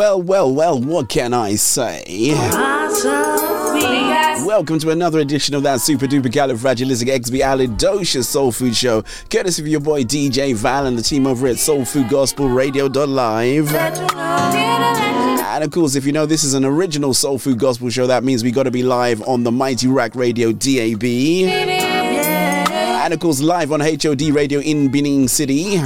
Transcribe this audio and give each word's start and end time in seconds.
Well, 0.00 0.22
well, 0.22 0.50
well, 0.50 0.80
what 0.80 1.10
can 1.10 1.34
I 1.34 1.56
say? 1.56 2.32
Welcome 4.46 4.78
to 4.78 4.88
another 4.88 5.18
edition 5.18 5.54
of 5.54 5.62
that 5.64 5.82
super 5.82 6.06
duper 6.06 6.32
califragilistic 6.32 7.14
expialidocious 7.14 8.24
soul 8.24 8.50
food 8.50 8.74
show, 8.74 9.04
courtesy 9.28 9.60
of 9.60 9.68
your 9.68 9.80
boy 9.80 10.04
DJ 10.04 10.54
Val 10.54 10.86
and 10.86 10.96
the 10.96 11.02
team 11.02 11.26
over 11.26 11.48
at 11.48 11.58
Soul 11.58 11.84
Food 11.84 12.08
Gospel 12.08 12.48
Radio.live. 12.48 13.74
And 13.74 15.64
of 15.64 15.70
course, 15.70 15.94
if 15.94 16.06
you 16.06 16.12
know 16.12 16.24
this 16.24 16.44
is 16.44 16.54
an 16.54 16.64
original 16.64 17.12
Soul 17.12 17.38
Food 17.38 17.58
Gospel 17.58 17.90
show, 17.90 18.06
that 18.06 18.24
means 18.24 18.42
we 18.42 18.52
got 18.52 18.62
to 18.62 18.70
be 18.70 18.82
live 18.82 19.20
on 19.28 19.42
the 19.42 19.52
Mighty 19.52 19.86
Ruach 19.86 20.14
Radio 20.14 20.50
DAB. 20.50 21.04
And 23.02 23.12
of 23.12 23.20
course, 23.20 23.42
live 23.42 23.70
on 23.70 23.80
HOD 23.80 24.22
Radio 24.30 24.60
in 24.60 24.90
Benin 24.90 25.28
City. 25.28 25.78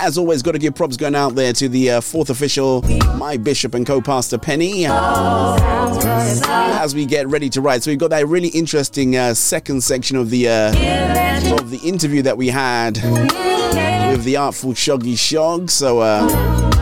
As 0.00 0.16
always, 0.16 0.42
got 0.42 0.52
to 0.52 0.58
give 0.58 0.76
props 0.76 0.96
going 0.96 1.16
out 1.16 1.34
there 1.34 1.52
to 1.52 1.68
the 1.68 1.90
uh, 1.90 2.00
fourth 2.00 2.30
official, 2.30 2.82
my 3.16 3.36
bishop 3.36 3.74
and 3.74 3.84
co-pastor 3.84 4.38
Penny, 4.38 4.86
as 4.86 6.94
we 6.94 7.04
get 7.04 7.26
ready 7.26 7.50
to 7.50 7.60
write. 7.60 7.82
So 7.82 7.90
we've 7.90 7.98
got 7.98 8.10
that 8.10 8.28
really 8.28 8.48
interesting 8.48 9.16
uh, 9.16 9.34
second 9.34 9.82
section 9.82 10.16
of 10.16 10.30
the 10.30 10.48
uh, 10.48 11.60
of 11.60 11.70
the 11.70 11.80
interview 11.82 12.22
that 12.22 12.36
we 12.36 12.48
had 12.48 12.98
with 14.12 14.22
the 14.22 14.36
artful 14.36 14.72
Shoggy 14.72 15.18
Shog. 15.18 15.68
So. 15.68 16.77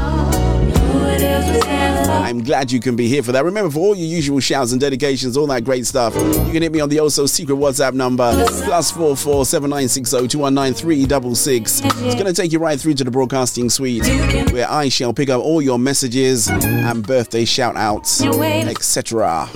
I'm 2.23 2.43
glad 2.43 2.73
you 2.73 2.80
can 2.80 2.97
be 2.97 3.09
here 3.09 3.23
for 3.23 3.33
that. 3.33 3.45
Remember, 3.45 3.70
for 3.70 3.79
all 3.80 3.95
your 3.95 4.06
usual 4.06 4.41
shouts 4.41 4.73
and 4.73 4.80
dedications, 4.80 5.37
all 5.37 5.47
that 5.48 5.65
great 5.65 5.87
stuff, 5.87 6.15
you 6.15 6.52
can 6.52 6.62
hit 6.62 6.73
me 6.73 6.80
on 6.80 6.88
the 6.88 6.98
also 6.98 7.27
secret 7.27 7.57
WhatsApp 7.57 7.95
number 7.95 8.33
plus 8.65 8.91
four 8.91 9.16
four 9.16 9.45
seven 9.47 9.70
nine 9.70 9.88
six 9.88 10.11
zero 10.11 10.27
two 10.27 10.38
one 10.38 10.55
nine 10.55 10.74
three 10.74 11.05
double 11.07 11.34
six. 11.34 11.80
It's 11.84 12.15
going 12.15 12.27
to 12.27 12.33
take 12.33 12.52
you 12.52 12.59
right 12.59 12.79
through 12.80 12.95
to 12.95 13.05
the 13.05 13.10
broadcasting 13.10 13.71
suite, 13.71 14.07
where 14.52 14.68
I 14.71 14.88
shall 14.88 15.13
pick 15.13 15.29
up 15.29 15.43
all 15.43 15.60
your 15.63 15.79
messages 15.79 16.49
and 16.49 17.07
birthday 17.07 17.45
shout 17.45 17.77
outs, 17.77 18.23
etc., 18.23 19.49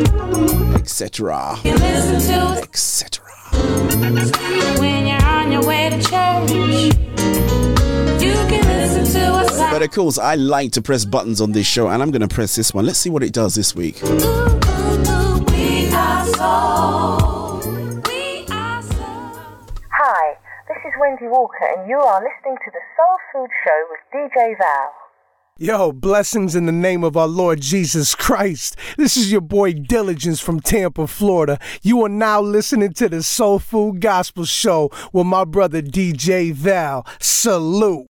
etc., 0.75 1.57
etc. 2.63 3.25
But 9.13 9.83
of 9.83 9.91
course, 9.91 10.19
I 10.19 10.35
like 10.35 10.73
to 10.73 10.83
press 10.83 11.05
buttons 11.05 11.41
on 11.41 11.53
this 11.53 11.67
show, 11.67 11.89
and 11.89 12.03
I'm 12.03 12.11
going 12.11 12.21
to 12.21 12.29
press 12.29 12.55
this 12.57 12.75
one. 12.75 12.87
Let's 12.87 12.99
see 12.99 13.11
what 13.11 13.23
it 13.23 13.33
does 13.33 13.55
this 13.55 13.75
week. 13.75 14.01
Hi, 20.03 20.37
this 20.69 20.79
is 20.85 20.93
Wendy 21.01 21.27
Walker, 21.29 21.67
and 21.77 21.89
you 21.89 21.99
are 21.99 22.21
listening 22.23 22.57
to 22.57 22.71
the 22.71 22.81
Soul 22.97 23.17
Food 23.33 23.51
Show 23.65 23.87
with 23.91 24.01
DJ 24.13 24.59
Val. 24.59 24.93
Yo, 25.59 25.93
blessings 25.93 26.55
in 26.55 26.67
the 26.67 26.73
name 26.73 27.05
of 27.05 27.17
our 27.17 27.29
Lord 27.29 27.61
Jesus 27.61 28.15
Christ. 28.15 28.77
This 28.97 29.17
is 29.17 29.31
your 29.31 29.43
boy 29.43 29.75
Diligence 29.75 30.41
from 30.41 30.61
Tampa, 30.61 31.07
Florida. 31.07 31.59
You 31.83 32.03
are 32.05 32.09
now 32.09 32.41
listening 32.41 32.95
to 32.95 33.09
the 33.09 33.23
Soul 33.23 33.59
Food 33.59 34.01
Gospel 34.01 34.47
Show 34.47 34.91
with 35.13 35.27
my 35.27 35.45
brother 35.45 35.83
DJ 35.83 36.53
Val. 36.53 37.07
Salute. 37.21 38.10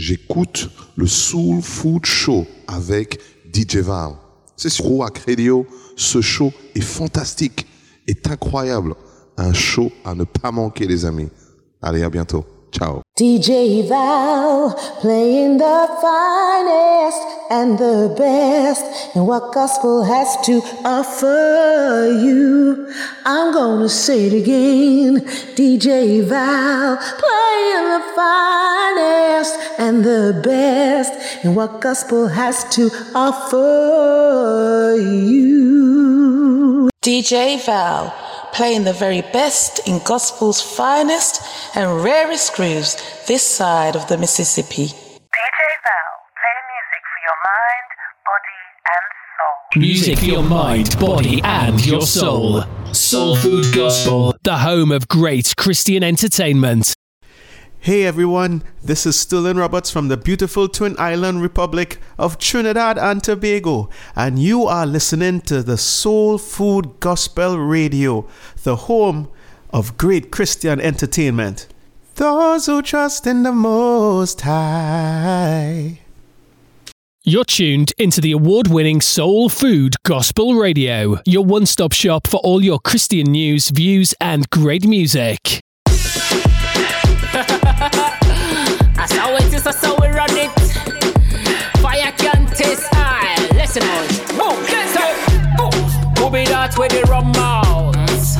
J'écoute 0.00 0.70
le 0.96 1.06
Soul 1.06 1.60
Food 1.60 2.06
Show 2.06 2.46
avec 2.66 3.20
DJ 3.52 3.76
Val. 3.76 4.12
C'est 4.56 4.70
sur 4.70 4.86
Roac 4.86 5.18
Radio. 5.26 5.66
Ce 5.94 6.22
show 6.22 6.52
est 6.74 6.80
fantastique, 6.80 7.66
est 8.06 8.26
incroyable. 8.26 8.94
Un 9.36 9.52
show 9.52 9.92
à 10.04 10.14
ne 10.14 10.24
pas 10.24 10.50
manquer, 10.50 10.86
les 10.86 11.04
amis. 11.04 11.28
Allez, 11.82 12.02
à 12.02 12.08
bientôt. 12.08 12.46
Ciao. 12.70 13.02
DJ 13.18 13.86
Val 13.88 14.74
playing 15.00 15.58
the 15.58 15.88
finest 16.00 17.22
and 17.50 17.78
the 17.78 18.14
best 18.16 18.84
and 19.14 19.26
what 19.26 19.52
gospel 19.52 20.04
has 20.04 20.36
to 20.46 20.62
offer 20.84 22.08
you. 22.24 22.88
I'm 23.26 23.52
gonna 23.52 23.88
say 23.88 24.26
it 24.26 24.32
again. 24.32 25.20
DJ 25.54 26.22
Val 26.22 26.96
playing 26.96 27.86
the 27.94 28.02
finest 28.16 29.54
and 29.78 30.04
the 30.04 30.40
best 30.42 31.12
and 31.44 31.56
what 31.56 31.80
gospel 31.80 32.28
has 32.28 32.64
to 32.76 32.90
offer 33.14 34.96
you. 34.98 36.88
DJ 37.02 37.58
Val 37.66 38.14
playing 38.52 38.84
the 38.84 38.92
very 38.92 39.22
best 39.32 39.86
in 39.88 40.00
gospel's 40.04 40.60
finest 40.60 41.42
and 41.76 42.02
rarest 42.02 42.54
grooves 42.54 42.96
this 43.26 43.42
side 43.42 43.96
of 43.96 44.06
the 44.08 44.18
Mississippi. 44.18 44.86
DJ 44.86 45.60
Val, 45.84 46.10
playing 46.40 46.66
music 46.74 47.02
for 47.10 47.20
your 47.26 47.38
mind, 47.46 47.88
body, 48.30 48.60
and 48.94 49.06
soul. 49.38 49.80
Music 49.80 50.18
for 50.18 50.24
your 50.24 50.42
mind, 50.42 50.98
body, 50.98 51.40
and 51.44 51.86
your 51.86 52.02
soul. 52.02 52.64
Soul 52.92 53.36
Food 53.36 53.72
Gospel, 53.74 54.34
the 54.42 54.58
home 54.58 54.90
of 54.90 55.06
great 55.06 55.54
Christian 55.56 56.02
entertainment. 56.02 56.94
Hey 57.82 58.04
everyone, 58.04 58.62
this 58.84 59.06
is 59.06 59.18
Sterling 59.18 59.56
Roberts 59.56 59.90
from 59.90 60.08
the 60.08 60.18
beautiful 60.18 60.68
Twin 60.68 60.94
Island 60.98 61.40
Republic 61.40 61.96
of 62.18 62.36
Trinidad 62.36 62.98
and 62.98 63.24
Tobago, 63.24 63.88
and 64.14 64.38
you 64.38 64.64
are 64.64 64.84
listening 64.84 65.40
to 65.42 65.62
the 65.62 65.78
Soul 65.78 66.36
Food 66.36 67.00
Gospel 67.00 67.58
Radio, 67.58 68.28
the 68.64 68.76
home 68.76 69.30
of 69.70 69.96
great 69.96 70.30
Christian 70.30 70.78
entertainment. 70.78 71.68
Those 72.16 72.66
who 72.66 72.82
trust 72.82 73.26
in 73.26 73.44
the 73.44 73.52
Most 73.52 74.42
High. 74.42 76.00
You're 77.24 77.44
tuned 77.44 77.94
into 77.96 78.20
the 78.20 78.32
award 78.32 78.68
winning 78.68 79.00
Soul 79.00 79.48
Food 79.48 79.94
Gospel 80.02 80.56
Radio, 80.56 81.18
your 81.24 81.46
one 81.46 81.64
stop 81.64 81.92
shop 81.92 82.26
for 82.26 82.40
all 82.40 82.62
your 82.62 82.78
Christian 82.78 83.32
news, 83.32 83.70
views, 83.70 84.12
and 84.20 84.50
great 84.50 84.86
music. 84.86 85.62
How 89.12 89.36
it 89.36 89.52
is, 89.52 89.64
how 89.64 89.96
we 90.00 90.08
run 90.08 90.30
it. 90.30 90.50
Fire 91.80 92.12
can't 92.12 92.48
taste 92.56 92.86
high. 92.92 93.36
Listen 93.54 93.82
on. 93.82 94.06
Boom, 94.36 94.58
up. 94.98 95.16
Boom. 95.56 95.72
Who 96.18 96.30
be 96.30 96.44
that 96.46 96.76
with 96.78 96.92
the 96.92 97.02
rum 97.08 97.32
mouths? 97.32 98.36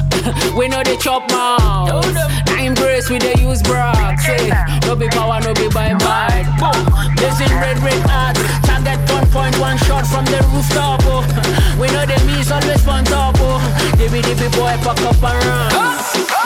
we 0.56 0.68
know 0.68 0.82
the 0.82 0.96
chop 0.96 1.30
mouths. 1.30 2.14
Nine 2.46 2.74
brace 2.74 3.08
with 3.08 3.22
the 3.22 3.40
use 3.40 3.62
brass. 3.62 4.28
Eh? 4.28 4.50
No 4.86 4.94
be 4.94 5.08
power, 5.08 5.40
no 5.40 5.54
be 5.54 5.68
by 5.68 5.94
might. 5.94 6.46
Boom. 6.60 6.84
Listen, 7.16 7.50
red, 7.56 7.78
red 7.80 8.02
heart. 8.08 8.36
Target 8.64 9.00
one 9.10 9.26
point 9.32 9.58
one 9.58 9.78
shot 9.78 10.06
from 10.06 10.24
the 10.26 10.40
rooftop. 10.52 11.00
Oh. 11.04 11.24
We 11.80 11.86
know 11.88 12.04
the 12.04 12.20
me's 12.26 12.50
always 12.52 12.86
on 12.86 13.04
top. 13.04 13.36
Oh. 13.38 13.60
Dibby 13.96 14.20
dibby 14.20 14.48
boy, 14.52 14.76
pack 14.84 15.00
up 15.00 15.22
and 15.22 15.44
run. 15.46 16.39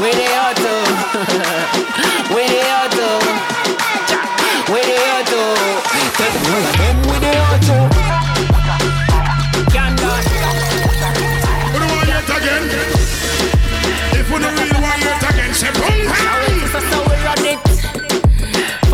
Them 11.72 11.84
yet 12.08 12.30
again. 12.30 12.64
If 14.16 14.30
we 14.30 14.38
don't 14.38 14.56
really 14.56 14.80
want 14.80 15.02
yet 15.02 15.22
again, 15.30 15.52
say 15.54 15.70
boom, 15.72 16.08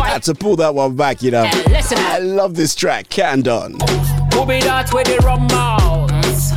Had 0.03 0.23
to 0.23 0.35
pull 0.35 0.55
that 0.57 0.75
one 0.75 0.95
back, 0.95 1.21
you 1.21 1.31
know. 1.31 1.45
I 1.49 2.19
love 2.19 2.55
this 2.55 2.75
track, 2.75 3.07
Candon. 3.09 3.79
Who 4.33 4.45
be 4.45 4.59
that 4.61 4.91
with 4.93 5.07
the 5.07 5.17
rum 5.23 5.47
mouths? 6.37 6.51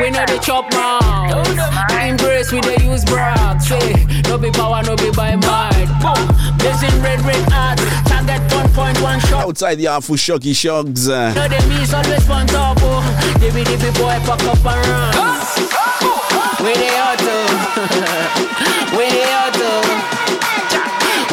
we 0.00 0.10
know 0.10 0.24
the 0.26 0.38
chop 0.42 0.70
mouths. 0.72 1.56
Nine 1.90 2.16
brace 2.16 2.52
with 2.52 2.64
the 2.64 2.82
use 2.84 3.04
brass. 3.04 3.68
Say, 3.68 4.06
no 4.28 4.38
be 4.38 4.50
power, 4.50 4.82
no 4.82 4.96
be 4.96 5.10
by 5.10 5.36
might. 5.36 5.88
Boom. 6.02 6.28
Blazing 6.58 7.02
red, 7.02 7.20
red 7.22 7.44
heart. 7.52 7.78
Target 8.06 8.42
one 8.52 8.68
point 8.72 9.00
one 9.00 9.20
shot. 9.20 9.44
Outside 9.46 9.76
the 9.76 9.86
awful 9.88 10.16
Shoggy 10.16 10.52
Shoggz. 10.52 11.08
Uh, 11.08 11.32
Know 11.34 11.48
the 11.48 11.66
me's 11.68 11.94
always 11.94 12.28
on 12.28 12.46
top. 12.46 12.78
Oh. 12.80 13.02
Dibby 13.40 13.64
dibby 13.64 13.90
boy, 13.98 14.18
pack 14.26 14.42
up 14.44 14.64
and 14.64 14.86
run. 14.88 15.14
We 16.64 16.72
the 16.72 16.88
auto. 16.96 17.36
we 18.96 19.04
the 19.12 19.24
auto. 19.36 19.70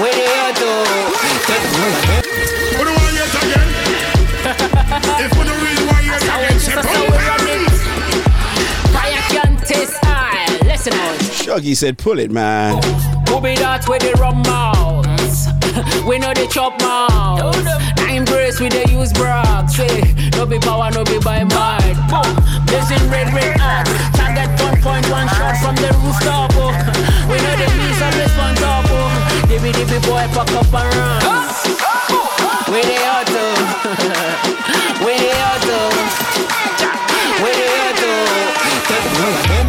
We 0.01 0.09
the 0.11 0.27
auto. 0.43 0.71
We 2.75 2.83
don't 2.83 2.97
want 2.99 3.15
yet 3.15 3.35
again. 3.39 3.69
If 5.23 5.31
we 5.37 5.43
don't 5.45 5.61
really 5.63 5.85
want 5.85 7.10
Shuggy 11.51 11.75
said, 11.75 11.97
pull 11.97 12.17
it, 12.17 12.31
man. 12.31 12.81
Who 13.27 13.43
be 13.43 13.59
that 13.59 13.83
with 13.83 13.99
the 13.99 14.15
rum 14.15 14.39
mouths? 14.47 15.51
we 16.07 16.15
know 16.15 16.31
the 16.31 16.47
chop 16.47 16.79
mouths. 16.79 17.59
Nine 17.99 18.23
brace 18.23 18.63
with 18.63 18.71
the 18.71 18.87
use 18.87 19.11
brags. 19.11 19.75
Say, 19.75 19.99
eh? 19.99 20.31
no 20.39 20.47
be 20.47 20.63
power, 20.63 20.87
no 20.95 21.03
be 21.03 21.19
by 21.19 21.43
might. 21.43 21.99
Boom. 22.07 22.23
Blazing 22.71 23.03
red, 23.11 23.35
red 23.35 23.59
hot. 23.59 23.83
Target 24.15 24.47
one 24.63 24.79
point 24.79 25.03
one 25.11 25.27
shot 25.35 25.59
from 25.59 25.75
the 25.75 25.91
rooftop. 25.99 26.55
Oh. 26.55 26.71
We 27.27 27.35
know 27.43 27.55
the 27.59 27.67
one 28.39 28.55
top. 28.55 28.87
Oh. 28.87 29.11
Dibby 29.51 29.75
dibby 29.75 29.99
boy, 30.07 30.23
pack 30.31 30.55
up 30.55 30.71
and 30.71 30.87
run. 30.87 31.19
We 32.71 32.79
the 32.79 32.95
auto. 33.11 33.43
Oh? 33.59 35.03
we 35.03 35.19
the 35.19 35.35
auto. 35.35 35.83
Oh? 35.83 37.43
We 37.43 37.51
the 37.59 37.67
auto. 37.75 38.07
Oh? 39.19 39.60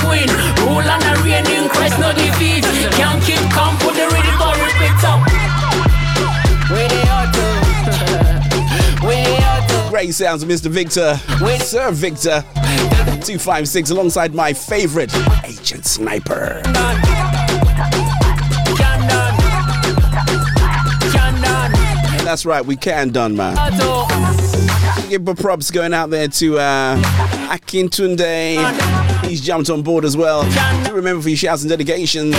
Queen. 0.00 0.28
Rule 0.64 0.80
and 0.80 1.02
a 1.04 1.22
reign 1.22 1.46
in 1.50 1.68
Christ, 1.68 1.98
no 1.98 2.12
defeat. 2.12 2.64
Can't 2.96 3.22
keep 3.24 3.42
calm, 3.50 3.76
put 3.78 3.94
the 3.94 4.06
rhythm 4.08 4.40
on 4.40 4.56
repeat. 4.60 4.94
So, 5.02 5.12
where 6.72 6.88
they 6.88 7.04
are 7.08 7.28
to? 7.32 7.46
Where 9.06 9.24
they 9.24 9.36
are 9.42 9.66
to? 9.68 9.90
Great 9.90 10.14
sounds 10.14 10.44
Mr. 10.44 10.68
Victor. 10.68 11.16
Sir 11.58 11.90
Victor. 11.90 12.44
256 13.22 13.90
alongside 13.90 14.34
my 14.34 14.52
favorite, 14.52 15.14
Agent 15.44 15.86
Sniper. 15.86 16.60
That's 22.24 22.46
right, 22.46 22.64
we 22.64 22.76
can 22.76 23.10
done, 23.10 23.36
man. 23.36 23.56
Give 25.12 25.26
the 25.26 25.34
props 25.34 25.70
going 25.70 25.92
out 25.92 26.08
there 26.08 26.26
to 26.26 26.58
uh, 26.58 26.96
Akin 27.52 27.90
Tunde. 27.90 29.26
He's 29.26 29.42
jumped 29.42 29.68
on 29.68 29.82
board 29.82 30.06
as 30.06 30.16
well. 30.16 30.42
Do 30.86 30.94
remember 30.94 31.20
for 31.20 31.28
your 31.28 31.36
shouts 31.36 31.60
and 31.60 31.68
dedications, 31.68 32.34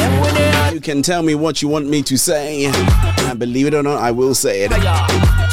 you 0.74 0.82
can 0.82 1.04
tell 1.04 1.22
me 1.22 1.36
what 1.36 1.62
you 1.62 1.68
want 1.68 1.88
me 1.88 2.02
to 2.02 2.18
say. 2.18 2.66
And 2.66 3.38
believe 3.38 3.68
it 3.68 3.76
or 3.76 3.84
not, 3.84 4.02
I 4.02 4.10
will 4.10 4.34
say 4.34 4.64
it. 4.64 5.53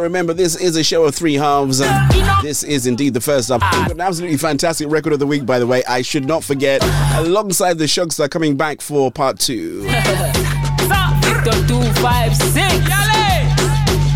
Tell 0.00 0.04
remember, 0.06 0.32
this 0.32 0.56
is 0.56 0.76
a 0.76 0.82
show 0.82 1.04
of 1.04 1.14
three 1.14 1.34
halves. 1.34 1.80
This 2.40 2.62
is 2.62 2.86
indeed 2.86 3.12
the 3.12 3.20
first 3.20 3.50
up. 3.50 3.60
We've 3.60 3.70
got 3.82 3.90
An 3.90 4.00
absolutely 4.00 4.38
fantastic 4.38 4.88
record 4.88 5.12
of 5.12 5.18
the 5.18 5.26
week, 5.26 5.44
by 5.44 5.58
the 5.58 5.66
way. 5.66 5.84
I 5.84 6.00
should 6.00 6.24
not 6.24 6.42
forget. 6.42 6.82
Alongside 7.18 7.76
the 7.76 7.84
Shugstar 7.84 8.30
coming 8.30 8.56
back 8.56 8.80
for 8.80 9.12
part 9.12 9.38
two. 9.38 9.82
Victor 11.20 11.66
256. 11.68 12.99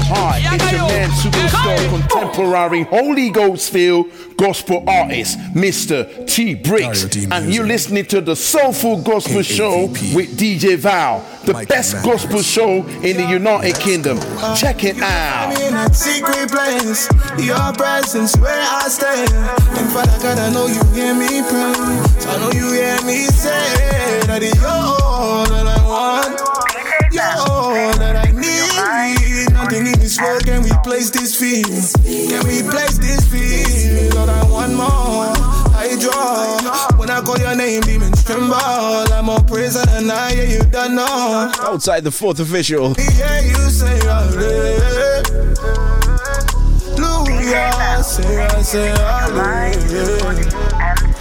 Hi, 0.07 0.41
it's 0.43 0.73
your 0.73 0.83
man, 0.83 1.11
superstar, 1.11 1.89
contemporary, 1.89 2.83
Holy 2.83 3.31
Ghost 3.31 3.73
filled 3.73 4.11
gospel 4.37 4.85
artist, 4.87 5.39
Mr. 5.55 6.27
T 6.29 6.55
Bricks, 6.55 7.05
and 7.31 7.53
you're 7.53 7.67
listening 7.67 8.05
to 8.07 8.21
the 8.21 8.37
Soul 8.37 8.73
Food 8.75 9.05
Gospel 9.05 9.41
Show 9.43 9.87
with 10.15 10.37
DJ 10.39 10.77
Val, 10.77 11.25
the 11.45 11.55
best 11.69 12.05
gospel 12.05 12.43
show 12.43 12.85
in 13.03 13.17
the 13.17 13.27
United 13.29 13.77
Kingdom. 13.77 14.19
Check 14.57 14.85
it 14.85 15.01
out. 15.01 15.59
in 15.61 15.73
that 15.73 15.95
secret 15.95 16.51
place, 16.51 17.09
your 17.43 17.73
presence 17.73 18.37
where 18.37 18.53
I 18.61 18.89
stay. 18.89 19.25
And 19.81 19.91
Father 19.91 20.19
God, 20.23 20.39
I 20.39 20.53
know 20.53 20.67
you 20.67 20.85
hear 20.93 21.15
me 21.15 21.41
pray. 21.49 22.29
I 22.29 22.39
know 22.41 22.51
you 22.53 22.73
hear 22.73 23.01
me 23.07 23.25
say 23.27 24.21
that 24.27 24.43
you're 24.43 25.04
this 30.05 30.21
world 30.21 30.45
can 30.45 30.63
replace 30.63 31.09
this 31.09 31.35
feeling. 31.35 31.81
Can 32.29 32.45
replace 32.47 32.99
this 32.99 33.25
feeling. 33.33 34.11
Lord, 34.15 34.29
I 34.29 34.45
want 34.51 34.75
more. 34.75 35.33
I 35.75 35.97
draw. 35.99 36.99
When 36.99 37.09
I 37.09 37.23
call 37.23 37.39
your 37.39 37.57
name, 37.57 37.81
demons 37.81 38.23
tremble. 38.23 38.55
I'm 38.55 39.25
more 39.25 39.41
praise 39.41 39.83
than 39.83 40.11
I, 40.11 40.33
yeah, 40.33 40.43
you 40.43 40.63
don't 40.65 40.95
know. 40.97 41.51
Outside 41.61 42.05
the 42.05 42.11
fourth 42.11 42.39
official. 42.39 42.95
Yeah, 42.99 43.41
you 43.41 43.55
say 43.71 43.99
hallelujah. 44.05 45.25
Say, 48.05 48.45
I 48.45 48.61
say 48.61 48.89
hallelujah. 48.89 50.65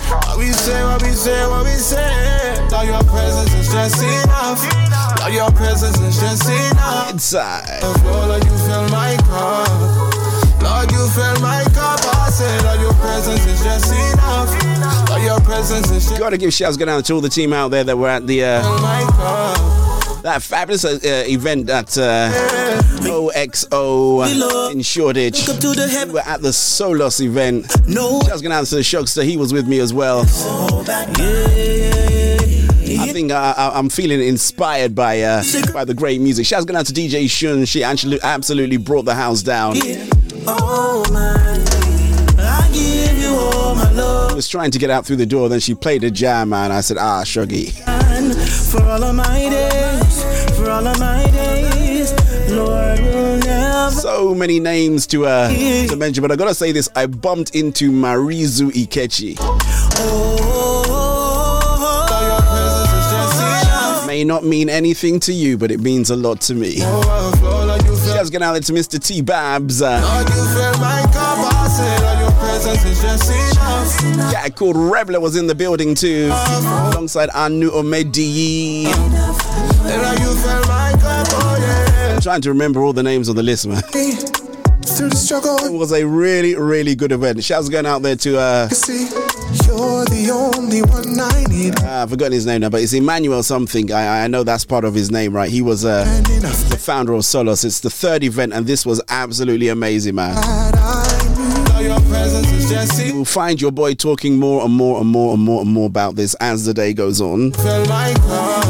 What 0.09 0.38
we 0.38 0.51
say, 0.51 0.83
what 0.83 1.01
we 1.01 1.11
say, 1.11 1.47
what 1.47 1.63
we 1.65 1.71
say. 1.71 2.67
Lord, 2.71 2.88
your 2.88 3.03
presence 3.03 3.53
is 3.53 3.71
just 3.71 4.01
enough. 4.03 5.19
Lord, 5.19 5.33
your 5.33 5.51
presence 5.51 6.00
is 6.00 6.19
just 6.19 6.50
enough. 6.50 7.11
Inside. 7.11 7.81
Lord, 8.03 8.44
you 8.44 8.57
fill 8.65 8.89
my 8.89 9.15
cup. 9.27 9.69
Lord, 10.61 10.91
you 10.91 11.07
fill 11.09 11.39
my 11.41 11.63
cup. 11.73 12.00
I 12.15 12.29
say, 12.29 12.63
Lord, 12.63 12.79
your 12.81 12.94
presence 12.94 13.45
is 13.45 13.63
just 13.63 13.91
enough. 13.94 15.09
Lord, 15.09 15.21
your 15.23 15.39
presence 15.41 15.89
is 15.91 16.07
just 16.09 16.19
Gotta 16.19 16.38
give 16.38 16.53
shouts 16.53 16.77
going 16.77 16.89
out 16.89 17.06
to 17.06 17.13
all 17.13 17.21
the 17.21 17.29
team 17.29 17.53
out 17.53 17.69
there 17.69 17.83
that 17.83 17.97
were 17.97 18.09
at 18.09 18.25
the 18.27 18.44
uh. 18.44 19.82
That 20.23 20.41
fabulous 20.41 20.85
uh, 20.85 20.97
uh, 21.03 21.23
event 21.27 21.69
at 21.69 21.97
uh, 21.97 22.31
OXO 23.05 24.21
in 24.71 24.81
Shoreditch. 24.81 25.47
We 25.47 26.13
were 26.13 26.21
at 26.21 26.41
the 26.41 26.53
Solos 26.53 27.19
event. 27.21 27.69
Shouts 28.25 28.41
going 28.41 28.53
out 28.53 28.65
to 28.65 28.75
the 28.75 28.81
Shugster. 28.81 29.23
He 29.23 29.37
was 29.37 29.53
with 29.53 29.67
me 29.67 29.79
as 29.79 29.94
well. 29.94 30.21
I 32.95 33.11
think 33.11 33.31
uh, 33.31 33.53
I, 33.56 33.71
I'm 33.77 33.89
feeling 33.89 34.21
inspired 34.21 34.95
by 34.95 35.21
uh, 35.21 35.44
by 35.73 35.85
the 35.85 35.94
great 35.94 36.21
music. 36.21 36.45
Shouts 36.45 36.65
going 36.65 36.77
out 36.77 36.85
to 36.87 36.94
DJ 36.94 37.30
Shun. 37.30 37.65
She 37.65 37.83
actually 37.83 38.19
absolutely 38.23 38.77
brought 38.77 39.03
the 39.03 39.15
house 39.15 39.44
down. 39.44 39.75
Oh. 40.47 41.03
I 42.45 42.69
give 42.73 43.18
you 43.18 43.30
all 43.30 43.75
my 43.75 43.92
love. 43.92 44.31
I 44.31 44.35
was 44.35 44.47
trying 44.47 44.71
to 44.71 44.80
get 44.80 44.89
out 44.89 45.06
through 45.06 45.18
the 45.18 45.25
door, 45.25 45.49
then 45.49 45.59
she 45.59 45.75
played 45.75 46.03
a 46.03 46.11
jam, 46.11 46.49
man. 46.49 46.71
I 46.71 46.81
said, 46.81 46.97
ah, 46.97 47.23
Shuggy. 47.23 47.73
All 50.73 50.87
of 50.87 50.99
my 50.99 51.23
days, 51.30 52.11
Lord 52.49 52.99
will 52.99 53.37
never. 53.37 53.92
So 53.92 54.33
many 54.33 54.59
names 54.59 55.06
to 55.07 55.27
uh, 55.27 55.47
to 55.49 55.95
mention, 55.95 56.23
but 56.23 56.31
I 56.31 56.35
gotta 56.35 56.56
say 56.56 56.71
this: 56.71 56.89
I 56.95 57.06
bumped 57.06 57.53
into 57.53 57.92
Marizu 57.92 58.71
Ikechi. 58.71 59.37
May 64.07 64.23
not 64.23 64.44
mean 64.45 64.68
anything 64.68 65.19
to 65.21 65.31
you, 65.31 65.59
but 65.59 65.69
it 65.69 65.80
means 65.80 66.09
a 66.09 66.15
lot 66.15 66.42
to 66.42 66.56
me. 66.56 66.80
Going 66.80 68.42
out 68.42 68.63
to 68.63 68.73
Mr. 68.73 68.97
T 69.06 69.21
Babs. 69.21 69.83
Uh, 69.83 70.01
Lord, 72.65 72.77
you 72.77 72.95
fill 72.95 73.09
my 73.09 73.17
cup. 73.17 73.23
I 73.23 73.23
say, 73.23 73.23
Lord, 73.23 73.23
your 73.23 73.23
presence 73.23 73.29
is 73.29 73.55
just 73.55 74.03
enough. 74.05 74.33
guy 74.33 74.49
called 74.49 74.75
Rebler 74.75 75.21
was 75.21 75.35
in 75.35 75.47
the 75.47 75.55
building 75.55 75.95
too, 75.95 76.27
alongside 76.31 77.29
Anu 77.33 77.69
Omedi. 77.71 78.85
Lord, 78.85 80.19
you 80.19 80.35
fill 80.35 80.61
my 80.67 80.91
cup. 80.99 81.27
Yeah. 81.59 82.13
I'm 82.15 82.21
trying 82.21 82.41
to 82.41 82.49
remember 82.49 82.83
all 82.83 82.93
the 82.93 83.03
names 83.03 83.29
on 83.29 83.35
the 83.35 83.43
list, 83.43 83.67
man. 83.67 83.81
Through 83.81 85.09
the 85.09 85.15
struggle, 85.15 85.57
It 85.65 85.71
was 85.73 85.91
a 85.91 86.05
really, 86.05 86.55
really 86.55 86.95
good 86.95 87.11
event. 87.11 87.43
Shouts 87.43 87.69
going 87.69 87.85
out 87.85 88.01
there 88.01 88.15
to 88.17 88.37
uh, 88.37 88.69
you're 89.65 90.05
the 90.05 90.29
only 90.31 90.81
one 90.83 91.19
I 91.19 91.43
need. 91.45 91.79
Uh, 91.81 92.03
I've 92.03 92.09
forgotten 92.09 92.33
his 92.33 92.45
name 92.45 92.61
now, 92.61 92.69
but 92.69 92.81
it's 92.81 92.93
Emmanuel 92.93 93.43
something. 93.43 93.91
I, 93.91 94.23
I 94.23 94.27
know 94.27 94.43
that's 94.43 94.65
part 94.65 94.85
of 94.85 94.93
his 94.93 95.09
name, 95.11 95.33
right? 95.33 95.49
He 95.49 95.61
was 95.61 95.83
uh, 95.85 96.03
the 96.69 96.77
founder 96.77 97.13
of 97.13 97.25
Solos. 97.25 97.63
It's 97.63 97.79
the 97.79 97.89
third 97.89 98.23
event, 98.23 98.53
and 98.53 98.67
this 98.67 98.85
was 98.85 99.01
absolutely 99.09 99.69
amazing, 99.69 100.15
man. 100.15 100.35
Lord, 102.13 102.31
your 102.31 102.41
presence 102.41 102.51
is 102.51 102.69
just 102.69 102.93
enough. 102.99 103.07
You 103.07 103.17
will 103.17 103.25
find 103.25 103.61
your 103.61 103.71
boy 103.71 103.93
talking 103.95 104.37
more 104.37 104.63
and 104.63 104.73
more 104.73 104.99
and 105.01 105.09
more 105.09 105.33
and 105.33 105.41
more 105.41 105.61
and 105.61 105.71
more 105.71 105.87
about 105.87 106.15
this 106.15 106.35
as 106.35 106.65
the 106.65 106.73
day 106.73 106.93
goes 106.93 107.19
on. 107.21 107.51
Fill 107.53 107.85
my 107.87 108.13
cup. 108.13 108.65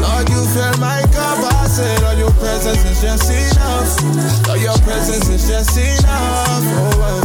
Lord, 0.00 0.28
you 0.28 0.44
fill 0.54 0.78
my 0.78 1.02
cup. 1.12 1.38
I 1.52 1.66
say, 1.66 2.02
Lord, 2.02 2.18
your 2.18 2.30
presence 2.32 2.84
is 2.84 3.00
just 3.02 3.30
enough. 3.30 4.46
Lord, 4.46 4.60
your 4.60 4.78
presence 4.78 5.28
is 5.28 5.48
just 5.48 5.76
enough. 5.76 6.62
Oh, 6.62 6.92
oh. 6.96 7.23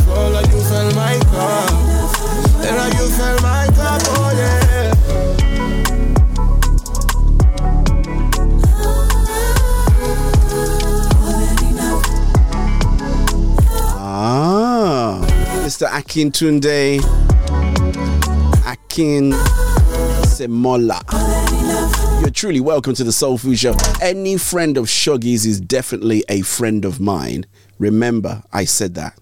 Mr. 15.79 15.97
Akin 15.97 16.29
Tunde. 16.29 16.99
Akin 18.67 19.31
Semola. 20.27 20.99
You're 22.19 22.31
truly 22.31 22.59
welcome 22.59 22.93
to 22.95 23.05
the 23.05 23.13
Soul 23.13 23.37
Food 23.37 23.57
Show. 23.57 23.75
Any 24.01 24.37
friend 24.37 24.75
of 24.75 24.87
Shoggy's 24.87 25.45
is 25.45 25.61
definitely 25.61 26.25
a 26.27 26.41
friend 26.41 26.83
of 26.83 26.99
mine. 26.99 27.45
Remember, 27.77 28.43
I 28.51 28.65
said 28.65 28.95
that. 28.95 29.17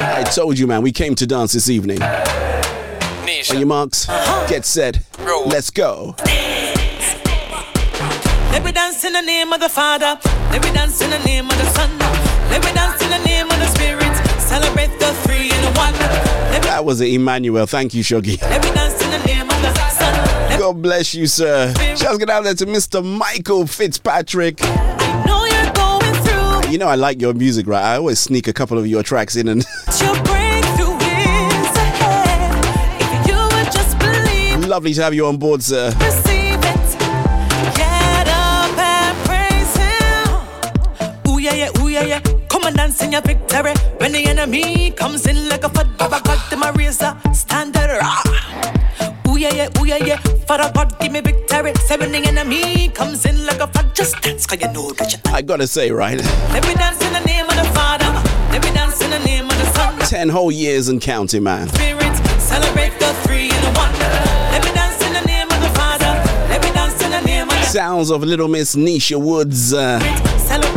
I 0.00 0.22
told 0.34 0.58
you, 0.58 0.66
man, 0.66 0.80
we 0.80 0.92
came 0.92 1.14
to 1.16 1.26
dance 1.26 1.52
this 1.52 1.68
evening. 1.68 2.00
On 2.02 3.58
your 3.58 3.66
marks, 3.66 4.06
get 4.48 4.64
set, 4.64 5.00
let's 5.44 5.68
go. 5.68 6.16
Let 8.52 8.64
me 8.64 8.72
dance 8.72 9.04
in 9.04 9.12
the 9.12 9.22
name 9.22 9.52
of 9.52 9.60
the 9.60 9.68
Father. 9.68 10.18
Let 10.50 10.62
me 10.64 10.72
dance 10.72 11.00
in 11.00 11.10
the 11.10 11.18
name 11.20 11.46
of 11.48 11.56
the 11.56 11.66
Son. 11.66 11.90
Let 12.50 12.64
me 12.64 12.72
dance 12.72 13.00
in 13.02 13.10
the 13.10 13.24
name 13.24 13.46
of 13.46 13.58
the 13.58 13.66
Spirit. 13.66 14.14
Celebrate 14.40 14.90
the 14.98 15.12
three 15.24 15.50
in 15.50 15.64
one. 15.74 15.94
That 16.64 16.84
was 16.84 17.00
Emmanuel. 17.00 17.66
Thank 17.66 17.94
you, 17.94 18.02
Shoggy. 18.02 18.40
let 18.42 18.62
me 18.64 18.70
dance 18.74 19.00
in 19.02 19.10
the 19.10 19.26
name 19.26 19.42
of 19.48 19.62
the 19.62 19.72
Son. 19.90 20.58
God 20.58 20.82
bless 20.82 21.14
you, 21.14 21.26
sir. 21.26 21.72
Shouts 21.96 22.18
get 22.18 22.28
out 22.28 22.44
there 22.44 22.54
to 22.54 22.66
Mr. 22.66 23.04
Michael 23.04 23.66
Fitzpatrick. 23.66 24.60
know 24.60 25.44
you're 25.46 25.72
going 25.72 26.14
through. 26.24 26.70
You 26.72 26.78
know 26.78 26.88
I 26.88 26.96
like 26.96 27.20
your 27.20 27.34
music, 27.34 27.66
right? 27.68 27.82
I 27.82 27.96
always 27.96 28.18
sneak 28.18 28.48
a 28.48 28.52
couple 28.52 28.78
of 28.78 28.86
your 28.86 29.02
tracks 29.02 29.36
in 29.36 29.48
and 29.48 29.62
Your 30.00 30.14
breakthrough 30.24 30.96
is 30.96 31.76
ahead. 31.76 32.64
If 33.00 33.28
you 33.28 33.36
would 33.56 33.72
just 33.72 33.98
believe, 33.98 34.66
lovely 34.68 34.92
to 34.94 35.02
have 35.02 35.14
you 35.14 35.26
on 35.26 35.36
board, 35.38 35.62
sir. 35.62 35.92
Yeah 42.00 42.06
yeah, 42.06 42.20
ooh 42.20 42.20
yeah 42.20 42.20
yeah. 42.20 42.20
Come 42.48 42.64
and 42.64 42.76
dance 42.76 43.02
in 43.02 43.12
your 43.12 43.22
victory. 43.22 43.74
When 43.98 44.12
the 44.12 44.24
enemy 44.26 44.90
comes 44.92 45.26
in 45.26 45.48
like 45.48 45.64
a 45.64 45.68
flood, 45.68 45.96
Baba 45.98 46.20
God, 46.24 46.50
them 46.50 46.62
a 46.62 46.72
razor 46.72 47.16
standard. 47.32 48.00
Ah. 48.02 48.22
Ooh 49.28 49.36
yeah 49.36 49.52
yeah, 49.54 49.68
ooh 49.80 49.84
yeah 49.86 50.04
yeah. 50.04 50.16
Father 50.46 50.70
God, 50.74 50.98
give 51.00 51.12
me 51.12 51.20
victory. 51.20 51.72
Say 51.86 51.96
when 51.96 52.12
the 52.12 52.18
enemy 52.18 52.88
comes 52.88 53.24
in 53.26 53.46
like 53.46 53.60
a 53.60 53.66
flood, 53.66 53.94
just 53.94 54.20
dance 54.22 54.46
'cause 54.46 54.60
you 54.60 54.72
know 54.72 54.90
that 54.92 55.12
you. 55.12 55.18
I 55.32 55.42
gotta 55.42 55.66
say, 55.66 55.90
right? 55.90 56.18
Let 56.52 56.66
me 56.66 56.74
dance 56.74 57.00
in 57.04 57.12
the 57.12 57.20
name 57.20 57.46
of 57.48 57.56
the 57.56 57.64
Father. 57.72 58.10
Let 58.52 58.64
me 58.64 58.70
dance 58.72 59.00
in 59.02 59.10
the 59.10 59.18
name 59.20 59.44
of 59.44 59.56
the 59.58 59.72
Son. 59.72 59.98
Ten 60.08 60.28
whole 60.28 60.50
years 60.50 60.88
and 60.88 61.00
counting, 61.00 61.42
man. 61.44 61.68
Spirit, 61.68 62.16
celebrate 62.40 62.98
the 62.98 63.12
three 63.24 63.46
in 63.50 63.64
one. 63.74 63.92
Let 64.52 64.64
me 64.64 64.72
dance 64.72 65.00
in 65.06 65.12
the 65.12 65.22
name 65.22 65.48
of 65.48 65.60
the 65.62 65.70
Father. 65.78 66.12
Let 66.48 66.62
me 66.64 66.70
dance 66.72 67.00
in 67.02 67.10
the 67.12 67.20
name 67.20 67.48
of 67.48 67.54
the 67.54 67.64
Sounds 67.66 68.10
of 68.10 68.24
Little 68.24 68.48
Miss 68.48 68.74
Nisha 68.74 69.16
Woods, 69.20 69.72
uh, 69.72 70.00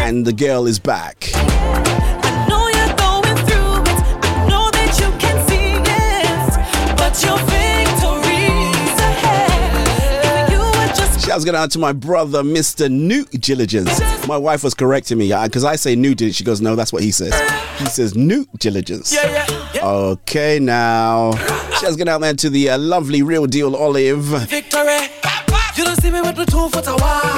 and 0.03 0.25
the 0.25 0.33
girl 0.33 0.67
is 0.67 0.79
back. 0.79 1.29
I 1.33 2.45
know 2.49 2.67
you're 2.67 2.95
going 2.97 3.37
through 3.47 3.81
it. 3.89 3.99
I 4.25 4.47
know 4.49 4.69
that 4.69 4.99
you 4.99 5.09
can 5.17 5.37
see 5.47 5.79
it. 5.79 6.97
But 6.97 7.13
your 7.23 7.37
victory's 7.47 8.99
ahead. 8.99 10.47
If 10.47 10.51
you 10.51 10.59
would 10.59 10.95
just 10.95 11.25
Shouts 11.25 11.45
going 11.45 11.55
out 11.55 11.71
to 11.71 11.79
my 11.79 11.93
brother, 11.93 12.43
Mr. 12.43 12.91
Newt 12.91 13.31
Diligence. 13.31 14.01
My 14.27 14.35
wife 14.37 14.61
was 14.63 14.73
correcting 14.73 15.17
me 15.17 15.29
because 15.43 15.63
I 15.63 15.77
say 15.77 15.95
Newt 15.95 16.17
Diligence. 16.17 16.35
She 16.35 16.43
goes, 16.43 16.59
no, 16.59 16.75
that's 16.75 16.91
what 16.91 17.01
he 17.01 17.11
says. 17.11 17.33
He 17.79 17.85
says 17.85 18.13
Newt 18.13 18.49
Diligence. 18.59 19.13
yeah, 19.13 19.45
yeah. 19.73 19.85
Okay, 19.85 20.59
now. 20.59 21.31
Shouts 21.79 21.95
going 21.95 22.09
out 22.09 22.19
there 22.19 22.33
to 22.33 22.49
the 22.49 22.71
uh, 22.71 22.77
lovely 22.77 23.21
real 23.21 23.45
deal 23.47 23.73
Olive. 23.75 24.23
Victory. 24.49 25.22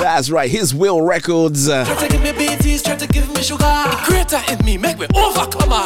That's 0.02 0.30
right, 0.30 0.50
his 0.50 0.74
Will 0.76 1.02
Records. 1.02 1.70
Uh, 1.70 1.86
Try 1.86 2.08
to 2.08 2.08
give 2.08 2.22
me 2.22 2.32
BTs, 2.32 2.84
try 2.84 2.96
to 2.96 3.08
give 3.08 3.28
me 3.34 3.42
sugar. 3.42 3.64
The 3.64 4.00
creator 4.04 4.42
in 4.52 4.66
me, 4.66 4.78
make 4.78 5.00
me 5.00 5.08
overcomer. 5.16 5.84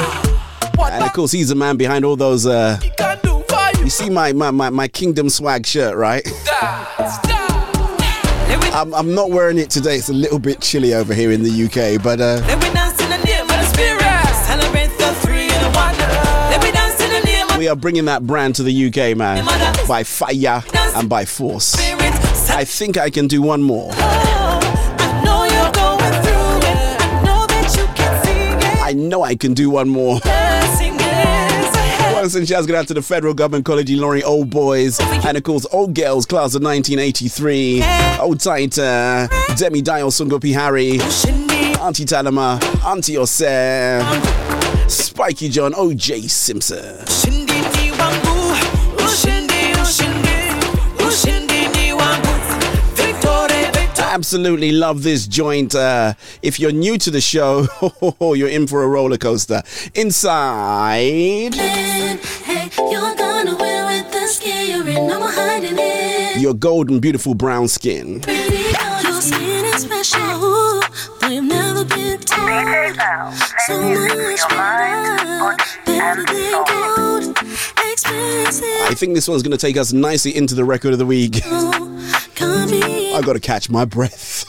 and 0.92 1.04
of 1.04 1.14
course, 1.14 1.32
he's 1.32 1.50
the 1.50 1.56
man 1.56 1.78
behind 1.78 2.06
all 2.06 2.16
those. 2.16 2.46
Uh, 2.46 2.80
you 3.80 3.90
see 3.90 4.10
my, 4.10 4.34
my, 4.34 4.52
my, 4.52 4.70
my 4.70 4.88
Kingdom 4.88 5.30
swag 5.30 5.66
shirt, 5.66 5.96
right? 5.96 6.28
I'm, 8.72 8.94
I'm 8.94 9.14
not 9.16 9.30
wearing 9.32 9.58
it 9.58 9.70
today. 9.70 9.96
It's 9.96 10.10
a 10.10 10.14
little 10.14 10.40
bit 10.40 10.62
chilly 10.62 10.94
over 10.94 11.14
here 11.14 11.32
in 11.32 11.44
the 11.44 11.50
UK, 11.66 12.02
but 12.04 12.22
uh, 12.22 12.42
Let 12.46 12.62
me 12.62 12.72
dance 12.74 13.02
in 13.02 13.10
the 13.10 13.18
name 13.26 13.42
of 13.42 13.48
the 13.50 13.64
Spirit. 13.66 14.02
Celebrate 14.46 14.90
the 14.98 15.14
three 15.22 15.46
in 15.46 15.74
one. 15.74 15.98
Let 15.98 16.64
me 16.64 16.72
dance 16.72 17.02
in 17.02 17.10
the 17.12 17.22
name 17.26 17.50
of 17.50 17.58
we 17.58 17.68
are 17.68 17.76
bringing 17.76 18.06
that 18.06 18.26
brand 18.26 18.56
to 18.56 18.64
the 18.64 18.88
UK, 18.88 19.18
man, 19.18 19.46
by 19.88 20.04
fire 20.04 20.64
and 20.96 21.10
by 21.10 21.26
force. 21.26 21.76
I 22.60 22.66
think 22.66 22.98
I 22.98 23.10
can 23.10 23.28
do 23.28 23.42
one 23.42 23.64
more. 23.64 23.90
I 23.94 25.22
know 25.24 25.46
you're 25.46 25.72
going 25.72 26.14
through 26.24 26.68
it. 26.68 27.02
I 27.02 27.22
know 27.24 27.48
that 27.48 27.74
you 27.78 27.86
can 27.96 28.26
see 28.26 28.68
it. 28.68 28.84
I 29.24 29.36
can 29.36 29.54
do 29.54 29.70
one 29.70 29.88
more. 29.88 30.20
Blessing 30.20 30.96
is 30.96 31.00
ahead. 31.00 32.16
Once 32.16 32.36
and 32.36 32.46
shouts 32.46 32.68
go 32.68 32.76
out 32.76 32.86
to 32.90 32.94
the 32.94 33.02
Federal 33.02 33.34
Government 33.34 33.64
College 33.64 33.90
Laurie 33.92 34.26
Old 34.26 34.50
Boys 34.50 35.00
and 35.00 35.38
of 35.38 35.44
course 35.44 35.66
Old 35.72 35.96
Girls 35.96 36.26
Class 36.26 36.54
of 36.54 36.62
1983. 36.62 37.82
Old 38.20 38.46
uh, 38.46 39.30
Demi 39.56 39.82
Dial 39.82 40.12
Sungopi 40.12 40.54
Harry, 40.54 41.00
Auntie 41.80 42.04
Talama, 42.04 42.62
Auntie 42.84 43.14
Osser, 43.14 44.02
Spiky 44.90 45.48
John, 45.48 45.72
OJ 45.72 46.30
Simpson. 46.30 47.49
Absolutely 54.12 54.72
love 54.72 55.04
this 55.04 55.28
joint. 55.28 55.76
Uh, 55.76 56.14
if 56.42 56.60
you're 56.60 56.72
new 56.72 56.98
to 56.98 57.12
the 57.12 57.22
show, 57.22 57.68
you're 58.34 58.50
in 58.50 58.66
for 58.66 58.82
a 58.84 58.88
roller 58.88 59.18
coaster. 59.18 59.62
Inside, 59.94 61.54
Hey, 61.54 62.70
you're 62.78 63.16
gonna 63.16 63.56
wear 63.56 63.86
with 63.86 64.12
the 64.12 64.26
skin 64.28 64.68
you're 64.72 64.88
in, 64.90 65.12
I'm 65.12 65.22
hiding 65.22 65.76
it. 65.78 66.42
your 66.42 66.56
golden, 66.56 67.00
beautiful 67.00 67.36
brown 67.36 67.68
skin. 67.68 68.22
Pretty, 68.22 68.58
your 69.08 69.22
skin 69.22 69.66
is 69.66 69.84
special. 69.84 70.82
We've 71.30 71.44
never 71.44 71.86
been 71.86 72.20
told. 72.22 72.96
So 73.68 73.80
much 73.80 74.50
better, 74.50 75.56
better 75.86 76.26
than 76.26 76.66
gold. 76.66 77.38
I 78.92 78.94
think 78.96 79.14
this 79.14 79.28
one's 79.28 79.44
going 79.44 79.52
to 79.52 79.58
take 79.58 79.78
us 79.78 79.94
nicely 79.94 80.36
into 80.36 80.56
the 80.56 80.66
record 80.66 80.94
of 80.94 81.00
the 81.00 81.06
week. 81.06 81.36
I 83.20 83.22
got 83.22 83.34
to 83.34 83.40
catch 83.42 83.70
my 83.70 83.84
breath. 83.84 84.46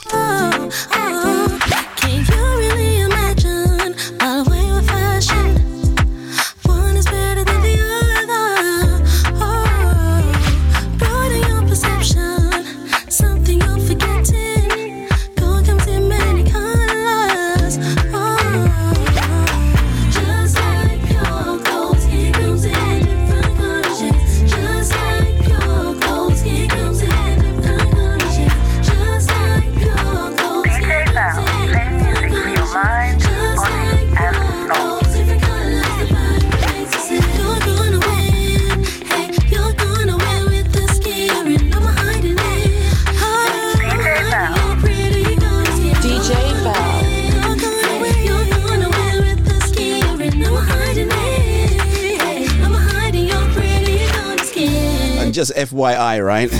Just 55.41 55.55
FYI, 55.71 56.23
right? 56.23 56.53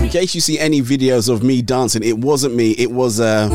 In 0.00 0.08
case 0.08 0.36
you 0.36 0.40
see 0.40 0.56
any 0.56 0.80
videos 0.82 1.28
of 1.28 1.42
me 1.42 1.62
dancing, 1.62 2.04
it 2.04 2.18
wasn't 2.18 2.54
me. 2.54 2.70
It 2.72 2.92
was 2.92 3.18
uh, 3.18 3.48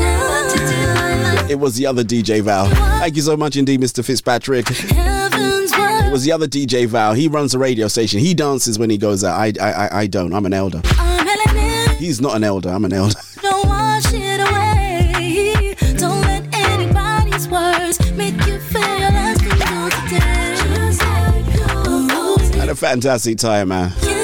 it 1.48 1.58
was 1.58 1.76
the 1.76 1.86
other 1.86 2.04
DJ 2.04 2.42
Val. 2.42 2.66
Thank 3.00 3.16
you 3.16 3.22
so 3.22 3.38
much 3.38 3.56
indeed, 3.56 3.80
Mr. 3.80 4.04
Fitzpatrick. 4.04 4.66
It 4.68 6.12
was 6.12 6.24
the 6.24 6.32
other 6.32 6.46
DJ 6.46 6.86
Val. 6.86 7.14
He 7.14 7.26
runs 7.26 7.54
a 7.54 7.58
radio 7.58 7.88
station. 7.88 8.20
He 8.20 8.34
dances 8.34 8.78
when 8.78 8.90
he 8.90 8.98
goes 8.98 9.24
out. 9.24 9.38
I 9.40 9.52
I 9.58 10.00
I, 10.00 10.06
don't. 10.06 10.34
I'm 10.34 10.44
an 10.44 10.52
elder. 10.52 10.82
He's 11.96 12.20
not 12.20 12.36
an 12.36 12.44
elder. 12.44 12.68
I'm 12.68 12.84
an 12.84 12.92
elder. 12.92 13.18
Don't 13.40 13.66
wash 13.66 14.12
it 14.12 14.40
away. 14.40 15.74
Don't 15.96 16.20
let 16.20 16.44
anybody's 16.52 17.48
words 17.48 18.12
make 18.12 18.34
you 18.46 18.58
feel 18.58 18.82
as 18.82 19.40
you 19.40 19.48
do 19.48 19.90
today. 20.08 20.54
Just 20.54 21.00
like 21.00 22.52
your 22.52 22.60
Had 22.60 22.68
a 22.68 22.74
fantastic 22.74 23.38
time, 23.38 23.68
man. 23.68 24.15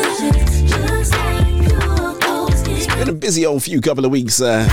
Busy 3.22 3.46
old 3.46 3.62
few 3.62 3.80
couple 3.80 4.04
of 4.04 4.10
weeks. 4.10 4.42
Uh, 4.42 4.68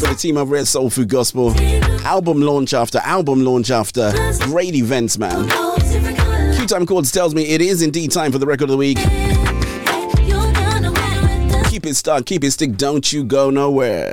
for 0.00 0.08
the 0.08 0.14
team 0.14 0.36
over 0.36 0.56
at 0.56 0.66
Soul 0.66 0.90
Food 0.90 1.08
Gospel. 1.08 1.54
Album 2.04 2.40
launch 2.40 2.74
after 2.74 2.98
album 2.98 3.44
launch 3.44 3.70
after. 3.70 4.12
Great 4.42 4.74
events, 4.74 5.16
man. 5.16 5.48
Q 6.56 6.66
Time 6.66 6.86
Chords 6.86 7.12
tells 7.12 7.36
me 7.36 7.44
it 7.44 7.60
is 7.60 7.80
indeed 7.82 8.10
time 8.10 8.32
for 8.32 8.38
the 8.38 8.46
record 8.46 8.64
of 8.64 8.70
the 8.70 8.76
week. 8.76 8.98
Keep 11.70 11.86
it 11.86 11.94
stuck, 11.94 12.26
keep 12.26 12.42
it 12.42 12.50
stick, 12.50 12.76
don't 12.76 13.12
you 13.12 13.22
go 13.22 13.48
nowhere. 13.48 14.12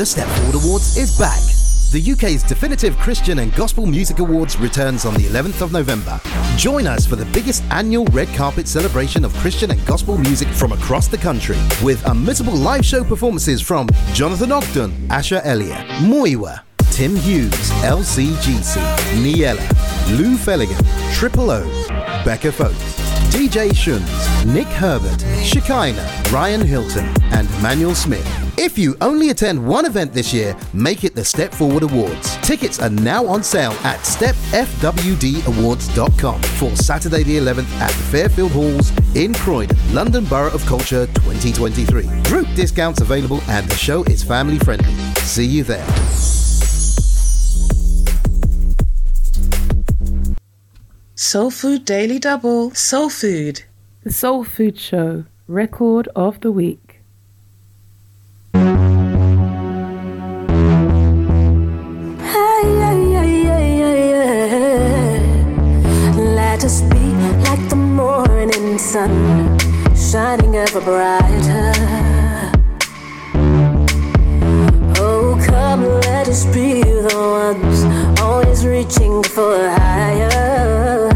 The 0.00 0.06
Step 0.06 0.28
Forward 0.28 0.54
Awards 0.54 0.96
is 0.96 1.18
back. 1.18 1.42
The 1.92 2.12
UK's 2.12 2.42
definitive 2.42 2.96
Christian 2.96 3.40
and 3.40 3.54
Gospel 3.54 3.84
Music 3.84 4.18
Awards 4.18 4.56
returns 4.56 5.04
on 5.04 5.12
the 5.12 5.24
11th 5.24 5.60
of 5.60 5.72
November. 5.72 6.18
Join 6.56 6.86
us 6.86 7.04
for 7.04 7.16
the 7.16 7.26
biggest 7.26 7.62
annual 7.64 8.06
red 8.06 8.28
carpet 8.28 8.66
celebration 8.66 9.26
of 9.26 9.34
Christian 9.34 9.70
and 9.70 9.84
gospel 9.84 10.16
music 10.16 10.48
from 10.48 10.72
across 10.72 11.06
the 11.06 11.18
country, 11.18 11.58
with 11.84 12.02
unmissable 12.04 12.58
live 12.58 12.82
show 12.82 13.04
performances 13.04 13.60
from 13.60 13.88
Jonathan 14.14 14.52
Ogden, 14.52 15.06
Asher 15.10 15.42
Elliott, 15.44 15.86
Moiwa, 16.00 16.62
Tim 16.90 17.14
Hughes, 17.14 17.70
LCGC, 17.82 18.80
Niella, 19.22 20.16
Lou 20.16 20.38
Fellingham, 20.38 20.82
Triple 21.12 21.50
O, 21.50 21.64
Becca 22.24 22.50
Folkes, 22.52 22.96
DJ 23.34 23.76
Shuns, 23.76 24.46
Nick 24.46 24.66
Herbert, 24.68 25.20
Shekinah, 25.44 26.22
Ryan 26.32 26.66
Hilton, 26.66 27.04
and 27.32 27.50
Manuel 27.62 27.94
Smith. 27.94 28.49
If 28.62 28.76
you 28.76 28.94
only 29.00 29.30
attend 29.30 29.66
one 29.66 29.86
event 29.86 30.12
this 30.12 30.34
year, 30.34 30.54
make 30.74 31.02
it 31.02 31.14
the 31.14 31.24
Step 31.24 31.54
Forward 31.54 31.82
Awards. 31.82 32.36
Tickets 32.42 32.78
are 32.78 32.90
now 32.90 33.26
on 33.26 33.42
sale 33.42 33.72
at 33.84 34.00
stepfwdawards.com 34.00 36.42
for 36.42 36.76
Saturday 36.76 37.22
the 37.22 37.38
11th 37.38 37.70
at 37.80 37.90
the 37.90 38.02
Fairfield 38.12 38.52
Halls 38.52 38.92
in 39.16 39.32
Croydon, 39.32 39.78
London 39.94 40.26
Borough 40.26 40.52
of 40.52 40.62
Culture 40.66 41.06
2023. 41.06 42.02
Group 42.24 42.46
discounts 42.54 43.00
available 43.00 43.40
and 43.48 43.66
the 43.66 43.76
show 43.76 44.04
is 44.04 44.22
family 44.22 44.58
friendly. 44.58 44.92
See 45.22 45.46
you 45.46 45.64
there. 45.64 45.86
Soul 51.14 51.50
Food 51.50 51.86
Daily 51.86 52.18
Double. 52.18 52.74
Soul 52.74 53.08
Food. 53.08 53.62
The 54.04 54.12
Soul 54.12 54.44
Food 54.44 54.78
Show 54.78 55.24
Record 55.48 56.10
of 56.14 56.42
the 56.42 56.52
Week. 56.52 56.89
Sun, 68.80 69.58
shining 69.94 70.56
ever 70.56 70.80
brighter. 70.80 71.72
Oh, 74.96 75.38
come, 75.46 75.84
let 75.84 76.26
us 76.28 76.46
be 76.46 76.82
the 76.82 77.14
ones 77.14 78.20
always 78.20 78.64
reaching 78.64 79.22
for 79.22 79.68
higher. 79.68 81.09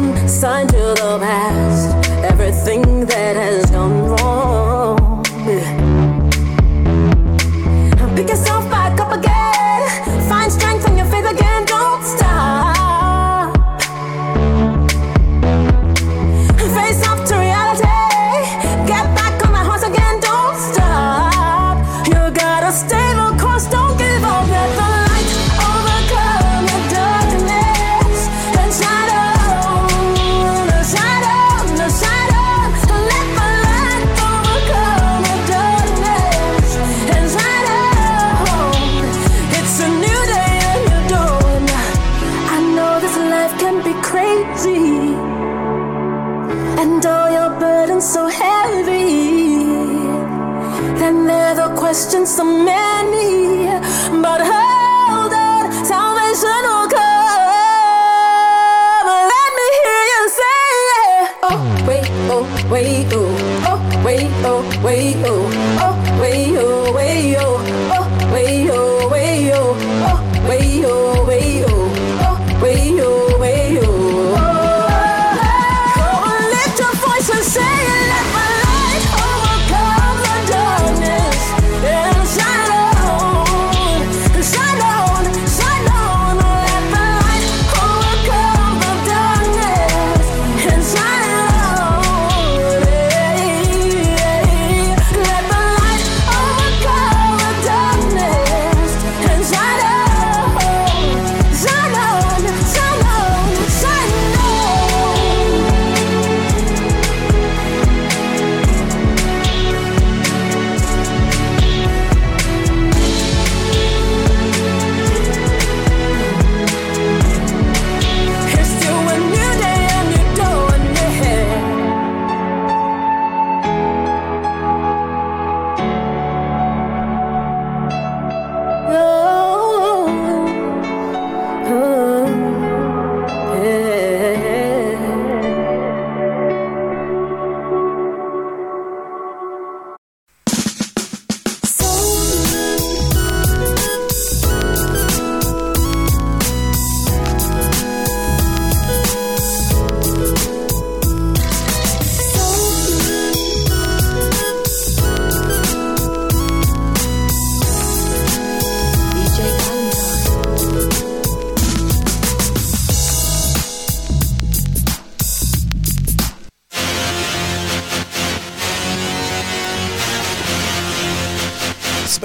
Mold, 0.00 0.16
consign 0.16 0.66
to 0.68 0.94
the 0.94 1.18
past 1.20 2.03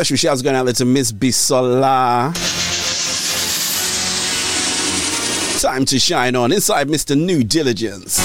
Special 0.09 0.29
shouts 0.29 0.41
going 0.41 0.55
out 0.55 0.63
there 0.63 0.73
to 0.73 0.85
Miss 0.85 1.11
Bisola. 1.11 2.33
Time 5.61 5.85
to 5.85 5.99
shine 5.99 6.35
on 6.35 6.51
inside 6.51 6.87
Mr. 6.87 7.15
New 7.15 7.43
Diligence. 7.43 8.17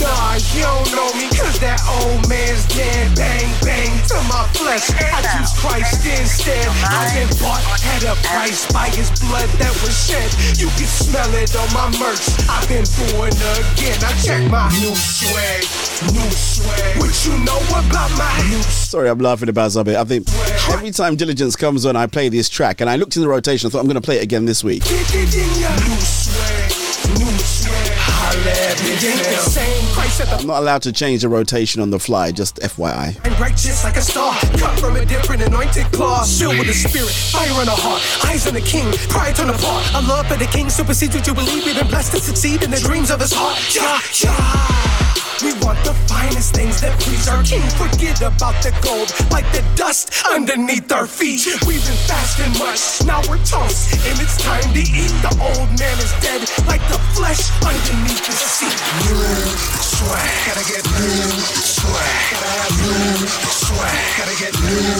Nah, 0.00 0.40
you 0.56 0.64
don't 0.64 0.88
know 0.96 1.12
me, 1.20 1.28
cause 1.36 1.60
that 1.60 1.84
old 1.84 2.24
man's 2.32 2.64
dead. 2.72 3.12
Bang, 3.12 3.52
bang 3.60 3.92
to 4.08 4.16
my 4.24 4.48
flesh. 4.56 4.88
I 4.96 5.20
choose 5.36 5.52
Christ 5.60 6.00
instead. 6.08 6.64
I've 6.88 7.12
been 7.12 7.28
bought 7.36 7.60
at 7.84 8.08
a 8.08 8.16
price 8.24 8.64
by 8.72 8.88
his 8.88 9.12
blood 9.20 9.52
that 9.60 9.76
was 9.84 9.92
shed. 9.92 10.32
You 10.56 10.72
can 10.80 10.88
smell 10.88 11.28
it 11.36 11.52
on 11.60 11.68
my 11.76 11.92
merch. 12.00 12.24
I've 12.48 12.64
been 12.72 12.88
born 13.12 13.36
again. 13.36 14.00
I 14.00 14.16
check 14.24 14.40
my 14.48 14.72
new 14.80 14.96
swag, 14.96 15.60
new 16.16 16.30
swag. 16.32 16.96
What 17.04 17.12
you 17.28 17.36
know 17.44 17.60
about 17.68 18.08
my 18.16 18.32
new 18.48 18.62
Sorry, 18.64 19.10
I'm 19.10 19.20
laughing 19.20 19.50
about 19.50 19.72
something. 19.72 19.94
I 19.94 20.04
think 20.04 20.24
every 20.72 20.90
time 20.90 21.16
Diligence 21.16 21.56
comes 21.56 21.86
on, 21.86 21.96
I 21.96 22.06
play 22.06 22.28
this 22.28 22.48
track, 22.48 22.80
and 22.80 22.88
I 22.88 22.96
looked 22.96 23.16
in 23.16 23.22
the 23.22 23.28
rotation. 23.28 23.66
I 23.66 23.70
thought 23.70 23.80
I'm 23.80 23.86
going 23.86 23.94
to 23.94 24.00
play 24.00 24.16
it 24.16 24.22
again 24.22 24.44
this 24.44 24.64
week. 24.64 24.82
The 24.84 24.90
the 24.90 25.70
I'm 30.40 30.46
not 30.46 30.60
allowed 30.60 30.82
to 30.82 30.92
change 30.92 31.22
the 31.22 31.28
rotation 31.28 31.82
on 31.82 31.90
the 31.90 31.98
fly. 31.98 32.32
Just 32.32 32.56
FYI. 32.56 33.22
and 33.24 33.40
righteous 33.40 33.84
like 33.84 33.96
a 33.96 34.00
star. 34.00 34.34
Cut 34.58 34.78
from 34.78 34.96
a 34.96 35.04
different 35.04 35.42
anointed 35.42 35.86
claw. 35.86 36.24
Filled 36.24 36.58
with 36.58 36.68
the 36.68 36.74
spirit, 36.74 37.10
fire 37.10 37.60
in 37.60 37.66
the 37.66 37.72
heart. 37.72 38.02
Eyes 38.26 38.46
on 38.46 38.54
the 38.54 38.60
king, 38.60 38.90
pride 39.08 39.36
torn 39.36 39.50
apart. 39.50 39.84
A 39.94 40.02
love 40.06 40.26
for 40.26 40.36
the 40.36 40.46
king 40.46 40.70
supersedes 40.70 41.14
what 41.14 41.26
you 41.26 41.34
believe. 41.34 41.64
We've 41.64 41.76
been 41.76 41.88
blessed 41.88 42.12
to 42.12 42.20
succeed 42.20 42.62
in 42.62 42.70
the 42.70 42.78
dreams 42.80 43.10
of 43.10 43.20
his 43.20 43.32
heart. 43.32 43.58
Yeah, 43.74 44.00
yeah. 44.22 44.89
We 45.40 45.56
want 45.64 45.80
the 45.88 45.96
finest 46.04 46.52
things 46.52 46.84
that 46.84 46.92
please 47.00 47.24
our 47.24 47.40
king. 47.40 47.64
Forget 47.80 48.20
about 48.20 48.52
the 48.60 48.76
gold, 48.84 49.08
like 49.32 49.48
the 49.56 49.64
dust 49.72 50.12
underneath 50.28 50.92
our 50.92 51.06
feet. 51.08 51.48
We've 51.64 51.80
been 51.80 51.96
fasting 52.04 52.52
much, 52.60 53.00
now 53.08 53.24
we're 53.24 53.40
toast, 53.48 53.88
and 54.04 54.20
it's 54.20 54.36
time 54.36 54.60
to 54.76 54.82
eat. 54.84 55.08
The 55.24 55.32
old 55.40 55.72
man 55.80 55.96
is 55.96 56.12
dead, 56.20 56.44
like 56.68 56.84
the 56.92 57.00
flesh 57.16 57.48
underneath 57.64 58.20
the 58.20 58.36
seat. 58.36 58.76
New 59.08 59.16
swag, 59.80 60.28
gotta 60.44 60.64
get 60.68 60.84
new 60.84 61.24
swag, 61.56 62.16
gotta 62.36 62.50
have 62.60 62.76
new 62.76 63.24
swag, 63.64 63.96
gotta 64.20 64.36
get 64.36 64.52
new, 64.60 64.92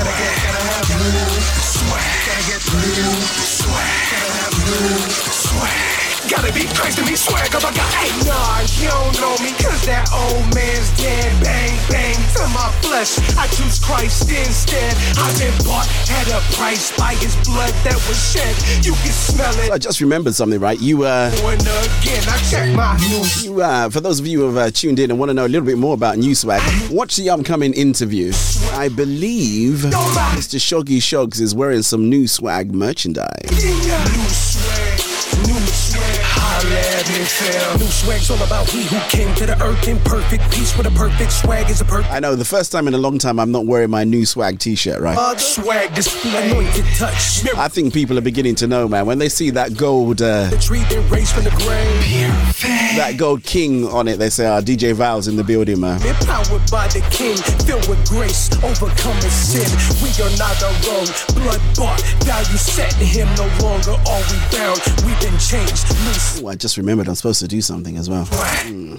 gotta 0.00 0.14
get, 0.16 0.34
gotta 0.48 0.62
have 0.64 0.88
new 0.96 1.28
swag, 1.60 2.08
gotta 2.24 2.44
get 2.48 2.62
new 2.72 3.12
swag, 3.44 3.92
gotta 4.08 4.32
have 4.32 4.56
new 4.64 4.96
swag. 5.28 5.93
Gotta 6.28 6.52
be 6.52 6.64
Christ 6.72 6.98
to 6.98 7.04
me 7.04 7.16
swag, 7.16 7.50
cause 7.50 7.64
I 7.64 7.74
got 7.74 7.92
hey 7.92 8.08
Nah, 8.24 8.60
you 8.80 8.88
don't 8.88 9.14
know 9.20 9.36
me, 9.44 9.52
cause 9.60 9.84
that 9.84 10.08
old 10.12 10.42
man's 10.54 10.88
dead. 10.96 11.28
Bang, 11.44 11.76
bang 11.90 12.16
to 12.34 12.42
my 12.48 12.72
flesh. 12.80 13.18
I 13.36 13.46
choose 13.48 13.78
Christ 13.78 14.30
instead. 14.30 14.96
I've 15.18 15.36
been 15.38 15.52
bought 15.64 15.86
at 16.10 16.28
a 16.32 16.40
price 16.56 16.96
by 16.96 17.14
his 17.16 17.36
blood 17.44 17.72
that 17.84 18.00
was 18.08 18.16
shed. 18.32 18.56
You 18.84 18.94
can 18.94 19.12
smell 19.12 19.52
it. 19.60 19.70
I 19.70 19.78
just 19.78 20.00
remembered 20.00 20.34
something, 20.34 20.58
right? 20.58 20.80
You, 20.80 21.04
uh, 21.04 21.30
again, 21.34 22.22
I 22.26 22.38
check 22.50 22.74
my 22.74 22.96
new 22.98 23.24
you, 23.44 23.60
uh, 23.62 23.90
for 23.90 24.00
those 24.00 24.18
of 24.18 24.26
you 24.26 24.40
who 24.40 24.46
have 24.46 24.56
uh, 24.56 24.70
tuned 24.70 24.98
in 24.98 25.10
and 25.10 25.20
want 25.20 25.28
to 25.28 25.34
know 25.34 25.44
a 25.44 25.48
little 25.52 25.66
bit 25.66 25.76
more 25.78 25.94
about 25.94 26.16
New 26.16 26.34
Swag, 26.34 26.62
watch 26.90 27.16
the 27.16 27.28
upcoming 27.30 27.74
interview. 27.74 28.32
I 28.72 28.88
believe 28.88 29.76
Mr. 30.36 30.58
Shoggy 30.58 30.98
Shoggz 30.98 31.40
is 31.40 31.54
wearing 31.54 31.82
some 31.82 32.08
New 32.08 32.26
Swag 32.26 32.74
merchandise. 32.74 33.40
New 36.64 36.70
swag, 36.70 36.78
new 36.78 36.80
swag, 36.80 36.80
holla 36.80 36.80
at 36.80 37.08
me, 37.08 37.24
fam. 37.24 37.78
New 37.78 37.86
swag's 37.86 38.30
all 38.30 38.42
about 38.42 38.68
he 38.70 38.82
who 38.84 38.98
came 39.08 39.34
to 39.36 39.46
the 39.46 39.62
earth 39.62 39.86
in 39.88 39.98
perfect 40.00 40.50
peace 40.52 40.76
with 40.76 40.86
a 40.86 40.90
perfect 40.92 41.32
swag 41.32 41.68
is 41.70 41.80
a 41.80 41.84
perfect 41.84 42.10
I 42.12 42.20
know 42.20 42.34
the 42.36 42.44
first 42.44 42.72
time 42.72 42.88
in 42.88 42.94
a 42.94 42.98
long 42.98 43.18
time 43.18 43.38
I'm 43.38 43.52
not 43.52 43.66
wearing 43.66 43.90
my 43.90 44.04
New 44.04 44.24
Swag 44.24 44.58
t-shirt, 44.58 45.00
right? 45.00 45.16
uh, 45.16 45.36
swag 45.36 45.94
display, 45.94 46.50
anointed 46.50 46.84
touch. 46.96 47.44
I 47.56 47.68
think 47.68 47.92
people 47.92 48.16
are 48.18 48.22
beginning 48.22 48.54
to 48.56 48.66
know, 48.66 48.88
man. 48.88 49.06
When 49.06 49.18
they 49.18 49.28
see 49.28 49.50
that 49.50 49.76
gold, 49.76 50.22
uh, 50.22 50.48
The 50.50 50.58
tree 50.58 50.80
that 50.80 51.10
raised 51.10 51.32
from 51.34 51.44
the 51.44 51.50
grave. 51.50 52.96
that 52.96 53.14
gold 53.18 53.42
king 53.44 53.86
on 53.88 54.08
it, 54.08 54.18
they 54.18 54.30
say, 54.30 54.46
"Ah, 54.46 54.60
DJ 54.60 54.92
Val's 54.92 55.28
in 55.28 55.36
the 55.36 55.44
building, 55.44 55.80
man." 55.80 56.00
Empowered 56.02 56.62
by 56.70 56.88
the 56.88 57.00
king, 57.10 57.36
filled 57.66 57.86
with 57.88 58.02
grace, 58.08 58.48
overcoming 58.62 59.30
sin. 59.30 59.68
We 60.02 60.10
are 60.22 60.34
not 60.38 60.56
alone, 60.62 61.08
blood 61.34 61.60
bought, 61.76 62.00
value 62.24 62.56
set 62.56 62.92
him. 62.94 63.28
No 63.36 63.46
longer 63.62 63.92
are 64.08 64.22
we 64.30 64.38
bound, 64.56 64.80
we've 65.04 65.20
been 65.20 65.38
changed. 65.38 65.84
New 66.04 66.14
Oh, 66.44 66.48
I 66.54 66.56
just 66.56 66.76
remembered 66.76 67.08
I'm 67.08 67.16
supposed 67.16 67.40
to 67.40 67.48
do 67.48 67.60
something 67.60 67.96
as 67.96 68.08
well. 68.08 68.26
Hmm. 68.26 68.94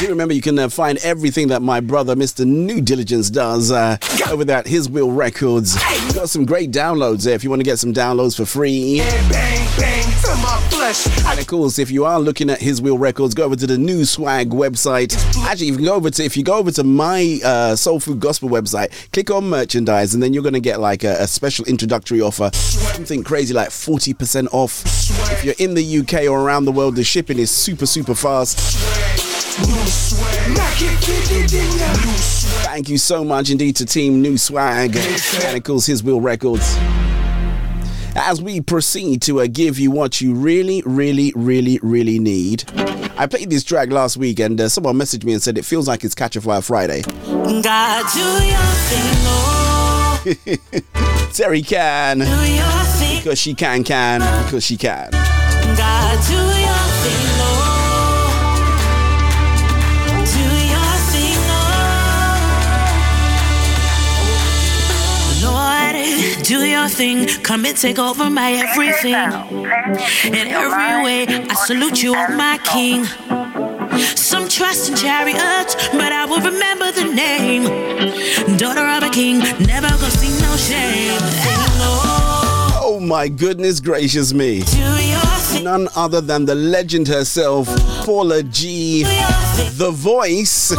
Do 0.00 0.08
remember 0.08 0.32
you 0.32 0.40
can 0.40 0.58
uh, 0.58 0.68
find 0.68 0.98
everything 0.98 1.48
that 1.48 1.60
my 1.60 1.80
brother, 1.80 2.14
Mr. 2.14 2.46
New 2.46 2.80
Diligence, 2.80 3.30
does 3.30 3.72
uh, 3.72 3.96
over 4.30 4.44
there 4.44 4.58
at 4.58 4.66
His 4.66 4.88
Will 4.88 5.10
Records. 5.10 5.76
We've 6.04 6.14
got 6.14 6.30
some 6.30 6.44
great 6.44 6.70
downloads 6.70 7.24
there 7.24 7.34
if 7.34 7.42
you 7.42 7.50
want 7.50 7.60
to 7.60 7.64
get 7.64 7.78
some 7.78 7.92
downloads 7.92 8.36
for 8.36 8.44
free. 8.46 9.00
And 11.30 11.38
of 11.38 11.46
course, 11.46 11.78
if 11.78 11.90
you 11.90 12.04
are 12.04 12.18
looking 12.20 12.48
at 12.48 12.60
His 12.60 12.80
Will 12.80 12.96
Records, 12.96 13.34
go 13.34 13.44
over 13.44 13.56
to 13.56 13.66
the 13.66 13.76
New 13.76 14.04
Swag 14.04 14.50
website. 14.50 15.14
Actually, 15.44 15.66
you 15.66 15.76
can 15.76 15.84
go 15.84 15.94
over 15.94 16.10
to 16.10 16.24
if 16.24 16.36
you 16.36 16.42
go 16.44 16.56
over 16.56 16.70
to 16.70 16.84
my 16.84 17.40
uh, 17.44 17.76
Soul 17.76 18.00
Food 18.00 18.20
Gospel 18.20 18.48
website, 18.48 19.10
click 19.12 19.30
on 19.30 19.50
merchandise, 19.50 20.14
and 20.14 20.22
then 20.22 20.32
you're 20.32 20.42
going 20.42 20.54
to 20.54 20.60
get 20.60 20.80
like 20.80 21.04
a, 21.04 21.16
a 21.20 21.26
special 21.26 21.64
introductory 21.66 22.20
offer, 22.20 22.50
something 22.54 23.22
crazy 23.24 23.52
like 23.52 23.68
40% 23.68 24.48
off. 24.52 24.82
If 25.32 25.44
you're 25.44 25.54
in 25.58 25.74
the 25.74 25.98
UK 25.98 26.28
or 26.30 26.40
around 26.40 26.64
the 26.64 26.72
world, 26.72 26.96
the 26.96 27.04
shipping 27.04 27.38
is 27.38 27.50
super 27.68 27.84
super 27.84 28.14
fast. 28.14 28.56
New 29.68 29.76
swag, 29.86 30.56
knock 30.56 30.72
it, 30.80 30.98
get 31.02 31.30
it 31.30 31.52
in 31.52 31.78
ya. 31.78 31.92
New 31.92 32.16
swag. 32.16 32.64
Thank 32.64 32.88
you 32.88 32.96
so 32.96 33.22
much 33.22 33.50
indeed 33.50 33.76
to 33.76 33.84
Team 33.84 34.22
New 34.22 34.38
Swag 34.38 34.96
and 34.96 35.56
of 35.58 35.62
course 35.64 35.84
His 35.84 36.02
Will 36.02 36.18
Records. 36.18 36.78
As 38.16 38.40
we 38.40 38.62
proceed 38.62 39.20
to 39.22 39.42
uh, 39.42 39.48
give 39.52 39.78
you 39.78 39.90
what 39.90 40.18
you 40.22 40.32
really, 40.32 40.82
really, 40.86 41.30
really, 41.36 41.78
really 41.82 42.18
need. 42.18 42.64
I 43.18 43.26
played 43.26 43.50
this 43.50 43.64
track 43.64 43.90
last 43.90 44.16
week 44.16 44.40
and 44.40 44.58
uh, 44.58 44.70
someone 44.70 44.96
messaged 44.96 45.24
me 45.24 45.34
and 45.34 45.42
said 45.42 45.58
it 45.58 45.66
feels 45.66 45.86
like 45.86 46.04
it's 46.04 46.14
Catch 46.14 46.36
a 46.36 46.40
Fire 46.40 46.62
Friday. 46.62 47.02
God, 47.02 48.06
thing, 48.08 49.02
oh. 49.26 50.24
Terry 51.34 51.60
can. 51.60 52.20
Do 52.20 52.24
your 52.24 52.84
thing. 52.96 53.18
Because 53.18 53.38
she 53.38 53.52
can, 53.52 53.84
can. 53.84 54.20
Because 54.46 54.64
she 54.64 54.78
can. 54.78 55.10
God, 55.76 56.57
do 66.48 66.64
your 66.64 66.88
thing. 66.88 67.26
Come 67.42 67.66
and 67.66 67.76
take 67.76 67.98
over 67.98 68.30
my 68.30 68.52
everything. 68.52 69.12
In 70.32 70.48
every 70.48 71.04
way, 71.04 71.26
I 71.28 71.54
salute 71.66 72.02
you, 72.02 72.14
oh 72.16 72.36
my 72.36 72.58
King. 72.64 73.04
Some 74.16 74.48
trust 74.48 74.88
in 74.88 74.96
chariots, 74.96 75.74
but 75.92 76.10
I 76.10 76.24
will 76.24 76.40
remember 76.40 76.90
the 76.90 77.04
name. 77.04 77.64
Daughter 78.56 78.86
of 78.86 79.02
a 79.02 79.10
king, 79.10 79.40
never 79.66 79.88
gonna 79.88 80.10
see 80.10 80.32
no 80.40 80.56
shame. 80.56 81.18
Oh 82.80 82.98
my 82.98 83.28
goodness 83.28 83.78
gracious 83.78 84.32
me. 84.32 84.62
None 85.62 85.88
other 85.94 86.22
than 86.22 86.46
the 86.46 86.54
legend 86.54 87.08
herself, 87.08 87.68
Paula 88.06 88.42
G, 88.42 89.02
the 89.02 89.90
voice. 89.92 90.72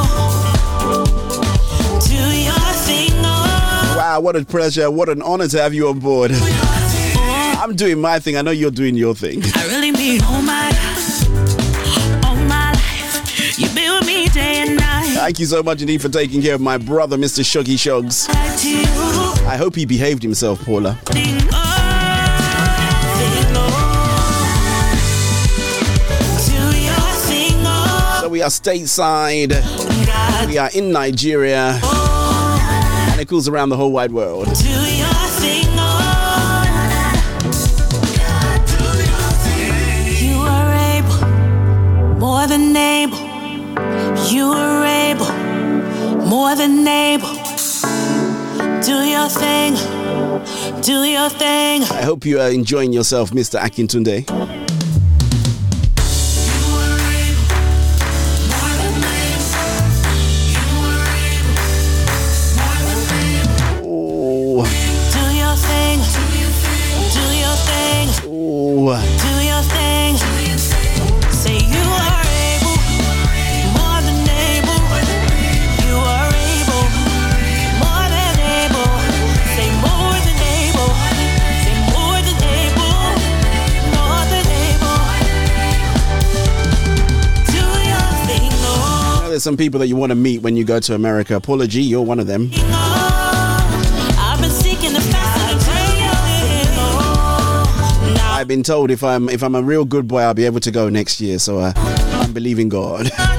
What 4.20 4.36
a 4.36 4.44
pleasure, 4.46 4.92
what 4.92 5.08
an 5.10 5.22
honor 5.22 5.48
to 5.48 5.62
have 5.62 5.74
you 5.74 5.88
on 5.88 6.00
board. 6.00 6.32
I'm 6.34 7.76
doing 7.76 8.00
my 8.02 8.20
thing, 8.20 8.36
I 8.38 8.42
know 8.42 8.52
you're 8.52 8.70
doing 8.70 8.96
your 8.96 9.16
thing. 9.16 9.42
I 9.56 9.66
really 9.68 9.92
mean 9.92 10.22
all 10.24 10.42
my, 10.42 10.70
all 12.28 12.36
my 12.36 12.72
life. 12.74 13.74
Been 13.74 13.92
with 13.94 14.06
me 14.06 14.28
day 14.28 14.58
and 14.68 14.76
night. 14.78 15.14
Thank 15.16 15.40
you 15.40 15.46
so 15.46 15.64
much 15.64 15.82
indeed 15.82 16.02
for 16.02 16.10
taking 16.10 16.42
care 16.42 16.54
of 16.56 16.62
my 16.62 16.78
brother, 16.78 17.18
Mr. 17.18 17.44
Shuggy 17.44 17.76
Shugs. 17.76 18.28
You. 18.64 18.84
I 19.48 19.56
hope 19.58 19.76
he 19.76 19.86
behaved 19.86 20.22
himself, 20.22 20.64
Paula. 20.66 20.94
Thing. 21.06 21.24
Thing. 21.26 21.38
Do 26.46 26.78
your 26.78 27.12
thing, 27.26 27.56
oh. 27.66 28.20
So 28.22 28.30
we 28.30 28.42
are 28.42 28.50
stateside, 28.50 29.56
we 30.48 30.58
are 30.58 30.70
in 30.74 30.92
Nigeria, 30.92 31.80
and 33.32 33.48
around 33.48 33.70
the 33.70 33.78
whole 33.78 33.92
wide 33.92 34.12
world. 34.12 34.46
Do 34.46 34.70
your 34.70 35.28
thing, 35.40 35.66
oh. 35.78 36.66
You 40.20 40.38
are 40.40 40.74
able, 40.98 42.20
more 42.20 42.48
than 42.48 42.76
able. 42.76 43.20
You 44.30 44.46
are 44.52 44.84
able, 44.84 45.32
more 46.26 46.56
than 46.56 46.88
able. 46.88 47.30
Do 48.84 49.04
your 49.04 49.30
thing, 49.30 49.76
do 50.82 51.04
your 51.04 51.30
thing. 51.30 51.84
I 51.84 52.02
hope 52.02 52.26
you 52.26 52.40
are 52.40 52.50
enjoying 52.50 52.94
yourself, 52.94 53.32
Mr. 53.32 53.60
Akintunde. 53.60 54.59
Do 68.90 68.96
your 68.96 69.62
thing. 69.70 70.18
Say 71.30 71.58
you 71.62 71.78
are 71.78 72.26
able. 72.26 72.78
More 73.78 74.02
than 74.02 74.18
able. 74.26 74.82
You 75.86 75.94
are 75.94 76.34
able. 76.34 76.86
More 77.78 78.08
than 78.10 78.36
able. 78.58 78.90
Say 79.54 79.70
more 79.86 80.18
than 80.26 80.38
able. 80.42 80.90
Say 81.62 81.78
more 81.94 82.18
than 82.26 82.42
able. 82.50 82.98
More 83.94 84.26
than 84.34 84.48
able. 84.66 85.00
Do 87.46 87.62
your 87.94 88.10
thing, 88.26 88.50
Lord. 88.66 89.14
You 89.14 89.22
know, 89.22 89.30
there's 89.30 89.44
some 89.44 89.56
people 89.56 89.80
that 89.82 89.88
you 89.88 89.98
want 89.98 90.10
to 90.10 90.16
meet 90.16 90.42
when 90.42 90.58
you 90.58 90.64
go 90.64 90.80
to 90.80 90.96
America. 90.96 91.40
Paula 91.40 91.68
G, 91.68 91.82
you're 91.84 92.02
one 92.02 92.20
of 92.20 92.26
them. 92.26 92.50
Been 98.50 98.64
told 98.64 98.90
if 98.90 99.04
I'm 99.04 99.30
if 99.30 99.44
I'm 99.44 99.54
a 99.54 99.62
real 99.62 99.86
good 99.86 100.08
boy, 100.08 100.22
I'll 100.22 100.34
be 100.34 100.46
able 100.46 100.60
to 100.62 100.72
go 100.72 100.90
next 100.90 101.22
year. 101.22 101.38
So 101.38 101.60
uh, 101.60 101.72
I'm 101.76 102.34
believing 102.34 102.68
God. 102.68 103.12
I 103.14 103.36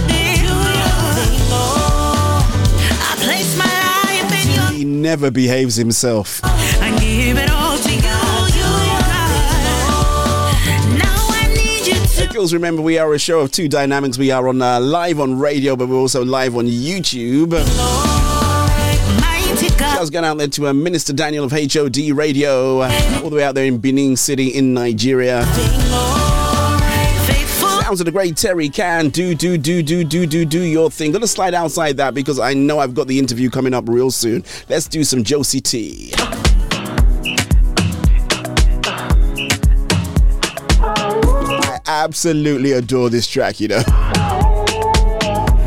place 3.19 3.59
my 3.59 3.65
eye 3.67 4.23
up 4.25 4.31
in 4.33 4.55
your 4.55 4.71
he 4.71 4.85
never 4.85 5.33
behaves 5.33 5.75
himself. 5.75 6.41
I 6.45 6.97
give 7.01 7.37
it 7.39 7.51
all 7.51 7.77
to 7.77 7.91
you. 7.91 7.99
You 7.99 8.71
are. 9.11 9.35
Now 10.97 11.27
I 11.29 11.53
need 11.57 11.89
you 11.89 11.95
to. 11.95 12.01
Hey, 12.07 12.29
girls, 12.33 12.55
remember 12.55 12.81
we 12.81 12.97
are 12.97 13.13
a 13.13 13.19
show 13.19 13.41
of 13.41 13.51
two 13.51 13.69
dynamics. 13.69 14.17
We 14.17 14.31
are 14.31 14.47
on 14.47 14.63
uh, 14.63 14.79
live 14.79 15.19
on 15.19 15.41
radio, 15.41 15.75
but 15.75 15.89
we're 15.89 15.97
also 15.97 16.25
live 16.25 16.57
on 16.57 16.67
YouTube. 16.67 17.51
Shouts 20.01 20.09
going 20.09 20.25
out 20.25 20.39
there 20.39 20.49
to 20.49 20.69
uh, 20.69 20.73
Minister 20.73 21.13
Daniel 21.13 21.45
of 21.45 21.53
HOD 21.53 21.99
Radio, 22.15 22.81
uh, 22.81 23.21
all 23.23 23.29
the 23.29 23.37
way 23.37 23.45
out 23.45 23.55
there 23.55 23.67
in 23.67 23.77
Benin 23.77 24.17
City 24.17 24.49
in 24.49 24.73
Nigeria. 24.73 25.45
Sounds 27.83 28.01
of 28.01 28.07
the 28.07 28.11
great 28.11 28.35
Terry 28.35 28.71
Can 28.71 29.11
do 29.11 29.35
do 29.35 29.59
do 29.59 29.83
do 29.83 30.03
do 30.03 30.25
do 30.25 30.47
do 30.47 30.63
your 30.63 30.91
thing. 30.91 31.13
Gonna 31.13 31.27
slide 31.27 31.53
outside 31.53 31.99
that 31.99 32.15
because 32.15 32.39
I 32.39 32.55
know 32.55 32.79
I've 32.79 32.95
got 32.95 33.09
the 33.09 33.19
interview 33.19 33.51
coming 33.51 33.75
up 33.75 33.91
real 33.91 34.11
soon. 34.11 34.43
Let's 34.71 34.89
do 34.89 35.05
some 35.05 35.23
Josie 35.23 35.61
T. 35.61 36.13
I 41.63 41.79
absolutely 41.87 42.73
adore 42.73 43.11
this 43.11 43.29
track, 43.29 43.61
you 43.61 43.69
know. 43.69 43.83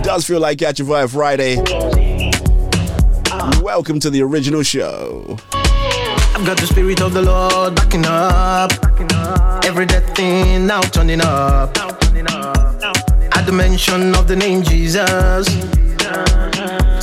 Does 0.02 0.26
feel 0.26 0.40
like 0.40 0.58
Catch 0.58 0.80
a 0.80 0.86
Fire 0.86 1.08
Friday. 1.08 1.58
Welcome 3.62 4.00
to 4.00 4.10
the 4.10 4.22
original 4.22 4.64
show. 4.64 5.38
I've 5.52 6.46
got 6.46 6.58
the 6.58 6.66
spirit 6.66 7.02
of 7.02 7.14
the 7.14 7.22
Lord 7.22 7.76
backing 7.76 8.06
up. 8.06 8.72
Every 9.66 9.86
dead 9.86 10.16
thing 10.16 10.66
now 10.66 10.80
turning 10.82 11.20
up. 11.20 11.78
At 11.78 13.46
the 13.46 13.52
mention 13.52 14.16
of 14.16 14.28
the 14.30 14.36
name 14.38 14.64
Jesus. 14.64 15.48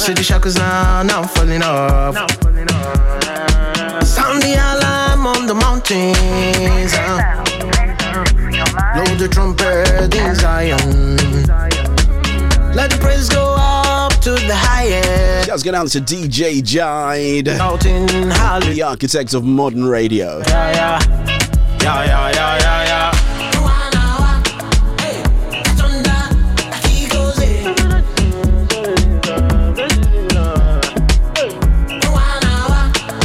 See 0.03 0.15
the 0.15 0.23
shackles 0.23 0.57
now, 0.57 1.03
now 1.03 1.25
falling 1.25 1.63
off. 1.63 2.15
Sound 4.07 4.43
the 4.43 4.55
alarm 4.55 5.27
on 5.27 5.47
the 5.47 5.55
mountains. 5.55 6.95
uh. 6.95 7.45
Blow 8.95 9.15
the 9.17 9.29
trumpet 9.29 10.15
in 10.15 10.35
Zion. 10.37 11.17
Let 12.75 12.91
the 12.91 12.99
praise 12.99 13.29
go 13.29 13.55
up 13.59 13.90
to 14.21 14.33
the 14.33 14.55
highest. 14.55 15.49
Shouts 15.49 15.63
going 15.63 15.75
out 15.75 15.89
to 15.89 15.99
DJ 16.01 16.61
Jide, 16.61 17.47
the 18.75 18.83
architect 18.83 19.33
of 19.33 19.45
modern 19.45 19.87
radio. 19.87 20.43
Yeah, 20.47 20.73
yeah. 20.73 21.27
Yeah, 21.83 22.05
yeah, 22.05 22.31
yeah, 22.31 22.59
yeah, 22.59 22.85
yeah. 22.85 23.17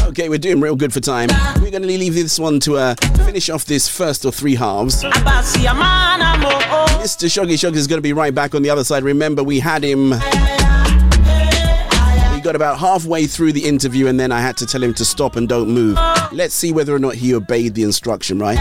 Okay, 0.07 0.29
we're 0.29 0.37
doing 0.39 0.61
real 0.61 0.77
good 0.77 0.93
for 0.93 1.01
time. 1.01 1.27
We're 1.55 1.71
going 1.71 1.81
to 1.81 1.87
leave 1.89 2.13
this 2.13 2.39
one 2.39 2.61
to 2.61 2.77
uh, 2.77 2.95
finish 3.25 3.49
off 3.49 3.65
this 3.65 3.89
first 3.89 4.23
or 4.23 4.31
three 4.31 4.55
halves. 4.55 5.03
Mr. 5.03 5.59
Shoggy 7.27 7.55
Shoggy 7.55 7.75
is 7.75 7.87
going 7.87 7.97
to 7.97 8.01
be 8.01 8.13
right 8.13 8.33
back 8.33 8.55
on 8.55 8.61
the 8.61 8.69
other 8.69 8.85
side. 8.85 9.03
Remember, 9.03 9.43
we 9.43 9.59
had 9.59 9.83
him. 9.83 10.13
Got 12.45 12.55
about 12.55 12.77
halfway 12.77 13.25
through 13.25 13.53
the 13.53 13.65
interview, 13.65 14.05
and 14.05 14.19
then 14.19 14.31
I 14.31 14.39
had 14.39 14.55
to 14.57 14.67
tell 14.67 14.83
him 14.83 14.93
to 14.93 15.03
stop 15.03 15.35
and 15.35 15.49
don't 15.49 15.67
move. 15.67 15.97
Let's 16.31 16.53
see 16.53 16.71
whether 16.71 16.93
or 16.93 16.99
not 16.99 17.15
he 17.15 17.33
obeyed 17.33 17.73
the 17.73 17.81
instruction, 17.81 18.37
right? 18.37 18.59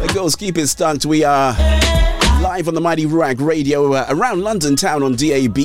Hey, 0.00 0.14
girls, 0.14 0.34
keep 0.34 0.56
it 0.56 0.68
stuck. 0.68 1.04
We 1.04 1.24
are 1.24 1.52
live 2.40 2.68
on 2.68 2.74
the 2.74 2.80
Mighty 2.80 3.04
Ruach 3.04 3.38
Radio 3.38 3.92
uh, 3.92 4.06
around 4.08 4.42
London 4.42 4.76
town 4.76 5.02
on 5.02 5.14
DAB. 5.14 5.56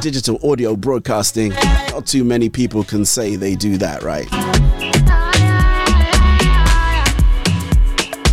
Digital 0.00 0.40
audio 0.42 0.74
broadcasting. 0.74 1.50
Not 1.90 2.06
too 2.06 2.24
many 2.24 2.48
people 2.48 2.82
can 2.82 3.04
say 3.04 3.36
they 3.36 3.54
do 3.54 3.78
that, 3.78 4.02
right? 4.02 4.26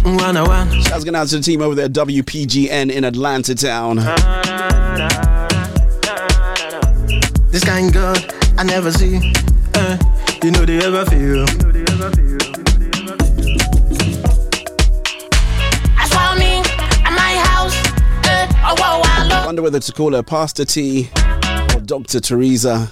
One 0.04 0.36
on 0.36 0.48
one. 0.48 0.82
Shouts 0.82 1.06
going 1.06 1.16
out 1.16 1.28
to 1.30 1.38
the 1.38 1.42
team 1.44 1.62
over 1.62 1.76
there, 1.76 1.88
WPGN 1.88 2.92
in 2.92 3.06
Atlanta 3.06 3.56
town. 3.56 3.98
This 7.50 7.64
kind 7.64 7.94
God 7.94 8.34
I 8.58 8.64
never 8.64 8.92
see. 8.92 9.34
Uh, 9.76 9.98
you 10.44 10.52
know 10.52 10.66
they 10.66 10.78
ever 10.84 11.06
feel. 11.06 11.46
I 15.98 16.08
saw 16.10 16.36
me 16.36 16.62
at 17.06 17.12
my 17.12 17.36
house. 17.48 17.76
wow, 18.80 19.02
wow, 19.02 19.28
look. 19.30 19.46
Wonder 19.46 19.62
whether 19.62 19.80
to 19.80 19.92
call 19.94 20.14
her 20.14 20.24
Pastor 20.24 20.66
T 20.66 21.10
or 21.74 21.80
Dr. 21.80 22.20
Teresa. 22.20 22.90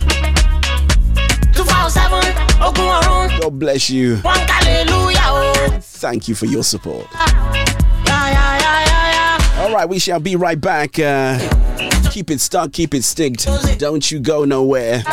2007, 1.54 2.62
Ogun 2.62 2.86
Orun. 2.86 3.41
God 3.41 3.60
bless 3.60 3.89
you. 3.89 4.21
Thank 5.80 6.28
you 6.28 6.36
for 6.36 6.46
your 6.46 6.64
support. 6.64 7.08
All 9.60 9.72
right, 9.72 9.88
we 9.88 10.00
shall 10.00 10.20
be 10.20 10.36
right 10.36 10.60
back. 10.60 10.98
Uh, 11.00 11.38
keep 12.10 12.30
it 12.32 12.40
stuck, 12.40 12.74
keep 12.74 12.94
it 12.94 13.04
sticked. 13.04 13.48
Don't 13.78 14.12
you 14.12 14.20
go 14.20 14.44
nowhere. 14.46 15.04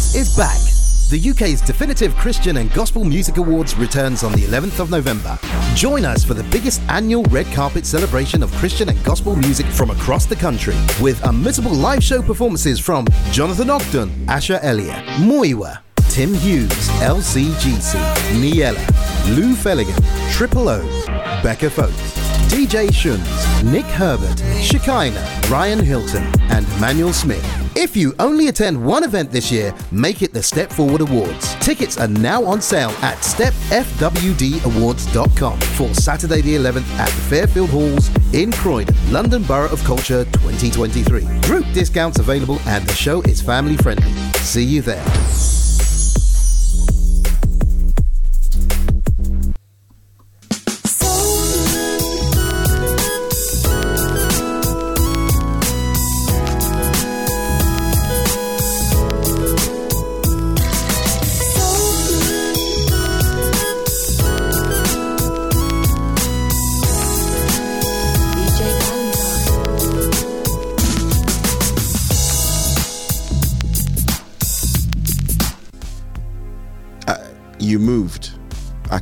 Awards 0.00 0.14
is 0.14 0.36
back. 0.36 0.58
The 1.10 1.30
UK's 1.30 1.60
definitive 1.60 2.14
Christian 2.14 2.56
and 2.58 2.72
Gospel 2.72 3.04
Music 3.04 3.36
Awards 3.36 3.76
returns 3.76 4.22
on 4.22 4.32
the 4.32 4.44
11th 4.46 4.80
of 4.80 4.90
November. 4.90 5.38
Join 5.74 6.04
us 6.04 6.24
for 6.24 6.32
the 6.34 6.44
biggest 6.44 6.80
annual 6.88 7.24
red 7.24 7.46
carpet 7.52 7.84
celebration 7.84 8.42
of 8.42 8.50
Christian 8.52 8.88
and 8.88 9.04
gospel 9.04 9.36
music 9.36 9.66
from 9.66 9.90
across 9.90 10.24
the 10.26 10.36
country, 10.36 10.74
with 11.02 11.20
unmissable 11.22 11.76
live 11.76 12.02
show 12.02 12.22
performances 12.22 12.78
from 12.78 13.06
Jonathan 13.30 13.68
Ogden, 13.68 14.10
Asher 14.28 14.58
Elliott, 14.62 15.04
Moiwa, 15.18 15.80
Tim 16.08 16.32
Hughes, 16.32 16.88
LCGC, 17.00 17.98
Niella, 18.40 19.36
Lou 19.36 19.54
Fellingham, 19.54 20.02
Triple 20.32 20.68
O, 20.68 20.80
Becca 21.42 21.68
Folkes, 21.68 22.14
DJ 22.48 22.88
Shuns, 22.92 23.64
Nick 23.64 23.86
Herbert, 23.86 24.38
Shekinah, 24.62 25.40
Ryan 25.50 25.84
Hilton, 25.84 26.24
and 26.50 26.66
Manuel 26.80 27.12
Smith. 27.12 27.59
If 27.76 27.96
you 27.96 28.12
only 28.18 28.48
attend 28.48 28.84
one 28.84 29.04
event 29.04 29.30
this 29.30 29.52
year, 29.52 29.72
make 29.92 30.22
it 30.22 30.32
the 30.32 30.42
Step 30.42 30.72
Forward 30.72 31.02
Awards. 31.02 31.54
Tickets 31.56 31.98
are 31.98 32.08
now 32.08 32.42
on 32.44 32.60
sale 32.60 32.90
at 33.02 33.18
stepfwdawards.com 33.18 35.60
for 35.60 35.94
Saturday 35.94 36.40
the 36.40 36.56
11th 36.56 36.90
at 36.98 37.08
the 37.08 37.20
Fairfield 37.28 37.70
Halls 37.70 38.10
in 38.34 38.50
Croydon, 38.52 38.96
London 39.12 39.44
Borough 39.44 39.70
of 39.70 39.84
Culture 39.84 40.24
2023. 40.24 41.40
Group 41.42 41.64
discounts 41.72 42.18
available 42.18 42.58
and 42.66 42.84
the 42.86 42.94
show 42.94 43.22
is 43.22 43.40
family 43.40 43.76
friendly. 43.76 44.10
See 44.38 44.64
you 44.64 44.82
there. 44.82 45.06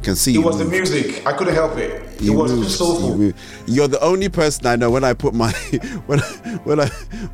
Can 0.09 0.16
see 0.16 0.35
It 0.35 0.38
was 0.49 0.57
the 0.59 0.64
music. 0.64 1.27
I 1.27 1.33
couldn't 1.37 1.55
help 1.55 1.77
it. 1.77 1.90
It 2.16 2.23
You 2.23 2.33
was 2.33 2.53
moved, 2.53 2.71
soulful. 2.71 3.18
you. 3.21 3.35
You're 3.66 3.88
the 3.97 4.03
only 4.03 4.29
person 4.29 4.66
I 4.66 4.77
know 4.77 4.90
when 4.90 5.05
I 5.05 5.12
put 5.25 5.35
my 5.35 5.53
when 6.09 6.21
I, 6.21 6.29
when 6.68 6.79
I 6.81 6.87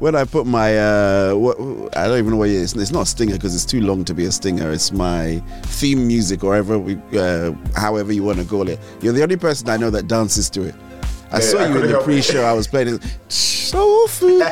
when 0.05 0.15
I 0.15 0.25
put 0.25 0.45
my 0.47 0.69
uh 0.79 1.35
what, 1.43 1.57
I 1.97 2.07
don't 2.09 2.19
even 2.19 2.31
know 2.33 2.37
what 2.43 2.49
it 2.49 2.57
is. 2.65 2.75
It's 2.75 2.91
not 2.99 3.03
a 3.03 3.07
stinger 3.07 3.35
because 3.35 3.55
it's 3.55 3.65
too 3.75 3.81
long 3.81 4.05
to 4.07 4.15
be 4.15 4.25
a 4.27 4.33
stinger. 4.33 4.71
It's 4.73 4.91
my 4.93 5.41
theme 5.81 6.07
music 6.07 6.43
or 6.45 6.49
whatever 6.51 6.79
we 6.79 6.93
uh, 7.19 7.53
however 7.77 8.13
you 8.13 8.25
want 8.25 8.39
to 8.41 8.45
call 8.45 8.69
it. 8.69 8.79
You're 9.01 9.13
the 9.15 9.23
only 9.23 9.37
person 9.37 9.69
I 9.69 9.77
know 9.77 9.91
that 9.91 10.09
dances 10.09 10.51
to 10.51 10.63
it. 10.65 10.75
I 11.31 11.37
Yeah, 11.37 11.41
saw 11.51 11.59
I 11.59 11.69
you 11.69 11.77
in 11.83 11.93
the 11.93 12.01
pre-show. 12.01 12.43
I 12.43 12.53
was 12.53 12.67
playing 12.67 12.89
it. 12.97 13.01
So 13.29 14.07
food. 14.09 14.43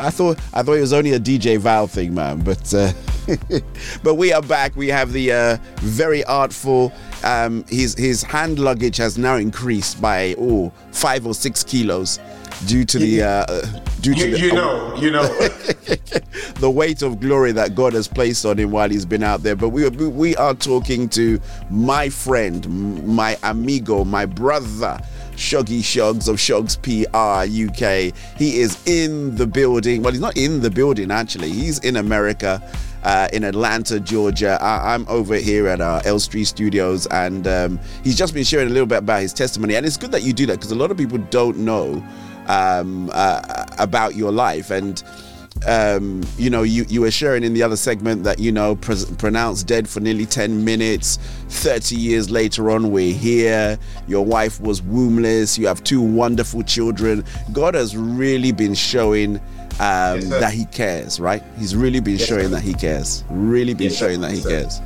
I 0.00 0.08
thought 0.10 0.38
I 0.54 0.62
thought 0.62 0.74
it 0.74 0.80
was 0.88 0.92
only 0.94 1.12
a 1.12 1.20
DJ 1.20 1.58
Val 1.58 1.86
thing, 1.86 2.14
man. 2.14 2.40
But 2.42 2.72
uh, 2.72 2.92
but 4.02 4.14
we 4.14 4.32
are 4.32 4.42
back. 4.42 4.74
We 4.76 4.88
have 4.88 5.12
the 5.12 5.32
uh, 5.32 5.56
very 5.76 6.24
artful. 6.24 6.92
Um, 7.24 7.64
his 7.68 7.94
his 7.96 8.22
hand 8.22 8.58
luggage 8.58 8.96
has 8.96 9.18
now 9.18 9.36
increased 9.36 10.00
by 10.00 10.34
oh 10.38 10.72
five 10.92 11.26
or 11.26 11.34
six 11.34 11.62
kilos 11.62 12.18
due 12.66 12.84
to 12.84 12.98
the 12.98 13.22
uh, 13.22 13.46
due 14.00 14.14
to 14.14 14.28
You, 14.28 14.30
the, 14.32 14.40
you 14.40 14.52
know, 14.52 14.94
you 14.96 15.10
know. 15.10 15.22
the 16.60 16.70
weight 16.70 17.02
of 17.02 17.20
glory 17.20 17.52
that 17.52 17.74
God 17.74 17.92
has 17.94 18.06
placed 18.08 18.44
on 18.44 18.58
him 18.58 18.70
while 18.70 18.88
he's 18.90 19.06
been 19.06 19.22
out 19.22 19.42
there. 19.42 19.56
But 19.56 19.70
we 19.70 19.88
we- 19.88 20.08
we 20.08 20.36
are 20.36 20.54
talking 20.54 21.08
to 21.10 21.40
my 21.70 22.08
friend, 22.08 23.06
my 23.06 23.36
amigo, 23.42 24.04
my 24.04 24.26
brother. 24.26 24.98
Shoggy 25.36 25.80
Shoggz 25.80 26.28
of 26.28 26.36
Shoggz 26.36 26.76
PR 26.82 27.46
UK. 27.48 28.12
He 28.36 28.60
is 28.60 28.76
in 28.86 29.34
the 29.36 29.46
building. 29.46 30.02
Well, 30.02 30.12
he's 30.12 30.20
not 30.20 30.36
in 30.36 30.60
the 30.60 30.68
building 30.70 31.10
actually. 31.10 31.50
He's 31.50 31.78
in 31.78 31.96
America, 31.96 32.60
uh, 33.04 33.28
in 33.32 33.44
Atlanta, 33.44 34.00
Georgia. 34.00 34.58
I, 34.60 34.94
I'm 34.94 35.06
over 35.08 35.36
here 35.36 35.66
at 35.68 35.80
our 35.80 36.00
L 36.04 36.18
Street 36.18 36.44
Studios, 36.44 37.06
and 37.06 37.46
um, 37.46 37.80
he's 38.04 38.16
just 38.16 38.34
been 38.34 38.44
sharing 38.44 38.68
a 38.68 38.72
little 38.72 38.86
bit 38.86 38.98
about 38.98 39.22
his 39.22 39.32
testimony. 39.32 39.76
And 39.76 39.86
it's 39.86 39.96
good 39.96 40.12
that 40.12 40.22
you 40.22 40.32
do 40.32 40.46
that 40.46 40.54
because 40.54 40.72
a 40.72 40.76
lot 40.76 40.90
of 40.90 40.96
people 40.96 41.18
don't 41.18 41.58
know 41.58 42.04
um, 42.46 43.10
uh, 43.12 43.66
about 43.78 44.14
your 44.14 44.32
life 44.32 44.70
and 44.70 45.02
um, 45.66 46.22
you 46.38 46.48
know, 46.48 46.62
you, 46.62 46.86
you 46.88 47.02
were 47.02 47.10
sharing 47.10 47.44
in 47.44 47.52
the 47.52 47.62
other 47.62 47.76
segment 47.76 48.24
that, 48.24 48.38
you 48.38 48.50
know, 48.50 48.76
pr- 48.76 48.94
pronounced 49.18 49.66
dead 49.66 49.88
for 49.88 50.00
nearly 50.00 50.24
10 50.24 50.64
minutes. 50.64 51.18
30 51.48 51.96
years 51.96 52.30
later 52.30 52.70
on, 52.70 52.90
we're 52.90 53.12
here. 53.12 53.78
Your 54.08 54.24
wife 54.24 54.60
was 54.60 54.80
wombless. 54.80 55.58
You 55.58 55.66
have 55.66 55.84
two 55.84 56.00
wonderful 56.00 56.62
children. 56.62 57.24
God 57.52 57.74
has 57.74 57.96
really 57.96 58.52
been 58.52 58.74
showing 58.74 59.40
um, 59.80 60.20
sir. 60.20 60.40
that 60.40 60.52
He 60.52 60.64
cares, 60.66 61.18
right? 61.18 61.42
He's 61.58 61.74
really 61.74 62.00
been 62.00 62.16
Yes, 62.16 62.28
showing 62.28 62.44
sir. 62.44 62.54
that 62.56 62.62
He 62.62 62.74
cares. 62.74 63.24
Really 63.30 63.74
been 63.74 63.88
Yes, 63.90 63.96
showing 63.96 64.20
that 64.20 64.30
He 64.30 64.36
Yes, 64.36 64.44
sir. 64.44 64.50
cares. 64.50 64.80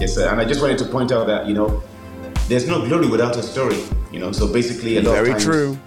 Yes, 0.00 0.14
sir. 0.14 0.28
And 0.30 0.40
I 0.40 0.44
just 0.44 0.60
wanted 0.60 0.78
to 0.78 0.84
point 0.84 1.10
out 1.12 1.26
that 1.26 1.46
you 1.46 1.54
know, 1.54 1.82
there's 2.48 2.66
no 2.68 2.86
glory 2.86 3.08
without 3.08 3.36
a 3.36 3.42
story. 3.42 3.82
You 4.12 4.20
know, 4.20 4.32
so 4.32 4.46
basically, 4.52 4.98
a 4.98 5.02
lot 5.02 5.12
Very 5.14 5.28
of 5.30 5.34
times 5.34 5.44
true. 5.44 5.78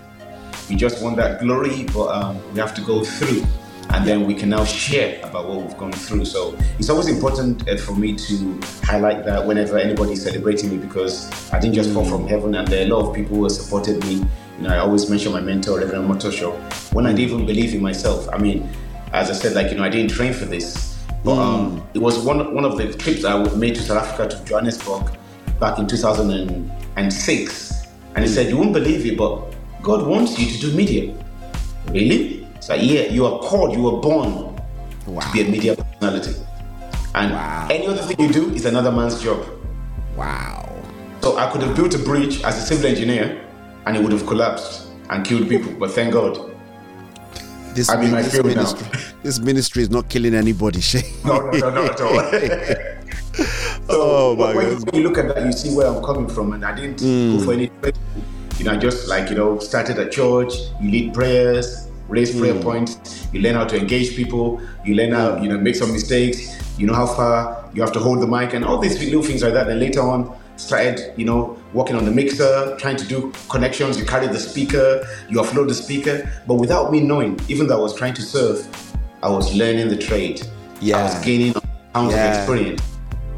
we 0.69 0.75
just 0.75 1.01
want 1.03 1.15
that 1.17 1.39
glory, 1.41 1.85
but 1.93 2.07
um, 2.09 2.37
we 2.53 2.59
have 2.59 2.73
to 2.75 2.81
go 2.81 3.03
through, 3.03 3.43
and 3.91 4.05
then 4.05 4.25
we 4.27 4.33
can 4.35 4.49
now 4.49 4.63
share 4.65 5.19
about 5.23 5.47
what 5.47 5.61
we've 5.61 5.77
gone 5.77 5.91
through. 5.93 6.25
So 6.25 6.55
it's 6.77 6.89
always 6.89 7.07
important 7.07 7.67
uh, 7.69 7.77
for 7.77 7.93
me 7.95 8.15
to 8.15 8.59
highlight 8.83 9.25
that 9.25 9.45
whenever 9.47 9.77
anybody 9.77 10.13
is 10.13 10.23
celebrating 10.23 10.69
me, 10.71 10.77
because 10.77 11.29
I 11.53 11.59
didn't 11.59 11.75
just 11.75 11.91
fall 11.93 12.05
from 12.05 12.27
heaven, 12.27 12.53
and 12.55 12.67
there 12.67 12.83
are 12.83 12.85
a 12.85 12.89
lot 12.93 13.09
of 13.09 13.15
people 13.15 13.37
who 13.37 13.43
have 13.43 13.51
supported 13.53 14.03
me. 14.05 14.23
You 14.59 14.67
know, 14.67 14.73
I 14.73 14.79
always 14.79 15.09
mention 15.09 15.31
my 15.31 15.39
mentor, 15.39 15.79
Reverend 15.79 16.09
Motosho, 16.09 16.51
when 16.91 17.05
I 17.05 17.13
didn't 17.13 17.31
even 17.31 17.45
believe 17.45 17.73
in 17.73 17.81
myself. 17.81 18.27
I 18.27 18.37
mean, 18.37 18.69
as 19.13 19.29
I 19.29 19.33
said, 19.33 19.53
like 19.53 19.71
you 19.71 19.77
know, 19.77 19.85
I 19.85 19.89
didn't 19.89 20.11
train 20.11 20.33
for 20.33 20.43
this, 20.43 20.97
but 21.23 21.37
um, 21.37 21.81
it 21.93 21.99
was 21.99 22.19
one 22.19 22.53
one 22.53 22.65
of 22.65 22.77
the 22.77 22.91
trips 22.91 23.23
I 23.23 23.41
made 23.55 23.75
to 23.75 23.81
South 23.81 24.03
Africa 24.03 24.35
to 24.35 24.43
Johannesburg 24.43 25.17
back 25.61 25.79
in 25.79 25.87
2006, 25.87 27.87
and 28.15 28.25
he 28.25 28.29
said, 28.29 28.49
"You 28.49 28.57
won't 28.57 28.73
believe 28.73 29.05
it, 29.05 29.17
but 29.17 29.45
God 29.81 30.05
wants 30.05 30.37
you 30.37 30.51
to 30.51 30.59
do 30.59 30.75
media." 30.75 31.15
Really? 31.87 32.45
So 32.59 32.73
yeah, 32.73 33.03
you 33.03 33.25
are 33.25 33.39
called, 33.39 33.73
you 33.73 33.83
were 33.83 34.01
born 34.01 34.59
to 35.05 35.31
be 35.31 35.39
a 35.39 35.45
media 35.45 35.77
personality. 35.77 36.35
And 37.15 37.31
any 37.71 37.87
other 37.87 38.01
thing 38.01 38.19
you 38.19 38.33
do 38.33 38.53
is 38.53 38.65
another 38.65 38.91
man's 38.91 39.23
job. 39.23 39.47
Wow. 40.17 40.67
So 41.21 41.37
I 41.37 41.49
could 41.49 41.61
have 41.61 41.77
built 41.77 41.95
a 41.95 41.99
bridge 41.99 42.43
as 42.43 42.57
a 42.57 42.61
civil 42.61 42.87
engineer 42.87 43.45
and 43.89 43.97
it 43.97 44.03
would 44.03 44.11
have 44.11 44.27
collapsed 44.27 44.87
and 45.09 45.25
killed 45.25 45.49
people. 45.49 45.73
But 45.73 45.89
thank 45.91 46.13
God. 46.13 46.37
This, 47.73 47.87
my 47.87 48.21
this 48.21 48.43
ministry, 48.43 48.87
this 49.23 49.39
ministry 49.39 49.81
is 49.81 49.89
not 49.89 50.07
killing 50.09 50.35
anybody, 50.35 50.79
Shay. 50.79 51.01
No, 51.25 51.39
no, 51.39 51.51
no, 51.57 51.69
not 51.71 51.91
at 51.93 52.01
all. 52.01 52.19
oh 53.89 54.35
my 54.35 54.53
when, 54.55 54.77
God. 54.79 54.95
you 54.95 55.01
look 55.01 55.17
at 55.17 55.33
that, 55.33 55.43
you 55.43 55.51
see 55.51 55.75
where 55.75 55.87
I'm 55.87 56.03
coming 56.03 56.27
from, 56.29 56.53
and 56.53 56.63
I 56.63 56.75
didn't 56.75 56.97
Mm. 56.99 57.39
go 57.39 57.45
for 57.45 57.53
any. 57.53 57.71
You 58.59 58.65
know, 58.65 58.73
I 58.73 58.77
just 58.77 59.07
like 59.07 59.29
you 59.31 59.35
know 59.35 59.57
started 59.57 59.97
at 59.97 60.11
church. 60.11 60.53
You 60.81 60.91
lead 60.91 61.13
prayers, 61.15 61.89
raise 62.09 62.37
prayer 62.37 62.53
Mm. 62.53 62.61
points. 62.61 63.27
You 63.33 63.41
learn 63.41 63.55
how 63.55 63.65
to 63.65 63.75
engage 63.77 64.15
people. 64.15 64.61
You 64.85 64.93
learn 64.95 65.13
how 65.13 65.41
you 65.41 65.49
know 65.49 65.57
make 65.57 65.75
some 65.75 65.91
mistakes. 65.91 66.57
You 66.77 66.85
know 66.85 66.93
how 66.93 67.07
far 67.07 67.65
you 67.73 67.81
have 67.81 67.93
to 67.93 67.99
hold 67.99 68.21
the 68.21 68.27
mic 68.27 68.53
and 68.53 68.63
all 68.65 68.77
these 68.77 68.99
little 69.03 69.23
things 69.23 69.41
like 69.41 69.53
that. 69.53 69.67
And 69.67 69.79
later 69.79 70.01
on, 70.01 70.31
started 70.57 71.13
you 71.17 71.25
know 71.25 71.57
working 71.73 71.95
on 71.95 72.05
the 72.05 72.11
mixer, 72.11 72.75
trying 72.77 72.97
to 72.97 73.05
do 73.05 73.31
connections. 73.49 73.99
You 73.99 74.05
carry 74.05 74.27
the 74.27 74.39
speaker, 74.39 75.05
you 75.29 75.37
offload 75.37 75.67
the 75.67 75.75
speaker, 75.75 76.29
but 76.47 76.55
without 76.55 76.91
me 76.91 77.01
knowing, 77.01 77.39
even 77.47 77.67
though 77.67 77.77
I 77.77 77.81
was 77.81 77.95
trying 77.95 78.13
to 78.15 78.21
serve, 78.21 78.67
I 79.21 79.29
was 79.29 79.55
learning 79.55 79.89
the 79.89 79.97
trade. 79.97 80.41
Yeah. 80.81 80.97
I 80.97 81.03
was 81.03 81.25
gaining 81.25 81.53
pounds 81.93 82.13
Yeah. 82.13 82.31
of 82.31 82.37
experience. 82.37 82.81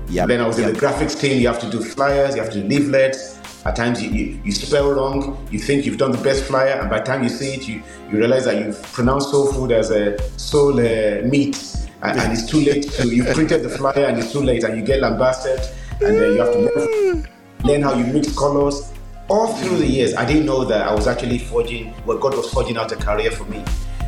Yep. 0.09 0.27
Then 0.27 0.41
I 0.41 0.47
was 0.47 0.59
in 0.59 0.71
the 0.71 0.79
graphics 0.79 1.19
team. 1.19 1.39
You 1.39 1.47
have 1.47 1.59
to 1.61 1.69
do 1.69 1.81
flyers, 1.81 2.35
you 2.35 2.41
have 2.41 2.51
to 2.51 2.61
do 2.61 2.67
leaflets. 2.67 3.39
At 3.63 3.75
times 3.75 4.01
you, 4.01 4.09
you, 4.09 4.41
you 4.43 4.51
spell 4.51 4.91
wrong. 4.91 5.37
You 5.51 5.59
think 5.59 5.85
you've 5.85 5.97
done 5.97 6.11
the 6.11 6.17
best 6.17 6.43
flyer, 6.45 6.79
and 6.79 6.89
by 6.89 6.99
the 6.99 7.05
time 7.05 7.21
you 7.23 7.29
see 7.29 7.53
it, 7.53 7.67
you, 7.67 7.83
you 8.11 8.17
realize 8.17 8.45
that 8.45 8.57
you've 8.57 8.81
pronounced 8.91 9.29
soul 9.29 9.53
food 9.53 9.71
as 9.71 9.91
a 9.91 10.17
soul 10.39 10.79
uh, 10.79 11.21
meat, 11.27 11.63
and, 12.01 12.19
and 12.19 12.33
it's 12.33 12.45
too 12.45 12.59
late. 12.59 12.89
To, 12.93 13.07
you've 13.07 13.33
printed 13.35 13.61
the 13.63 13.69
flyer, 13.69 14.05
and 14.05 14.17
it's 14.17 14.31
too 14.31 14.41
late, 14.41 14.63
and 14.63 14.75
you 14.77 14.83
get 14.83 14.99
lambasted, 14.99 15.59
and 16.01 16.17
then 16.17 16.31
you 16.33 16.39
have 16.39 16.51
to 16.53 17.23
learn, 17.63 17.81
how 17.81 17.93
you 17.93 18.05
mix 18.05 18.37
colors. 18.37 18.91
All 19.27 19.47
through 19.47 19.77
the 19.77 19.87
years, 19.87 20.13
I 20.13 20.25
didn't 20.25 20.45
know 20.45 20.65
that 20.65 20.87
I 20.87 20.93
was 20.93 21.07
actually 21.07 21.37
forging, 21.37 21.93
well, 22.05 22.17
God 22.17 22.35
was 22.35 22.51
forging 22.51 22.75
out 22.75 22.91
a 22.91 22.97
career 22.97 23.31
for 23.31 23.45
me. 23.45 23.63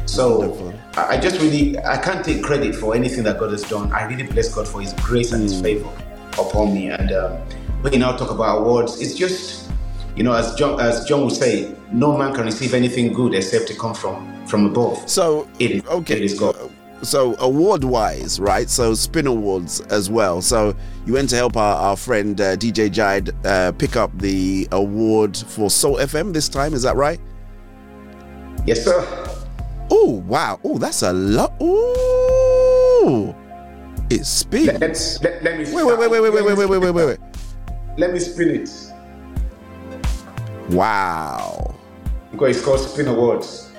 So 0.06 0.74
I 0.98 1.18
just 1.18 1.40
really, 1.40 1.78
I 1.80 1.98
can't 1.98 2.26
take 2.26 2.44
credit 2.44 2.76
for 2.76 2.94
anything 2.94 3.24
that 3.24 3.40
God 3.40 3.52
has 3.52 3.64
done. 3.64 3.92
I 3.94 4.06
really 4.06 4.24
bless 4.24 4.54
God 4.54 4.68
for 4.68 4.82
His 4.82 4.94
grace 4.94 5.32
and 5.32 5.42
His 5.42 5.62
favor 5.62 5.90
upon 6.34 6.74
me. 6.74 6.90
And 6.90 7.12
um, 7.14 7.38
when 7.82 7.94
you 7.94 8.00
now 8.00 8.18
talk 8.18 8.32
about 8.32 8.60
awards, 8.60 9.00
it's 9.00 9.16
just, 9.16 9.72
you 10.16 10.24
know, 10.24 10.34
as 10.34 10.54
John, 10.56 10.80
as 10.82 11.06
John 11.06 11.24
would 11.24 11.34
say, 11.34 11.74
no 11.92 12.18
man 12.18 12.34
can 12.34 12.46
receive 12.46 12.74
anything 12.74 13.14
good 13.14 13.34
except 13.34 13.72
it 13.72 13.80
come 13.80 13.94
from 13.94 14.46
from 14.46 14.66
above. 14.66 15.10
So 15.10 15.48
it 15.60 15.86
okay. 15.88 16.18
It 16.18 16.24
is 16.24 16.38
God. 16.38 16.56
So 17.04 17.36
award 17.40 17.84
wise, 17.84 18.40
right? 18.40 18.70
So 18.70 18.94
spin 18.94 19.28
awards 19.28 19.82
as 19.82 20.10
well. 20.10 20.42
So 20.42 20.76
you 21.06 21.14
went 21.14 21.30
to 21.32 21.36
help 21.36 21.58
our, 21.58 21.76
our 21.76 21.96
friend 21.98 22.40
uh, 22.40 22.56
DJ 22.56 22.90
Jide 22.90 23.34
uh, 23.46 23.72
pick 23.74 23.96
up 23.96 24.18
the 24.20 24.68
award 24.72 25.36
for 25.38 25.70
Soul 25.70 25.98
FM 25.98 26.34
this 26.34 26.50
time. 26.50 26.74
Is 26.74 26.82
that 26.84 26.96
right? 26.96 27.20
Yes, 28.66 28.84
sir. 28.84 29.02
Oh 29.92 30.24
wow! 30.26 30.60
Oh, 30.64 30.78
that's 30.78 31.02
a 31.04 31.12
lot. 31.14 31.54
Ooh, 31.62 33.36
It's 34.10 34.30
spin. 34.30 34.66
Let, 34.68 34.80
let's 34.80 35.22
let, 35.22 35.44
let 35.44 35.58
me 35.60 35.66
Wait, 35.74 35.84
wait, 35.86 36.00
wait, 36.00 36.10
wait, 36.10 36.22
wait, 36.22 36.34
wait, 36.34 36.58
wait, 36.58 36.70
wait, 36.70 36.80
wait, 36.80 36.92
wait, 36.92 37.06
wait. 37.06 37.20
Let 37.98 38.14
me 38.14 38.20
spin 38.20 38.50
it 38.50 38.70
Wow. 40.70 41.76
because 42.32 42.56
it's 42.58 42.66
called 42.66 42.80
Spin 42.80 43.08
Awards, 43.08 43.72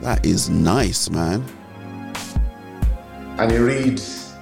That 0.00 0.24
is 0.24 0.48
nice, 0.48 1.10
man. 1.10 1.44
And 3.40 3.52
it 3.52 3.58
reads 3.58 4.34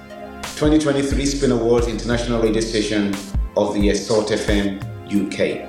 2023 0.57 1.25
Spin 1.25 1.51
Awards 1.53 1.87
International 1.87 2.41
Radio 2.41 2.59
Station 2.59 3.15
of 3.55 3.73
the 3.73 3.79
Year 3.79 3.95
Salt 3.95 4.27
FM 4.27 4.83
UK. 5.07 5.65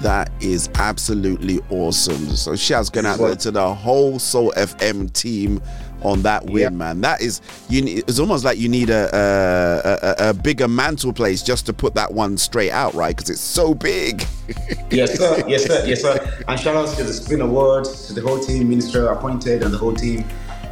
That 0.00 0.30
is 0.40 0.70
absolutely 0.76 1.60
awesome. 1.68 2.30
So 2.30 2.56
shouts 2.56 2.88
going 2.88 3.04
out 3.04 3.18
there 3.18 3.36
to 3.36 3.50
the 3.50 3.74
whole 3.74 4.18
Soul 4.18 4.54
FM 4.56 5.12
team 5.12 5.60
on 6.00 6.22
that 6.22 6.46
win, 6.46 6.78
man. 6.78 7.02
That 7.02 7.20
is 7.20 7.42
you. 7.68 8.02
It's 8.06 8.18
almost 8.18 8.42
like 8.42 8.56
you 8.56 8.70
need 8.70 8.88
a 8.88 9.10
a, 9.12 10.24
a, 10.24 10.30
a 10.30 10.34
bigger 10.34 10.66
mantle 10.68 11.12
place 11.12 11.42
just 11.42 11.66
to 11.66 11.74
put 11.74 11.94
that 11.94 12.14
one 12.14 12.38
straight 12.38 12.70
out, 12.70 12.94
right? 12.94 13.14
Because 13.14 13.28
it's 13.28 13.40
so 13.40 13.74
big. 13.74 14.26
yes, 14.90 15.18
sir. 15.18 15.44
Yes, 15.46 15.66
sir. 15.66 15.84
Yes, 15.86 16.00
sir. 16.00 16.44
And 16.48 16.58
shout 16.58 16.76
outs 16.76 16.96
to 16.96 17.04
the 17.04 17.12
Spin 17.12 17.42
Awards, 17.42 18.06
to 18.06 18.14
the 18.14 18.22
whole 18.22 18.38
team, 18.38 18.70
Minister 18.70 19.08
appointed, 19.08 19.62
and 19.62 19.74
the 19.74 19.78
whole 19.78 19.94
team. 19.94 20.24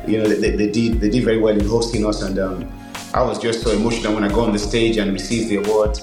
You 0.07 0.19
know, 0.19 0.29
they, 0.29 0.51
they 0.51 0.71
did 0.71 1.01
they 1.01 1.09
did 1.09 1.25
very 1.25 1.39
well 1.39 1.59
in 1.59 1.67
hosting 1.67 2.05
us, 2.05 2.23
and 2.23 2.39
um, 2.39 2.71
I 3.15 3.23
was 3.23 3.39
just 3.39 3.63
so 3.63 3.71
emotional 3.71 4.15
when 4.15 4.25
I 4.25 4.29
got 4.29 4.49
on 4.49 4.53
the 4.53 4.59
stage 4.59 4.97
and 4.97 5.13
received 5.13 5.49
the 5.49 5.57
award. 5.57 6.01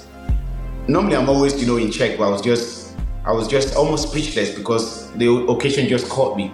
Normally, 0.87 1.15
I'm 1.15 1.29
always 1.29 1.59
you 1.61 1.67
know 1.67 1.77
in 1.77 1.91
check, 1.91 2.17
but 2.17 2.27
I 2.27 2.29
was 2.29 2.41
just 2.41 2.95
I 3.25 3.31
was 3.31 3.47
just 3.47 3.75
almost 3.75 4.09
speechless 4.09 4.55
because 4.55 5.11
the 5.13 5.27
occasion 5.49 5.87
just 5.87 6.09
caught 6.09 6.35
me, 6.35 6.51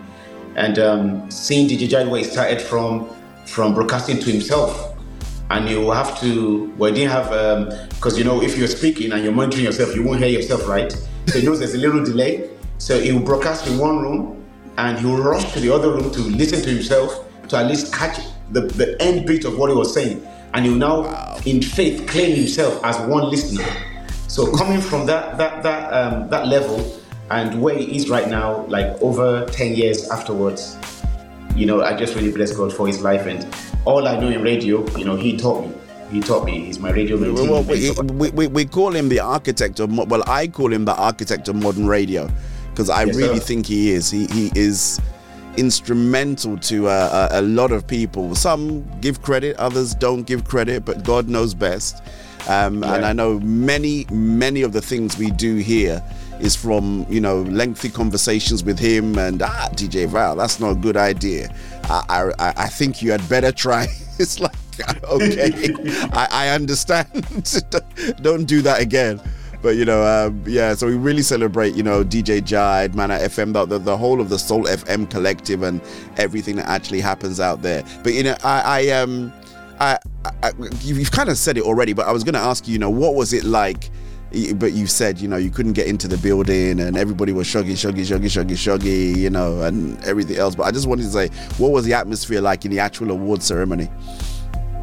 and 0.56 0.80
um, 0.80 1.32
seeing 1.32 1.70
DJ 1.70 1.88
Jai 1.90 2.04
where 2.06 2.20
he 2.20 2.26
started 2.26 2.62
from 2.62 3.10
from 3.46 3.74
broadcasting 3.74 4.20
to 4.20 4.32
himself. 4.32 4.96
And 5.50 5.70
you 5.70 5.92
have 5.92 6.20
to 6.20 6.74
well 6.78 6.92
didn't 6.94 7.12
have 7.12 7.30
because 7.92 8.18
you 8.18 8.26
know 8.26 8.42
if 8.42 8.58
you're 8.58 8.68
speaking 8.68 9.14
and 9.14 9.24
you're 9.24 9.32
monitoring 9.32 9.64
yourself 9.64 9.96
you 9.96 10.04
won't 10.04 10.20
hear 10.20 10.28
yourself 10.28 10.68
right? 10.68 10.92
So 11.28 11.40
he 11.40 11.46
knows 11.46 11.60
there's 11.60 11.74
a 11.74 11.78
little 11.78 12.04
delay. 12.04 12.50
So 12.80 13.00
he 13.00 13.14
will 13.14 13.22
broadcast 13.22 13.66
in 13.68 13.78
one 13.78 14.00
room 14.00 14.46
and 14.78 15.00
he 15.00 15.06
will 15.06 15.18
rush 15.18 15.52
to 15.54 15.60
the 15.60 15.74
other 15.74 15.92
room 15.92 16.12
to 16.12 16.20
listen 16.20 16.62
to 16.62 16.70
himself 16.70 17.27
to 17.50 17.58
at 17.58 17.68
least 17.68 17.94
catch 17.94 18.20
the, 18.52 18.62
the 18.62 19.02
end 19.02 19.26
bit 19.26 19.46
of 19.46 19.58
what 19.58 19.70
he 19.70 19.76
was 19.76 19.94
saying 19.94 20.26
and 20.54 20.66
will 20.66 20.76
now 20.76 21.38
in 21.46 21.62
faith 21.62 22.08
claim 22.08 22.36
himself 22.36 22.84
as 22.84 22.98
one 23.10 23.30
listener 23.30 23.66
so 24.28 24.52
coming 24.56 24.82
from 24.82 25.06
that 25.06 25.38
that 25.38 25.64
that 25.64 25.92
um, 25.94 26.30
that 26.30 26.48
level 26.48 27.00
and 27.30 27.62
where 27.62 27.76
he 27.78 27.96
is 27.98 28.10
right 28.10 28.30
now 28.30 28.66
like 28.68 28.86
over 29.02 29.46
10 29.48 29.76
years 29.76 30.10
afterwards 30.10 30.78
you 31.58 31.66
know, 31.66 31.82
I 31.82 31.96
just 31.98 32.14
really 32.14 32.32
bless 32.32 32.56
God 32.56 32.72
for 32.72 32.86
his 32.86 33.02
life 33.02 33.26
and 33.26 33.46
all 33.84 34.08
I 34.08 34.20
know 34.20 34.28
in 34.28 34.44
radio, 34.44 34.88
you 34.96 35.06
know, 35.06 35.16
he 35.16 35.36
taught 35.36 35.66
me. 35.66 35.74
He 36.12 36.22
taught 36.22 36.46
me. 36.46 36.66
He's 36.66 36.78
my 36.78 36.92
radio 36.92 37.18
mentee. 37.18 37.50
Well, 37.50 37.64
we, 37.64 37.92
we, 38.14 38.30
we, 38.30 38.48
we 38.48 38.66
call 38.66 38.96
him 38.96 39.10
the 39.10 39.20
architect 39.20 39.80
of 39.80 39.92
well, 40.08 40.24
I 40.28 40.48
call 40.48 40.72
him 40.72 40.86
the 40.86 40.96
architect 40.96 41.48
of 41.50 41.56
modern 41.56 41.88
radio 41.88 42.30
because 42.70 42.92
I 42.92 43.06
Yes, 43.06 43.16
really 43.16 43.40
sir. 43.40 43.46
think 43.46 43.66
he 43.66 43.92
is. 43.92 44.12
He 44.12 44.28
he 44.28 44.52
is 44.56 45.02
instrumental 45.58 46.58
to 46.58 46.88
uh, 46.88 47.30
a, 47.32 47.40
a 47.40 47.44
lot 47.44 47.72
of 47.72 47.86
people. 47.88 48.36
Some 48.36 48.84
give 49.02 49.22
credit, 49.22 49.56
others 49.58 49.94
don't 49.96 50.24
give 50.24 50.44
credit, 50.46 50.86
but 50.86 51.04
God 51.04 51.28
knows 51.28 51.54
best. 51.54 52.02
Um, 52.48 52.84
And 52.84 53.06
I 53.06 53.12
know 53.14 53.40
many 53.42 54.06
many 54.12 54.62
of 54.64 54.72
the 54.72 54.82
things 54.82 55.18
we 55.18 55.32
do 55.32 55.56
here 55.58 56.02
is 56.40 56.56
from 56.56 57.06
you 57.10 57.20
know 57.20 57.42
lengthy 57.42 57.90
conversations 57.90 58.64
with 58.64 58.80
him 58.80 59.18
and 59.18 59.42
ah 59.42 59.68
DJ 59.74 60.08
Val, 60.08 60.36
that's 60.36 60.60
not 60.60 60.72
a 60.72 60.76
good 60.76 60.96
idea. 60.96 61.54
I 61.90 62.04
I, 62.10 62.20
I- 62.48 62.54
I 62.66 62.68
think 62.70 63.02
you 63.02 63.12
had 63.12 63.28
better 63.28 63.52
try. 63.52 63.88
it's 64.20 64.40
like 64.40 64.56
okay, 65.04 65.52
I, 66.14 66.28
I 66.32 66.50
understand. 66.50 67.10
Don't 68.22 68.46
do 68.46 68.62
that 68.62 68.80
again. 68.80 69.20
But 69.62 69.76
you 69.76 69.86
know, 69.86 70.04
um, 70.06 70.42
yeah. 70.46 70.74
So 70.76 70.88
we 70.88 70.96
really 70.96 71.22
celebrate, 71.24 71.74
you 71.76 71.84
know, 71.84 72.04
DJ 72.04 72.42
Jide, 72.42 72.94
Mana 72.94 73.18
FM, 73.18 73.54
the, 73.68 73.78
the 73.80 73.98
whole 73.98 74.22
of 74.22 74.30
the 74.30 74.38
Soul 74.40 74.64
FM 74.66 75.10
collective, 75.10 75.64
and 75.64 75.82
everything 76.18 76.56
that 76.58 76.68
actually 76.68 77.02
happens 77.02 77.40
out 77.40 77.62
there. 77.62 77.84
But 78.04 78.14
you 78.14 78.24
know, 78.24 78.36
I, 78.44 78.62
I 78.62 78.90
um, 78.92 79.34
I, 79.80 79.98
I 80.44 80.52
you- 80.82 80.96
you've 80.96 81.12
kind 81.12 81.30
of 81.30 81.38
said 81.38 81.58
it 81.58 81.64
already, 81.64 81.94
but 81.94 82.08
I 82.08 82.12
was 82.12 82.24
going 82.24 82.34
to 82.36 82.40
ask 82.40 82.68
you, 82.68 82.74
you 82.74 82.80
know, 82.80 82.90
what 82.90 83.16
was 83.16 83.34
it 83.34 83.44
like? 83.44 83.90
But 84.56 84.74
you 84.74 84.88
said, 84.88 85.20
you 85.20 85.28
know, 85.30 85.38
you 85.38 85.50
couldn't 85.50 85.74
get 85.74 85.88
into 85.88 86.08
the 86.08 86.18
building, 86.18 86.80
and 86.82 86.98
everybody 86.98 87.32
was 87.32 87.48
shuggy, 87.48 87.72
shuggy, 87.72 88.02
shuggy, 88.06 88.26
shuggy, 88.26 88.52
shuggy, 88.58 89.16
you 89.16 89.30
know, 89.30 89.62
and 89.62 89.98
everything 90.04 90.36
else. 90.38 90.54
But 90.54 90.64
I 90.64 90.72
just 90.72 90.86
wanted 90.86 91.04
to 91.04 91.10
say, 91.12 91.30
what 91.58 91.72
was 91.72 91.86
the 91.86 91.94
atmosphere 91.94 92.42
like 92.42 92.66
in 92.66 92.72
the 92.72 92.80
actual 92.80 93.10
award 93.10 93.42
ceremony? 93.42 93.90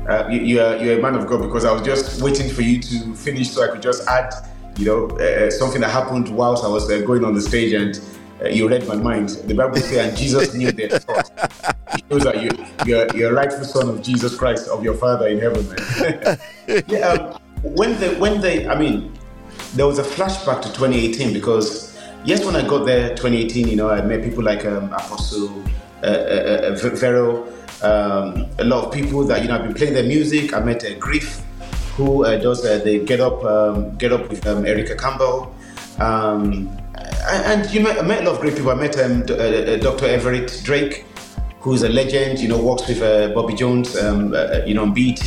Uh, 0.08 0.26
you, 0.30 0.40
you're, 0.40 0.76
you're 0.82 0.98
a 0.98 1.02
man 1.02 1.14
of 1.14 1.26
God 1.26 1.42
because 1.42 1.64
I 1.64 1.72
was 1.72 1.82
just 1.82 2.20
waiting 2.22 2.48
for 2.50 2.62
you 2.62 2.80
to 2.80 3.14
finish 3.14 3.50
so 3.50 3.62
I 3.64 3.68
could 3.68 3.82
just 3.82 4.06
add, 4.08 4.32
you 4.76 4.86
know, 4.86 5.08
uh, 5.18 5.50
something 5.50 5.80
that 5.80 5.90
happened 5.90 6.28
whilst 6.28 6.64
I 6.64 6.68
was 6.68 6.90
uh, 6.90 7.00
going 7.00 7.24
on 7.24 7.34
the 7.34 7.40
stage 7.40 7.72
and 7.72 8.00
uh, 8.42 8.48
you 8.48 8.68
read 8.68 8.86
my 8.88 8.96
mind. 8.96 9.28
The 9.28 9.54
Bible 9.54 9.76
says, 9.76 10.08
and 10.08 10.16
Jesus 10.16 10.54
knew 10.54 10.72
their 10.72 10.88
thoughts. 10.98 11.30
It 11.94 12.04
shows 12.10 12.24
that 12.24 12.42
you, 12.42 12.50
you're, 12.84 13.06
you're 13.16 13.30
a 13.30 13.34
rightful 13.34 13.64
son 13.64 13.88
of 13.88 14.02
Jesus 14.02 14.36
Christ, 14.36 14.68
of 14.68 14.82
your 14.82 14.94
Father 14.94 15.28
in 15.28 15.38
heaven, 15.38 15.64
yeah, 16.88 17.08
um, 17.08 17.40
when 17.62 17.98
they, 17.98 18.14
when 18.16 18.40
they, 18.40 18.68
I 18.68 18.78
mean, 18.78 19.12
there 19.74 19.86
was 19.86 19.98
a 19.98 20.02
flashback 20.02 20.62
to 20.62 20.68
2018 20.68 21.32
because 21.32 21.98
yes, 22.24 22.44
when 22.44 22.56
I 22.56 22.66
got 22.66 22.84
there 22.84 23.10
2018, 23.10 23.68
you 23.68 23.76
know, 23.76 23.88
I 23.88 24.02
met 24.02 24.22
people 24.22 24.42
like 24.42 24.64
um, 24.66 24.92
Apostle 24.92 25.62
uh, 26.02 26.06
uh, 26.06 26.74
uh, 26.74 26.94
Vero, 26.94 27.46
um, 27.82 28.46
a 28.58 28.64
lot 28.64 28.84
of 28.84 28.92
people 28.92 29.24
that 29.24 29.42
you 29.42 29.48
know 29.48 29.56
I've 29.56 29.64
been 29.64 29.74
playing 29.74 29.94
their 29.94 30.04
music. 30.04 30.54
I 30.54 30.60
met 30.60 30.84
uh, 30.84 30.94
Griff, 30.98 31.43
who 31.96 32.24
does 32.24 32.64
uh, 32.64 32.78
the 32.78 33.04
Get 33.04 33.20
Up 33.20 33.44
um, 33.44 33.96
Get 33.96 34.12
Up 34.12 34.28
with 34.28 34.46
um, 34.46 34.66
Erica 34.66 34.96
Campbell. 34.96 35.54
Um, 35.98 36.68
and 37.26 37.70
you 37.72 37.80
met, 37.80 38.04
met 38.04 38.22
a 38.22 38.24
lot 38.26 38.34
of 38.36 38.40
great 38.40 38.56
people. 38.56 38.70
I 38.70 38.74
met 38.74 38.98
um, 38.98 39.24
D- 39.24 39.34
uh, 39.34 39.36
uh, 39.36 39.76
Dr. 39.76 40.06
Everett 40.06 40.60
Drake, 40.64 41.04
who's 41.60 41.82
a 41.82 41.88
legend. 41.88 42.40
You 42.40 42.48
know, 42.48 42.60
works 42.62 42.88
with 42.88 43.00
uh, 43.00 43.28
Bobby 43.28 43.54
Jones. 43.54 43.96
Um, 43.96 44.34
uh, 44.34 44.60
you 44.66 44.74
know, 44.74 44.82
on 44.82 44.92
BET. 44.92 45.24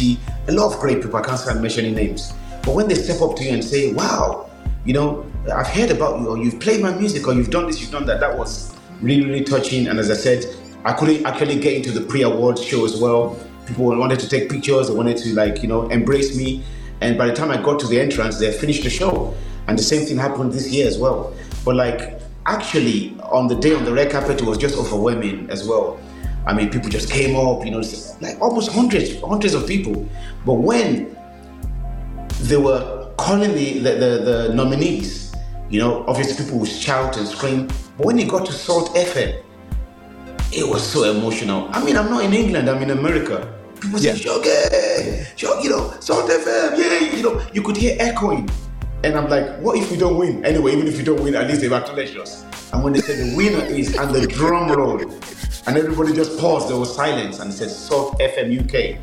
A 0.48 0.52
lot 0.52 0.74
of 0.74 0.80
great 0.80 1.02
people. 1.02 1.18
I 1.18 1.24
can't 1.24 1.40
start 1.40 1.62
mentioning 1.62 1.96
names. 1.96 2.34
But 2.64 2.76
when 2.76 2.88
they 2.88 2.96
step 2.96 3.22
up 3.22 3.36
to 3.38 3.44
you 3.44 3.52
and 3.52 3.64
say, 3.64 3.94
"Wow, 3.94 4.50
you 4.86 4.94
know, 4.94 5.26
I've 5.54 5.68
heard 5.68 5.92
about 5.92 6.20
you, 6.20 6.28
or 6.28 6.38
you've 6.38 6.60
played 6.60 6.82
my 6.82 6.94
music, 6.94 7.28
or 7.28 7.34
you've 7.34 7.50
done 7.50 7.68
this, 7.68 7.80
you've 7.82 7.92
done 7.92 8.06
that," 8.06 8.20
that 8.20 8.38
was 8.38 8.76
really, 9.02 9.26
really 9.26 9.44
touching. 9.44 9.88
And 9.88 10.00
as 10.00 10.12
I 10.12 10.16
said, 10.16 10.46
I 10.84 10.94
couldn't 10.94 11.26
actually 11.26 11.60
get 11.60 11.76
into 11.76 11.92
the 11.92 12.02
pre-award 12.02 12.60
show 12.60 12.86
as 12.86 12.98
well. 12.98 13.40
People 13.68 13.86
wanted 13.86 14.20
to 14.20 14.30
take 14.30 14.50
pictures. 14.50 14.88
They 14.88 14.94
wanted 14.94 15.18
to 15.18 15.34
like, 15.36 15.62
you 15.62 15.68
know, 15.68 15.88
embrace 15.90 16.36
me. 16.36 16.64
And 17.02 17.18
by 17.18 17.28
the 17.28 17.34
time 17.34 17.52
I 17.52 17.62
got 17.62 17.80
to 17.82 17.88
the 17.88 18.00
entrance, 18.00 18.40
they 18.40 18.52
finished 18.52 18.84
the 18.84 18.90
show. 18.90 19.36
And 19.68 19.78
the 19.78 19.84
same 19.84 20.06
thing 20.06 20.18
happened 20.18 20.54
this 20.54 20.70
year 20.72 20.88
as 20.88 20.98
well. 20.98 21.34
But 21.66 21.76
like, 21.76 22.20
actually, 22.46 23.16
on 23.22 23.48
the 23.48 23.56
day 23.56 23.76
on 23.76 23.86
the 23.86 23.94
red 23.94 24.12
carpet, 24.12 24.42
it 24.42 24.46
was 24.46 24.58
just 24.58 24.78
overwhelming 24.78 25.50
as 25.50 25.68
well. 25.68 26.00
I 26.46 26.54
mean, 26.54 26.70
people 26.70 26.90
just 26.90 27.12
came 27.12 27.36
up, 27.36 27.66
you 27.66 27.72
know, 27.72 27.84
like 28.22 28.40
almost 28.42 28.72
hundreds, 28.72 29.20
hundreds 29.22 29.54
of 29.54 29.68
people. 29.68 30.08
But 30.46 30.54
when 30.54 31.16
they 32.42 32.56
were 32.56 33.12
calling 33.18 33.54
the, 33.54 33.80
the, 33.80 33.92
the, 33.92 34.48
the 34.48 34.54
nominees, 34.54 35.36
you 35.70 35.82
know, 35.82 36.06
obviously 36.08 36.46
people 36.46 36.60
would 36.60 36.70
shout 36.70 37.18
and 37.18 37.28
scream. 37.28 37.68
But 37.98 38.06
when 38.06 38.18
it 38.18 38.30
got 38.30 38.46
to 38.46 38.54
Salt 38.54 38.96
FM, 38.96 39.44
it 40.54 40.68
was 40.68 40.82
so 40.82 41.04
emotional. 41.12 41.68
I 41.74 41.84
mean, 41.84 41.98
I'm 41.98 42.10
not 42.10 42.24
in 42.24 42.34
England, 42.34 42.70
I'm 42.70 42.82
in 42.82 42.92
America. 42.92 43.54
People 43.80 44.00
say, 44.00 44.12
Shoggy, 44.12 45.36
Shoggy, 45.36 45.64
you 45.64 45.70
know, 45.70 45.94
Salt 46.00 46.30
FM, 46.30 46.78
yeah, 46.78 47.16
you 47.16 47.24
know, 47.24 47.42
you 47.54 47.62
could 47.62 47.78
hear 47.78 47.96
echoing. 48.00 48.50
And 49.04 49.16
I'm 49.16 49.30
like, 49.30 49.60
what 49.60 49.78
if 49.78 49.92
we 49.92 49.98
don't 49.98 50.18
win? 50.18 50.44
Anyway, 50.44 50.74
even 50.74 50.88
if 50.88 50.98
we 50.98 51.04
don't 51.04 51.22
win, 51.22 51.36
at 51.36 51.48
least 51.48 51.62
they've 51.62 51.72
acknowledged 51.72 52.18
us. 52.18 52.44
And 52.74 52.84
when 52.84 52.94
they 52.94 53.00
said 53.00 53.18
the 53.20 53.38
winner 53.38 53.64
is, 53.66 53.96
and 53.96 54.14
the 54.14 54.26
drum 54.26 54.72
roll, 54.72 55.00
and 55.00 55.78
everybody 55.78 56.14
just 56.14 56.40
paused, 56.40 56.70
there 56.70 56.78
was 56.78 56.96
silence, 56.96 57.40
and 57.40 57.52
it 57.52 57.54
said 57.54 57.70
Salt 57.70 58.20
FM 58.20 58.60
UK. 58.60 59.00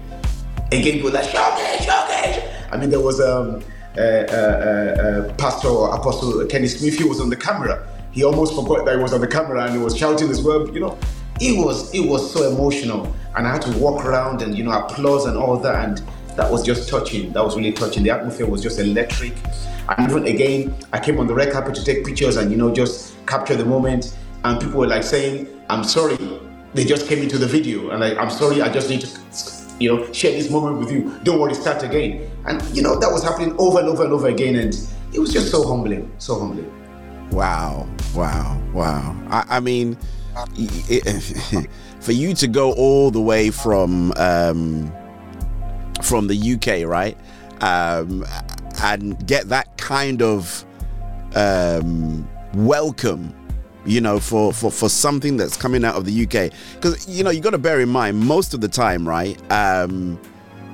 Again, 0.72 0.95
people 0.95 1.11
were 1.11 1.14
like, 1.14 1.29
Shoggy, 1.29 1.77
Shoggy. 1.77 2.72
I 2.72 2.77
mean, 2.77 2.91
there 2.91 3.01
was 3.01 3.20
um, 3.20 3.62
uh, 3.97 4.01
uh, 4.01 4.03
uh, 4.03 5.03
uh, 5.03 5.35
Pastor 5.35 5.68
or 5.68 5.95
Apostle 5.95 6.45
Kenny 6.47 6.66
Smith, 6.66 6.99
he 6.99 7.05
was 7.05 7.20
on 7.20 7.31
the 7.31 7.37
camera. 7.37 7.87
He 8.11 8.25
almost 8.25 8.55
forgot 8.55 8.85
that 8.87 8.97
he 8.97 9.03
was 9.03 9.12
on 9.12 9.20
the 9.20 9.29
camera 9.29 9.64
and 9.64 9.72
he 9.72 9.79
was 9.79 9.97
shouting 9.97 10.31
as 10.31 10.43
well. 10.43 10.68
You 10.70 10.81
know, 10.81 10.99
it 11.41 11.57
was 11.59 11.93
it 11.95 12.09
was 12.09 12.32
so 12.32 12.49
emotional, 12.51 13.12
and 13.37 13.47
I 13.47 13.53
had 13.53 13.62
to 13.62 13.78
walk 13.78 14.05
around 14.05 14.43
and 14.43 14.57
you 14.57 14.64
know 14.64 14.72
applause 14.72 15.26
and 15.26 15.37
all 15.37 15.57
that, 15.59 15.85
and 15.85 16.03
that 16.37 16.51
was 16.51 16.62
just 16.62 16.89
touching. 16.89 17.32
That 17.32 17.45
was 17.45 17.57
really 17.57 17.72
touching. 17.72 18.03
The 18.03 18.11
atmosphere 18.11 18.47
was 18.47 18.62
just 18.62 18.78
electric. 18.78 19.32
And 19.89 20.11
even 20.11 20.26
again, 20.26 20.74
I 20.93 20.99
came 20.99 21.18
on 21.18 21.26
the 21.26 21.35
red 21.35 21.53
carpet 21.53 21.74
to 21.74 21.85
take 21.85 22.05
pictures 22.05 22.37
and 22.37 22.51
you 22.51 22.57
know 22.57 22.72
just 22.72 23.14
capture 23.26 23.57
the 23.57 23.64
moment. 23.64 24.16
And 24.45 24.61
people 24.61 24.80
were 24.80 24.87
like 24.87 25.03
saying, 25.03 25.49
"I'm 25.68 25.85
sorry." 25.85 26.16
They 26.74 26.85
just 26.85 27.07
came 27.07 27.20
into 27.22 27.39
the 27.39 27.47
video, 27.47 27.91
and 27.91 28.01
like, 28.01 28.18
"I'm 28.18 28.30
sorry. 28.30 28.62
I 28.62 28.68
just 28.68 28.89
need 28.89 29.01
to." 29.03 29.09
You 29.80 29.97
know, 29.97 30.12
share 30.12 30.30
this 30.30 30.51
moment 30.51 30.78
with 30.78 30.93
you. 30.93 31.18
Don't 31.24 31.41
worry, 31.41 31.53
start 31.53 31.82
again. 31.82 32.30
And 32.47 32.62
you 32.76 32.80
know 32.80 32.97
that 33.01 33.11
was 33.11 33.24
happening 33.24 33.57
over 33.59 33.80
and 33.80 33.89
over 33.89 34.05
and 34.05 34.12
over 34.12 34.28
again, 34.28 34.55
and 34.55 34.72
it 35.12 35.18
was 35.18 35.32
just 35.32 35.51
so 35.51 35.66
humbling, 35.66 36.12
so 36.18 36.39
humbling. 36.39 36.70
Wow, 37.32 37.89
wow, 38.14 38.61
wow. 38.72 39.16
I, 39.28 39.57
I 39.57 39.61
mean, 39.61 39.97
it, 40.57 41.68
for 42.01 42.12
you 42.12 42.35
to 42.35 42.47
go 42.47 42.72
all 42.72 43.11
the 43.11 43.20
way 43.20 43.51
from 43.51 44.12
um, 44.16 44.93
from 46.03 46.26
the 46.26 46.37
UK, 46.55 46.89
right? 46.89 47.16
Um, 47.61 48.24
and 48.82 49.26
get 49.26 49.49
that 49.49 49.76
kind 49.78 50.20
of 50.20 50.64
um, 51.35 52.28
welcome, 52.55 53.35
you 53.87 54.01
know, 54.01 54.18
for, 54.18 54.53
for, 54.53 54.70
for 54.70 54.89
something 54.89 55.37
that's 55.37 55.57
coming 55.57 55.85
out 55.85 55.97
of 55.97 56.05
the 56.05 56.24
UK. 56.24 56.53
Because, 56.74 57.09
you 57.09 57.24
know, 57.24 57.30
you 57.30 57.41
got 57.41 57.51
to 57.51 57.59
bear 57.59 57.80
in 57.80 57.89
mind, 57.89 58.18
most 58.18 58.55
of 58.55 58.61
the 58.61 58.68
time, 58.68 59.09
right? 59.09 59.39
Um, 59.51 60.20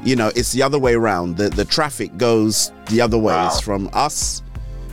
you 0.03 0.17
know, 0.17 0.29
it's 0.35 0.53
the 0.53 0.63
other 0.63 0.79
way 0.79 0.95
around. 0.95 1.37
The, 1.37 1.51
the 1.51 1.65
traffic 1.65 2.17
goes 2.17 2.73
the 2.89 3.01
other 3.01 3.19
way. 3.19 3.35
It's 3.47 3.61
from 3.61 3.91
us. 3.93 4.43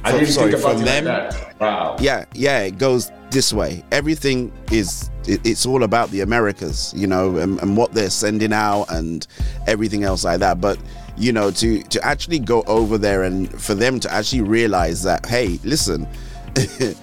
I 0.03 0.11
from- 0.11 0.20
didn't 0.20 0.34
sorry, 0.34 0.51
think 0.51 0.63
about 0.63 0.76
from 0.76 0.86
them. 0.86 1.05
like 1.05 1.32
that. 1.32 1.59
Wow. 1.59 1.95
Yeah, 1.99 2.26
yeah, 2.34 2.59
it 2.59 2.78
goes 2.78 3.09
this 3.32 3.53
way. 3.53 3.84
Everything 3.91 4.51
is 4.71 5.09
it, 5.28 5.45
it's 5.45 5.65
all 5.65 5.84
about 5.84 6.09
the 6.11 6.21
Americas, 6.21 6.93
you 6.95 7.07
know, 7.07 7.38
and, 7.38 7.59
and 7.61 7.75
what 7.75 7.93
they're 7.93 8.09
sending 8.09 8.53
out 8.53 8.86
and 8.89 9.28
everything 9.67 10.03
else 10.03 10.23
like 10.23 10.39
that. 10.39 10.61
But 10.61 10.80
you 11.17 11.32
know, 11.32 11.51
to 11.51 11.84
to 11.84 12.03
actually 12.03 12.39
go 12.39 12.63
over 12.63 12.97
there 12.97 13.23
and 13.23 13.49
for 13.61 13.73
them 13.73 13.99
to 14.01 14.13
actually 14.13 14.41
realize 14.41 15.03
that, 15.03 15.25
hey, 15.25 15.59
listen. 15.63 16.07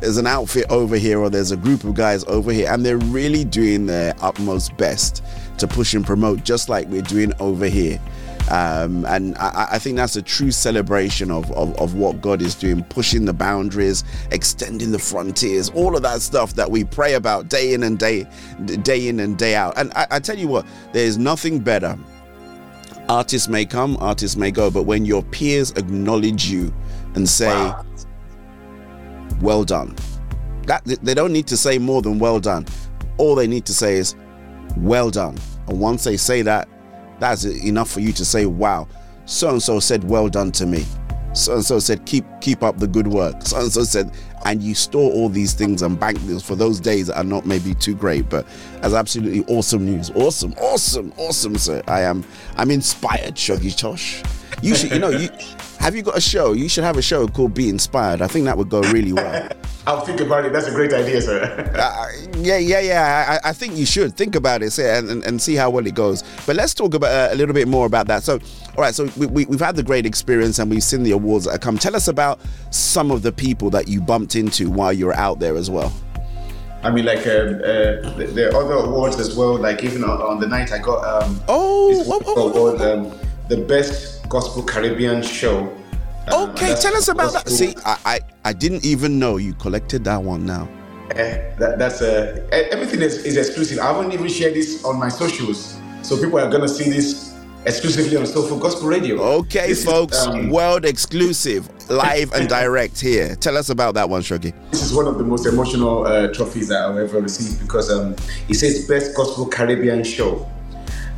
there's 0.00 0.16
an 0.16 0.26
outfit 0.26 0.64
over 0.70 0.96
here 0.96 1.18
or 1.18 1.28
there's 1.28 1.50
a 1.50 1.56
group 1.56 1.84
of 1.84 1.94
guys 1.94 2.24
over 2.24 2.52
here 2.52 2.70
and 2.72 2.86
they're 2.86 2.96
really 2.96 3.44
doing 3.44 3.86
their 3.86 4.14
utmost 4.22 4.74
best 4.76 5.22
to 5.58 5.66
push 5.66 5.94
and 5.94 6.06
promote 6.06 6.42
just 6.44 6.68
like 6.68 6.86
we're 6.88 7.02
doing 7.02 7.32
over 7.38 7.66
here 7.66 8.00
um, 8.50 9.04
and 9.06 9.36
I, 9.38 9.68
I 9.72 9.78
think 9.78 9.96
that's 9.96 10.16
a 10.16 10.22
true 10.22 10.50
celebration 10.50 11.30
of, 11.30 11.50
of, 11.52 11.74
of 11.78 11.94
what 11.94 12.20
God 12.20 12.42
is 12.42 12.54
doing, 12.54 12.82
pushing 12.84 13.24
the 13.24 13.32
boundaries, 13.32 14.04
extending 14.30 14.92
the 14.92 14.98
frontiers, 14.98 15.70
all 15.70 15.96
of 15.96 16.02
that 16.02 16.20
stuff 16.22 16.54
that 16.54 16.70
we 16.70 16.84
pray 16.84 17.14
about 17.14 17.48
day 17.48 17.72
in 17.72 17.84
and 17.84 17.98
day, 17.98 18.26
day 18.82 19.08
in 19.08 19.20
and 19.20 19.38
day 19.38 19.54
out. 19.54 19.74
And 19.76 19.92
I, 19.94 20.06
I 20.12 20.20
tell 20.20 20.36
you 20.36 20.48
what, 20.48 20.66
there 20.92 21.04
is 21.04 21.18
nothing 21.18 21.60
better. 21.60 21.98
Artists 23.08 23.48
may 23.48 23.64
come, 23.64 23.96
artists 24.00 24.36
may 24.36 24.50
go, 24.50 24.70
but 24.70 24.82
when 24.84 25.04
your 25.04 25.22
peers 25.22 25.70
acknowledge 25.72 26.46
you 26.46 26.72
and 27.14 27.28
say, 27.28 27.72
"Well 29.40 29.64
done," 29.64 29.96
that 30.66 30.84
they 30.84 31.12
don't 31.12 31.32
need 31.32 31.46
to 31.48 31.56
say 31.56 31.78
more 31.78 32.00
than 32.00 32.18
"Well 32.18 32.38
done." 32.38 32.64
All 33.18 33.34
they 33.34 33.48
need 33.48 33.66
to 33.66 33.74
say 33.74 33.96
is, 33.96 34.14
"Well 34.76 35.10
done." 35.10 35.36
And 35.66 35.80
once 35.80 36.04
they 36.04 36.16
say 36.16 36.42
that, 36.42 36.68
that's 37.18 37.44
enough 37.44 37.90
for 37.90 38.00
you 38.00 38.12
to 38.12 38.24
say, 38.24 38.46
wow, 38.46 38.88
so 39.24 39.50
and 39.50 39.62
so 39.62 39.80
said, 39.80 40.04
well 40.04 40.28
done 40.28 40.52
to 40.52 40.66
me. 40.66 40.84
So 41.34 41.54
and 41.54 41.64
so 41.64 41.78
said, 41.78 42.04
keep 42.04 42.24
keep 42.40 42.62
up 42.62 42.78
the 42.78 42.86
good 42.86 43.06
work. 43.06 43.42
So 43.42 43.60
and 43.60 43.72
so 43.72 43.84
said, 43.84 44.12
and 44.44 44.62
you 44.62 44.74
store 44.74 45.10
all 45.12 45.28
these 45.28 45.54
things 45.54 45.82
and 45.82 45.98
bank 45.98 46.20
these 46.22 46.42
for 46.42 46.56
those 46.56 46.80
days 46.80 47.06
that 47.06 47.16
are 47.16 47.24
not 47.24 47.46
maybe 47.46 47.74
too 47.74 47.94
great, 47.94 48.28
but 48.28 48.46
as 48.82 48.92
absolutely 48.92 49.44
awesome 49.54 49.84
news. 49.84 50.10
Awesome, 50.10 50.52
awesome, 50.60 51.12
awesome, 51.16 51.56
sir. 51.56 51.82
I 51.86 52.02
am 52.02 52.24
I'm 52.56 52.70
inspired, 52.70 53.36
Shoggy 53.36 53.76
Tosh. 53.76 54.22
You 54.60 54.74
should, 54.74 54.92
you 54.92 54.98
know, 54.98 55.08
you 55.08 55.28
have 55.82 55.96
you 55.96 56.02
got 56.02 56.16
a 56.16 56.20
show? 56.20 56.52
You 56.52 56.68
should 56.68 56.84
have 56.84 56.96
a 56.96 57.02
show 57.02 57.26
called 57.26 57.54
Be 57.54 57.68
Inspired. 57.68 58.22
I 58.22 58.28
think 58.28 58.44
that 58.44 58.56
would 58.56 58.68
go 58.68 58.82
really 58.92 59.12
well. 59.12 59.48
I'll 59.86 60.02
think 60.02 60.20
about 60.20 60.44
it. 60.44 60.52
That's 60.52 60.68
a 60.68 60.70
great 60.70 60.92
idea, 60.92 61.20
sir. 61.20 61.68
Uh, 61.82 62.06
yeah, 62.38 62.58
yeah, 62.58 62.78
yeah. 62.78 63.40
I, 63.44 63.48
I 63.50 63.52
think 63.52 63.76
you 63.76 63.84
should 63.84 64.16
think 64.16 64.36
about 64.36 64.62
it 64.62 64.78
and, 64.78 65.10
and, 65.10 65.24
and 65.24 65.42
see 65.42 65.56
how 65.56 65.70
well 65.70 65.84
it 65.84 65.94
goes. 65.94 66.22
But 66.46 66.54
let's 66.54 66.72
talk 66.74 66.94
about 66.94 67.10
uh, 67.10 67.34
a 67.34 67.34
little 67.34 67.54
bit 67.54 67.66
more 67.66 67.86
about 67.86 68.06
that. 68.06 68.22
So, 68.22 68.34
all 68.76 68.84
right. 68.84 68.94
So 68.94 69.08
we, 69.16 69.26
we, 69.26 69.44
we've 69.46 69.60
had 69.60 69.74
the 69.74 69.82
great 69.82 70.06
experience 70.06 70.60
and 70.60 70.70
we've 70.70 70.82
seen 70.84 71.02
the 71.02 71.10
awards 71.10 71.46
that 71.46 71.52
have 71.52 71.60
come. 71.60 71.78
Tell 71.78 71.96
us 71.96 72.06
about 72.06 72.38
some 72.70 73.10
of 73.10 73.22
the 73.22 73.32
people 73.32 73.70
that 73.70 73.88
you 73.88 74.00
bumped 74.00 74.36
into 74.36 74.70
while 74.70 74.92
you 74.92 75.06
were 75.06 75.16
out 75.16 75.40
there 75.40 75.56
as 75.56 75.68
well. 75.68 75.92
I 76.84 76.90
mean, 76.90 77.04
like 77.04 77.26
um, 77.26 77.56
uh, 77.56 78.14
the, 78.16 78.30
the 78.32 78.56
other 78.56 78.74
awards 78.74 79.18
as 79.18 79.36
well. 79.36 79.58
Like 79.58 79.82
even 79.82 80.04
on, 80.04 80.22
on 80.22 80.38
the 80.38 80.46
night, 80.46 80.70
I 80.70 80.78
got 80.78 81.24
um, 81.24 81.40
oh, 81.48 81.88
this 81.88 82.08
award, 82.08 82.80
um, 82.80 83.12
the 83.48 83.56
best 83.56 84.21
gospel 84.32 84.62
Caribbean 84.62 85.22
show. 85.22 85.70
Um, 86.32 86.50
Okay, 86.50 86.74
tell 86.80 86.96
us 86.96 87.08
about 87.08 87.34
that. 87.34 87.48
See, 87.50 87.74
I, 87.84 87.96
I 88.12 88.20
I 88.46 88.52
didn't 88.54 88.84
even 88.84 89.18
know 89.18 89.36
you 89.36 89.52
collected 89.54 90.04
that 90.04 90.22
one 90.22 90.46
now. 90.46 90.66
Eh, 91.10 91.54
that, 91.58 91.78
that's 91.78 92.00
uh, 92.00 92.48
everything 92.72 93.02
is, 93.02 93.24
is 93.26 93.36
exclusive. 93.36 93.78
I 93.78 93.92
haven't 93.92 94.12
even 94.12 94.28
shared 94.28 94.54
this 94.54 94.82
on 94.84 94.98
my 94.98 95.10
socials, 95.10 95.76
so 96.00 96.16
people 96.16 96.38
are 96.38 96.50
gonna 96.50 96.68
see 96.78 96.88
this 96.88 97.34
exclusively 97.66 98.16
on 98.16 98.24
Soulful 98.24 98.58
Gospel 98.58 98.88
Radio. 98.88 99.20
Okay, 99.40 99.66
This 99.68 99.80
is, 99.80 99.84
folks, 99.84 100.18
um, 100.26 100.48
world 100.48 100.86
exclusive, 100.86 101.68
live 101.90 102.32
and 102.32 102.48
direct 102.48 102.98
here. 102.98 103.36
Tell 103.36 103.58
us 103.58 103.68
about 103.68 103.92
that 103.94 104.08
one, 104.08 104.22
Shoggy. 104.22 104.54
This 104.70 104.82
is 104.82 104.94
one 104.94 105.06
of 105.06 105.18
the 105.18 105.24
most 105.24 105.44
emotional 105.44 106.06
uh, 106.06 106.32
trophies 106.32 106.68
that 106.68 106.80
I've 106.86 106.96
ever 106.96 107.20
received 107.20 107.60
because 107.60 107.90
um, 107.90 108.16
it 108.48 108.54
says 108.54 108.88
Best 108.88 109.14
Gospel 109.14 109.46
Caribbean 109.46 110.02
Show. 110.04 110.48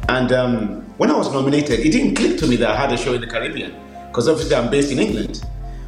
And 0.08 0.32
um, 0.32 0.82
when 0.98 1.10
I 1.10 1.16
was 1.16 1.32
nominated, 1.32 1.80
it 1.80 1.90
didn't 1.90 2.14
click 2.14 2.38
to 2.38 2.46
me 2.46 2.56
that 2.56 2.70
I 2.70 2.76
had 2.76 2.92
a 2.92 2.96
show 2.96 3.14
in 3.14 3.20
the 3.20 3.26
Caribbean 3.26 3.74
because 4.08 4.28
obviously 4.28 4.54
I'm 4.54 4.70
based 4.70 4.92
in 4.92 4.98
England. 4.98 5.44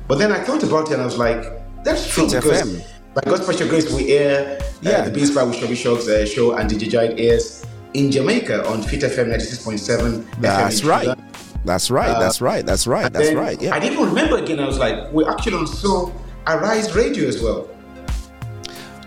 But 0.09 0.19
then 0.19 0.33
I 0.33 0.43
thought 0.43 0.63
about 0.63 0.91
it 0.91 0.95
and 0.95 1.03
I 1.03 1.05
was 1.05 1.19
like, 1.19 1.45
that's 1.85 2.09
true 2.13 2.25
It's 2.25 2.35
because 2.35 2.63
FM. 2.63 3.15
by 3.15 3.21
God's 3.23 3.43
special 3.45 3.69
grace, 3.69 3.93
we 3.93 4.13
air 4.13 4.59
uh, 4.85 5.03
the 5.03 5.11
Be 5.11 5.21
Inspired 5.21 5.47
with 5.47 5.57
Shoggy 5.57 5.77
Shoggz 5.77 6.09
uh, 6.09 6.27
show 6.27 6.57
and 6.57 6.71
DJ 6.71 6.89
Giant 6.91 7.21
airs 7.21 7.65
in 7.95 8.11
Jamaica 8.11 8.67
on 8.69 8.83
Fit 8.83 9.03
FM 9.03 9.29
96.7. 9.35 10.41
That's 10.41 10.81
in 10.83 10.89
right. 10.89 11.19
That's 11.65 11.91
right. 11.91 12.09
Uh, 12.11 12.21
That's 12.21 12.41
right. 12.41 12.65
That's 12.65 12.87
right. 12.87 13.13
That's 13.13 13.33
right. 13.35 13.61
Yeah. 13.61 13.75
I 13.75 13.81
didn't 13.81 14.05
remember 14.05 14.39
again. 14.39 14.61
I 14.61 14.67
was 14.67 14.79
like, 14.79 15.11
we're 15.13 15.29
actually 15.29 15.55
on 15.55 15.67
So 15.67 16.13
Arise 16.47 16.95
Radio 16.95 17.27
as 17.27 17.43
well. 17.43 17.69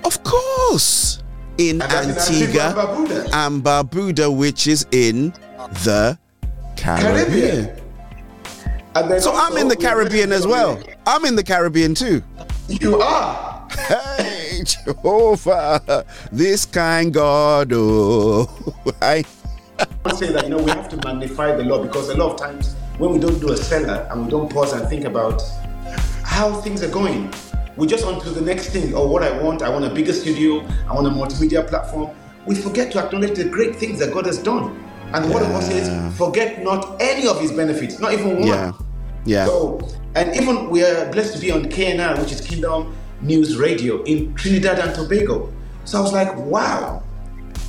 Of 0.04 0.22
course. 0.24 1.09
In 1.60 1.82
And 1.82 1.92
that's 1.92 2.30
in 2.30 2.36
Antigua 2.44 2.68
and 2.68 2.76
Barbuda. 2.76 3.34
and 3.34 3.64
Barbuda, 3.64 4.36
which 4.36 4.66
is 4.66 4.86
in 4.92 5.34
the 5.84 6.18
Caribbean. 6.78 7.68
Caribbean. 8.94 9.22
So 9.22 9.34
I'm 9.36 9.58
in 9.58 9.68
the 9.68 9.76
Caribbean 9.76 10.32
as 10.32 10.48
well. 10.48 10.82
I'm 11.06 11.26
in 11.26 11.36
the 11.36 11.44
Caribbean 11.44 11.94
too. 11.96 12.24
You 12.70 13.02
are. 13.02 13.68
Hey, 13.88 14.62
Jehovah, 14.64 16.06
this 16.32 16.66
kind 16.66 17.14
God, 17.14 17.72
oh, 17.74 18.50
I. 19.02 19.24
I'm 20.06 20.16
saying 20.16 20.34
that 20.34 20.44
you 20.46 20.50
know 20.50 20.58
we 20.64 20.70
have 20.72 20.88
to 20.90 20.98
magnify 21.06 21.56
the 21.56 21.64
law 21.64 21.82
because 21.84 22.10
a 22.10 22.16
lot 22.16 22.32
of 22.34 22.40
times 22.40 22.76
when 22.98 23.12
we 23.14 23.20
don't 23.20 23.40
do 23.40 23.52
a 23.52 23.58
selah 23.58 24.08
and 24.12 24.26
we 24.26 24.32
don't 24.32 24.52
pause 24.52 24.74
and 24.74 24.88
think 24.90 25.06
about 25.06 25.42
how 26.24 26.54
things 26.62 26.84
are 26.84 26.90
going, 26.90 27.32
we 27.80 27.88
just 27.88 28.06
on 28.06 28.20
to 28.22 28.30
the 28.30 28.42
next 28.42 28.70
thing. 28.70 28.94
Or 28.94 29.08
what 29.08 29.24
I 29.24 29.42
want, 29.42 29.62
I 29.62 29.70
want 29.70 29.86
a 29.86 29.90
bigger 29.90 30.14
studio, 30.14 30.68
I 30.88 30.94
want 30.94 31.08
a 31.08 31.10
multimedia 31.10 31.66
platform. 31.66 32.16
We 32.46 32.56
forget 32.56 32.92
to 32.92 33.00
acknowledge 33.04 33.38
the 33.38 33.46
great 33.46 33.76
things 33.76 34.00
that 34.00 34.14
God 34.14 34.26
has 34.26 34.38
done. 34.38 34.86
And 35.14 35.26
the 35.26 35.34
word 35.34 35.44
of 35.44 35.50
God 35.50 35.64
says, 35.64 36.18
forget 36.18 36.62
not 36.62 37.02
any 37.02 37.28
of 37.28 37.40
his 37.42 37.52
benefits, 37.52 38.00
not 38.00 38.14
even 38.14 38.36
one. 38.40 38.48
Yeah. 38.48 38.74
Yeah. 39.26 39.46
So, 39.46 39.80
and 40.16 40.36
even 40.36 40.70
we 40.70 40.84
are 40.84 41.12
blessed 41.12 41.36
to 41.36 41.40
be 41.40 41.52
on 41.52 41.66
KNR, 41.66 42.20
which 42.20 42.32
is 42.32 42.42
Kingdom 42.42 42.96
News 43.22 43.58
Radio 43.58 44.04
in 44.04 44.34
Trinidad 44.36 44.80
and 44.80 44.94
Tobago. 44.94 45.52
So 45.86 46.00
I 46.00 46.02
was 46.02 46.14
like, 46.14 46.36
wow, 46.38 47.04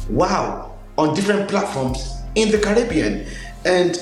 wow, 0.08 0.78
on 0.98 1.14
different 1.14 1.48
platforms 1.48 2.16
in 2.34 2.50
the 2.50 2.58
Caribbean. 2.58 3.26
And 3.64 3.98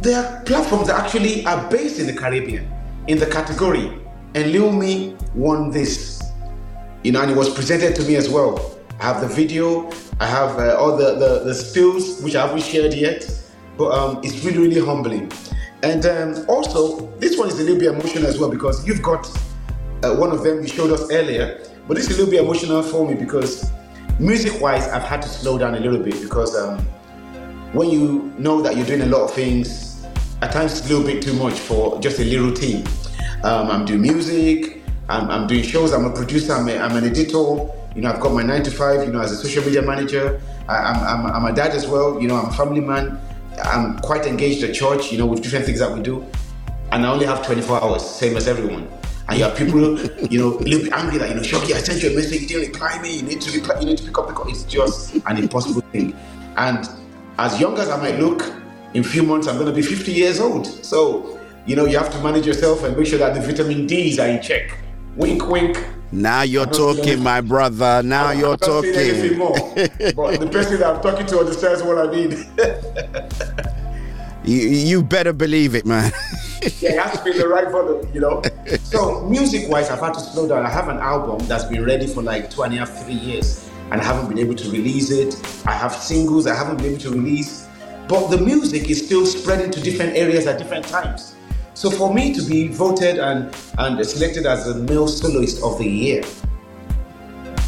there 0.00 0.24
are 0.24 0.42
platforms 0.42 0.88
that 0.88 0.98
actually 0.98 1.44
are 1.46 1.70
based 1.70 1.98
in 1.98 2.06
the 2.06 2.14
Caribbean 2.14 2.70
in 3.08 3.18
the 3.18 3.26
category. 3.26 4.01
And 4.34 4.78
Me 4.78 5.16
won 5.34 5.70
this. 5.70 6.22
You 7.02 7.12
know, 7.12 7.20
and 7.22 7.30
it 7.30 7.36
was 7.36 7.52
presented 7.52 7.94
to 7.96 8.02
me 8.02 8.16
as 8.16 8.28
well. 8.28 8.78
I 8.98 9.04
have 9.04 9.20
the 9.20 9.28
video, 9.28 9.90
I 10.20 10.26
have 10.26 10.58
uh, 10.58 10.76
all 10.78 10.96
the, 10.96 11.16
the, 11.16 11.44
the 11.44 11.54
stills, 11.54 12.22
which 12.22 12.34
I 12.34 12.46
haven't 12.46 12.62
shared 12.62 12.94
yet. 12.94 13.28
But 13.76 13.90
um, 13.92 14.20
it's 14.22 14.44
really, 14.44 14.58
really 14.58 14.80
humbling. 14.80 15.30
And 15.82 16.06
um, 16.06 16.44
also, 16.48 17.08
this 17.18 17.36
one 17.36 17.48
is 17.48 17.58
a 17.58 17.62
little 17.64 17.78
bit 17.78 17.92
emotional 17.92 18.26
as 18.26 18.38
well 18.38 18.48
because 18.48 18.86
you've 18.86 19.02
got 19.02 19.26
uh, 20.02 20.14
one 20.14 20.30
of 20.30 20.42
them 20.42 20.62
you 20.62 20.68
showed 20.68 20.92
us 20.92 21.10
earlier. 21.10 21.66
But 21.88 21.96
this 21.96 22.08
is 22.08 22.16
a 22.16 22.18
little 22.18 22.30
bit 22.30 22.42
emotional 22.42 22.82
for 22.82 23.06
me 23.06 23.14
because 23.14 23.70
music 24.18 24.60
wise, 24.60 24.86
I've 24.88 25.02
had 25.02 25.20
to 25.22 25.28
slow 25.28 25.58
down 25.58 25.74
a 25.74 25.80
little 25.80 25.98
bit 25.98 26.22
because 26.22 26.56
um, 26.56 26.78
when 27.72 27.90
you 27.90 28.32
know 28.38 28.62
that 28.62 28.76
you're 28.76 28.86
doing 28.86 29.02
a 29.02 29.06
lot 29.06 29.22
of 29.22 29.34
things, 29.34 30.06
at 30.40 30.52
times 30.52 30.78
it's 30.78 30.88
a 30.88 30.94
little 30.94 31.06
bit 31.06 31.22
too 31.22 31.34
much 31.34 31.58
for 31.58 32.00
just 32.00 32.20
a 32.20 32.24
little 32.24 32.52
team. 32.52 32.84
Um, 33.44 33.70
I'm 33.70 33.84
doing 33.84 34.02
music, 34.02 34.82
I'm, 35.08 35.28
I'm 35.30 35.46
doing 35.46 35.62
shows, 35.62 35.92
I'm 35.92 36.04
a 36.04 36.12
producer, 36.14 36.52
I'm, 36.52 36.68
a, 36.68 36.76
I'm 36.76 36.96
an 36.96 37.04
editor. 37.04 37.68
You 37.94 38.00
know, 38.00 38.10
I've 38.12 38.20
got 38.20 38.32
my 38.32 38.42
nine 38.42 38.62
to 38.62 38.70
five, 38.70 39.04
you 39.06 39.12
know, 39.12 39.20
as 39.20 39.32
a 39.32 39.36
social 39.36 39.64
media 39.64 39.82
manager. 39.82 40.40
I, 40.68 40.76
I'm 40.76 41.44
a 41.44 41.52
dad 41.52 41.72
as 41.72 41.86
well, 41.86 42.20
you 42.20 42.28
know, 42.28 42.36
I'm 42.36 42.48
a 42.48 42.52
family 42.52 42.80
man. 42.80 43.20
I'm 43.62 43.98
quite 43.98 44.26
engaged 44.26 44.62
at 44.64 44.74
church, 44.74 45.12
you 45.12 45.18
know, 45.18 45.26
with 45.26 45.42
different 45.42 45.66
things 45.66 45.80
that 45.80 45.92
we 45.92 46.00
do. 46.00 46.24
And 46.92 47.04
I 47.04 47.12
only 47.12 47.26
have 47.26 47.44
24 47.44 47.82
hours, 47.82 48.02
same 48.08 48.36
as 48.36 48.48
everyone. 48.48 48.88
And 49.28 49.38
you 49.38 49.44
have 49.44 49.56
people, 49.56 49.98
you 50.30 50.38
know, 50.38 50.58
a 50.58 50.62
little 50.62 50.84
bit 50.84 50.92
angry 50.92 51.18
that, 51.18 51.28
you 51.28 51.34
know, 51.34 51.42
Shoggy, 51.42 51.74
I 51.74 51.78
sent 51.78 52.02
you 52.02 52.10
a 52.10 52.14
message, 52.14 52.42
you 52.42 52.48
didn't 52.48 52.72
reply 52.72 53.00
me, 53.02 53.16
you 53.16 53.22
need 53.22 53.40
to 53.40 53.58
reply, 53.58 53.80
you 53.80 53.86
need 53.86 53.98
to 53.98 54.04
pick 54.04 54.18
up 54.18 54.28
the 54.28 54.32
call. 54.32 54.48
It's 54.48 54.64
just 54.64 55.14
an 55.14 55.36
impossible 55.36 55.82
thing. 55.92 56.16
And 56.56 56.88
as 57.38 57.60
young 57.60 57.76
as 57.78 57.88
I 57.88 57.96
might 57.98 58.18
look, 58.18 58.42
in 58.94 59.00
a 59.00 59.04
few 59.04 59.22
months 59.22 59.46
I'm 59.46 59.58
gonna 59.58 59.72
be 59.72 59.82
50 59.82 60.12
years 60.12 60.38
old. 60.40 60.66
So, 60.66 61.31
you 61.66 61.76
know, 61.76 61.84
you 61.84 61.96
have 61.96 62.10
to 62.12 62.22
manage 62.22 62.46
yourself 62.46 62.82
and 62.84 62.96
make 62.96 63.06
sure 63.06 63.18
that 63.18 63.34
the 63.34 63.40
vitamin 63.40 63.86
D's 63.86 64.18
are 64.18 64.28
in 64.28 64.42
check. 64.42 64.76
Wink, 65.16 65.46
wink. 65.48 65.84
Now 66.10 66.42
you're 66.42 66.66
talking, 66.66 67.22
my 67.22 67.40
brother. 67.40 68.02
Now 68.02 68.26
I'm 68.26 68.38
you're 68.38 68.58
saying 68.58 68.94
anything 68.94 69.38
talking. 69.38 70.14
more. 70.14 70.30
but 70.30 70.40
the 70.40 70.48
person 70.50 70.80
that 70.80 70.96
I'm 70.96 71.02
talking 71.02 71.26
to 71.26 71.38
understands 71.38 71.82
what 71.82 71.98
I 71.98 72.10
mean. 72.10 72.46
You, 74.44 74.58
you 74.58 75.02
better 75.04 75.32
believe 75.32 75.76
it, 75.76 75.86
man. 75.86 76.10
yeah, 76.80 76.94
it 76.94 76.98
has 76.98 77.18
to 77.18 77.24
be 77.24 77.32
the 77.32 77.46
right 77.46 77.70
volume, 77.70 78.08
you 78.12 78.20
know. 78.20 78.42
So 78.82 79.24
music 79.28 79.70
wise, 79.70 79.88
I've 79.88 80.00
had 80.00 80.14
to 80.14 80.20
slow 80.20 80.48
down. 80.48 80.66
I 80.66 80.68
have 80.68 80.88
an 80.88 80.98
album 80.98 81.46
that's 81.46 81.64
been 81.64 81.84
ready 81.84 82.08
for 82.08 82.22
like 82.22 82.50
two 82.50 82.62
and 82.62 82.74
a 82.74 82.78
half, 82.78 83.04
three 83.04 83.14
years, 83.14 83.70
and 83.92 84.00
I 84.00 84.04
haven't 84.04 84.28
been 84.28 84.40
able 84.40 84.56
to 84.56 84.70
release 84.70 85.12
it. 85.12 85.40
I 85.64 85.72
have 85.72 85.94
singles 85.94 86.48
I 86.48 86.56
haven't 86.56 86.78
been 86.78 86.86
able 86.86 87.00
to 87.02 87.10
release, 87.10 87.68
but 88.08 88.28
the 88.30 88.38
music 88.38 88.90
is 88.90 89.04
still 89.04 89.26
spreading 89.26 89.70
to 89.70 89.80
different 89.80 90.16
areas 90.16 90.48
at 90.48 90.58
different 90.58 90.86
times. 90.86 91.36
So 91.82 91.90
for 91.90 92.14
me 92.14 92.32
to 92.34 92.42
be 92.42 92.68
voted 92.68 93.18
and 93.18 93.52
and 93.78 94.06
selected 94.06 94.46
as 94.46 94.66
the 94.66 94.74
male 94.74 95.08
soloist 95.08 95.62
of 95.64 95.78
the 95.78 95.88
year, 95.88 96.22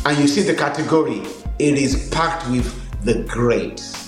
and 0.07 0.19
you 0.19 0.29
see 0.29 0.43
the 0.43 0.55
category, 0.55 1.21
it 1.59 1.75
is 1.87 2.09
packed 2.11 2.49
with 2.49 2.67
the 3.05 3.25
greats 3.25 4.05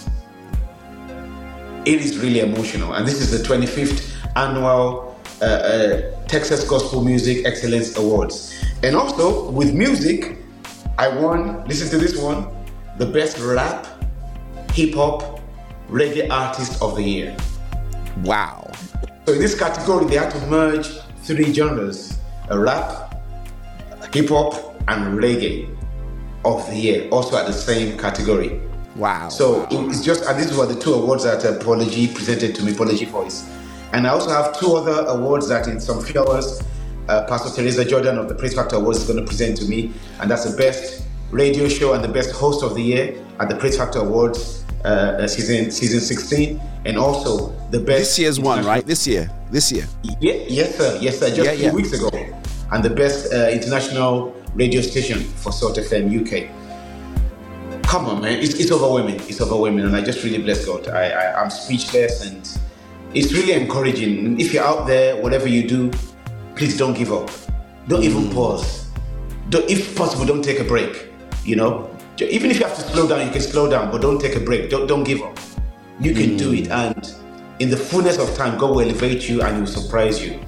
it 1.86 2.00
is 2.00 2.18
really 2.18 2.40
emotional. 2.40 2.92
And 2.94 3.06
this 3.06 3.20
is 3.20 3.30
the 3.30 3.38
25th 3.48 4.12
annual 4.34 5.16
uh, 5.40 5.44
uh, 5.44 6.26
Texas 6.26 6.68
Gospel 6.68 7.02
Music 7.02 7.46
Excellence 7.46 7.96
Awards. 7.96 8.60
And 8.82 8.96
also 8.96 9.50
with 9.52 9.72
music, 9.72 10.38
I 10.98 11.08
won, 11.08 11.64
listen 11.66 11.88
to 11.90 11.98
this 11.98 12.20
one, 12.20 12.48
the 12.98 13.06
best 13.06 13.38
rap, 13.38 13.86
hip 14.72 14.94
hop, 14.94 15.40
reggae 15.88 16.28
artist 16.28 16.82
of 16.82 16.96
the 16.96 17.02
year. 17.02 17.36
Wow. 18.24 18.72
So 19.26 19.32
in 19.32 19.40
this 19.40 19.58
category, 19.58 20.06
they 20.06 20.14
had 20.14 20.30
to 20.30 20.46
merge 20.46 21.00
three 21.24 21.52
genres 21.52 22.16
a 22.48 22.56
rap, 22.56 23.12
hip 24.14 24.28
hop, 24.28 24.80
and 24.86 25.18
reggae 25.18 25.76
of 26.44 26.64
the 26.70 26.76
year, 26.76 27.08
also 27.08 27.36
at 27.36 27.48
the 27.48 27.52
same 27.52 27.98
category. 27.98 28.60
Wow. 28.94 29.28
So 29.28 29.66
it's 29.68 30.04
just, 30.04 30.24
and 30.26 30.38
these 30.38 30.56
were 30.56 30.66
the 30.66 30.78
two 30.78 30.94
awards 30.94 31.24
that 31.24 31.44
Apology 31.44 32.06
presented 32.06 32.54
to 32.54 32.62
me, 32.62 32.72
Prodigy 32.72 33.06
Voice. 33.06 33.50
And 33.92 34.06
I 34.06 34.10
also 34.10 34.30
have 34.30 34.56
two 34.60 34.76
other 34.76 35.04
awards 35.08 35.48
that 35.48 35.66
in 35.66 35.80
some 35.80 36.04
few 36.04 36.20
hours, 36.20 36.62
uh, 37.08 37.26
Pastor 37.26 37.50
Teresa 37.50 37.84
Jordan 37.84 38.18
of 38.18 38.28
the 38.28 38.34
Praise 38.36 38.54
Factor 38.54 38.76
Awards 38.76 39.00
is 39.00 39.08
going 39.08 39.18
to 39.18 39.26
present 39.26 39.56
to 39.56 39.64
me. 39.64 39.92
And 40.20 40.30
that's 40.30 40.48
the 40.48 40.56
best 40.56 41.04
radio 41.32 41.68
show 41.68 41.94
and 41.94 42.04
the 42.04 42.08
best 42.08 42.30
host 42.30 42.62
of 42.62 42.76
the 42.76 42.82
year 42.82 43.20
at 43.40 43.48
the 43.48 43.56
Praise 43.56 43.76
Factor 43.76 43.98
Awards 43.98 44.64
uh, 44.86 45.18
uh, 45.18 45.26
season 45.26 45.70
season 45.72 46.00
16. 46.00 46.60
And 46.84 46.96
also 46.96 47.50
the 47.72 47.80
best. 47.80 47.98
This 47.98 48.18
year's 48.20 48.38
one, 48.40 48.64
right? 48.64 48.86
This 48.86 49.04
year. 49.06 49.28
This 49.50 49.72
year. 49.72 49.86
Yeah, 50.20 50.34
yes, 50.46 50.76
sir. 50.76 50.98
Yes, 51.00 51.18
sir. 51.18 51.28
Just 51.34 51.42
Yeah, 51.42 51.52
yeah. 51.52 51.72
weeks 51.72 51.92
ago. 51.92 52.08
And 52.70 52.84
the 52.84 52.90
best 52.90 53.32
uh, 53.32 53.48
international 53.50 54.32
radio 54.54 54.80
station 54.80 55.18
for 55.42 55.50
Salt 55.50 55.76
FM 55.76 56.06
UK. 56.14 56.48
Come 57.82 58.06
on, 58.06 58.22
man. 58.22 58.38
It's, 58.38 58.54
it's 58.54 58.70
overwhelming. 58.70 59.16
It's 59.28 59.40
overwhelming. 59.40 59.84
And 59.84 59.96
I 59.96 60.02
just 60.02 60.22
really 60.22 60.38
bless 60.38 60.64
God. 60.64 60.86
I, 60.88 61.10
I, 61.10 61.42
I'm 61.42 61.50
speechless 61.50 62.24
and 62.24 62.48
it's 63.12 63.32
really 63.32 63.52
encouraging. 63.52 64.38
If 64.40 64.52
you're 64.54 64.64
out 64.64 64.86
there, 64.86 65.16
whatever 65.20 65.48
you 65.48 65.66
do, 65.66 65.90
please 66.54 66.76
don't 66.76 66.94
give 66.94 67.12
up. 67.12 67.30
Don't 67.88 68.04
even 68.04 68.30
pause. 68.30 68.88
Don't, 69.50 69.68
if 69.68 69.96
possible, 69.96 70.24
don't 70.24 70.42
take 70.42 70.60
a 70.60 70.64
break. 70.64 71.08
You 71.44 71.56
know, 71.56 71.95
even 72.24 72.50
if 72.50 72.58
you 72.58 72.66
have 72.66 72.76
to 72.76 72.82
slow 72.82 73.08
down, 73.08 73.26
you 73.26 73.32
can 73.32 73.40
slow 73.40 73.68
down, 73.68 73.90
but 73.90 74.00
don't 74.00 74.20
take 74.20 74.36
a 74.36 74.40
break. 74.40 74.70
Don't 74.70 74.86
don't 74.86 75.04
give 75.04 75.22
up. 75.22 75.38
You 76.00 76.14
can 76.14 76.36
do 76.36 76.52
it, 76.52 76.68
and 76.70 77.14
in 77.58 77.70
the 77.70 77.76
fullness 77.76 78.18
of 78.18 78.34
time, 78.36 78.58
God 78.58 78.70
will 78.70 78.80
elevate 78.82 79.28
you 79.28 79.42
and 79.42 79.54
He 79.54 79.60
will 79.60 79.66
surprise 79.66 80.22
you. 80.24 80.40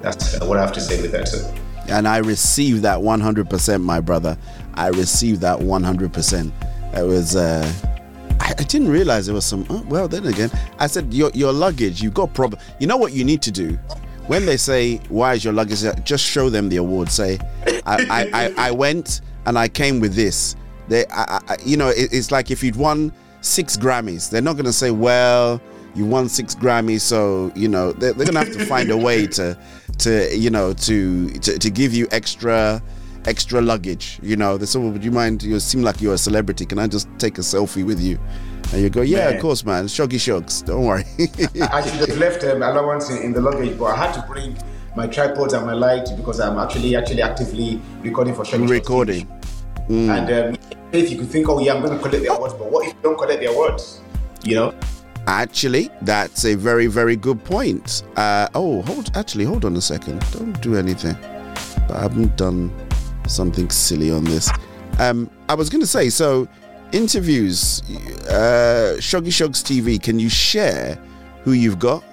That's 0.00 0.40
uh, 0.40 0.46
what 0.46 0.58
I 0.58 0.62
have 0.62 0.72
to 0.72 0.80
say 0.80 1.00
with 1.00 1.12
that. 1.12 1.28
Sir. 1.28 1.54
And 1.88 2.08
I 2.08 2.18
received 2.18 2.82
that 2.82 2.98
100%, 2.98 3.82
my 3.82 4.00
brother. 4.00 4.36
I 4.74 4.88
received 4.88 5.40
that 5.42 5.58
100%. 5.58 6.52
It 6.96 7.02
was, 7.02 7.36
uh, 7.36 7.72
I, 8.40 8.54
I 8.58 8.62
didn't 8.62 8.88
realize 8.88 9.26
there 9.26 9.34
was 9.34 9.44
some, 9.44 9.66
oh, 9.70 9.84
well, 9.88 10.08
then 10.08 10.26
again, 10.26 10.50
I 10.78 10.86
said, 10.86 11.12
your, 11.12 11.30
your 11.34 11.52
luggage, 11.52 12.02
you've 12.02 12.14
got 12.14 12.32
problem. 12.34 12.60
You 12.80 12.86
know 12.86 12.96
what 12.96 13.12
you 13.12 13.24
need 13.24 13.42
to 13.42 13.50
do? 13.50 13.78
When 14.26 14.46
they 14.46 14.56
say, 14.56 14.96
why 15.08 15.34
is 15.34 15.44
your 15.44 15.52
luggage? 15.52 15.82
Just 16.04 16.24
show 16.24 16.48
them 16.48 16.68
the 16.68 16.76
award. 16.76 17.10
Say, 17.10 17.38
I, 17.84 18.06
I, 18.10 18.30
I, 18.32 18.54
I 18.68 18.70
went 18.70 19.20
and 19.46 19.58
I 19.58 19.68
came 19.68 20.00
with 20.00 20.14
this. 20.14 20.56
They, 20.88 21.06
I, 21.06 21.40
I, 21.48 21.56
you 21.64 21.76
know, 21.76 21.88
it, 21.88 22.12
it's 22.12 22.30
like 22.30 22.50
if 22.50 22.62
you'd 22.62 22.76
won 22.76 23.12
six 23.40 23.76
Grammys, 23.76 24.30
they're 24.30 24.42
not 24.42 24.54
going 24.54 24.66
to 24.66 24.72
say, 24.72 24.90
well, 24.90 25.60
you 25.94 26.04
won 26.04 26.28
six 26.28 26.54
Grammys, 26.54 27.02
so 27.02 27.52
you 27.54 27.68
know 27.68 27.92
they're, 27.92 28.12
they're 28.12 28.26
gonna 28.26 28.40
have 28.40 28.52
to 28.52 28.66
find 28.66 28.90
a 28.90 28.96
way 28.96 29.26
to, 29.28 29.56
to 29.98 30.36
you 30.36 30.50
know, 30.50 30.72
to, 30.72 31.30
to 31.30 31.58
to 31.58 31.70
give 31.70 31.94
you 31.94 32.08
extra, 32.10 32.82
extra 33.26 33.60
luggage. 33.60 34.18
You 34.22 34.36
know, 34.36 34.58
they 34.58 34.66
said, 34.66 34.82
well, 34.82 34.90
would 34.90 35.04
you 35.04 35.12
mind? 35.12 35.42
You 35.42 35.60
seem 35.60 35.82
like 35.82 36.00
you're 36.00 36.14
a 36.14 36.18
celebrity. 36.18 36.66
Can 36.66 36.78
I 36.78 36.88
just 36.88 37.08
take 37.18 37.38
a 37.38 37.42
selfie 37.42 37.86
with 37.86 38.00
you? 38.00 38.18
And 38.72 38.82
you 38.82 38.90
go, 38.90 39.02
yeah, 39.02 39.26
Man. 39.26 39.36
of 39.36 39.42
course, 39.42 39.64
man. 39.64 39.84
Shoggy 39.84 40.18
Shoggz. 40.18 40.64
Don't 40.64 40.84
worry. 40.84 41.04
I 41.62 41.80
should 41.86 42.08
have 42.08 42.18
left 42.18 42.42
um, 42.44 42.62
allowance 42.62 43.10
in, 43.10 43.18
in 43.18 43.32
the 43.32 43.40
luggage, 43.40 43.78
but 43.78 43.86
I 43.86 43.96
had 44.06 44.14
to 44.14 44.22
bring 44.22 44.56
my 44.96 45.06
tripods 45.06 45.52
and 45.52 45.66
my 45.66 45.74
light 45.74 46.08
because 46.16 46.40
I'm 46.40 46.58
actually 46.58 46.96
actually 46.96 47.22
actively 47.22 47.80
recording 48.00 48.34
for 48.34 48.44
Show's 48.44 48.68
Recording. 48.68 49.28
Mm. 49.88 50.08
And 50.08 50.56
um, 50.56 50.80
if 50.92 51.10
you 51.10 51.18
could 51.18 51.28
think, 51.28 51.48
oh 51.48 51.58
yeah, 51.58 51.74
I'm 51.74 51.82
going 51.82 51.96
to 51.96 52.02
collect 52.02 52.22
the 52.22 52.32
awards, 52.32 52.54
but 52.54 52.70
what 52.70 52.86
if 52.86 52.94
you 52.94 53.00
don't 53.02 53.18
collect 53.18 53.40
the 53.40 53.50
awards? 53.50 54.00
You 54.42 54.54
know? 54.56 54.74
Actually, 55.26 55.90
that's 56.02 56.44
a 56.44 56.54
very, 56.54 56.86
very 56.86 57.16
good 57.16 57.42
point. 57.44 58.02
Uh, 58.16 58.48
oh, 58.54 58.82
hold. 58.82 59.10
Actually, 59.16 59.44
hold 59.44 59.64
on 59.64 59.74
a 59.76 59.80
second. 59.80 60.22
Don't 60.32 60.60
do 60.60 60.76
anything. 60.76 61.16
But 61.88 61.96
I 61.96 62.02
haven't 62.02 62.36
done 62.36 62.72
something 63.26 63.70
silly 63.70 64.10
on 64.10 64.24
this. 64.24 64.50
Um, 64.98 65.30
I 65.48 65.54
was 65.54 65.70
going 65.70 65.80
to 65.80 65.86
say. 65.86 66.10
So, 66.10 66.46
interviews. 66.92 67.82
Uh, 68.28 68.96
Shoggy 68.98 69.28
Shoggz 69.28 69.62
TV. 69.62 70.02
Can 70.02 70.18
you 70.18 70.28
share 70.28 70.96
who 71.42 71.52
you've 71.52 71.78
got? 71.78 72.04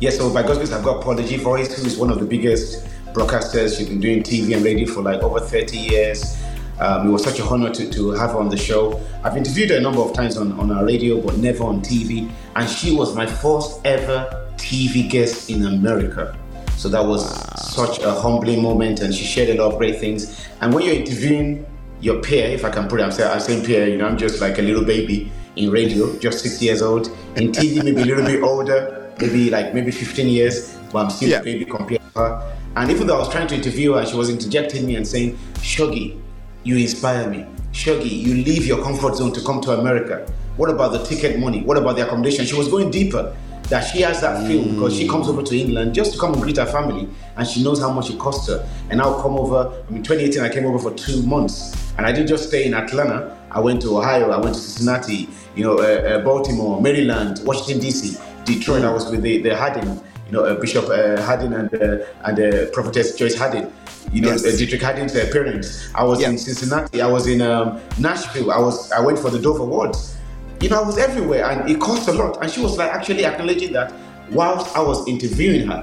Yes, 0.00 0.18
so 0.18 0.32
by 0.32 0.42
God's 0.42 0.58
grace, 0.58 0.72
I've 0.72 0.84
got 0.84 1.02
Prodigy 1.02 1.38
Voice, 1.38 1.74
who 1.78 1.86
is 1.86 1.96
one 1.96 2.10
of 2.10 2.18
the 2.18 2.26
biggest 2.26 2.86
broadcasters. 3.14 3.78
She's 3.78 3.88
been 3.88 4.00
doing 4.00 4.22
TV 4.22 4.54
and 4.54 4.64
radio 4.64 4.86
for 4.92 5.00
like 5.00 5.22
over 5.22 5.40
30 5.40 5.78
years. 5.78 6.36
Um, 6.80 7.08
it 7.08 7.10
was 7.10 7.22
such 7.22 7.38
a 7.38 7.44
honor 7.44 7.70
to, 7.70 7.90
to 7.90 8.10
have 8.12 8.30
her 8.32 8.38
on 8.38 8.48
the 8.48 8.56
show. 8.56 9.00
I've 9.22 9.36
interviewed 9.36 9.70
her 9.70 9.76
a 9.76 9.80
number 9.80 10.00
of 10.00 10.12
times 10.12 10.36
on, 10.36 10.52
on 10.52 10.70
our 10.70 10.84
radio, 10.84 11.20
but 11.20 11.36
never 11.38 11.64
on 11.64 11.80
TV. 11.82 12.30
And 12.56 12.68
she 12.68 12.94
was 12.94 13.14
my 13.14 13.26
first 13.26 13.80
ever 13.84 14.48
TV 14.56 15.08
guest 15.08 15.50
in 15.50 15.64
America. 15.66 16.36
So 16.76 16.88
that 16.88 17.04
was 17.04 17.24
such 17.72 18.00
a 18.00 18.10
humbling 18.10 18.62
moment, 18.62 19.00
and 19.00 19.14
she 19.14 19.24
shared 19.24 19.50
a 19.50 19.62
lot 19.62 19.72
of 19.72 19.78
great 19.78 20.00
things. 20.00 20.46
And 20.60 20.74
when 20.74 20.84
you're 20.84 20.94
interviewing 20.94 21.64
your 22.00 22.20
peer, 22.20 22.48
if 22.48 22.64
I 22.64 22.70
can 22.70 22.88
put 22.88 23.00
it, 23.00 23.04
I'm 23.04 23.12
saying, 23.12 23.30
I'm 23.30 23.40
saying 23.40 23.64
peer, 23.64 23.88
you 23.88 23.96
know, 23.96 24.06
I'm 24.06 24.18
just 24.18 24.40
like 24.40 24.58
a 24.58 24.62
little 24.62 24.84
baby 24.84 25.30
in 25.56 25.70
radio, 25.70 26.18
just 26.18 26.40
six 26.40 26.60
years 26.60 26.82
old. 26.82 27.06
In 27.36 27.52
TV, 27.52 27.82
maybe 27.82 28.02
a 28.02 28.04
little 28.04 28.24
bit 28.24 28.42
older, 28.42 29.12
maybe 29.20 29.50
like 29.50 29.72
maybe 29.72 29.90
15 29.90 30.28
years, 30.28 30.76
but 30.92 31.04
I'm 31.04 31.10
still 31.10 31.40
a 31.40 31.42
baby 31.42 31.64
compared 31.64 32.00
to 32.00 32.18
her. 32.18 32.56
And 32.76 32.90
even 32.90 33.06
though 33.06 33.16
I 33.16 33.18
was 33.20 33.28
trying 33.28 33.46
to 33.48 33.54
interview 33.54 33.92
her, 33.92 34.04
she 34.04 34.16
was 34.16 34.28
interjecting 34.28 34.84
me 34.84 34.96
and 34.96 35.06
saying, 35.06 35.38
Shoggy, 35.54 36.20
you 36.64 36.76
inspire 36.76 37.28
me. 37.28 37.46
Shoggy, 37.72 38.10
you 38.10 38.34
leave 38.42 38.66
your 38.66 38.82
comfort 38.82 39.16
zone 39.16 39.32
to 39.32 39.40
come 39.42 39.60
to 39.60 39.78
America. 39.78 40.26
What 40.56 40.70
about 40.70 40.92
the 40.92 41.04
ticket 41.04 41.38
money? 41.38 41.62
What 41.62 41.76
about 41.76 41.96
the 41.96 42.06
accommodation? 42.06 42.46
She 42.46 42.56
was 42.56 42.68
going 42.68 42.90
deeper. 42.90 43.36
That 43.64 43.80
she 43.80 44.02
has 44.02 44.20
that 44.20 44.46
feel 44.46 44.62
because 44.62 44.94
she 44.94 45.08
comes 45.08 45.26
over 45.26 45.42
to 45.42 45.58
England 45.58 45.94
just 45.94 46.12
to 46.12 46.18
come 46.18 46.34
and 46.34 46.42
greet 46.42 46.58
her 46.58 46.66
family, 46.66 47.08
and 47.36 47.48
she 47.48 47.64
knows 47.64 47.80
how 47.80 47.90
much 47.90 48.10
it 48.10 48.18
costs 48.18 48.46
her. 48.48 48.68
And 48.90 49.00
I'll 49.00 49.22
come 49.22 49.38
over. 49.38 49.72
I 49.88 49.90
mean, 49.90 50.02
2018, 50.02 50.42
I 50.42 50.50
came 50.52 50.66
over 50.66 50.78
for 50.78 50.94
two 50.94 51.22
months, 51.22 51.74
and 51.96 52.04
I 52.04 52.12
didn't 52.12 52.28
just 52.28 52.48
stay 52.48 52.66
in 52.66 52.74
Atlanta. 52.74 53.36
I 53.50 53.60
went 53.60 53.80
to 53.82 53.96
Ohio. 53.96 54.30
I 54.30 54.38
went 54.38 54.54
to 54.54 54.60
Cincinnati. 54.60 55.30
You 55.56 55.64
know, 55.64 55.78
uh, 55.78 55.82
uh, 55.82 56.18
Baltimore, 56.22 56.78
Maryland, 56.80 57.40
Washington 57.44 57.80
D.C., 57.80 58.18
Detroit. 58.44 58.84
I 58.84 58.92
was 58.92 59.10
with 59.10 59.22
the, 59.22 59.40
the 59.40 59.56
Haddon, 59.56 59.88
you 59.88 60.13
know, 60.34 60.44
uh, 60.44 60.54
Bishop 60.60 60.86
uh, 60.88 61.20
Haddon 61.22 61.52
and 61.54 61.74
uh, 61.74 62.04
and 62.24 62.36
uh, 62.38 62.70
Prophetess 62.72 63.16
Joyce 63.16 63.36
Haddon. 63.36 63.72
You 64.12 64.20
know, 64.22 64.30
Yes. 64.30 64.60
Dietrick 64.60 64.82
Haddon's 64.82 65.14
uh, 65.16 65.26
parents. 65.32 65.88
I 65.94 66.04
was 66.04 66.22
in 66.22 66.36
Cincinnati. 66.38 67.00
I 67.00 67.06
was 67.16 67.26
in 67.26 67.40
um, 67.40 67.80
Nashville. 67.98 68.50
I 68.52 68.58
was. 68.58 68.92
I 68.92 69.00
went 69.00 69.18
for 69.18 69.30
the 69.30 69.38
Dove 69.40 69.60
Awards. 69.60 70.16
You 70.60 70.68
know, 70.68 70.82
I 70.82 70.86
was 70.86 70.98
everywhere, 70.98 71.44
and 71.50 71.68
it 71.70 71.80
cost 71.80 72.08
a 72.08 72.12
lot. 72.12 72.38
And 72.42 72.50
she 72.50 72.60
was 72.60 72.76
like 72.78 72.90
actually 72.92 73.24
acknowledging 73.24 73.72
that 73.72 73.92
whilst 74.30 74.76
I 74.76 74.80
was 74.80 75.06
interviewing 75.08 75.66
her. 75.68 75.82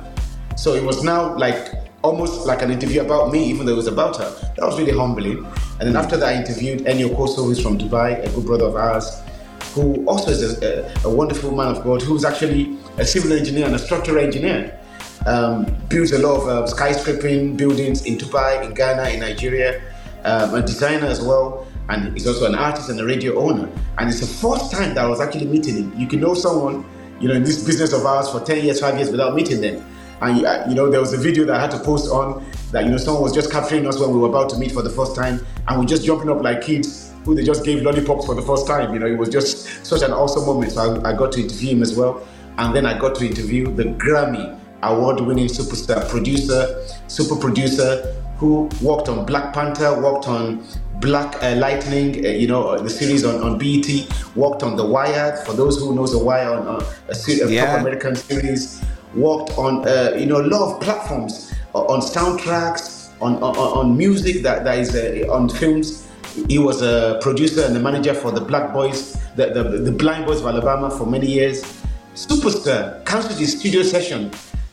So 0.56 0.74
it 0.76 0.84
was 0.84 1.04
now 1.04 1.36
like 1.38 1.74
almost 2.04 2.48
like 2.48 2.62
an 2.62 2.72
interview 2.72 3.02
about 3.02 3.32
me, 3.32 3.44
even 3.46 3.66
though 3.66 3.74
it 3.74 3.78
was 3.84 3.88
about 3.88 4.18
her. 4.18 4.30
That 4.58 4.66
was 4.66 4.80
really 4.80 4.96
humbling. 4.98 5.46
And 5.80 5.88
then 5.88 5.96
after 5.96 6.18
that, 6.18 6.28
I 6.36 6.36
interviewed 6.40 6.82
Enyo 6.82 7.16
Koso, 7.16 7.44
who's 7.44 7.62
from 7.62 7.78
Dubai, 7.78 8.24
a 8.26 8.30
good 8.32 8.46
brother 8.46 8.66
of 8.66 8.76
ours, 8.76 9.22
who 9.74 10.06
also 10.06 10.32
is 10.32 10.62
a, 10.62 10.84
a, 11.06 11.10
a 11.10 11.16
wonderful 11.16 11.52
man 11.56 11.68
of 11.76 11.84
God, 11.84 12.02
who's 12.02 12.26
actually 12.26 12.78
a 12.98 13.06
civil 13.06 13.34
engineer 13.34 13.66
and 13.66 13.76
a 13.76 13.80
structural 13.80 14.24
engineer. 14.24 14.78
Um, 15.26 15.66
builds 15.88 16.12
a 16.14 16.18
lot 16.18 16.42
of 16.42 16.48
uh, 16.48 16.68
skyscraping 16.68 17.56
buildings 17.56 18.06
in 18.06 18.18
Dubai, 18.18 18.66
in 18.66 18.74
Ghana, 18.74 19.10
in 19.10 19.20
Nigeria, 19.20 19.82
um, 20.24 20.56
a 20.56 20.62
designer 20.62 21.06
as 21.06 21.22
well, 21.22 21.68
and 21.90 22.14
he's 22.14 22.26
also 22.26 22.46
an 22.46 22.56
artist 22.56 22.90
and 22.90 23.00
a 23.00 23.06
radio 23.06 23.38
owner. 23.40 23.70
And 24.00 24.10
it's 24.10 24.20
the 24.20 24.26
first 24.26 24.72
time 24.72 24.96
that 24.96 25.06
I 25.06 25.08
was 25.08 25.22
actually 25.22 25.46
meeting 25.46 25.76
him. 25.76 25.94
You 25.96 26.08
can 26.08 26.22
know 26.22 26.34
someone, 26.34 26.86
you 27.20 27.28
know, 27.28 27.36
in 27.36 27.44
this 27.44 27.64
business 27.64 27.94
of 27.94 28.04
ours 28.04 28.30
for 28.30 28.40
10 28.40 28.66
years, 28.66 28.80
5 28.80 28.96
years 28.98 29.12
without 29.12 29.36
meeting 29.36 29.62
them. 29.62 29.86
And 30.22 30.46
uh, 30.46 30.66
you 30.68 30.76
know, 30.76 30.90
there 30.90 31.00
was 31.00 31.14
a 31.14 31.18
video 31.18 31.46
that 31.46 31.56
I 31.56 31.62
had 31.62 31.72
to 31.72 31.80
post 31.80 32.12
on 32.12 32.46
that 32.72 32.86
you 32.86 32.92
know 32.92 32.98
someone 32.98 33.24
was 33.24 33.34
just 33.34 33.52
capturing 33.52 33.88
us 33.88 34.00
when 34.00 34.12
we 34.12 34.20
were 34.20 34.30
about 34.30 34.50
to 34.52 34.58
meet 34.58 34.72
for 34.72 34.84
the 34.84 34.90
first 34.90 35.16
time, 35.16 35.46
and 35.68 35.80
we're 35.80 35.88
just 35.88 36.06
jumping 36.06 36.30
up 36.30 36.42
like 36.44 36.62
kids, 36.62 37.12
who 37.26 37.34
they 37.34 37.44
just 37.44 37.66
gave 37.66 37.82
lollipops 37.82 38.28
for 38.28 38.36
the 38.36 38.42
first 38.42 38.68
time. 38.68 38.94
You 38.94 39.00
know, 39.00 39.08
it 39.08 39.18
was 39.18 39.30
just 39.30 39.84
such 39.86 40.04
an 40.04 40.12
awesome 40.12 40.46
moment. 40.46 40.74
So 40.74 41.02
I, 41.02 41.10
I 41.10 41.14
got 41.18 41.32
to 41.34 41.42
interview 41.42 41.72
him 41.72 41.82
as 41.82 41.96
well. 41.96 42.24
And 42.58 42.76
then 42.76 42.86
I 42.86 42.98
got 42.98 43.16
to 43.16 43.26
interview 43.26 43.66
the 43.74 43.84
Grammy 43.86 44.58
award 44.84 45.20
winning 45.22 45.48
superstar 45.48 46.08
producer, 46.10 46.84
super 47.08 47.36
producer 47.36 48.16
who 48.38 48.68
worked 48.82 49.08
on 49.08 49.26
Black 49.26 49.54
Panther, 49.54 50.02
worked 50.02 50.28
on 50.28 50.64
Black 51.00 51.42
uh, 51.44 51.56
Lightning, 51.56 52.26
uh, 52.26 52.30
you 52.30 52.48
know, 52.48 52.70
uh, 52.70 52.82
the 52.82 52.90
series 52.90 53.24
on, 53.24 53.42
on 53.44 53.58
BET, 53.58 53.88
worked 54.36 54.64
on 54.64 54.76
The 54.76 54.86
Wire. 54.86 55.36
For 55.46 55.54
those 55.54 55.78
who 55.80 55.96
knows 55.96 56.12
The 56.12 56.20
Wire, 56.20 56.50
on 56.52 56.82
a, 57.08 57.14
se- 57.16 57.42
a 57.42 57.48
Yeah. 57.48 57.80
American 57.80 58.16
series, 58.16 58.84
worked 59.16 59.52
on, 59.58 59.88
uh, 59.88 60.16
you 60.18 60.26
know, 60.26 60.42
a 60.42 60.48
lot 60.48 60.62
of 60.76 60.82
platforms, 60.82 61.52
uh, 61.76 61.84
on 61.86 62.02
soundtracks, 62.02 63.10
on, 63.22 63.36
on, 63.44 63.56
on 63.56 63.98
music 63.98 64.42
that, 64.44 64.64
that 64.64 64.80
is 64.80 64.96
uh, 64.96 65.32
on 65.32 65.48
films. 65.50 66.08
He 66.48 66.58
was 66.58 66.82
a 66.82 67.20
producer 67.22 67.64
and 67.64 67.76
the 67.76 67.80
manager 67.80 68.14
for 68.16 68.32
the 68.32 68.42
Black 68.42 68.74
Boys, 68.74 69.14
the, 69.36 69.48
the, 69.54 69.64
the 69.64 69.92
Blind 69.92 70.26
Boys 70.26 70.40
of 70.42 70.48
Alabama 70.48 70.90
for 70.90 71.06
many 71.06 71.28
years. 71.28 71.81
Superstar 72.16 73.06
cancelled 73.06 73.40
his 73.40 73.58
studio 73.58 73.84
session 73.84 74.32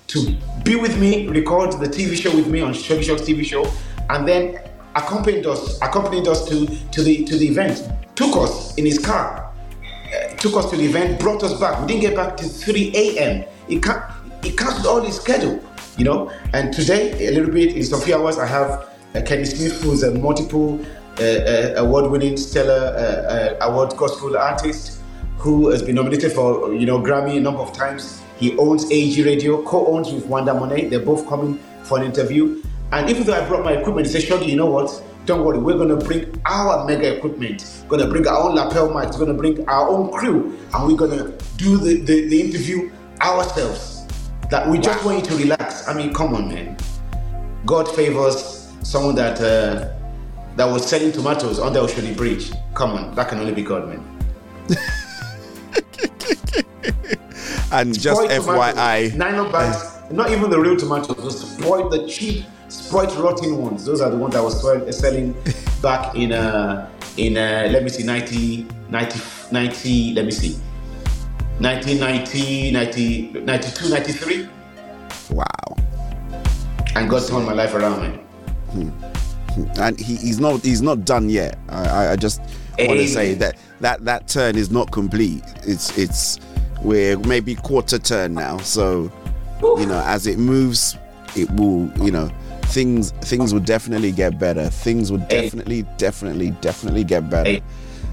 to 0.08 0.36
be 0.64 0.74
with 0.74 0.98
me, 0.98 1.28
record 1.28 1.72
the 1.72 1.86
TV 1.86 2.16
show 2.16 2.34
with 2.34 2.48
me 2.48 2.60
on 2.60 2.72
Shoggy 2.72 3.04
Shoggz 3.04 3.20
TV 3.20 3.44
show, 3.44 3.64
and 4.10 4.26
then 4.26 4.58
accompanied 4.96 5.46
us, 5.46 5.80
accompanied 5.80 6.26
us 6.26 6.48
to, 6.48 6.66
to 6.66 7.02
the 7.02 7.24
to 7.24 7.36
the 7.36 7.46
event. 7.46 7.88
Took 8.16 8.36
us 8.36 8.74
in 8.76 8.84
his 8.84 8.98
car, 8.98 9.52
uh, 9.52 10.34
took 10.36 10.56
us 10.56 10.68
to 10.70 10.76
the 10.76 10.84
event, 10.84 11.20
brought 11.20 11.44
us 11.44 11.58
back. 11.60 11.80
We 11.80 11.86
didn't 11.86 12.02
get 12.02 12.16
back 12.16 12.36
to 12.38 12.44
3 12.44 12.92
a.m. 12.96 13.44
He 13.68 13.78
can 13.78 14.02
he 14.42 14.50
cancelled 14.50 14.86
all 14.86 15.00
his 15.00 15.16
schedule, 15.16 15.62
you 15.96 16.04
know. 16.04 16.32
And 16.54 16.72
today, 16.72 17.28
a 17.28 17.30
little 17.30 17.52
bit 17.52 17.76
in 17.76 17.84
some 17.84 18.00
few 18.00 18.16
hours, 18.16 18.38
I 18.38 18.46
have 18.46 18.88
uh, 19.14 19.22
Kenny 19.24 19.44
Smith, 19.44 19.80
who's 19.82 20.02
a 20.02 20.10
multiple 20.10 20.80
uh, 21.20 21.22
uh, 21.22 21.74
award-winning 21.76 22.36
stellar 22.36 22.72
uh, 22.72 23.64
uh, 23.64 23.70
award 23.70 23.96
gospel 23.96 24.36
artist 24.36 24.97
who 25.38 25.68
has 25.68 25.82
been 25.82 25.94
nominated 25.94 26.32
for 26.32 26.74
you 26.74 26.84
know 26.84 27.00
Grammy 27.00 27.36
a 27.36 27.40
number 27.40 27.60
of 27.60 27.72
times. 27.72 28.22
He 28.38 28.56
owns 28.56 28.90
AG 28.90 29.22
Radio, 29.24 29.62
co-owns 29.62 30.12
with 30.12 30.26
Wanda 30.26 30.54
Monet. 30.54 30.88
They're 30.88 31.00
both 31.00 31.26
coming 31.28 31.58
for 31.82 31.98
an 31.98 32.04
interview. 32.04 32.62
And 32.92 33.10
even 33.10 33.24
though 33.24 33.34
I 33.34 33.46
brought 33.46 33.64
my 33.64 33.72
equipment, 33.72 34.06
he 34.06 34.12
said, 34.12 34.22
Shoggy, 34.22 34.48
you 34.48 34.56
know 34.56 34.70
what? 34.70 35.02
Don't 35.26 35.44
worry, 35.44 35.58
we're 35.58 35.76
gonna 35.76 35.96
bring 35.96 36.40
our 36.46 36.86
mega 36.86 37.16
equipment. 37.16 37.82
We're 37.88 37.98
gonna 37.98 38.10
bring 38.10 38.26
our 38.26 38.38
own 38.38 38.54
lapel 38.54 38.88
mics. 38.88 39.18
We're 39.18 39.26
gonna 39.26 39.34
bring 39.34 39.68
our 39.68 39.88
own 39.88 40.10
crew, 40.12 40.56
and 40.72 40.86
we're 40.86 40.96
gonna 40.96 41.32
do 41.56 41.76
the, 41.76 42.00
the, 42.00 42.28
the 42.28 42.40
interview 42.40 42.90
ourselves. 43.20 44.06
That 44.50 44.66
we 44.68 44.78
just 44.78 45.04
want 45.04 45.18
you 45.18 45.26
to 45.30 45.36
relax. 45.36 45.86
I 45.86 45.94
mean, 45.94 46.14
come 46.14 46.34
on, 46.34 46.48
man. 46.48 46.76
God 47.66 47.94
favors 47.94 48.72
someone 48.82 49.14
that 49.16 49.38
uh, 49.40 49.92
that 50.56 50.64
was 50.64 50.88
selling 50.88 51.12
tomatoes 51.12 51.58
on 51.58 51.74
the 51.74 51.80
Ocean 51.80 52.14
Bridge. 52.14 52.50
Come 52.72 52.92
on, 52.92 53.14
that 53.14 53.28
can 53.28 53.38
only 53.40 53.52
be 53.52 53.62
God, 53.62 53.88
man. 53.88 54.02
And 57.70 57.98
just 57.98 58.22
Spoiled 58.22 58.30
FYI, 58.30 59.14
nylon 59.14 59.52
bags, 59.52 59.98
not 60.10 60.30
even 60.30 60.50
the 60.50 60.58
real 60.58 60.76
tomatoes, 60.76 61.16
just 61.22 61.58
spoiled, 61.58 61.92
the 61.92 62.08
cheap, 62.08 62.44
spoiled, 62.68 63.12
rotten 63.16 63.58
ones. 63.58 63.84
Those 63.84 64.00
are 64.00 64.10
the 64.10 64.16
ones 64.16 64.34
that 64.34 64.42
was 64.42 64.60
selling 64.98 65.34
back 65.82 66.14
in 66.14 66.32
uh 66.32 66.90
in 67.16 67.36
uh 67.36 67.68
let 67.70 67.82
me 67.82 67.88
see 67.90 68.04
90 68.04 68.66
90 68.88 69.20
90 69.52 70.14
let 70.14 70.24
me 70.24 70.30
see. 70.30 70.54
1990 71.60 72.70
90 72.72 73.32
92 73.40 73.88
93 73.90 74.48
wow. 75.30 75.44
And 76.94 77.10
God 77.10 77.26
turned 77.28 77.46
my 77.46 77.52
life 77.52 77.74
around 77.74 78.00
man. 78.00 79.02
And 79.78 79.98
he, 79.98 80.16
he's 80.16 80.40
not 80.40 80.62
he's 80.62 80.82
not 80.82 81.04
done 81.04 81.28
yet. 81.28 81.58
I, 81.68 82.12
I, 82.12 82.16
I 82.78 82.86
want 82.86 83.00
to 83.00 83.08
say 83.08 83.34
that 83.34 83.56
that 83.80 84.04
that 84.04 84.28
turn 84.28 84.56
is 84.56 84.70
not 84.70 84.90
complete. 84.92 85.42
It's 85.64 85.96
it's 85.98 86.38
we're 86.82 87.18
maybe 87.18 87.54
quarter 87.54 87.98
turn 87.98 88.34
now. 88.34 88.58
So 88.58 89.10
you 89.62 89.86
know, 89.86 90.02
as 90.06 90.26
it 90.26 90.38
moves, 90.38 90.96
it 91.36 91.50
will 91.52 91.90
you 92.04 92.10
know 92.10 92.30
things 92.66 93.10
things 93.22 93.52
will 93.52 93.60
definitely 93.60 94.12
get 94.12 94.38
better. 94.38 94.68
Things 94.68 95.10
will 95.10 95.18
definitely 95.28 95.82
definitely 95.96 96.50
definitely 96.60 97.04
get 97.04 97.28
better. 97.28 97.60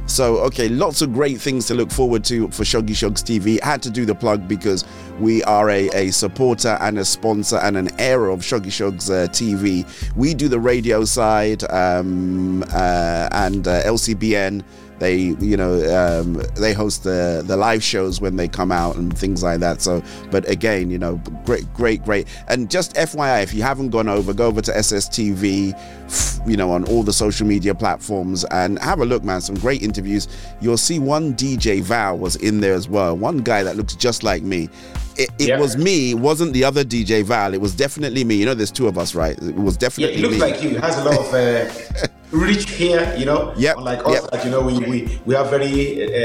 So, 0.07 0.37
okay, 0.41 0.69
lots 0.69 1.01
of 1.01 1.13
great 1.13 1.41
things 1.41 1.65
to 1.67 1.73
look 1.73 1.91
forward 1.91 2.23
to 2.25 2.47
for 2.49 2.63
Shoggy 2.63 2.91
Shoggz 2.91 3.23
TV. 3.23 3.61
Had 3.61 3.81
to 3.83 3.89
do 3.89 4.05
the 4.05 4.13
plug 4.13 4.47
because 4.47 4.85
we 5.19 5.43
are 5.43 5.69
a, 5.69 5.89
a 5.89 6.11
supporter 6.11 6.77
and 6.79 6.99
a 6.99 7.05
sponsor 7.05 7.57
and 7.57 7.75
an 7.75 7.89
heir 7.99 8.27
of 8.27 8.41
Shoggy 8.41 8.67
Shoggz 8.67 9.09
uh, 9.09 9.27
TV. 9.29 9.85
We 10.15 10.33
do 10.33 10.47
the 10.47 10.59
radio 10.59 11.05
side 11.05 11.63
um, 11.71 12.63
uh, 12.71 13.29
and 13.31 13.67
uh, 13.67 13.83
LCBN. 13.83 14.63
They, 14.99 15.17
you 15.17 15.57
know, 15.57 15.73
um, 15.93 16.41
they 16.55 16.73
host 16.73 17.03
the 17.03 17.43
the 17.45 17.57
live 17.57 17.83
shows 17.83 18.21
when 18.21 18.37
they 18.37 18.47
come 18.47 18.71
out 18.71 18.95
and 18.95 19.15
things 19.17 19.43
like 19.43 19.59
that. 19.59 19.81
So, 19.81 20.01
but 20.31 20.49
again, 20.49 20.89
you 20.89 20.97
know, 20.97 21.21
great, 21.45 21.71
great, 21.73 22.03
great. 22.03 22.27
And 22.47 22.69
just 22.69 22.95
FYI, 22.95 23.43
if 23.43 23.53
you 23.53 23.61
haven't 23.61 23.89
gone 23.89 24.07
over, 24.07 24.33
go 24.33 24.47
over 24.47 24.61
to 24.61 24.71
SSTV, 24.71 26.47
you 26.47 26.57
know, 26.57 26.71
on 26.71 26.85
all 26.85 27.03
the 27.03 27.13
social 27.13 27.45
media 27.45 27.75
platforms 27.75 28.45
and 28.45 28.79
have 28.79 28.99
a 28.99 29.05
look, 29.05 29.23
man. 29.23 29.41
Some 29.41 29.55
great 29.55 29.81
interviews. 29.81 30.27
You'll 30.61 30.77
see 30.77 30.99
one 30.99 31.33
DJ 31.33 31.81
Val 31.81 32.17
was 32.17 32.35
in 32.37 32.61
there 32.61 32.73
as 32.73 32.87
well. 32.87 33.17
One 33.17 33.39
guy 33.39 33.63
that 33.63 33.75
looks 33.75 33.95
just 33.95 34.23
like 34.23 34.43
me. 34.43 34.69
It, 35.18 35.30
it 35.39 35.47
Yeah. 35.47 35.59
was 35.59 35.78
me, 35.78 36.11
it 36.11 36.20
wasn't 36.20 36.53
the 36.53 36.63
other 36.63 36.84
DJ 36.84 37.24
Val. 37.24 37.53
It 37.53 37.61
was 37.61 37.74
definitely 37.76 38.24
me. 38.24 38.36
You 38.36 38.45
know, 38.45 38.53
there's 38.53 38.72
two 38.72 38.88
of 38.88 38.97
us, 38.97 39.16
right? 39.16 39.38
It 39.41 39.55
was 39.55 39.76
yeah 39.76 39.80
definitely 39.80 40.16
it 40.18 40.22
looks 40.22 40.34
me. 40.36 40.39
like 40.41 40.61
you 40.63 40.70
it 40.72 40.82
has 40.84 40.97
a 40.97 41.03
lot 41.03 41.18
of 41.20 41.34
uh, 41.34 42.07
rich 42.32 42.66
hair 42.78 43.16
you 43.18 43.26
know 43.26 43.53
Yep, 43.55 43.78
unlike 43.78 44.05
us 44.05 44.13
yep. 44.22 44.32
that 44.32 44.43
you 44.45 44.51
know 44.51 44.61
we, 44.61 44.80
we 44.80 45.20
we 45.26 45.36
have 45.36 45.49
very 45.49 45.72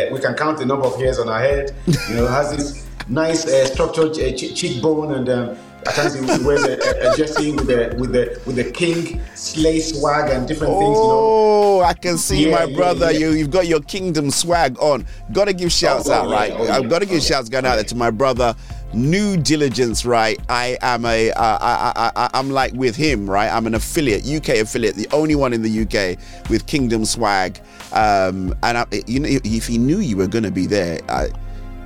uh, 0.09 0.13
we 0.13 0.19
can 0.19 0.35
count 0.35 0.59
the 0.59 0.67
number 0.67 0.87
of 0.87 0.97
hairs 0.97 1.19
on 1.19 1.29
our 1.29 1.39
head 1.41 1.73
you 2.09 2.17
know 2.17 2.27
has 2.27 2.57
this 2.57 2.89
nice 3.09 3.47
uh, 3.47 3.67
structured 3.67 4.13
uh, 4.13 4.33
che- 4.39 4.55
cheekbone 4.55 5.15
and 5.15 5.29
um, 5.29 5.57
at 5.87 5.95
times 5.95 6.15
he 6.15 6.45
wears 6.45 6.65
a, 6.65 6.73
a, 6.73 7.13
a 7.13 7.17
jersey 7.17 7.53
with 7.53 7.67
the 7.67 7.95
with 7.99 8.13
the 8.13 8.41
with 8.47 8.57
the 8.57 8.65
king 8.73 9.21
slay 9.35 9.79
swag 9.79 10.31
and 10.31 10.49
different 10.49 10.77
things 10.79 10.97
you 10.99 11.05
know 11.09 11.37
Oh, 11.73 11.81
I 11.83 11.95
can 11.95 12.19
see 12.19 12.47
Yeah, 12.49 12.57
my 12.57 12.65
yeah, 12.65 12.77
brother. 12.77 13.11
yeah. 13.13 13.19
You, 13.21 13.31
you've 13.33 13.51
got 13.51 13.67
your 13.67 13.81
kingdom 13.81 14.31
swag 14.31 14.77
on. 14.81 15.07
Got 15.33 15.47
to 15.47 15.53
give 15.55 15.71
shouts 15.73 16.09
Oh, 16.09 16.13
out, 16.13 16.29
yeah, 16.29 16.35
right? 16.35 16.53
oh, 16.53 16.65
yeah, 16.65 16.77
I've 16.77 16.89
got 16.91 16.99
to 16.99 17.07
give 17.07 17.19
oh, 17.19 17.21
shouts 17.21 17.49
going 17.49 17.65
out 17.65 17.77
there 17.77 17.85
to 17.85 17.95
my 17.95 18.11
brother. 18.11 18.55
New 18.93 19.37
diligence, 19.37 20.05
right? 20.05 20.39
I 20.49 20.77
am 20.83 21.05
a, 21.05 21.31
uh, 21.31 21.59
I, 21.61 21.93
I, 21.95 22.13
I, 22.25 22.31
I'm 22.35 22.51
like 22.51 22.73
with 22.73 22.97
him, 22.97 23.29
right? 23.31 23.49
I'm 23.49 23.67
an 23.67 23.75
affiliate, 23.75 24.27
UK 24.27 24.57
affiliate, 24.61 24.97
the 24.97 25.09
only 25.13 25.37
one 25.37 25.53
in 25.53 25.63
the 25.63 25.83
UK 25.83 26.19
with 26.51 26.67
Kingdom 26.67 27.05
swag. 27.05 27.61
Um, 27.93 28.55
and 28.63 28.79
I, 28.79 28.87
you 29.07 29.21
know, 29.21 29.29
if 29.29 29.67
he 29.67 29.79
knew 29.79 29.99
you 29.99 30.17
were 30.17 30.27
going 30.27 30.43
to 30.45 30.51
be 30.51 30.67
there, 30.67 31.01
I, 31.09 31.29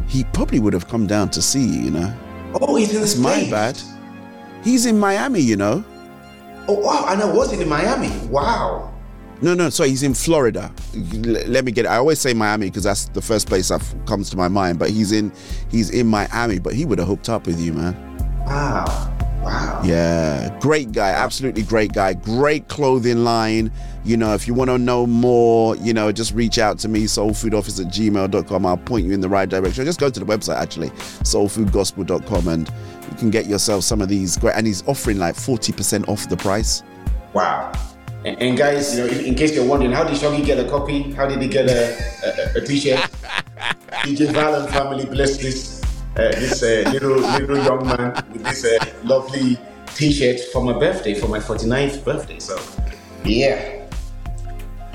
he 0.09 0.25
probably 0.33 0.61
would 0.61 0.73
have 0.73 0.89
come 0.89 1.07
down 1.07 1.29
to 1.31 1.43
see 1.43 1.65
you. 1.65 1.83
You 1.85 1.91
know? 1.91 2.15
oh 2.61 2.77
he's 2.77 2.89
in 2.89 2.95
the 2.95 3.01
That's 3.01 3.17
my 3.17 3.51
bad. 3.51 3.79
He's 4.63 4.87
in 4.87 4.99
Miami, 4.99 5.41
you 5.41 5.57
know. 5.57 5.85
oh 6.69 6.79
wow 6.81 7.07
and 7.11 7.21
I 7.21 7.31
was 7.31 7.53
in 7.53 7.69
Miami 7.69 8.09
wow 8.29 8.94
No, 9.45 9.53
no, 9.53 9.69
sorry, 9.69 9.91
he's 9.91 10.03
in 10.03 10.15
Florida. 10.15 10.73
Let 10.95 11.67
me 11.67 11.71
get 11.71 11.85
it. 11.85 11.89
I 11.89 11.97
always 11.97 12.19
say 12.19 12.33
Miami 12.33 12.71
because 12.71 12.85
that's 12.85 13.09
the 13.09 13.21
first 13.21 13.47
place 13.47 13.69
that 13.69 13.85
comes 14.07 14.31
to 14.31 14.39
my 14.39 14.49
mind. 14.49 14.79
But 14.79 14.89
he's 14.89 15.13
in, 15.13 15.31
he's 15.71 15.91
in 15.91 16.07
Miami. 16.07 16.59
But 16.59 16.73
he 16.73 16.87
would 16.87 16.99
have 16.99 17.07
hooked 17.07 17.29
up 17.29 17.47
with 17.47 17.61
you, 17.61 17.75
man. 17.75 17.95
wow 18.47 18.87
wow 19.43 19.83
Yeah, 19.85 20.57
great 20.61 20.93
guy, 20.93 21.11
absolutely 21.11 21.63
great 21.63 21.93
guy. 21.93 22.15
Great 22.15 22.69
clothing 22.69 23.23
line. 23.23 23.71
You 24.03 24.17
know, 24.17 24.33
if 24.33 24.49
you 24.49 24.55
want 24.55 24.71
to 24.71 24.79
know 24.79 25.07
more, 25.07 25.77
you 25.77 25.93
know, 25.93 26.11
just 26.11 26.33
reach 26.33 26.59
out 26.59 26.79
to 26.79 26.89
me, 26.89 27.05
soulfoodoffice 27.05 27.85
at 27.85 27.93
gmail.com. 27.93 28.65
I'll 28.65 28.79
point 28.79 29.05
you 29.05 29.13
in 29.13 29.21
the 29.21 29.29
right 29.29 29.49
direction. 29.49 29.85
Just 29.85 30.01
go 30.01 30.09
to 30.09 30.21
the 30.21 30.25
website, 30.25 30.57
actually, 30.57 30.89
soulfoodgospel.com, 30.89 32.49
and 32.49 32.73
you 33.11 33.17
can 33.19 33.29
get 33.29 33.45
yourself 33.45 33.85
some 33.85 34.01
of 34.01 34.09
these 34.09 34.39
great. 34.39 34.55
And 34.57 34.67
he's 34.67 34.83
offering 34.89 35.19
like 35.19 35.35
40% 35.35 36.09
off 36.09 36.31
the 36.31 36.37
price. 36.39 36.83
Wow. 37.35 37.73
And, 38.25 38.41
and 38.41 38.57
guys, 38.57 38.97
you 38.97 39.05
know, 39.05 39.13
in, 39.13 39.35
case 39.35 39.55
you're 39.55 39.67
wondering, 39.67 39.93
how 39.93 40.03
did 40.03 40.17
Shoggy 40.17 40.45
get 40.45 40.59
a 40.59 40.69
copy? 40.69 41.13
How 41.13 41.27
did 41.27 41.43
he 41.43 41.49
get 41.49 41.69
a, 41.69 42.55
a, 42.57 42.59
a 42.59 42.65
t-shirt? 42.65 42.99
DJ 44.05 44.33
Valen 44.33 44.71
family 44.71 45.05
blessed 45.05 45.41
this 45.41 45.83
uh, 46.17 46.31
this 46.33 46.63
uh, 46.63 46.89
little 46.91 47.17
little 47.17 47.59
young 47.59 47.87
man 47.87 48.15
with 48.33 48.43
this 48.45 48.65
uh, 48.65 48.79
lovely 49.03 49.59
t-shirt 49.95 50.41
for 50.53 50.63
my 50.63 50.73
birthday, 50.73 51.13
for 51.13 51.29
my 51.29 51.39
49th 51.39 52.05
birthday. 52.05 52.39
So, 52.39 52.59
yeah. 53.25 53.83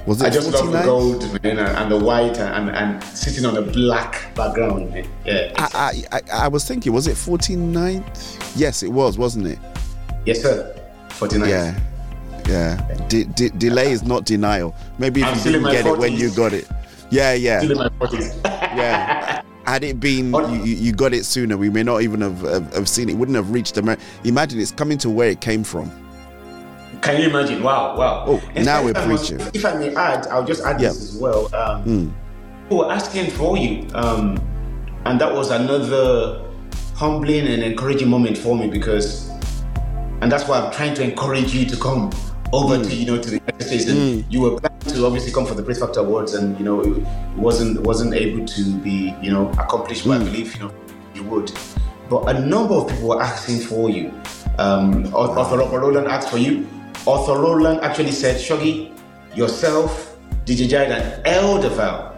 Was 0.07 0.21
it 0.21 0.27
I 0.27 0.29
just 0.31 0.51
love 0.51 0.71
the 0.71 0.81
gold, 0.83 1.43
man, 1.43 1.59
and, 1.59 1.91
the 1.91 1.99
white, 1.99 2.37
and, 2.39 2.71
and 2.71 3.03
sitting 3.03 3.45
on 3.45 3.57
a 3.57 3.61
black 3.61 4.33
background, 4.33 4.91
man. 4.91 5.07
Yeah. 5.23 5.53
I, 5.57 6.03
I, 6.11 6.17
I, 6.17 6.45
I 6.45 6.47
was 6.47 6.65
thinking, 6.65 6.93
was 6.93 7.05
it 7.05 7.15
49th? 7.15 8.53
Yes, 8.55 8.81
it 8.81 8.87
was, 8.87 9.19
wasn't 9.19 9.47
it? 9.47 9.59
Yes, 10.25 10.41
sir. 10.41 10.75
49th. 11.09 11.47
Yeah. 11.47 11.79
Yeah. 12.49 12.77
De- 13.07 13.25
de- 13.25 13.49
delay 13.51 13.91
is 13.91 14.03
not 14.03 14.25
denial. 14.25 14.75
Maybe 14.97 15.21
if 15.21 15.27
I'm 15.27 15.37
you 15.37 15.43
didn't 15.43 15.71
get 15.71 15.85
it 15.85 15.97
when 15.97 16.13
you 16.13 16.31
got 16.31 16.53
it. 16.53 16.67
Yeah, 17.11 17.33
yeah. 17.33 17.59
Still 17.59 17.71
in 17.71 17.77
my 17.99 18.07
40s. 18.07 18.43
yeah. 18.75 19.41
Had 19.65 19.83
it 19.83 19.99
been, 19.99 20.33
you, 20.33 20.73
you 20.75 20.91
got 20.93 21.13
it 21.13 21.25
sooner, 21.25 21.55
we 21.55 21.69
may 21.69 21.83
not 21.83 22.01
even 22.01 22.21
have, 22.21 22.39
have, 22.41 22.73
have 22.73 22.89
seen 22.89 23.07
it. 23.09 23.15
Wouldn't 23.15 23.35
have 23.35 23.51
reached 23.51 23.77
America. 23.77 24.01
Imagine 24.23 24.59
it's 24.59 24.71
coming 24.71 24.97
to 24.99 25.09
where 25.11 25.29
it 25.29 25.41
came 25.41 25.63
from. 25.63 25.91
Can 27.01 27.21
you 27.21 27.29
imagine? 27.29 27.61
Wow, 27.61 27.95
wow. 27.95 28.25
Oh, 28.27 28.41
And 28.55 28.65
now 28.65 28.83
we're 28.83 28.93
preaching. 28.95 29.39
If 29.53 29.63
I 29.65 29.75
may 29.75 29.93
add, 29.95 30.25
I'll 30.27 30.43
just 30.43 30.63
add 30.63 30.81
Yeah. 30.81 30.89
this 30.89 31.13
as 31.13 31.17
well. 31.21 31.45
Um, 31.55 31.83
Mm. 31.85 32.13
people 32.63 32.77
were 32.79 32.91
asking 32.91 33.29
for 33.31 33.57
you, 33.57 33.85
um, 33.93 34.37
and 35.05 35.21
that 35.21 35.31
was 35.33 35.51
another 35.51 36.45
humbling 36.95 37.47
and 37.47 37.63
encouraging 37.63 38.09
moment 38.09 38.37
for 38.37 38.57
me 38.57 38.67
because, 38.67 39.29
and 40.21 40.31
that's 40.31 40.47
why 40.47 40.59
I'm 40.59 40.71
trying 40.73 40.93
to 40.95 41.03
encourage 41.03 41.53
you 41.53 41.65
to 41.67 41.77
come 41.77 42.11
over 42.51 42.77
Mm. 42.77 42.83
to 42.89 42.95
you 42.95 43.05
know 43.05 43.17
to 43.21 43.29
the 43.29 43.37
United 43.37 43.63
States. 43.63 43.85
And 43.87 44.25
you 44.29 44.41
were 44.41 44.59
planning 44.59 44.79
to 44.93 45.05
obviously 45.05 45.31
come 45.31 45.45
for 45.45 45.53
the 45.55 45.63
Praise 45.63 45.79
Factor 45.79 45.99
Awards, 46.01 46.33
and 46.33 46.57
you 46.59 46.65
know 46.65 46.81
it 46.81 47.03
wasn't 47.37 47.81
wasn't 47.81 48.13
able 48.13 48.45
to 48.45 48.61
be 48.79 49.13
you 49.21 49.31
know 49.31 49.49
accomplished. 49.59 50.05
But 50.05 50.21
I 50.21 50.23
believe 50.23 50.55
you 50.55 50.61
know 50.63 50.71
you 51.15 51.23
would. 51.23 51.51
But 52.09 52.35
a 52.35 52.39
number 52.39 52.73
of 52.73 52.87
people 52.89 53.09
were 53.09 53.21
asking 53.21 53.59
for 53.59 53.89
you. 53.89 54.11
Um, 54.57 55.05
Author 55.13 55.57
Roland 55.79 56.07
asked 56.07 56.29
for 56.29 56.37
you. 56.37 56.67
Author 57.05 57.39
Roland 57.39 57.79
actually 57.81 58.11
said, 58.11 58.35
Shoggy, 58.37 58.91
yourself, 59.35 60.17
DJ 60.45 60.67
Jide, 60.67 60.89
and 60.89 61.25
Elder 61.27 61.69
Val. 61.69 62.17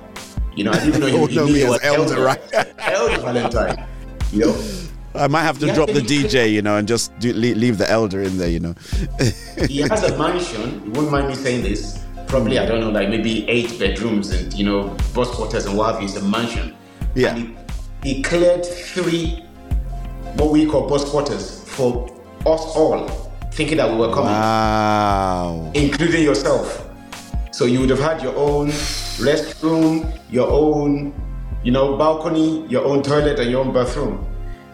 You 0.55 0.63
know, 0.63 0.71
I 0.71 0.79
didn't 0.84 1.01
know 1.01 1.07
you, 1.15 1.27
you 1.27 1.36
know 1.36 1.45
knew 1.45 1.53
me 1.53 1.59
you 1.59 1.65
as 1.65 1.71
were 1.71 1.79
Elder, 1.84 2.13
Elder, 2.13 2.23
right? 2.23 2.41
Elder 2.79 3.17
Valentine. 3.21 3.86
You 4.32 4.39
know, 4.45 4.55
I 5.14 5.28
might 5.28 5.43
have 5.43 5.59
to 5.59 5.74
drop 5.74 5.89
the 5.89 6.01
he- 6.01 6.24
DJ, 6.24 6.51
you 6.51 6.62
know, 6.62 6.78
and 6.78 6.88
just 6.88 7.18
do, 7.20 7.34
leave, 7.34 7.78
the 7.78 7.89
elder 7.89 8.22
in 8.22 8.38
there, 8.38 8.49
you 8.49 8.59
know. 8.59 8.76
he 9.68 9.82
has 9.82 10.03
a 10.03 10.18
mansion. 10.18 10.82
You 10.86 10.91
won't 10.91 11.12
mind 11.12 11.28
me 11.28 11.36
saying 11.36 11.64
this. 11.64 11.99
Probably, 12.28 12.59
I 12.59 12.66
don't 12.66 12.80
know, 12.80 12.89
like 12.89 13.09
maybe 13.09 13.47
eight 13.49 13.78
bedrooms 13.78 14.32
and 14.32 14.53
you 14.53 14.64
know, 14.64 14.95
bus 15.14 15.30
quarters 15.32 15.66
and 15.66 15.78
what 15.78 15.91
have 15.93 16.01
you. 16.01 16.07
It's 16.07 16.16
a 16.16 16.22
mansion. 16.24 16.76
Yeah. 17.14 17.36
And 17.36 17.57
he, 18.03 18.14
he 18.16 18.22
cleared 18.24 18.66
three, 18.66 19.43
what 20.36 20.51
we 20.51 20.66
call 20.66 20.88
bus 20.88 21.03
quarters 21.09 21.62
for 21.66 22.07
us 22.45 22.62
all, 22.76 23.07
thinking 23.51 23.78
that 23.78 23.89
we 23.91 23.97
were 23.97 24.14
coming. 24.14 24.32
Wow. 24.32 25.72
including 25.74 26.24
yourself. 26.24 26.88
So 27.51 27.66
you 27.66 27.82
would 27.82 27.89
have 27.89 27.99
had 27.99 28.24
your 28.24 28.36
own 28.38 28.70
restroom, 29.20 30.18
your 30.30 30.49
own, 30.49 31.14
you 31.64 31.72
know, 31.72 31.97
balcony, 31.97 32.66
your 32.68 32.86
own 32.86 33.03
toilet, 33.03 33.39
and 33.39 33.51
your 33.51 33.66
own 33.66 33.74
bathroom. 33.74 34.26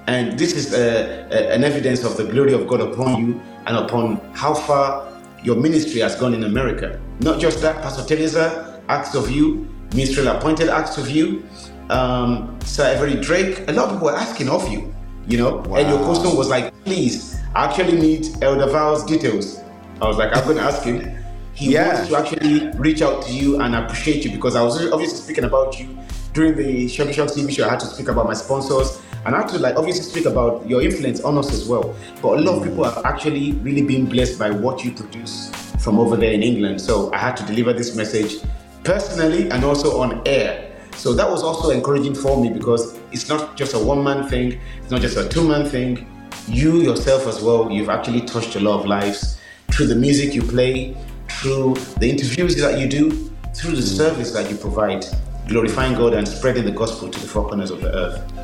And 0.07 0.39
this 0.39 0.53
is 0.55 0.73
uh, 0.73 1.27
uh, 1.31 1.35
an 1.53 1.65
evidence 1.65 2.03
of 2.05 2.15
the 2.15 2.23
glory 2.23 2.53
of 2.53 2.65
God 2.65 2.79
upon 2.79 3.19
you 3.19 3.41
and 3.65 3.75
upon 3.75 4.17
how 4.33 4.53
far 4.53 5.05
your 5.43 5.57
ministry 5.57 5.99
has 5.99 6.15
gone 6.15 6.33
in 6.33 6.45
America. 6.45 6.99
Not 7.19 7.41
just 7.41 7.61
that, 7.61 7.81
Pastor 7.81 8.03
Teresa 8.05 8.81
asked 8.87 9.15
of 9.15 9.29
you, 9.29 9.67
Ministerial 9.93 10.35
appointed 10.37 10.69
asked 10.69 10.97
of 10.97 11.09
you, 11.09 11.45
um, 11.89 12.57
Sir 12.63 12.85
Everett 12.85 13.21
Drake. 13.21 13.67
A 13.67 13.73
lot 13.73 13.85
of 13.87 13.91
people 13.95 14.07
were 14.07 14.15
asking 14.15 14.49
of 14.49 14.69
you, 14.71 14.93
you 15.27 15.37
know. 15.37 15.57
wow. 15.67 15.77
And 15.77 15.89
your 15.89 16.03
question 16.05 16.35
was 16.37 16.47
like, 16.47 16.73
please, 16.85 17.37
I 17.53 17.65
actually 17.65 17.99
need 17.99 18.27
Elder 18.41 18.67
Val's 18.71 19.03
details. 19.05 19.59
I 20.01 20.07
was 20.07 20.17
like, 20.17 20.35
I'm 20.35 20.43
going 20.45 20.57
to 20.57 20.63
ask 20.63 20.83
him. 20.83 21.15
He 21.53 21.73
Yeah. 21.73 21.95
wants 21.95 22.09
to 22.09 22.17
actually 22.17 22.71
reach 22.77 23.01
out 23.01 23.23
to 23.23 23.33
you 23.33 23.59
and 23.59 23.75
appreciate 23.75 24.23
you 24.23 24.31
because 24.31 24.55
I 24.55 24.61
was 24.61 24.79
obviously 24.91 25.17
speaking 25.17 25.43
about 25.43 25.77
you 25.79 25.97
during 26.33 26.55
the 26.55 26.87
Shock 26.87 27.07
TV 27.07 27.51
show. 27.51 27.65
I 27.65 27.71
had 27.71 27.79
to 27.81 27.87
speak 27.87 28.07
about 28.09 28.25
my 28.27 28.33
sponsors 28.35 29.01
and 29.27 29.35
I 29.35 29.41
had 29.41 29.49
to 29.49 29.59
like 29.59 29.75
obviously 29.75 30.03
speak 30.03 30.25
about 30.25 30.67
your 30.69 30.81
influence 30.81 31.19
on 31.19 31.37
us 31.37 31.51
as 31.51 31.67
well. 31.67 31.93
But 32.21 32.39
a 32.39 32.41
lot 32.41 32.59
of 32.59 32.63
people 32.63 32.85
are 32.85 33.05
actually 33.05 33.51
really 33.55 33.81
being 33.81 34.05
blessed 34.05 34.39
by 34.39 34.51
what 34.51 34.85
you 34.85 34.91
produce 34.93 35.51
from 35.83 35.99
over 35.99 36.15
there 36.15 36.31
in 36.31 36.41
England. 36.41 36.79
So 36.79 37.11
I 37.11 37.17
had 37.17 37.35
to 37.35 37.45
deliver 37.45 37.73
this 37.73 37.93
message 37.93 38.37
personally 38.85 39.51
and 39.51 39.65
also 39.65 39.99
on 39.99 40.25
air. 40.25 40.71
So 40.95 41.13
that 41.13 41.29
was 41.29 41.43
also 41.43 41.71
encouraging 41.71 42.15
for 42.15 42.41
me 42.41 42.53
because 42.53 42.97
it's 43.11 43.27
not 43.27 43.57
just 43.57 43.73
a 43.73 43.79
one 43.79 44.01
man 44.01 44.29
thing, 44.29 44.61
it's 44.81 44.91
not 44.91 45.01
just 45.01 45.17
a 45.17 45.27
two 45.27 45.45
man 45.45 45.69
thing. 45.69 46.09
You 46.47 46.77
yourself 46.77 47.27
as 47.27 47.41
well, 47.41 47.69
you've 47.69 47.89
actually 47.89 48.21
touched 48.21 48.55
a 48.55 48.61
lot 48.61 48.79
of 48.79 48.85
lives 48.85 49.41
through 49.71 49.87
the 49.87 49.95
music 49.95 50.35
you 50.35 50.41
play, 50.41 50.95
through 51.27 51.75
the 51.99 52.09
interviews 52.09 52.55
that 52.61 52.79
you 52.79 52.87
do, 52.87 53.29
through 53.53 53.75
the 53.75 53.81
service 53.81 54.31
that 54.31 54.49
you 54.49 54.55
provide, 54.55 55.05
glorifying 55.49 55.95
God 55.95 56.13
and 56.13 56.25
spreading 56.25 56.63
the 56.63 56.71
gospel 56.71 57.09
to 57.09 57.19
the 57.19 57.27
four 57.27 57.45
corners 57.45 57.71
of 57.71 57.81
the 57.81 57.93
earth. 57.93 58.36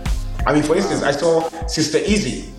I 0.46 0.54
mean, 0.54 0.64
for 0.64 0.76
instance, 0.76 1.04
I 1.04 1.12
saw 1.12 1.48
Sister 1.68 1.98
Izzy. 2.00 2.50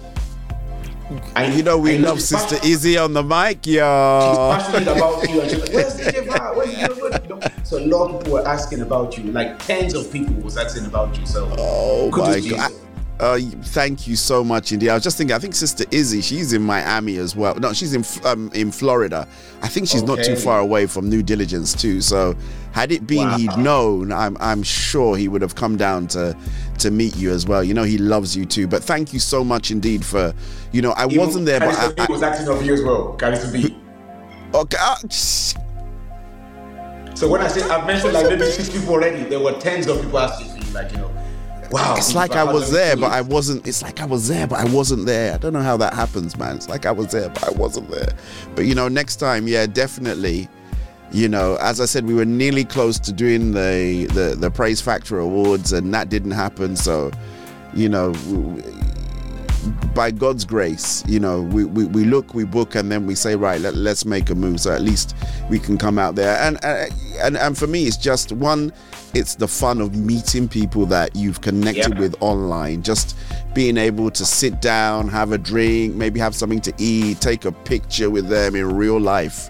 And 1.36 1.54
you 1.54 1.62
know, 1.62 1.76
we 1.78 1.96
I 1.96 1.98
love 1.98 2.20
Sister 2.20 2.56
passionate- 2.56 2.64
Izzy 2.64 2.96
on 2.98 3.12
the 3.12 3.22
mic, 3.22 3.58
She's 3.64 3.76
passionate 3.78 4.88
about 4.96 5.28
you, 5.28 5.40
and 5.42 5.50
she's 5.50 5.60
like, 5.60 5.72
"Where's 5.72 5.94
DJ 5.94 6.26
Val? 6.26 6.54
Where's 6.56 6.70
DJ 6.74 7.28
Val?" 7.28 7.50
So 7.64 7.78
a 7.78 7.84
lot 7.86 8.10
of 8.10 8.20
people 8.20 8.34
were 8.34 8.48
asking 8.48 8.80
about 8.80 9.18
you, 9.18 9.24
like 9.32 9.58
tens 9.64 9.94
of 9.94 10.10
people 10.10 10.34
was 10.36 10.56
asking 10.56 10.86
about 10.86 11.18
you. 11.18 11.26
So, 11.26 11.48
Oh 11.58 12.10
my 12.10 12.36
you, 12.36 12.56
god. 12.56 12.72
Uh, 13.20 13.38
thank 13.66 14.08
you 14.08 14.16
so 14.16 14.42
much, 14.42 14.72
indeed. 14.72 14.88
I 14.88 14.94
was 14.94 15.04
just 15.04 15.16
thinking. 15.16 15.36
I 15.36 15.38
think 15.38 15.54
Sister 15.54 15.84
Izzy, 15.92 16.20
she's 16.20 16.52
in 16.52 16.62
Miami 16.62 17.16
as 17.18 17.36
well. 17.36 17.54
No, 17.54 17.72
she's 17.72 17.94
in 17.94 18.04
um, 18.26 18.50
in 18.54 18.72
Florida. 18.72 19.28
I 19.62 19.68
think 19.68 19.86
she's 19.88 20.02
not 20.02 20.18
too 20.24 20.34
far 20.36 20.58
away 20.58 20.86
from 20.86 21.08
New 21.08 21.22
Diligence 21.22 21.74
too. 21.74 22.00
So, 22.00 22.34
had 22.72 22.90
it 22.90 23.06
been 23.06 23.28
Wow. 23.28 23.36
he'd 23.38 23.56
known, 23.56 24.10
I'm 24.10 24.36
I'm 24.40 24.62
sure 24.64 25.16
he 25.16 25.28
would 25.28 25.42
have 25.42 25.54
come 25.54 25.76
down 25.76 26.08
to 26.08 26.36
to 26.78 26.90
meet 26.90 27.16
you 27.16 27.30
as 27.30 27.46
well. 27.46 27.62
You 27.62 27.74
know, 27.74 27.82
he 27.82 27.98
loves 27.98 28.36
you 28.36 28.44
too. 28.44 28.66
But 28.66 28.82
thank 28.84 29.12
you 29.12 29.18
so 29.18 29.44
much 29.44 29.70
indeed 29.70 30.04
for, 30.04 30.34
you 30.72 30.82
know, 30.82 30.92
I 30.92 31.06
Even 31.06 31.18
wasn't 31.18 31.46
there, 31.46 31.60
but 31.60 31.98
I, 31.98 32.06
was 32.10 32.22
acting 32.22 32.48
of 32.48 32.64
you 32.64 32.74
as 32.74 32.82
well. 32.82 33.16
Carissa 33.18 33.52
B. 33.52 33.76
Okay. 34.54 34.76
ah, 34.80 34.98
So 37.14 37.28
when 37.28 37.40
I 37.40 37.48
say 37.48 37.68
I've 37.68 37.86
mentioned 37.86 38.12
like 38.12 38.26
maybe 38.26 38.46
six 38.46 38.70
people 38.70 38.90
already, 38.90 39.24
there 39.24 39.40
were 39.40 39.52
tens 39.52 39.86
of 39.86 40.00
people 40.00 40.18
asking 40.18 40.48
for 40.50 40.58
you, 40.66 40.72
like 40.72 40.92
you 40.92 40.98
know, 40.98 41.10
wow. 41.74 41.94
It's 41.96 42.14
like 42.14 42.32
I 42.32 42.44
was 42.44 42.70
there, 42.70 42.96
but 42.96 43.10
I 43.10 43.20
wasn't. 43.20 43.66
It's 43.66 43.82
like 43.82 44.00
I 44.00 44.06
was 44.06 44.28
there, 44.28 44.46
but 44.46 44.60
I 44.60 44.64
wasn't 44.64 45.06
there. 45.06 45.34
I 45.34 45.38
don't 45.38 45.52
know 45.52 45.62
how 45.62 45.76
that 45.78 45.94
happens, 45.94 46.36
man. 46.38 46.56
It's 46.56 46.68
like 46.68 46.86
I 46.86 46.92
was 46.92 47.10
there, 47.10 47.28
but 47.28 47.44
I 47.44 47.50
wasn't 47.50 47.90
there. 47.90 48.12
But 48.54 48.66
you 48.66 48.74
know, 48.74 48.88
next 48.88 49.16
time, 49.16 49.48
yeah, 49.48 49.66
definitely. 49.66 50.48
You 51.12 51.28
know, 51.28 51.56
as 51.60 51.80
I 51.80 51.84
said, 51.84 52.06
we 52.06 52.14
were 52.14 52.24
nearly 52.24 52.64
close 52.64 52.98
to 53.00 53.12
doing 53.12 53.52
the 53.52 54.06
the, 54.12 54.36
the 54.36 54.50
Praise 54.50 54.80
Factor 54.80 55.18
Awards, 55.18 55.72
and 55.72 55.92
that 55.94 56.08
didn't 56.08 56.32
happen. 56.32 56.74
So, 56.76 57.12
you 57.72 57.88
know, 57.88 58.12
w- 58.12 58.62
by 59.94 60.10
God's 60.10 60.44
grace, 60.44 61.02
you 61.06 61.18
know, 61.20 61.40
we, 61.40 61.64
we, 61.64 61.84
we 61.86 62.04
look, 62.04 62.34
we 62.34 62.44
book, 62.44 62.74
and 62.74 62.90
then 62.92 63.06
we 63.06 63.14
say, 63.14 63.34
right, 63.36 63.58
let, 63.60 63.74
let's 63.76 64.04
make 64.04 64.28
a 64.28 64.34
move. 64.34 64.60
So 64.60 64.72
at 64.74 64.82
least 64.82 65.14
we 65.48 65.58
can 65.58 65.78
come 65.78 65.98
out 65.98 66.16
there. 66.16 66.36
And, 66.38 66.58
uh, 66.64 66.86
and 67.22 67.36
and 67.36 67.56
for 67.56 67.66
me, 67.68 67.84
it's 67.84 67.96
just 67.96 68.32
one, 68.32 68.72
it's 69.14 69.36
the 69.36 69.46
fun 69.48 69.80
of 69.80 69.94
meeting 69.94 70.48
people 70.48 70.84
that 70.86 71.14
you've 71.14 71.40
connected 71.42 71.94
Yeah. 71.94 72.00
with 72.00 72.16
online. 72.20 72.82
Just 72.82 73.16
being 73.54 73.76
able 73.76 74.10
to 74.10 74.24
sit 74.26 74.60
down, 74.60 75.06
have 75.08 75.30
a 75.30 75.38
drink, 75.38 75.94
maybe 75.94 76.18
have 76.18 76.34
something 76.34 76.60
to 76.62 76.72
eat, 76.76 77.20
take 77.20 77.44
a 77.44 77.52
picture 77.52 78.10
with 78.10 78.28
them 78.28 78.56
in 78.56 78.74
real 78.76 78.98
life. 79.00 79.48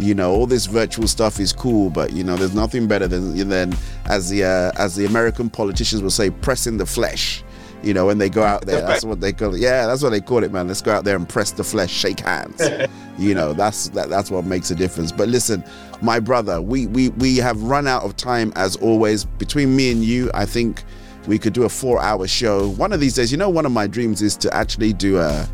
You 0.00 0.14
know, 0.14 0.32
all 0.32 0.46
this 0.46 0.64
virtual 0.64 1.06
stuff 1.06 1.38
is 1.38 1.52
cool, 1.52 1.90
but 1.90 2.12
you 2.12 2.24
know, 2.24 2.36
there's 2.36 2.54
nothing 2.54 2.88
better 2.88 3.06
than 3.06 3.36
than 3.48 3.74
as 4.06 4.30
the 4.30 4.44
uh, 4.44 4.72
as 4.82 4.96
the 4.96 5.04
American 5.04 5.50
politicians 5.50 6.02
will 6.02 6.10
say, 6.10 6.30
pressing 6.30 6.78
the 6.78 6.86
flesh. 6.86 7.44
You 7.82 7.94
know, 7.94 8.06
when 8.06 8.18
they 8.18 8.28
go 8.28 8.42
out 8.42 8.66
there, 8.66 8.80
that's 8.80 9.04
what 9.10 9.20
they 9.20 9.32
call 9.32 9.54
it. 9.54 9.60
Yeah, 9.60 9.86
that's 9.86 10.02
what 10.02 10.10
they 10.10 10.20
call 10.20 10.42
it, 10.42 10.52
man. 10.52 10.68
Let's 10.68 10.82
go 10.82 10.92
out 10.92 11.04
there 11.04 11.16
and 11.16 11.28
press 11.28 11.50
the 11.50 11.64
flesh, 11.64 11.90
shake 11.90 12.20
hands. 12.20 12.60
you 13.18 13.34
know, 13.34 13.52
that's 13.52 13.88
that, 13.90 14.08
that's 14.08 14.30
what 14.30 14.44
makes 14.44 14.70
a 14.70 14.74
difference. 14.74 15.12
But 15.12 15.28
listen, 15.28 15.62
my 16.00 16.18
brother, 16.18 16.62
we 16.62 16.86
we 16.86 17.10
we 17.10 17.36
have 17.36 17.62
run 17.62 17.86
out 17.86 18.02
of 18.02 18.16
time 18.16 18.52
as 18.56 18.76
always. 18.76 19.24
Between 19.24 19.76
me 19.76 19.92
and 19.92 20.02
you, 20.02 20.30
I 20.32 20.46
think 20.46 20.82
we 21.26 21.38
could 21.38 21.52
do 21.52 21.64
a 21.64 21.68
four-hour 21.68 22.26
show. 22.26 22.68
One 22.70 22.92
of 22.92 23.00
these 23.00 23.14
days, 23.14 23.30
you 23.30 23.38
know, 23.38 23.50
one 23.50 23.66
of 23.66 23.72
my 23.72 23.86
dreams 23.86 24.22
is 24.22 24.36
to 24.38 24.54
actually 24.54 24.92
do 24.92 25.18
a, 25.18 25.46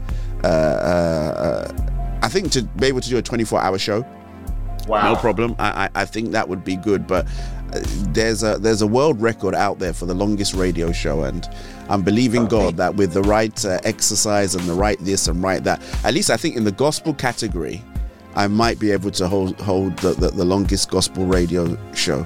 uh, 0.44 0.46
uh, 0.46 0.46
uh, 0.46 2.18
I 2.22 2.28
think 2.28 2.52
to 2.52 2.62
be 2.62 2.86
able 2.86 3.00
to 3.00 3.08
do 3.08 3.18
a 3.18 3.22
24-hour 3.22 3.78
show. 3.78 4.04
Wow. 4.86 5.12
No 5.14 5.18
problem. 5.18 5.54
I, 5.58 5.84
I 5.94 6.02
I 6.02 6.04
think 6.04 6.30
that 6.32 6.48
would 6.48 6.64
be 6.64 6.76
good, 6.76 7.06
but 7.06 7.26
uh, 7.72 7.80
there's 8.12 8.42
a 8.42 8.58
there's 8.58 8.82
a 8.82 8.86
world 8.86 9.20
record 9.20 9.54
out 9.54 9.78
there 9.78 9.92
for 9.92 10.06
the 10.06 10.14
longest 10.14 10.54
radio 10.54 10.92
show, 10.92 11.24
and 11.24 11.48
I'm 11.88 12.02
believing 12.02 12.46
God 12.46 12.76
that 12.76 12.94
with 12.94 13.12
the 13.12 13.22
right 13.22 13.64
uh, 13.64 13.78
exercise 13.84 14.54
and 14.54 14.64
the 14.64 14.74
right 14.74 14.98
this 15.00 15.26
and 15.28 15.42
right 15.42 15.62
that, 15.64 15.82
at 16.04 16.14
least 16.14 16.30
I 16.30 16.36
think 16.36 16.56
in 16.56 16.64
the 16.64 16.72
gospel 16.72 17.12
category, 17.14 17.82
I 18.36 18.46
might 18.46 18.78
be 18.78 18.92
able 18.92 19.10
to 19.12 19.26
hold 19.28 19.60
hold 19.60 19.96
the, 19.98 20.12
the, 20.14 20.30
the 20.30 20.44
longest 20.44 20.90
gospel 20.90 21.26
radio 21.26 21.76
show. 21.92 22.24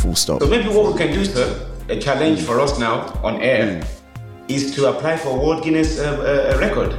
Full 0.00 0.14
stop. 0.14 0.40
So 0.42 0.48
maybe 0.48 0.68
what 0.68 0.92
we 0.92 0.98
can 0.98 1.12
do, 1.14 1.24
sir, 1.24 1.68
a 1.88 1.98
challenge 1.98 2.42
for 2.42 2.60
us 2.60 2.78
now 2.78 3.08
on 3.22 3.40
air, 3.40 3.80
Hmm. 3.82 4.52
is 4.52 4.74
to 4.76 4.90
apply 4.90 5.16
for 5.16 5.38
World 5.38 5.64
Guinness 5.64 5.98
uh, 5.98 6.52
uh, 6.54 6.58
record. 6.60 6.94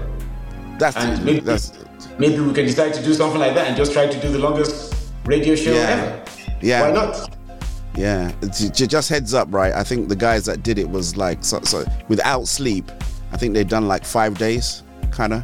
That's 0.80 0.96
and 0.98 1.24
maybe, 1.24 1.40
that's 1.42 1.72
maybe 2.20 2.40
we 2.40 2.54
can 2.54 2.66
decide 2.66 2.94
to 2.94 3.04
do 3.04 3.14
something 3.14 3.40
like 3.40 3.54
that 3.56 3.68
and 3.68 3.78
just 3.78 3.94
try 3.94 4.08
to 4.08 4.20
do 4.22 4.30
the 4.32 4.40
longest 4.40 4.96
radio 5.26 5.56
show 5.56 5.74
Yeah. 5.74 5.80
ever. 5.80 6.24
yeah. 6.62 6.82
Why 6.82 6.92
not? 6.92 7.34
Yeah, 7.96 8.32
just 8.72 9.10
heads 9.10 9.34
up, 9.34 9.48
right? 9.52 9.74
I 9.74 9.84
think 9.84 10.08
the 10.08 10.16
guys 10.16 10.46
that 10.46 10.62
did 10.62 10.78
it 10.78 10.88
was 10.88 11.18
like 11.18 11.44
so, 11.44 11.60
so 11.64 11.84
without 12.10 12.48
sleep. 12.48 12.92
I 13.32 13.38
think 13.38 13.56
they've 13.56 13.68
done 13.68 13.88
like 13.88 14.06
five 14.06 14.38
days, 14.38 14.84
kind 15.12 15.34
of. 15.34 15.44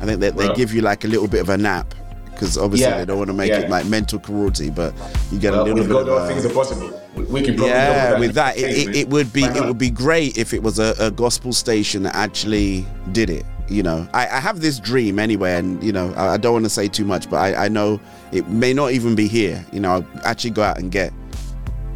I 0.00 0.04
think 0.04 0.20
they, 0.20 0.30
they 0.30 0.52
give 0.54 0.74
you 0.74 0.82
like 0.82 1.04
a 1.04 1.08
little 1.08 1.28
bit 1.28 1.40
of 1.40 1.48
a 1.48 1.56
nap 1.56 1.94
because 2.24 2.58
obviously 2.58 2.90
Yeah, 2.90 2.98
they 2.98 3.04
don't 3.04 3.18
want 3.18 3.28
to 3.28 3.34
make 3.34 3.50
yeah. 3.50 3.60
it 3.60 3.70
like 3.70 3.86
mental 3.86 4.18
cruelty, 4.18 4.68
but 4.68 4.92
you 5.30 5.38
get 5.38 5.52
Well, 5.52 5.62
a 5.62 5.64
little 5.64 5.84
bit 5.84 5.90
God, 5.92 6.02
of. 6.02 6.08
all 6.08 6.18
uh, 6.18 6.26
things 6.28 6.44
are 6.44 6.52
possible. 6.52 7.00
We, 7.14 7.40
can 7.42 7.54
probably 7.54 7.68
yeah, 7.68 8.08
double 8.10 8.20
with 8.20 8.34
that, 8.34 8.56
it, 8.58 8.88
it, 8.88 8.96
it 8.96 9.08
would 9.10 9.32
be 9.32 9.44
it 9.44 9.64
would 9.64 9.78
be 9.78 9.90
great 9.90 10.36
if 10.38 10.52
it 10.52 10.62
was 10.62 10.78
a, 10.80 10.94
a 10.98 11.10
gospel 11.10 11.52
station 11.52 12.02
that 12.02 12.16
actually 12.16 12.84
did 13.12 13.30
it. 13.30 13.44
You 13.72 13.82
know, 13.82 14.06
I, 14.12 14.26
I 14.28 14.38
have 14.40 14.60
this 14.60 14.78
dream 14.78 15.18
anyway, 15.18 15.56
and 15.56 15.82
you 15.82 15.92
know, 15.92 16.12
I, 16.14 16.34
I 16.34 16.36
don't 16.36 16.52
want 16.52 16.66
to 16.66 16.70
say 16.70 16.88
too 16.88 17.06
much, 17.06 17.30
but 17.30 17.36
I, 17.38 17.64
I 17.64 17.68
know 17.68 17.98
it 18.30 18.46
may 18.48 18.74
not 18.74 18.92
even 18.92 19.14
be 19.14 19.26
here. 19.26 19.64
You 19.72 19.80
know, 19.80 19.92
I'll 19.92 20.06
actually 20.24 20.50
go 20.50 20.62
out 20.62 20.78
and 20.78 20.92
get, 20.92 21.10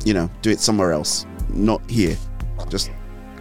you 0.05 0.15
know, 0.15 0.31
do 0.41 0.51
it 0.51 0.59
somewhere 0.59 0.93
else, 0.93 1.27
not 1.51 1.83
here. 1.91 2.17
Just 2.71 2.91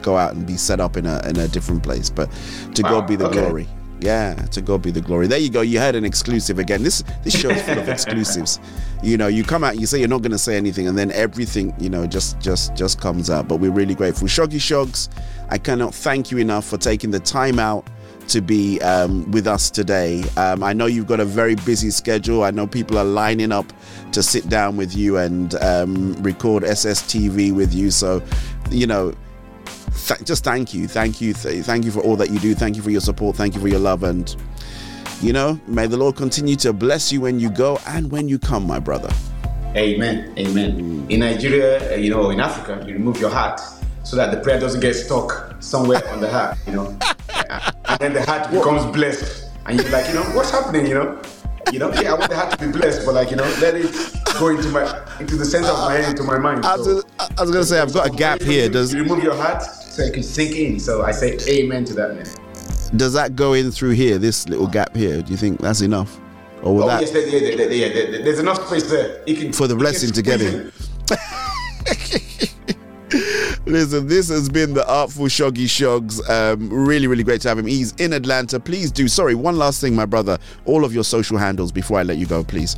go 0.02 0.18
out 0.18 0.34
and 0.36 0.46
be 0.46 0.58
set 0.58 0.82
up 0.82 0.98
in 0.98 1.06
a 1.06 1.26
in 1.28 1.38
a 1.38 1.48
different 1.48 1.82
place. 1.82 2.10
But 2.10 2.30
to 2.74 2.82
Wow, 2.84 2.90
God 2.90 3.08
be 3.08 3.16
the 3.16 3.28
okay. 3.28 3.40
glory. 3.40 3.68
Yeah, 4.02 4.34
to 4.52 4.62
God 4.62 4.82
be 4.82 4.92
the 4.92 5.00
glory. 5.00 5.28
There 5.28 5.40
you 5.40 5.50
go. 5.50 5.62
You 5.62 5.80
had 5.80 5.96
an 5.96 6.04
exclusive 6.04 6.60
again. 6.60 6.84
This 6.84 7.04
this 7.24 7.34
show 7.40 7.50
is 7.50 7.62
full 7.62 7.80
of 7.80 7.88
exclusives. 7.90 8.60
You 9.04 9.18
know, 9.18 9.28
you 9.28 9.44
come 9.44 9.64
out, 9.64 9.78
you 9.80 9.86
say 9.86 10.00
you're 10.00 10.08
not 10.08 10.24
going 10.24 10.32
to 10.32 10.38
say 10.38 10.58
anything, 10.58 10.88
and 10.88 10.98
then 10.98 11.12
everything, 11.12 11.76
you 11.78 11.90
know, 11.90 12.08
just 12.08 12.40
just 12.40 12.76
just 12.76 13.00
comes 13.00 13.30
out. 13.30 13.48
But 13.48 13.58
we're 13.58 13.70
really 13.70 13.94
grateful. 13.94 14.28
Shoggy 14.28 14.54
Shoggz, 14.58 15.10
I 15.50 15.60
cannot 15.60 15.94
thank 15.94 16.32
you 16.32 16.40
enough 16.40 16.66
for 16.66 16.78
taking 16.78 17.12
the 17.12 17.20
time 17.20 17.60
out 17.60 17.88
to 18.30 18.42
be 18.42 18.82
um, 18.82 19.30
with 19.32 19.48
us 19.48 19.70
today. 19.70 20.24
Um, 20.38 20.64
I 20.64 20.74
know 20.74 20.86
you've 20.86 21.08
got 21.08 21.20
a 21.20 21.26
very 21.26 21.56
busy 21.56 21.90
schedule. 21.90 22.44
I 22.44 22.52
know 22.52 22.68
people 22.68 22.98
are 22.98 23.06
lining 23.06 23.52
up 23.52 23.72
to 24.12 24.24
sit 24.24 24.50
down 24.50 24.78
with 24.78 24.96
you 24.96 25.18
and 25.18 25.56
um, 25.56 26.14
record 26.22 26.64
SSTV 26.64 27.54
with 27.54 27.74
you. 27.74 27.92
So, 27.92 28.22
you 28.72 28.88
know, 28.88 29.14
th- 30.08 30.24
just 30.24 30.44
thank 30.44 30.74
you, 30.74 30.88
thank 30.88 31.22
you, 31.22 31.34
th- 31.34 31.66
thank 31.66 31.86
you 31.86 31.92
for 31.92 32.02
all 32.02 32.16
that 32.18 32.30
you 32.30 32.40
do. 32.40 32.56
Thank 32.56 32.76
you 32.76 32.82
for 32.82 32.92
your 32.92 33.02
support. 33.02 33.36
Thank 33.36 33.56
you 33.56 33.62
for 33.62 33.68
your 33.68 33.80
love, 33.80 34.04
and 34.04 34.36
you 35.22 35.34
know, 35.34 35.60
may 35.68 35.88
the 35.88 35.98
Lord 35.98 36.16
continue 36.16 36.56
to 36.58 36.74
bless 36.74 37.12
you 37.12 37.22
when 37.22 37.40
you 37.40 37.50
go 37.50 37.80
and 37.88 38.12
when 38.12 38.28
you 38.28 38.38
come, 38.38 38.66
my 38.68 38.80
brother. 38.80 39.10
Amen. 39.76 40.34
Amen. 40.38 41.06
In 41.10 41.20
Nigeria, 41.20 41.98
you 41.98 42.10
know, 42.10 42.30
in 42.30 42.40
Africa, 42.40 42.84
you 42.88 42.94
remove 42.94 43.20
your 43.20 43.30
hat 43.30 43.62
so 44.06 44.16
that 44.16 44.32
the 44.32 44.38
prayer 44.38 44.60
doesn't 44.60 44.82
get 44.82 44.94
stuck 44.94 45.56
somewhere 45.60 46.08
on 46.10 46.22
the 46.22 46.30
hat, 46.30 46.58
you 46.68 46.74
know. 46.74 46.86
and 47.90 48.00
then 48.00 48.14
the 48.14 48.22
hat 48.22 48.52
becomes 48.52 48.86
blessed. 48.96 49.50
And 49.66 49.80
you're 49.82 49.90
like, 49.90 50.08
you 50.08 50.14
know, 50.14 50.24
what's 50.36 50.52
happening, 50.52 50.86
you 50.88 50.94
know? 50.94 51.22
You 51.72 51.80
know, 51.80 51.92
yeah, 51.94 52.14
I 52.14 52.18
want 52.20 52.30
the 52.30 52.36
hat 52.36 52.58
to 52.58 52.66
be 52.66 52.72
blessed, 52.72 53.04
but 53.06 53.16
like, 53.16 53.32
you 53.32 53.36
know, 53.36 53.44
let 53.60 53.74
it 53.76 53.92
go 54.40 54.50
into 54.50 54.70
my 54.70 54.84
into 55.20 55.36
the 55.36 55.46
center 55.46 55.70
of 55.70 55.80
my 55.80 55.94
head, 55.94 56.12
into 56.12 56.24
my 56.24 56.38
mind. 56.38 56.64
I 56.64 56.78
was, 56.78 56.86
So, 56.86 57.02
I 57.20 57.42
was 57.42 57.50
gonna 57.52 57.64
say 57.64 57.80
I've 57.80 57.92
got 57.92 58.08
a 58.08 58.12
gap 58.12 58.42
here. 58.42 58.70
Does 58.70 58.94
you 58.94 59.02
remove 59.02 59.24
your 59.24 59.36
hat 59.36 59.64
so 59.64 60.04
it 60.04 60.14
can 60.14 60.22
sink 60.24 60.56
in. 60.56 60.80
So 60.80 61.04
I 61.04 61.12
say 61.12 61.38
amen 61.48 61.86
to 61.86 61.94
that, 61.96 62.16
man. 62.16 62.28
does 62.98 63.14
that 63.14 63.36
go 63.36 63.54
in 63.54 63.72
through 63.72 63.92
here? 63.92 64.20
This 64.20 64.48
little 64.48 64.68
gap 64.68 64.96
here? 64.96 65.24
Do 65.24 65.32
you 65.32 65.38
think 65.38 65.60
that's 65.60 65.82
enough, 65.82 66.20
or 66.62 66.76
will 66.76 66.84
oh, 66.84 66.88
that 66.88 67.02
yes, 67.02 67.12
there, 67.12 67.26
there, 67.32 67.58
there, 67.58 67.68
there, 67.68 68.12
there- 68.12 68.24
there's 68.24 68.40
enough 68.40 68.68
space 68.68 68.88
there. 68.90 69.24
Can, 69.26 69.52
for 69.54 69.68
the 69.68 69.76
blessing 69.76 70.12
to 70.12 70.22
get 70.22 70.42
in? 70.42 70.72
Listen, 73.66 74.08
this 74.08 74.30
has 74.30 74.48
been 74.48 74.76
the 74.76 74.88
Artful 74.88 75.26
Shoggy 75.26 75.66
Shoggz. 75.66 76.22
Um, 76.30 76.70
really, 76.72 77.08
really 77.08 77.24
great 77.24 77.42
to 77.42 77.50
have 77.50 77.58
him. 77.58 77.66
He's 77.66 77.94
in 77.94 78.14
Atlanta. 78.14 78.60
Please 78.60 78.92
do. 78.92 79.08
Sorry, 79.08 79.34
one 79.34 79.58
last 79.58 79.82
thing, 79.82 79.96
my 79.96 80.06
brother. 80.06 80.38
All 80.66 80.86
of 80.86 80.94
your 80.94 81.04
social 81.04 81.38
handles 81.38 81.72
before 81.72 81.98
I 81.98 82.04
let 82.04 82.18
you 82.18 82.28
go, 82.28 82.44
please. 82.44 82.76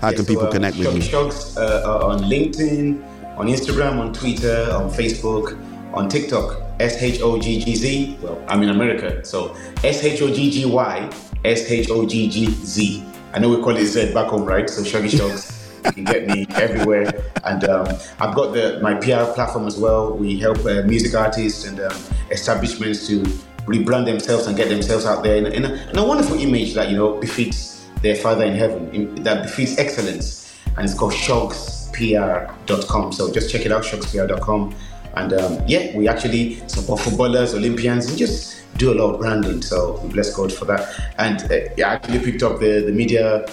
How 0.00 0.10
can 0.10 0.18
so, 0.18 0.24
people 0.24 0.46
um, 0.46 0.52
connect 0.52 0.76
with 0.78 0.86
Shoggy 0.86 0.94
you? 0.94 1.00
Shogs 1.00 1.56
uh, 1.56 1.90
are 1.90 2.04
on 2.04 2.20
LinkedIn, 2.20 3.36
on 3.36 3.48
Instagram, 3.48 3.98
on 3.98 4.12
Twitter, 4.12 4.70
on 4.72 4.90
Facebook, 4.90 5.58
on 5.92 6.08
TikTok. 6.08 6.62
S 6.78 7.02
H 7.02 7.20
O 7.22 7.36
G 7.40 7.58
G 7.58 7.74
Z. 7.74 8.18
Well, 8.22 8.40
I'm 8.46 8.62
in 8.62 8.68
America, 8.68 9.24
so 9.24 9.56
S 9.82 10.04
H 10.04 10.22
O 10.22 10.32
G 10.32 10.48
G 10.52 10.64
Y 10.64 11.10
S 11.44 11.68
H 11.68 11.90
O 11.90 12.06
G 12.06 12.28
G 12.28 12.46
Z. 12.46 13.04
I 13.32 13.40
know 13.40 13.48
we 13.48 13.56
call 13.56 13.76
it 13.76 13.84
Z 13.86 14.14
back 14.14 14.28
home, 14.28 14.44
right? 14.44 14.70
So 14.70 14.82
Shoggy 14.82 15.10
Shoggz. 15.10 15.57
Can 15.92 16.04
get 16.04 16.26
me 16.26 16.46
everywhere, 16.54 17.10
and 17.44 17.64
um, 17.64 17.86
I've 18.20 18.34
got 18.34 18.52
the 18.52 18.78
my 18.82 18.94
PR 18.94 19.24
platform 19.34 19.66
as 19.66 19.78
well. 19.78 20.12
We 20.12 20.38
help 20.38 20.58
uh, 20.64 20.82
music 20.82 21.14
artists 21.14 21.64
and 21.66 21.80
um, 21.80 21.96
establishments 22.30 23.06
to 23.08 23.22
rebrand 23.66 24.04
themselves 24.06 24.46
and 24.46 24.56
get 24.56 24.68
themselves 24.68 25.04
out 25.06 25.22
there 25.22 25.36
in, 25.36 25.46
a- 25.46 25.50
in, 25.50 25.64
a, 25.64 25.72
in 25.90 25.98
a 25.98 26.04
wonderful 26.06 26.38
image 26.38 26.74
that 26.74 26.90
you 26.90 26.96
know 26.96 27.18
befits 27.20 27.86
their 28.02 28.14
Father 28.16 28.44
in 28.44 28.54
heaven, 28.54 28.88
in, 28.94 29.14
that 29.24 29.42
befits 29.42 29.78
excellence, 29.78 30.54
and 30.76 30.84
it's 30.84 30.94
called 30.94 31.12
shoggzpr.com. 31.12 33.12
So 33.12 33.32
just 33.32 33.50
check 33.50 33.66
it 33.66 33.72
out, 33.72 33.82
shoggzpr.com. 33.82 34.74
And 35.16 35.32
um, 35.32 35.58
yeah, 35.66 35.96
we 35.96 36.06
actually 36.06 36.56
support 36.68 37.00
footballers, 37.00 37.54
Olympians, 37.54 38.08
and 38.08 38.16
just 38.18 38.56
do 38.76 38.92
a 38.92 38.94
lot 38.94 39.14
of 39.14 39.20
branding. 39.20 39.62
So 39.62 39.98
we 40.02 40.10
bless 40.10 40.32
God 40.36 40.52
for 40.52 40.64
that. 40.66 40.86
And 41.18 41.40
uh, 41.50 41.84
I 41.84 41.94
actually 41.94 42.20
picked 42.20 42.42
up 42.44 42.60
the, 42.60 42.82
the 42.86 42.92
media 42.92 43.44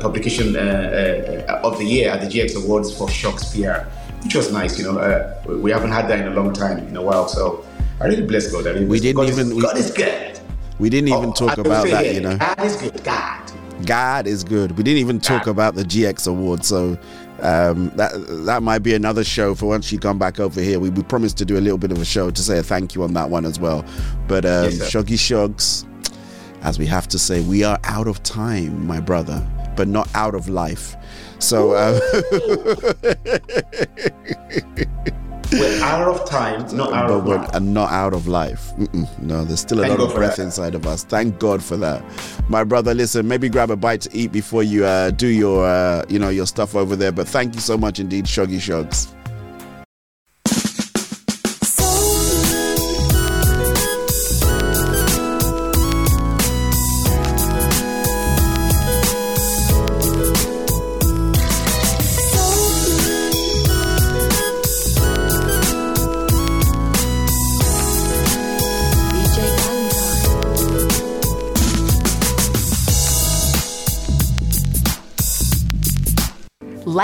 publication 0.00 0.56
uh, 0.56 1.44
uh, 1.48 1.60
of 1.66 1.78
the 1.78 1.84
year 1.84 2.10
at 2.10 2.20
the 2.20 2.26
GX 2.26 2.56
Awards 2.64 2.96
for 2.96 3.08
Shoggz 3.08 3.52
PR, 3.52 3.88
which 4.24 4.34
was 4.34 4.52
nice. 4.52 4.78
You 4.78 4.84
know, 4.92 4.98
uh, 4.98 5.34
we- 5.46 5.70
haven't 5.70 5.92
had 5.92 6.08
that 6.08 6.20
in 6.20 6.28
a 6.32 6.34
long 6.34 6.52
time, 6.52 6.78
in 6.86 6.96
a 6.96 7.02
while. 7.02 7.28
So 7.28 7.64
I 8.00 8.06
really 8.06 8.22
bless 8.26 8.50
God. 8.50 8.66
I 8.66 8.70
really 8.70 8.86
We 8.86 9.00
didn't 9.00 9.16
God 9.16 9.28
even. 9.28 9.48
Is, 9.48 9.54
we, 9.54 9.62
God 9.62 9.76
is 9.76 9.90
good. 9.90 10.38
we 10.78 10.88
didn't 10.90 11.08
even 11.08 11.32
talk 11.32 11.58
about 11.58 11.86
that, 11.88 12.14
you 12.14 12.20
know. 12.20 12.36
God 12.38 12.60
is 12.64 12.76
good. 12.76 13.02
God. 13.04 13.40
God 13.86 14.26
is 14.26 14.44
good. 14.44 14.76
We 14.78 14.84
didn't 14.84 14.98
even 15.00 15.18
talk 15.20 15.46
about 15.48 15.74
the 15.74 15.82
GX 15.82 16.28
award, 16.28 16.64
so 16.64 16.96
um, 17.40 17.90
that 17.96 18.12
that 18.46 18.62
might 18.62 18.78
be 18.78 18.94
another 18.94 19.24
show 19.24 19.54
for 19.56 19.66
once 19.66 19.90
you 19.90 19.98
come 19.98 20.18
back 20.18 20.38
over 20.38 20.60
here. 20.60 20.78
We, 20.78 20.90
we 20.90 21.02
promised 21.02 21.36
to 21.38 21.44
do 21.44 21.58
a 21.58 21.60
little 21.60 21.76
bit 21.76 21.90
of 21.90 22.00
a 22.00 22.04
show 22.04 22.30
to 22.30 22.40
say 22.42 22.58
a 22.58 22.62
thank 22.62 22.94
you 22.94 23.02
on 23.02 23.12
that 23.14 23.28
one 23.28 23.44
as 23.44 23.58
well. 23.58 23.84
But 24.28 24.44
um, 24.44 24.70
Yes. 24.70 24.90
Shoggy 24.90 25.18
Shoggz, 25.18 25.84
as 26.64 26.78
we 26.78 26.86
have 26.86 27.06
to 27.08 27.18
say, 27.18 27.40
we 27.42 27.62
are 27.62 27.78
out 27.84 28.08
of 28.08 28.22
time, 28.22 28.86
my 28.86 28.98
brother, 29.00 29.46
but 29.76 29.86
not 29.88 30.08
out 30.14 30.34
of 30.34 30.48
life. 30.48 30.96
So. 31.38 31.72
Uh, 31.72 32.00
We're 35.52 35.80
out 35.84 36.08
of 36.08 36.28
time, 36.28 36.62
not 36.76 36.92
out 36.92 37.06
but 37.08 37.14
of 37.18 37.24
we're 37.26 37.36
life. 37.36 37.50
uh, 37.54 37.58
not 37.60 37.92
out 37.92 38.12
of 38.12 38.26
life. 38.26 38.72
Mm-mm, 38.76 39.18
no, 39.22 39.44
there's 39.44 39.60
still 39.60 39.78
a 39.78 39.82
Thank 39.82 39.92
lot 39.92 39.98
God 40.06 40.10
of 40.10 40.16
breath 40.16 40.36
that. 40.36 40.42
inside 40.42 40.74
of 40.74 40.84
us. 40.84 41.04
Thank 41.04 41.38
God 41.38 41.62
for 41.62 41.76
that, 41.76 42.02
my 42.48 42.64
brother. 42.64 42.92
Listen, 42.92 43.28
maybe 43.28 43.48
grab 43.48 43.70
a 43.70 43.76
bite 43.76 44.00
to 44.00 44.16
eat 44.16 44.32
before 44.32 44.64
you 44.64 44.84
uh, 44.84 45.10
do 45.12 45.28
your, 45.28 45.64
uh, 45.64 46.04
you 46.08 46.18
know, 46.18 46.30
your 46.30 46.46
stuff 46.46 46.74
over 46.74 46.96
there. 46.96 47.12
But 47.12 47.28
thank 47.28 47.54
you 47.54 47.60
so 47.60 47.76
much 47.78 48.00
indeed, 48.00 48.24
Shoggy 48.24 48.56
Shoggz. 48.56 49.14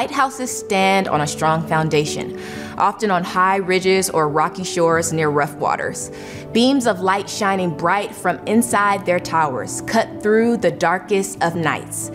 Lighthouses 0.01 0.51
stand 0.51 1.09
on 1.09 1.21
a 1.21 1.27
strong 1.27 1.69
foundation, 1.69 2.41
often 2.79 3.11
on 3.11 3.23
high 3.23 3.57
ridges 3.57 4.09
or 4.09 4.31
rocky 4.31 4.65
shores 4.65 5.13
near 5.13 5.29
rough 5.29 5.55
waters. 5.57 6.11
Beams 6.55 6.87
of 6.87 7.01
light 7.01 7.29
shining 7.29 7.77
bright 7.77 8.15
from 8.15 8.39
inside 8.47 9.05
their 9.05 9.21
towers 9.21 9.83
cut 9.83 10.23
through 10.23 10.57
the 10.57 10.71
darkest 10.71 11.43
of 11.43 11.55
nights. 11.55 12.11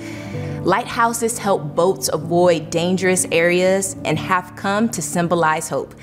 Lighthouses 0.63 1.37
help 1.37 1.75
boats 1.75 2.09
avoid 2.11 2.71
dangerous 2.71 3.27
areas 3.31 3.95
and 4.03 4.17
have 4.17 4.55
come 4.55 4.89
to 4.89 4.99
symbolize 4.99 5.69
hope. 5.69 5.93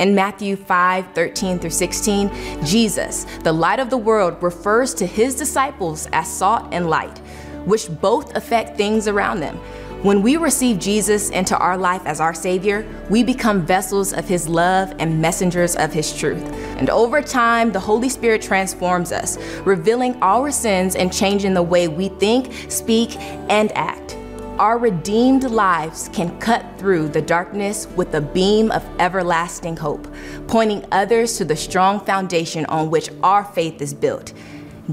In 0.00 0.16
Matthew 0.16 0.56
5 0.56 1.12
13 1.14 1.60
through 1.60 1.70
16, 1.70 2.64
Jesus, 2.64 3.24
the 3.44 3.52
light 3.52 3.78
of 3.78 3.88
the 3.88 3.98
world, 3.98 4.42
refers 4.42 4.94
to 4.94 5.06
his 5.06 5.36
disciples 5.36 6.08
as 6.12 6.28
salt 6.28 6.66
and 6.72 6.90
light, 6.90 7.18
which 7.66 7.88
both 8.00 8.34
affect 8.34 8.76
things 8.76 9.06
around 9.06 9.38
them. 9.38 9.60
When 10.02 10.22
we 10.22 10.38
receive 10.38 10.78
Jesus 10.78 11.28
into 11.28 11.58
our 11.58 11.76
life 11.76 12.00
as 12.06 12.20
our 12.20 12.32
Savior, 12.32 12.86
we 13.10 13.22
become 13.22 13.66
vessels 13.66 14.14
of 14.14 14.26
His 14.26 14.48
love 14.48 14.94
and 14.98 15.20
messengers 15.20 15.76
of 15.76 15.92
His 15.92 16.16
truth. 16.16 16.42
And 16.78 16.88
over 16.88 17.20
time, 17.20 17.70
the 17.70 17.80
Holy 17.80 18.08
Spirit 18.08 18.40
transforms 18.40 19.12
us, 19.12 19.36
revealing 19.58 20.16
our 20.22 20.50
sins 20.50 20.96
and 20.96 21.12
changing 21.12 21.52
the 21.52 21.62
way 21.62 21.86
we 21.86 22.08
think, 22.08 22.50
speak, 22.70 23.14
and 23.50 23.70
act. 23.76 24.16
Our 24.58 24.78
redeemed 24.78 25.44
lives 25.44 26.08
can 26.14 26.38
cut 26.38 26.64
through 26.78 27.08
the 27.08 27.20
darkness 27.20 27.86
with 27.88 28.14
a 28.14 28.22
beam 28.22 28.70
of 28.70 28.82
everlasting 28.98 29.76
hope, 29.76 30.08
pointing 30.48 30.82
others 30.92 31.36
to 31.36 31.44
the 31.44 31.56
strong 31.56 32.00
foundation 32.00 32.64
on 32.66 32.88
which 32.88 33.10
our 33.22 33.44
faith 33.44 33.82
is 33.82 33.92
built 33.92 34.32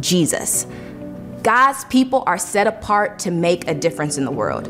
Jesus. 0.01 0.67
God's 1.47 1.85
people 1.85 2.25
are 2.27 2.37
set 2.37 2.67
apart 2.67 3.19
to 3.19 3.31
make 3.31 3.69
a 3.69 3.73
difference 3.73 4.17
in 4.17 4.25
the 4.25 4.31
world. 4.31 4.65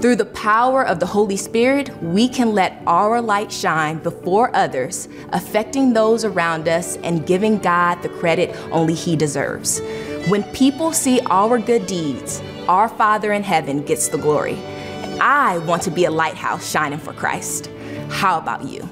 Through 0.00 0.16
the 0.16 0.24
power 0.24 0.82
of 0.82 0.98
the 0.98 1.04
Holy 1.04 1.36
Spirit, 1.36 1.94
we 2.02 2.26
can 2.26 2.54
let 2.54 2.82
our 2.86 3.20
light 3.20 3.52
shine 3.52 3.98
before 3.98 4.50
others, 4.56 5.10
affecting 5.34 5.92
those 5.92 6.24
around 6.24 6.68
us 6.68 6.96
and 7.04 7.26
giving 7.26 7.58
God 7.58 8.00
the 8.00 8.08
credit 8.08 8.56
only 8.72 8.94
He 8.94 9.14
deserves. 9.14 9.82
When 10.28 10.42
people 10.54 10.90
see 10.90 11.20
our 11.26 11.58
good 11.58 11.86
deeds, 11.86 12.40
our 12.66 12.88
Father 12.88 13.34
in 13.34 13.42
heaven 13.42 13.84
gets 13.84 14.08
the 14.08 14.16
glory. 14.16 14.56
I 15.20 15.58
want 15.66 15.82
to 15.82 15.90
be 15.90 16.06
a 16.06 16.10
lighthouse 16.10 16.70
shining 16.70 16.98
for 16.98 17.12
Christ. 17.12 17.68
How 18.08 18.38
about 18.38 18.64
you? 18.64 18.88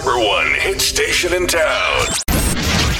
One 0.00 0.54
hit 0.54 0.80
station 0.80 1.34
in 1.34 1.46
town. 1.46 2.06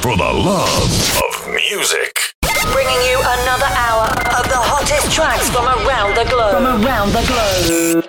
For 0.03 0.15
the 0.15 0.31
love 0.31 1.23
of 1.25 1.49
music. 1.49 2.35
Bringing 2.71 3.03
you 3.09 3.19
another 3.19 3.65
hour 3.65 4.09
of 4.37 4.47
the 4.49 4.61
hottest 4.61 5.11
tracks 5.11 5.49
from 5.49 5.65
around 5.67 6.15
the 6.17 6.25
globe. 6.29 6.53
From 6.53 6.85
around 6.85 7.13
the 7.13 7.25
globe. 7.27 8.05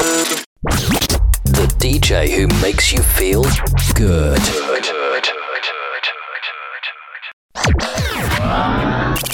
The 1.45 1.67
DJ 1.79 2.29
who 2.29 2.47
makes 2.61 2.91
you 2.91 3.01
feel 3.01 3.43
good. 3.95 4.39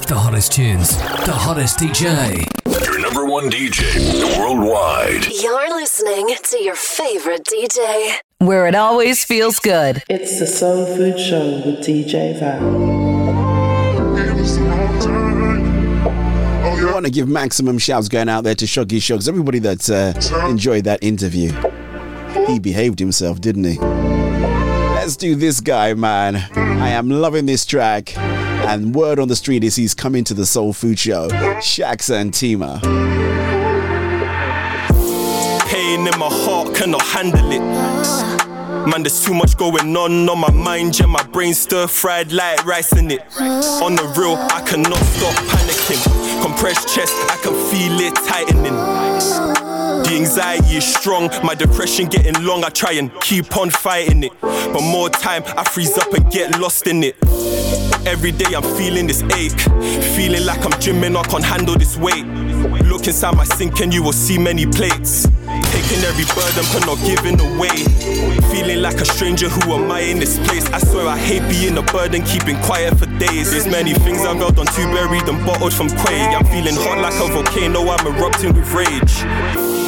The 0.05 0.15
hottest 0.15 0.51
tunes, 0.51 0.97
the 1.25 1.33
hottest 1.33 1.79
DJ. 1.79 2.45
Your 2.85 2.99
number 2.99 3.25
one 3.25 3.49
DJ 3.49 4.37
worldwide. 4.37 5.25
You're 5.41 5.73
listening 5.75 6.35
to 6.43 6.61
your 6.61 6.75
favorite 6.75 7.45
DJ. 7.45 8.19
Where 8.41 8.67
it 8.67 8.75
always 8.75 9.25
feels 9.25 9.59
good. 9.59 10.01
It's 10.07 10.39
the 10.39 10.47
Soul 10.47 10.85
Food 10.95 11.19
Show 11.19 11.61
with 11.65 11.85
DJ 11.85 12.39
Val. 12.39 12.61
We 16.77 16.85
want 16.85 17.05
to 17.05 17.11
give 17.11 17.27
maximum 17.27 17.77
shouts 17.79 18.07
going 18.07 18.29
out 18.29 18.45
there 18.45 18.55
to 18.55 18.63
Shoggy 18.63 18.99
Shoggz, 18.99 19.27
everybody 19.27 19.59
that 19.59 19.89
uh, 19.89 20.13
enjoyed 20.47 20.85
that 20.85 21.03
interview. 21.03 21.51
He 22.47 22.59
behaved 22.59 22.99
himself, 22.99 23.41
didn't 23.41 23.65
he? 23.65 23.77
Let's 23.77 25.17
do 25.17 25.35
this 25.35 25.59
guy, 25.59 25.93
man. 25.93 26.37
I 26.55 26.91
am 26.91 27.09
loving 27.09 27.45
this 27.45 27.65
track. 27.65 28.17
And 28.17 28.95
word 28.95 29.19
on 29.19 29.27
the 29.27 29.35
street 29.35 29.65
is 29.65 29.75
he's 29.75 29.93
coming 29.93 30.23
to 30.23 30.33
the 30.33 30.45
Soul 30.45 30.71
Food 30.71 30.97
Show. 30.97 31.27
Shax 31.59 32.09
and 32.09 32.31
Tima. 32.31 32.79
Pain 35.67 36.07
in 36.07 36.17
my 36.17 36.29
heart, 36.29 36.73
cannot 36.73 37.01
handle 37.01 37.51
it. 37.51 38.28
Man, 38.89 39.03
there's 39.03 39.23
too 39.23 39.35
much 39.35 39.55
going 39.55 39.95
on 39.95 40.27
on 40.27 40.39
my 40.39 40.49
mind, 40.49 40.99
yeah. 40.99 41.05
My 41.05 41.21
brain 41.21 41.53
stir 41.53 41.85
fried 41.85 42.31
like 42.31 42.65
rice 42.65 42.91
in 42.93 43.11
it. 43.11 43.21
On 43.39 43.95
the 43.95 44.03
real, 44.17 44.33
I 44.35 44.63
cannot 44.65 44.97
stop 44.97 45.35
panicking. 45.45 46.41
Compressed 46.41 46.87
chest, 46.87 47.13
I 47.29 47.37
can 47.43 47.53
feel 47.69 47.99
it 47.99 48.15
tightening. 48.15 49.68
The 49.89 50.15
anxiety 50.15 50.77
is 50.77 50.85
strong, 50.85 51.29
my 51.43 51.55
depression 51.55 52.07
getting 52.07 52.43
long. 52.45 52.63
I 52.63 52.69
try 52.69 52.93
and 52.93 53.11
keep 53.21 53.57
on 53.57 53.71
fighting 53.71 54.23
it. 54.23 54.31
But 54.41 54.81
more 54.81 55.09
time, 55.09 55.43
I 55.57 55.63
freeze 55.63 55.97
up 55.97 56.13
and 56.13 56.31
get 56.31 56.59
lost 56.59 56.85
in 56.85 57.03
it. 57.03 57.15
Every 58.05 58.31
day 58.31 58.53
I'm 58.55 58.63
feeling 58.77 59.07
this 59.07 59.23
ache. 59.35 59.59
Feeling 60.15 60.45
like 60.45 60.63
I'm 60.63 60.71
gymming, 60.79 61.15
I 61.15 61.23
can't 61.23 61.43
handle 61.43 61.75
this 61.75 61.97
weight. 61.97 62.25
Look 62.85 63.07
inside 63.07 63.35
my 63.35 63.43
sink 63.43 63.81
and 63.81 63.93
you 63.93 64.03
will 64.03 64.13
see 64.13 64.37
many 64.37 64.65
plates. 64.65 65.23
Taking 65.47 66.03
every 66.05 66.25
burden 66.37 66.65
but 66.73 66.85
not 66.85 66.97
giving 67.05 67.39
away. 67.39 67.75
Feeling 68.51 68.81
like 68.81 69.01
a 69.01 69.05
stranger, 69.05 69.49
who 69.49 69.73
am 69.73 69.91
I 69.91 70.01
in 70.01 70.19
this 70.19 70.37
place? 70.47 70.65
I 70.71 70.79
swear 70.79 71.07
I 71.07 71.17
hate 71.17 71.47
being 71.49 71.77
a 71.77 71.81
burden, 71.81 72.23
keeping 72.23 72.59
quiet 72.61 72.97
for 72.97 73.05
days. 73.17 73.51
There's 73.51 73.67
many 73.67 73.93
things 73.93 74.21
I've 74.21 74.37
held 74.37 74.59
on 74.59 74.65
to, 74.65 74.81
buried 74.93 75.27
and 75.27 75.45
bottled 75.45 75.73
from 75.73 75.89
Quay. 75.89 76.35
I'm 76.35 76.45
feeling 76.45 76.75
hot 76.75 76.99
like 76.99 77.15
a 77.15 77.31
volcano, 77.33 77.87
I'm 77.89 78.07
erupting 78.07 78.53
with 78.53 78.71
rage. 78.73 79.78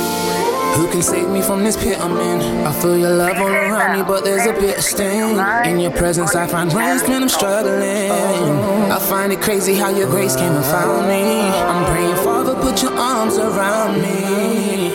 Who 0.76 0.89
can 0.89 1.01
save 1.01 1.30
me 1.30 1.41
from 1.41 1.63
this 1.63 1.76
pit 1.76 1.99
I'm 1.99 2.17
in? 2.17 2.65
I 2.65 2.72
feel 2.72 2.97
your 2.97 3.11
love 3.11 3.38
all 3.38 3.47
around 3.47 3.97
me, 3.97 4.03
but 4.03 4.24
there's 4.24 4.47
a 4.47 4.53
bit 4.53 4.78
of 4.78 4.84
sting. 4.84 5.38
In 5.69 5.80
your 5.80 5.91
presence, 5.91 6.36
I 6.36 6.47
find 6.47 6.72
rest 6.74 7.07
when 7.07 7.24
I'm 7.24 7.30
struggling. 7.30 8.11
I 8.91 8.99
find 8.99 9.34
it 9.34 9.41
crazy 9.41 9.76
how 9.76 9.89
your 9.89 10.07
grace 10.09 10.36
came 10.36 10.53
and 10.53 10.65
found 10.65 11.07
me. 11.07 11.24
I'm 11.72 11.86
praying, 11.91 12.15
Father, 12.24 12.55
put 12.55 12.82
your 12.82 12.93
arms 12.93 13.38
around 13.38 14.01
me, 14.01 14.91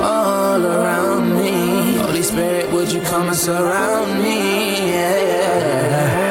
all 0.00 0.64
around 0.64 1.34
me. 1.34 1.96
Holy 1.98 2.22
Spirit, 2.22 2.70
would 2.72 2.90
you 2.90 3.00
come 3.02 3.28
and 3.28 3.36
surround 3.36 4.22
me? 4.22 4.90
Yeah. 4.92 6.27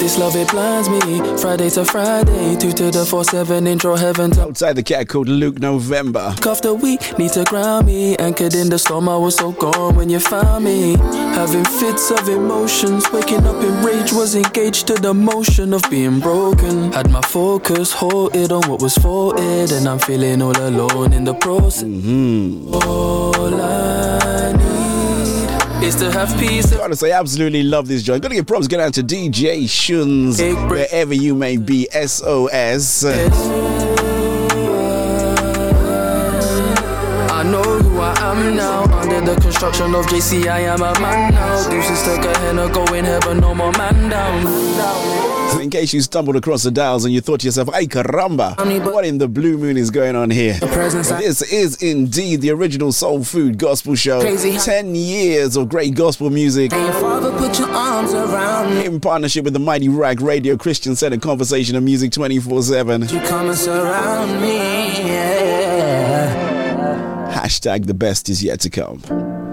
This 0.00 0.16
love 0.16 0.34
it 0.34 0.48
blinds 0.48 0.88
me. 0.88 1.20
Friday 1.36 1.68
to 1.70 1.84
Friday, 1.84 2.56
two 2.56 2.72
to 2.72 2.90
the 2.90 3.04
four 3.04 3.22
seven 3.22 3.66
intro 3.66 3.96
heaven. 3.96 4.30
To 4.30 4.40
Outside 4.44 4.72
the 4.72 4.82
cat 4.82 5.08
called 5.08 5.28
Luke 5.28 5.58
November. 5.60 6.34
After 6.46 6.72
week, 6.72 7.18
need 7.18 7.32
to 7.32 7.44
ground 7.44 7.86
me. 7.86 8.16
Anchored 8.16 8.54
in 8.54 8.70
the 8.70 8.78
storm, 8.78 9.10
I 9.10 9.18
was 9.18 9.36
so 9.36 9.52
gone 9.52 9.96
when 9.96 10.08
you 10.08 10.18
found 10.18 10.64
me. 10.64 10.96
Having 11.36 11.66
fits 11.66 12.10
of 12.10 12.26
emotions, 12.30 13.04
waking 13.12 13.46
up 13.46 13.62
in 13.62 13.84
rage, 13.84 14.10
was 14.12 14.34
engaged 14.34 14.86
to 14.86 14.94
the 14.94 15.12
motion 15.12 15.74
of 15.74 15.82
being 15.90 16.18
broken. 16.18 16.92
Had 16.92 17.10
my 17.10 17.20
focus 17.20 17.92
halted 17.92 18.52
on 18.52 18.62
what 18.70 18.80
was 18.80 18.94
faulted, 18.94 19.70
and 19.70 19.86
I'm 19.86 19.98
feeling 19.98 20.40
all 20.40 20.56
alone 20.56 21.12
in 21.12 21.24
the 21.24 21.34
process. 21.34 21.84
Mm-hmm. 21.84 22.74
All 22.74 23.60
I 23.60 24.19
is 25.82 25.94
to 25.96 26.10
have 26.12 26.28
peace. 26.38 26.70
Say, 26.98 27.12
I 27.12 27.18
absolutely 27.18 27.62
love 27.62 27.88
this 27.88 28.02
joint. 28.02 28.22
Gotta 28.22 28.34
give 28.34 28.46
props 28.46 28.68
going 28.68 28.82
out 28.82 28.94
to 28.94 29.02
DJ 29.02 29.68
Shuns, 29.68 30.40
wherever 30.68 31.14
you 31.14 31.34
may 31.34 31.56
be. 31.56 31.88
SOS. 31.92 33.04
I 33.04 33.28
know 37.44 37.62
who 37.62 37.98
I 38.00 38.14
am 38.20 38.56
now. 38.56 38.82
Under 39.00 39.20
the 39.20 39.40
construction 39.40 39.94
of 39.94 40.06
JC, 40.06 40.46
I 40.46 40.60
am 40.60 40.82
a 40.82 40.92
man 41.00 41.32
now. 41.32 41.70
Deuces 41.70 42.02
took 42.04 42.24
a 42.24 42.38
hen 42.38 42.58
of 42.58 42.72
going 42.72 43.04
heaven, 43.04 43.40
no 43.40 43.54
more 43.54 43.72
man 43.72 44.10
down. 44.10 44.44
So 44.44 45.39
in 45.60 45.70
case 45.70 45.92
you 45.92 46.00
stumbled 46.00 46.36
across 46.36 46.62
the 46.62 46.70
dials 46.70 47.04
and 47.04 47.12
you 47.12 47.20
thought 47.20 47.40
to 47.40 47.46
yourself, 47.46 47.68
ay 47.70 47.86
caramba, 47.86 48.56
what 48.92 49.04
in 49.04 49.18
the 49.18 49.28
blue 49.28 49.58
moon 49.58 49.76
is 49.76 49.90
going 49.90 50.16
on 50.16 50.30
here? 50.30 50.54
This 50.60 51.42
is 51.52 51.82
indeed 51.82 52.40
the 52.40 52.50
original 52.50 52.92
Soul 52.92 53.24
Food 53.24 53.58
Gospel 53.58 53.94
Show. 53.94 54.20
Crazy. 54.20 54.56
10 54.58 54.94
years 54.94 55.56
of 55.56 55.68
great 55.68 55.94
gospel 55.94 56.30
music 56.30 56.70
put 56.70 57.58
your 57.58 57.68
arms 57.70 58.12
around 58.12 58.74
me. 58.74 58.84
in 58.86 59.00
partnership 59.00 59.44
with 59.44 59.52
the 59.54 59.58
Mighty 59.58 59.88
Ruach 59.88 60.20
Radio 60.20 60.56
Christian 60.56 60.94
Center 60.96 61.18
Conversation 61.18 61.74
and 61.76 61.84
Music 61.84 62.12
24 62.12 62.62
7. 62.62 63.02
You 63.02 63.20
come 63.20 63.48
and 63.48 63.58
surround 63.58 64.40
me. 64.40 64.56
Yeah. 65.08 66.50
Hashtag 67.32 67.86
the 67.86 67.94
best 67.94 68.28
is 68.28 68.42
yet 68.42 68.60
to 68.60 68.70
come. 68.70 69.49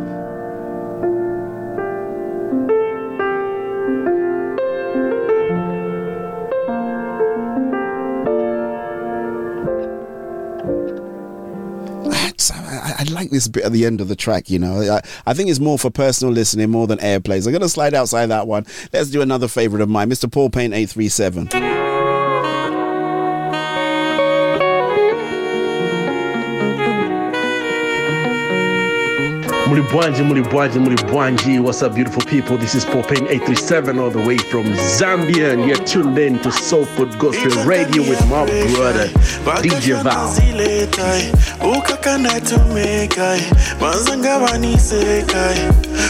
Like 13.27 13.33
this 13.33 13.47
bit 13.47 13.63
at 13.63 13.71
the 13.71 13.85
end 13.85 14.01
of 14.01 14.07
the 14.07 14.15
track, 14.15 14.49
you 14.49 14.59
know. 14.59 14.81
I, 14.81 15.01
I 15.25 15.33
think 15.33 15.49
it's 15.49 15.59
more 15.59 15.77
for 15.77 15.89
personal 15.89 16.33
listening 16.33 16.69
more 16.69 16.87
than 16.87 16.99
airplays. 16.99 17.45
I'm 17.45 17.51
going 17.51 17.61
to 17.61 17.69
slide 17.69 17.93
outside 17.93 18.27
that 18.27 18.47
one. 18.47 18.65
Let's 18.93 19.09
do 19.09 19.21
another 19.21 19.47
favorite 19.47 19.81
of 19.81 19.89
mine, 19.89 20.09
Mr. 20.09 20.31
Paul 20.31 20.49
Payne 20.49 20.73
837. 20.73 21.86
Muli 29.67 29.81
Bwanji, 29.81 30.23
Muli 30.23 30.41
Bwanji, 30.43 30.79
Muli 30.79 30.95
Bwanji. 30.95 31.59
What's 31.59 31.81
up, 31.81 31.93
beautiful 31.93 32.21
people? 32.23 32.57
This 32.57 32.73
is 32.73 32.85
Popane 32.85 33.27
837 33.29 33.99
all 33.99 34.09
the 34.09 34.19
way 34.19 34.37
from 34.37 34.63
Zambia, 34.97 35.51
and 35.53 35.65
you're 35.65 35.75
tuned 35.85 36.17
in 36.17 36.39
to 36.39 36.51
Soul 36.51 36.85
Food 36.85 37.17
Gospel 37.19 37.65
Radio 37.65 38.01
with 38.03 38.21
my 38.29 38.45
brother, 38.45 39.07
DJ 39.61 40.01
Val. 40.03 40.27
ziletai 40.33 41.31
ukakanaitomekai 41.77 43.41
mazanga 43.81 44.39
vanisekai 44.39 45.57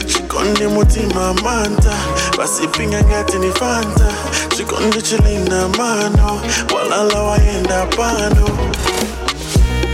chikonde 0.05 0.67
mutima 0.67 1.33
manta 1.33 1.97
vasipinga 2.37 3.03
ngati 3.03 3.37
ni 3.39 3.51
fanta 3.51 4.13
chikonde 4.57 5.01
chilinda 5.01 5.67
mano 5.67 6.41
walala 6.75 7.21
waenda 7.23 7.85
pano 7.85 8.49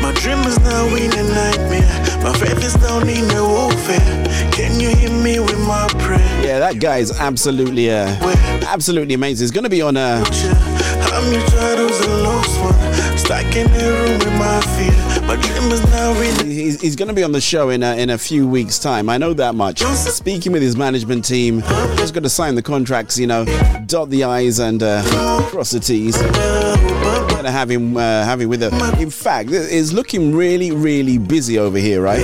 My 0.02 0.12
dream 0.16 0.40
is 0.46 0.60
now 0.60 0.86
in 0.96 1.14
a 1.14 1.24
nightmare. 1.24 2.13
My 2.24 2.32
faith 2.40 2.64
is 2.64 2.74
down 2.76 3.10
in 3.10 3.30
a 3.32 3.44
warfare. 3.44 4.24
Can 4.54 4.80
you 4.80 4.96
hear 4.96 5.12
me 5.12 5.40
with 5.40 5.60
my 5.60 5.88
prayer? 6.00 6.20
Yeah, 6.42 6.60
that 6.60 6.80
guy 6.80 6.98
is 6.98 7.12
absolutely, 7.20 7.92
uh, 7.92 8.08
absolutely 8.66 9.14
amazing. 9.14 9.44
He's 9.44 9.52
going 9.52 9.66
to 9.66 9.70
be 9.70 9.82
on 9.82 9.98
uh, 9.98 10.24
I'm 11.14 11.32
your 11.32 11.42
and 11.42 12.24
lost 12.24 12.60
one. 12.62 13.18
Stuck 13.18 13.56
in 13.56 13.68
a 13.68 13.92
room 13.92 14.20
with 14.20 14.40
my 14.40 14.62
fear. 14.78 15.22
My 15.28 15.36
dream 15.36 15.72
is 15.72 15.84
now 15.92 16.14
in 16.22 16.50
He's, 16.50 16.82
he's 16.82 16.96
going 16.96 17.10
to 17.10 17.14
be 17.14 17.24
on 17.24 17.34
the 17.34 17.42
show 17.42 17.70
in 17.70 17.84
a, 17.84 17.96
in 17.98 18.10
a 18.10 18.18
few 18.18 18.48
weeks' 18.48 18.80
time. 18.80 19.10
I 19.10 19.18
know 19.18 19.34
that 19.34 19.54
much. 19.54 19.82
Speaking 19.82 20.52
with 20.54 20.62
his 20.62 20.76
management 20.76 21.26
team, 21.26 21.62
just 21.98 22.14
to 22.14 22.30
sign 22.30 22.56
the 22.56 22.64
contracts, 22.64 23.18
you 23.18 23.28
know, 23.28 23.46
dot 23.86 24.10
the 24.10 24.24
I's 24.24 24.60
and 24.60 24.82
uh, 24.82 25.04
cross 25.50 25.72
the 25.72 25.80
T's. 25.80 26.16
To 27.44 27.52
have 27.52 27.70
him, 27.70 27.98
uh, 27.98 28.24
him 28.40 28.50
with 28.50 28.64
us. 28.64 28.72
In 29.02 29.10
fact, 29.10 29.50
it's 29.52 29.92
looking 29.92 30.34
really, 30.34 30.72
really 30.72 31.18
busy 31.18 31.60
over 31.60 31.78
here, 31.78 32.02
right? 32.02 32.24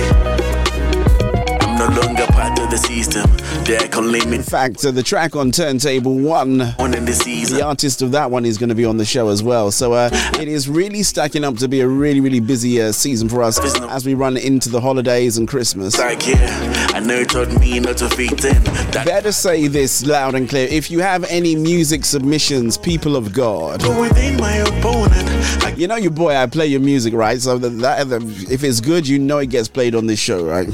I'm 1.60 1.76
no 1.78 2.00
longer 2.00 2.26
part 2.28 2.58
of 2.58 2.70
the 2.70 2.78
system. 2.78 3.39
They 3.78 3.86
can 3.86 4.10
limit. 4.10 4.34
In 4.34 4.42
fact, 4.42 4.84
uh, 4.84 4.90
the 4.90 5.02
track 5.02 5.36
on 5.36 5.52
Turntable 5.52 6.18
1, 6.18 6.58
the 6.58 7.62
artist 7.64 8.02
of 8.02 8.10
that 8.10 8.28
one 8.28 8.44
is 8.44 8.58
going 8.58 8.68
to 8.70 8.74
be 8.74 8.84
on 8.84 8.96
the 8.96 9.04
show 9.04 9.28
as 9.28 9.44
well. 9.44 9.70
So 9.70 9.92
uh, 9.92 10.10
it 10.40 10.48
is 10.48 10.68
really 10.68 11.04
stacking 11.04 11.44
up 11.44 11.56
to 11.58 11.68
be 11.68 11.80
a 11.80 11.86
really, 11.86 12.18
really 12.18 12.40
busy 12.40 12.82
uh, 12.82 12.90
season 12.90 13.28
for 13.28 13.42
us 13.42 13.60
as 13.84 14.04
we 14.04 14.14
run 14.14 14.36
into 14.36 14.70
the 14.70 14.80
holidays 14.80 15.38
and 15.38 15.46
Christmas. 15.46 15.96
Like, 15.96 16.26
yeah, 16.26 16.90
I 16.94 16.98
know 16.98 17.14
it 17.20 17.30
taught 17.30 17.52
me 17.60 17.78
not 17.78 17.98
to 17.98 18.08
fit 18.08 18.44
in. 18.44 18.64
That 18.90 19.04
Better 19.06 19.30
say 19.30 19.68
this 19.68 20.04
loud 20.04 20.34
and 20.34 20.48
clear. 20.48 20.66
If 20.66 20.90
you 20.90 20.98
have 20.98 21.22
any 21.24 21.54
music 21.54 22.04
submissions, 22.04 22.76
people 22.76 23.14
of 23.14 23.32
God, 23.32 23.86
within 24.00 24.36
my 24.38 24.56
opponent. 24.56 25.78
you 25.78 25.86
know 25.86 25.94
your 25.96 26.10
boy, 26.10 26.34
I 26.34 26.46
play 26.46 26.66
your 26.66 26.80
music, 26.80 27.14
right? 27.14 27.40
So 27.40 27.56
that, 27.58 28.08
that 28.08 28.22
if 28.50 28.64
it's 28.64 28.80
good, 28.80 29.06
you 29.06 29.20
know 29.20 29.38
it 29.38 29.50
gets 29.50 29.68
played 29.68 29.94
on 29.94 30.08
this 30.08 30.18
show, 30.18 30.44
right? 30.44 30.68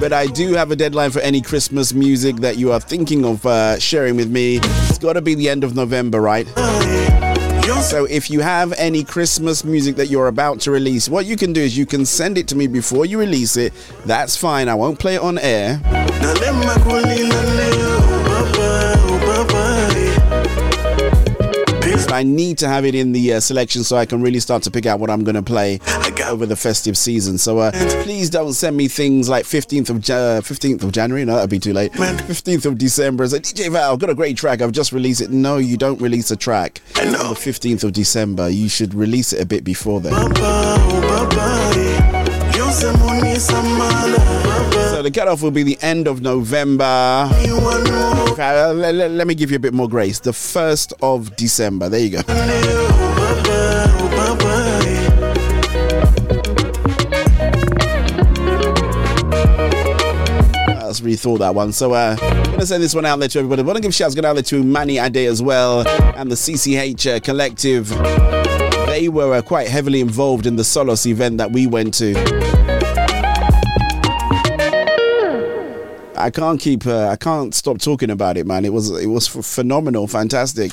But 0.00 0.14
I 0.14 0.26
do 0.28 0.54
have 0.54 0.70
a 0.70 0.76
deadline 0.76 1.10
for 1.10 1.20
any 1.20 1.42
Christmas 1.42 1.92
music 1.92 2.36
that 2.36 2.56
you 2.56 2.72
are 2.72 2.80
thinking 2.80 3.22
of 3.22 3.44
uh, 3.44 3.78
sharing 3.78 4.16
with 4.16 4.30
me. 4.30 4.58
It's 4.62 4.98
got 4.98 5.12
to 5.12 5.20
be 5.20 5.34
the 5.34 5.50
end 5.50 5.62
of 5.62 5.76
November, 5.76 6.22
right? 6.22 6.46
So 7.82 8.06
if 8.06 8.30
you 8.30 8.40
have 8.40 8.72
any 8.78 9.04
Christmas 9.04 9.62
music 9.62 9.96
that 9.96 10.06
you're 10.06 10.28
about 10.28 10.60
to 10.60 10.70
release, 10.70 11.08
what 11.08 11.26
you 11.26 11.36
can 11.36 11.52
do 11.52 11.60
is 11.60 11.76
you 11.76 11.84
can 11.84 12.06
send 12.06 12.38
it 12.38 12.48
to 12.48 12.56
me 12.56 12.66
before 12.66 13.04
you 13.04 13.18
release 13.18 13.58
it. 13.58 13.74
That's 14.06 14.36
fine. 14.36 14.68
I 14.68 14.74
won't 14.74 14.98
play 14.98 15.16
it 15.16 15.20
on 15.20 15.38
air. 15.38 15.80
I 22.20 22.22
need 22.22 22.58
to 22.58 22.68
have 22.68 22.84
it 22.84 22.94
in 22.94 23.12
the 23.12 23.32
uh, 23.32 23.40
selection 23.40 23.82
so 23.82 23.96
I 23.96 24.04
can 24.04 24.20
really 24.20 24.40
start 24.40 24.62
to 24.64 24.70
pick 24.70 24.84
out 24.84 25.00
what 25.00 25.08
I'm 25.08 25.24
going 25.24 25.36
to 25.36 25.42
play 25.42 25.78
over 26.26 26.44
the 26.44 26.54
festive 26.54 26.98
season. 26.98 27.38
So 27.38 27.60
uh, 27.60 27.70
please 28.04 28.28
don't 28.28 28.52
send 28.52 28.76
me 28.76 28.88
things 28.88 29.26
like 29.26 29.46
15th 29.46 29.88
of 29.88 30.06
Ja- 30.06 30.42
15th 30.42 30.82
of 30.82 30.92
January. 30.92 31.24
No, 31.24 31.36
that'd 31.36 31.48
be 31.48 31.58
too 31.58 31.72
late. 31.72 31.92
15th 31.92 32.66
of 32.66 32.76
December. 32.76 33.24
It's 33.24 33.32
like 33.32 33.42
DJ 33.44 33.72
Val, 33.72 33.94
I've 33.94 33.98
got 33.98 34.10
a 34.10 34.14
great 34.14 34.36
track. 34.36 34.60
I've 34.60 34.70
just 34.72 34.92
released 34.92 35.22
it. 35.22 35.30
No, 35.30 35.56
you 35.56 35.78
don't 35.78 35.98
release 35.98 36.30
a 36.30 36.36
track 36.36 36.82
on 37.00 37.12
the 37.12 37.18
15th 37.18 37.84
of 37.84 37.94
December. 37.94 38.50
You 38.50 38.68
should 38.68 38.92
release 38.92 39.32
it 39.32 39.40
a 39.40 39.46
bit 39.46 39.64
before 39.64 40.02
then. 40.02 40.12
So 45.00 45.04
the 45.04 45.10
cutoff 45.10 45.40
will 45.40 45.50
be 45.50 45.62
the 45.62 45.78
end 45.80 46.06
of 46.06 46.20
November. 46.20 46.84
Uh, 46.84 48.72
let, 48.76 48.94
let- 48.94 49.10
let 49.12 49.26
me 49.26 49.34
give 49.34 49.50
you 49.50 49.56
a 49.56 49.58
bit 49.58 49.72
more 49.72 49.88
grace. 49.88 50.18
The 50.20 50.32
1st 50.32 50.92
of 51.00 51.34
December. 51.36 51.88
There 51.88 52.00
you 52.00 52.10
go. 52.10 52.22
Let's 60.90 61.00
rethought 61.00 61.38
that 61.38 61.54
one. 61.54 61.72
So 61.72 61.92
uh, 61.92 62.16
I'm 62.20 62.44
gonna 62.52 62.66
send 62.66 62.82
this 62.82 62.94
one 62.94 63.06
out 63.06 63.20
there 63.20 63.28
to 63.28 63.38
everybody. 63.38 63.62
I 63.62 63.64
want 63.64 63.76
to 63.76 63.82
give 63.82 63.94
shouts 63.94 64.14
going 64.14 64.24
out 64.24 64.34
there 64.34 64.42
to 64.42 64.62
Manny 64.64 64.98
Ade 64.98 65.16
as 65.18 65.40
well 65.40 65.86
and 65.88 66.30
the 66.30 66.34
CCH 66.34 67.16
uh, 67.16 67.20
collective. 67.20 67.88
They 68.88 69.08
were 69.08 69.34
uh, 69.34 69.42
quite 69.42 69.68
heavily 69.68 70.00
involved 70.00 70.46
in 70.46 70.56
the 70.56 70.64
Solos 70.64 71.06
event 71.06 71.38
that 71.38 71.52
we 71.52 71.66
went 71.68 71.94
to. 71.94 72.14
I 76.20 76.30
can't 76.30 76.60
keep. 76.60 76.86
Uh, 76.86 77.08
I 77.08 77.16
can't 77.16 77.54
stop 77.54 77.78
talking 77.78 78.10
about 78.10 78.36
it, 78.36 78.46
man. 78.46 78.64
It 78.64 78.72
was. 78.72 78.90
It 78.90 79.06
was 79.06 79.28
ph- 79.28 79.44
phenomenal, 79.44 80.06
fantastic. 80.06 80.72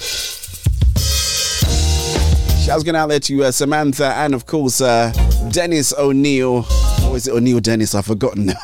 Shouts 2.64 2.84
going 2.84 2.98
out 2.98 3.08
there 3.08 3.22
to 3.22 3.46
uh, 3.46 3.52
Samantha 3.52 4.08
and 4.16 4.36
of 4.36 4.46
course 4.46 4.82
uh, 4.82 5.12
Dennis 5.52 5.94
O'Neill. 5.98 6.66
Or 7.06 7.16
is 7.16 7.28
it 7.28 7.32
O'Neill 7.32 7.62
Dennis? 7.62 7.96
I've 7.96 8.06
forgotten. 8.06 8.52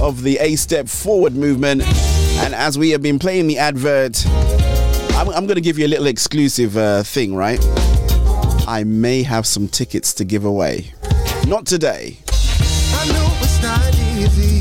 Of 0.00 0.22
the 0.22 0.38
A 0.40 0.54
Step 0.54 0.88
Forward 0.88 1.34
movement, 1.34 1.82
and 1.82 2.54
as 2.54 2.78
we 2.78 2.90
have 2.90 3.02
been 3.02 3.18
playing 3.18 3.48
the 3.48 3.58
advert, 3.58 4.24
I'm, 5.16 5.28
I'm 5.30 5.44
going 5.46 5.56
to 5.56 5.60
give 5.60 5.76
you 5.76 5.86
a 5.86 5.88
little 5.88 6.06
exclusive 6.06 6.76
uh, 6.76 7.02
thing, 7.02 7.34
right? 7.34 7.58
I 8.68 8.84
may 8.86 9.24
have 9.24 9.44
some 9.44 9.66
tickets 9.66 10.14
to 10.14 10.24
give 10.24 10.44
away. 10.44 10.92
Not 11.48 11.66
today. 11.66 12.18
I 12.28 13.08
know 13.08 13.28
it's 13.40 13.60
not 13.60 13.92
easy 14.16 14.57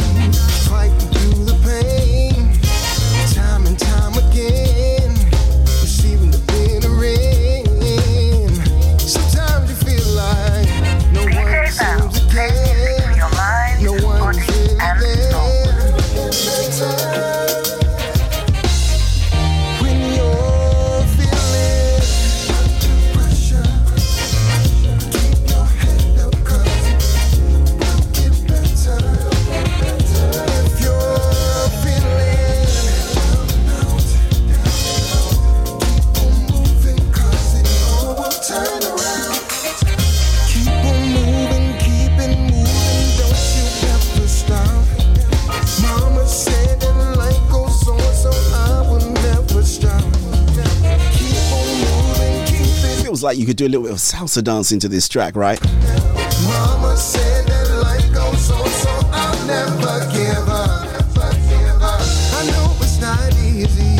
like 53.27 53.37
you 53.37 53.45
could 53.45 53.57
do 53.57 53.65
a 53.65 53.67
little 53.67 53.83
bit 53.83 53.91
of 53.91 53.97
salsa 53.97 54.41
dancing 54.41 54.79
to 54.79 54.87
this 54.87 55.09
track, 55.09 55.35
right? 55.35 55.61
Mama 55.61 56.95
said 56.95 57.45
that 57.45 57.69
life 57.83 58.13
goes 58.13 58.49
on, 58.49 58.65
so 58.69 58.89
I'll 59.11 59.45
never 59.45 59.99
give 60.15 60.47
up. 60.47 60.87
I 61.19 62.45
know 62.45 62.73
it's 62.79 63.01
not 63.01 63.33
easy 63.43 63.97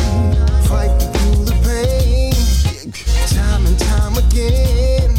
fighting 0.66 1.12
through 1.12 1.44
the 1.44 1.60
pain, 1.68 2.32
time 3.28 3.66
and 3.66 3.78
time 3.78 4.16
again, 4.16 5.12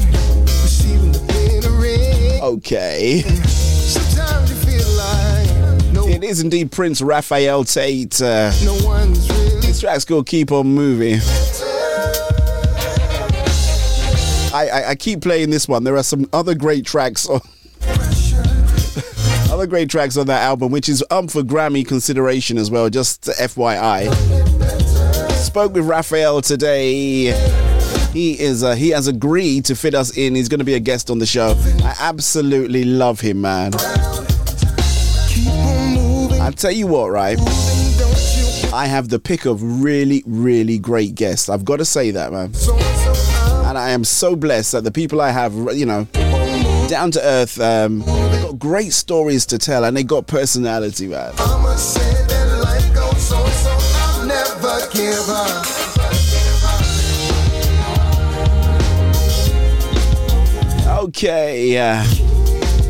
receiving 0.63 1.13
the 1.13 1.21
bitter 1.29 1.73
rain. 1.73 2.41
Okay. 2.43 3.21
Sometimes 3.21 4.49
you 4.49 4.57
feel 4.57 4.89
like 4.97 5.93
no, 5.93 6.09
It 6.09 6.25
is 6.25 6.41
indeed 6.41 6.73
Prince 6.73 7.03
Raphael 7.03 7.63
Tate. 7.63 8.23
Uh, 8.23 8.53
no 8.65 8.75
one's 8.87 9.29
really 9.29 9.61
this 9.67 9.81
track's 9.81 10.07
called 10.07 10.27
Keep 10.27 10.51
On 10.51 10.67
Moving. 10.67 11.21
I, 14.59 14.67
I, 14.67 14.89
I 14.91 14.95
keep 14.97 15.21
playing 15.21 15.51
this 15.51 15.69
one. 15.69 15.85
There 15.85 15.97
are 15.97 16.03
some 16.03 16.29
other 16.33 16.55
great 16.57 16.85
tracks 16.85 17.29
on. 17.29 17.41
Other 19.51 19.67
great 19.67 19.89
tracks 19.89 20.17
on 20.19 20.27
that 20.27 20.43
album, 20.43 20.73
which 20.73 20.91
is 20.91 21.03
up 21.11 21.31
for 21.31 21.41
Grammy 21.43 21.87
consideration 21.87 22.59
as 22.59 22.71
well, 22.71 22.91
just 22.91 23.23
FYI. 23.23 24.13
Spoke 25.33 25.73
with 25.73 25.87
Raphael 25.87 26.43
today. 26.43 27.33
He 28.13 28.39
is 28.39 28.63
uh, 28.63 28.75
he 28.75 28.91
has 28.91 29.07
agreed 29.07 29.65
to 29.67 29.75
fit 29.75 29.95
us 29.95 30.17
in. 30.19 30.35
He's 30.35 30.49
going 30.49 30.59
to 30.59 30.67
be 30.67 30.75
a 30.75 30.81
guest 30.81 31.09
on 31.11 31.19
the 31.19 31.27
show. 31.27 31.55
I 31.83 31.95
absolutely 31.99 32.85
love 32.85 33.21
him, 33.21 33.41
man. 33.41 33.73
I 36.41 36.53
tell 36.55 36.73
you 36.73 36.87
what, 36.87 37.11
right? 37.11 37.39
I 38.73 38.87
have 38.87 39.09
the 39.09 39.19
pick 39.19 39.47
of 39.47 39.83
really, 39.83 40.23
really 40.27 40.79
great 40.79 41.15
guests. 41.15 41.49
I've 41.49 41.65
got 41.65 41.77
to 41.79 41.85
say 41.87 42.11
that, 42.11 42.33
man. 42.33 42.53
I 43.89 43.93
am 43.93 44.05
so 44.05 44.37
blessed 44.37 44.73
that 44.73 44.85
the 44.85 44.91
people 44.91 45.19
I 45.19 45.31
have, 45.31 45.55
you 45.75 45.87
know, 45.87 46.05
down 46.91 47.11
to 47.13 47.21
earth, 47.25 47.59
um, 47.59 48.01
they 48.01 48.43
got 48.43 48.59
great 48.59 48.93
stories 48.93 49.47
to 49.47 49.57
tell 49.57 49.83
and 49.83 49.97
they 49.97 50.03
got 50.03 50.27
personality, 50.27 51.07
man. 51.07 51.35
Mama 51.39 51.75
said 51.79 52.29
that 52.29 52.61
life 52.63 52.95
goes 52.95 53.33
on, 53.33 53.51
so 53.51 53.71
I'll 53.73 54.27
never 54.27 54.87
give 54.93 55.27
up. 55.31 55.65
Okay, 61.05 61.79
uh, 61.79 62.05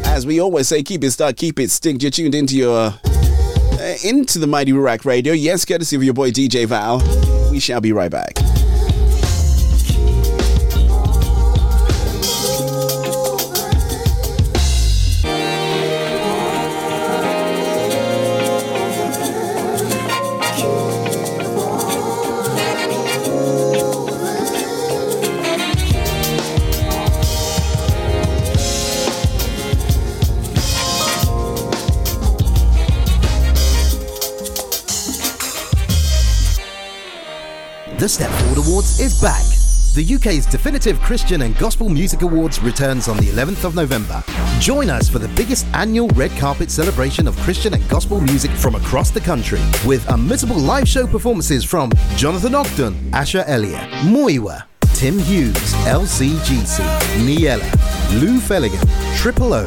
as 0.07 0.27
we 0.27 0.41
always 0.41 0.67
say, 0.67 0.83
keep 0.83 1.05
it 1.05 1.13
stuck, 1.13 1.37
keep 1.37 1.61
it 1.61 1.71
stick. 1.71 2.03
You're 2.03 2.11
tuned 2.11 2.35
into 2.35 2.57
your 2.57 2.93
uh, 3.73 3.95
into 4.03 4.41
the 4.41 4.49
mighty 4.49 4.73
Ruach 4.73 5.05
Radio. 5.05 5.33
Yes, 5.33 5.65
courtesy 5.65 5.95
of 5.95 6.03
your 6.03 6.15
boy 6.15 6.33
DJ 6.33 6.67
Val. 6.67 6.99
We 7.53 7.61
shall 7.61 7.81
be 7.81 7.93
right 7.93 8.11
back. 8.11 8.48
The 38.09 38.13
Step 38.13 38.31
Forward 38.31 38.67
Awards 38.67 39.01
is 39.01 39.21
back. 39.21 39.45
The 39.95 40.15
UK's 40.15 40.47
definitive 40.47 40.99
Christian 41.01 41.43
and 41.43 41.55
Gospel 41.59 41.91
Music 41.91 42.23
Awards 42.23 42.59
returns 42.59 43.07
on 43.07 43.19
the 43.19 43.25
11th 43.25 43.65
of 43.65 43.75
November. 43.75 44.25
Join 44.61 44.89
us 44.89 45.11
for 45.11 45.19
the 45.19 45.29
biggest 45.37 45.67
annual 45.75 46.09
red 46.15 46.31
carpet 46.39 46.71
celebration 46.71 47.29
of 47.29 47.37
Christian 47.41 47.75
and 47.75 47.87
gospel 47.91 48.23
music 48.23 48.51
from 48.53 48.77
across 48.77 49.11
the 49.11 49.21
country, 49.21 49.61
with 49.85 50.07
unmissable 50.07 50.59
live 50.59 50.89
show 50.89 51.07
performances 51.07 51.67
from 51.67 51.91
Jonathan 52.17 52.55
Ogden, 52.55 53.11
Asher 53.13 53.45
Elliott, 53.47 53.87
Moiwa, 54.05 54.63
Tim 54.95 55.19
Hughes, 55.19 55.75
LCGC, 55.85 56.83
Niella, 57.27 58.23
Lou 58.23 58.41
Fellingham, 58.41 58.89
Triple 59.19 59.53
O, 59.53 59.67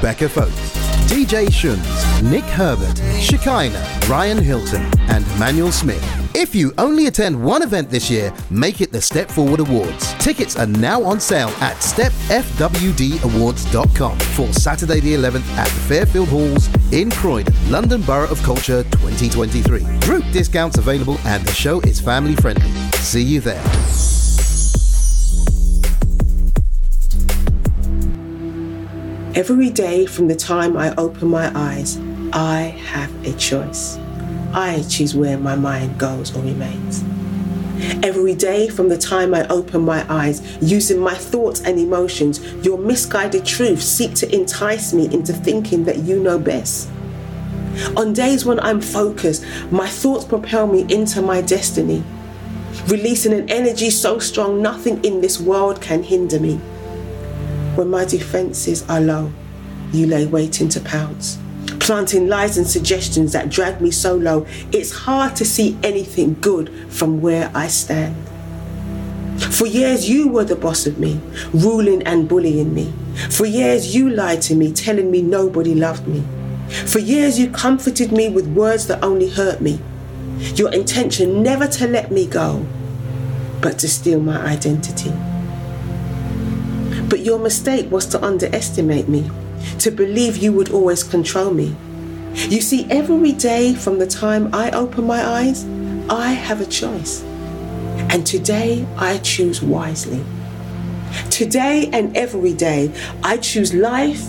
Becca 0.00 0.28
Folkes, 0.28 0.76
DJ 1.10 1.50
Shuns, 1.50 2.22
Nick 2.22 2.44
Herbert, 2.44 2.96
Shekinah, 3.20 4.00
Ryan 4.08 4.38
Hilton, 4.38 4.88
and 5.08 5.26
Manuel 5.36 5.72
Smith. 5.72 6.21
If 6.34 6.54
you 6.54 6.72
only 6.78 7.08
attend 7.08 7.44
one 7.44 7.60
event 7.62 7.90
this 7.90 8.10
year, 8.10 8.32
make 8.48 8.80
it 8.80 8.90
the 8.90 9.02
Step 9.02 9.30
Forward 9.30 9.60
Awards. 9.60 10.14
Tickets 10.14 10.56
are 10.56 10.66
now 10.66 11.02
on 11.02 11.20
sale 11.20 11.50
at 11.60 11.76
stepfwdawards.com 11.76 14.18
for 14.18 14.50
Saturday 14.54 15.00
the 15.00 15.12
11th 15.12 15.46
at 15.56 15.68
the 15.68 15.80
Fairfield 15.80 16.28
Halls 16.28 16.70
in 16.90 17.10
Croydon, 17.10 17.54
London 17.70 18.00
Borough 18.00 18.30
of 18.30 18.42
Culture 18.42 18.82
2023. 18.84 19.82
Group 20.00 20.24
discounts 20.32 20.78
available 20.78 21.18
and 21.26 21.44
the 21.44 21.52
show 21.52 21.80
is 21.80 22.00
family 22.00 22.34
friendly. 22.36 22.70
See 22.92 23.22
you 23.22 23.42
there. 23.42 23.62
Every 29.34 29.68
day 29.68 30.06
from 30.06 30.28
the 30.28 30.36
time 30.36 30.78
I 30.78 30.94
open 30.96 31.28
my 31.28 31.52
eyes, 31.54 31.98
I 32.32 32.74
have 32.86 33.12
a 33.26 33.34
choice. 33.34 33.98
I 34.54 34.82
choose 34.88 35.14
where 35.14 35.38
my 35.38 35.56
mind 35.56 35.98
goes 35.98 36.34
or 36.36 36.42
remains. 36.42 37.02
Every 38.04 38.34
day 38.34 38.68
from 38.68 38.88
the 38.88 38.98
time 38.98 39.34
I 39.34 39.46
open 39.48 39.82
my 39.82 40.04
eyes, 40.12 40.58
using 40.62 41.00
my 41.00 41.14
thoughts 41.14 41.60
and 41.62 41.78
emotions, 41.78 42.40
your 42.64 42.78
misguided 42.78 43.44
truths 43.44 43.84
seek 43.84 44.14
to 44.16 44.34
entice 44.34 44.92
me 44.92 45.12
into 45.12 45.32
thinking 45.32 45.84
that 45.84 45.98
you 45.98 46.20
know 46.20 46.38
best. 46.38 46.90
On 47.96 48.12
days 48.12 48.44
when 48.44 48.60
I'm 48.60 48.80
focused, 48.80 49.44
my 49.70 49.88
thoughts 49.88 50.26
propel 50.26 50.66
me 50.66 50.82
into 50.92 51.22
my 51.22 51.40
destiny, 51.40 52.04
releasing 52.86 53.32
an 53.32 53.48
energy 53.48 53.90
so 53.90 54.18
strong 54.18 54.60
nothing 54.60 55.02
in 55.04 55.20
this 55.20 55.40
world 55.40 55.80
can 55.80 56.02
hinder 56.02 56.38
me. 56.38 56.56
When 57.74 57.88
my 57.88 58.04
defenses 58.04 58.88
are 58.88 59.00
low, 59.00 59.32
you 59.92 60.06
lay 60.06 60.26
waiting 60.26 60.68
to 60.70 60.80
pounce, 60.80 61.38
planting 61.82 62.28
lies 62.28 62.56
and 62.56 62.66
suggestions 62.66 63.32
that 63.32 63.50
drag 63.50 63.80
me 63.80 63.90
so 63.90 64.14
low, 64.14 64.46
it's 64.70 64.92
hard 64.92 65.34
to 65.34 65.44
see 65.44 65.76
anything 65.82 66.34
good 66.40 66.70
from 66.88 67.20
where 67.20 67.50
I 67.56 67.66
stand. 67.66 68.14
For 69.50 69.66
years, 69.66 70.08
you 70.08 70.28
were 70.28 70.44
the 70.44 70.54
boss 70.54 70.86
of 70.86 71.00
me, 71.00 71.20
ruling 71.52 72.04
and 72.04 72.28
bullying 72.28 72.72
me. 72.72 72.92
For 73.30 73.46
years, 73.46 73.96
you 73.96 74.08
lied 74.08 74.42
to 74.42 74.54
me, 74.54 74.72
telling 74.72 75.10
me 75.10 75.22
nobody 75.22 75.74
loved 75.74 76.06
me. 76.06 76.22
For 76.86 77.00
years, 77.00 77.40
you 77.40 77.50
comforted 77.50 78.12
me 78.12 78.28
with 78.28 78.46
words 78.46 78.86
that 78.86 79.02
only 79.02 79.28
hurt 79.28 79.60
me. 79.60 79.80
Your 80.54 80.72
intention 80.72 81.42
never 81.42 81.66
to 81.66 81.88
let 81.88 82.12
me 82.12 82.26
go, 82.26 82.64
but 83.60 83.80
to 83.80 83.88
steal 83.88 84.20
my 84.20 84.40
identity. 84.40 85.12
But 87.08 87.20
your 87.20 87.40
mistake 87.40 87.90
was 87.90 88.06
to 88.06 88.24
underestimate 88.24 89.08
me, 89.08 89.28
to 89.78 89.90
believe 89.90 90.36
you 90.36 90.52
would 90.52 90.70
always 90.70 91.02
control 91.02 91.52
me. 91.52 91.76
You 92.34 92.60
see, 92.60 92.86
every 92.90 93.32
day 93.32 93.74
from 93.74 93.98
the 93.98 94.06
time 94.06 94.54
I 94.54 94.70
open 94.70 95.06
my 95.06 95.24
eyes, 95.24 95.64
I 96.08 96.32
have 96.32 96.60
a 96.60 96.66
choice. 96.66 97.22
And 98.10 98.26
today 98.26 98.86
I 98.96 99.18
choose 99.18 99.62
wisely. 99.62 100.24
Today 101.30 101.90
and 101.92 102.16
every 102.16 102.54
day, 102.54 102.92
I 103.22 103.36
choose 103.36 103.74
life 103.74 104.22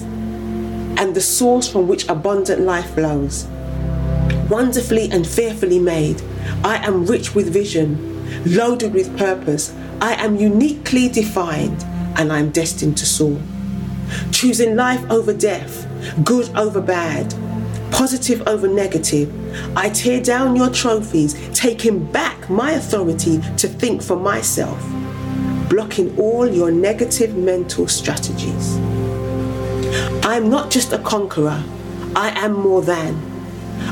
and 0.97 1.15
the 1.15 1.22
source 1.22 1.68
from 1.68 1.88
which 1.88 2.07
abundant 2.07 2.61
life 2.61 2.93
flows. 2.93 3.45
Wonderfully 4.49 5.10
and 5.11 5.26
fearfully 5.26 5.80
made, 5.80 6.22
I 6.64 6.85
am 6.85 7.05
rich 7.05 7.34
with 7.34 7.51
vision, 7.51 8.43
loaded 8.45 8.93
with 8.93 9.18
purpose. 9.18 9.73
I 10.01 10.14
am 10.15 10.35
uniquely 10.35 11.07
defined 11.07 11.84
and 12.18 12.31
I'm 12.31 12.51
destined 12.51 12.97
to 12.97 13.05
soar. 13.05 13.39
Choosing 14.31 14.75
life 14.75 15.03
over 15.09 15.34
death, 15.34 15.88
good 16.23 16.49
over 16.55 16.81
bad, 16.81 17.34
positive 17.91 18.45
over 18.47 18.67
negative. 18.67 19.30
I 19.77 19.89
tear 19.89 20.21
down 20.21 20.55
your 20.55 20.69
trophies, 20.69 21.35
taking 21.53 22.03
back 22.11 22.49
my 22.49 22.71
authority 22.71 23.39
to 23.57 23.67
think 23.67 24.01
for 24.01 24.15
myself, 24.15 24.81
blocking 25.69 26.17
all 26.17 26.47
your 26.47 26.71
negative 26.71 27.35
mental 27.35 27.88
strategies. 27.88 28.77
I'm 30.25 30.49
not 30.49 30.71
just 30.71 30.93
a 30.93 30.99
conqueror, 30.99 31.63
I 32.15 32.30
am 32.43 32.53
more 32.53 32.81
than. 32.81 33.21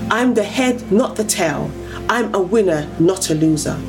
I'm 0.09 0.33
the 0.33 0.43
head, 0.43 0.91
not 0.91 1.15
the 1.15 1.23
tail. 1.23 1.71
I'm 2.09 2.33
a 2.33 2.41
winner, 2.41 2.87
not 2.99 3.29
a 3.29 3.35
loser. 3.35 3.79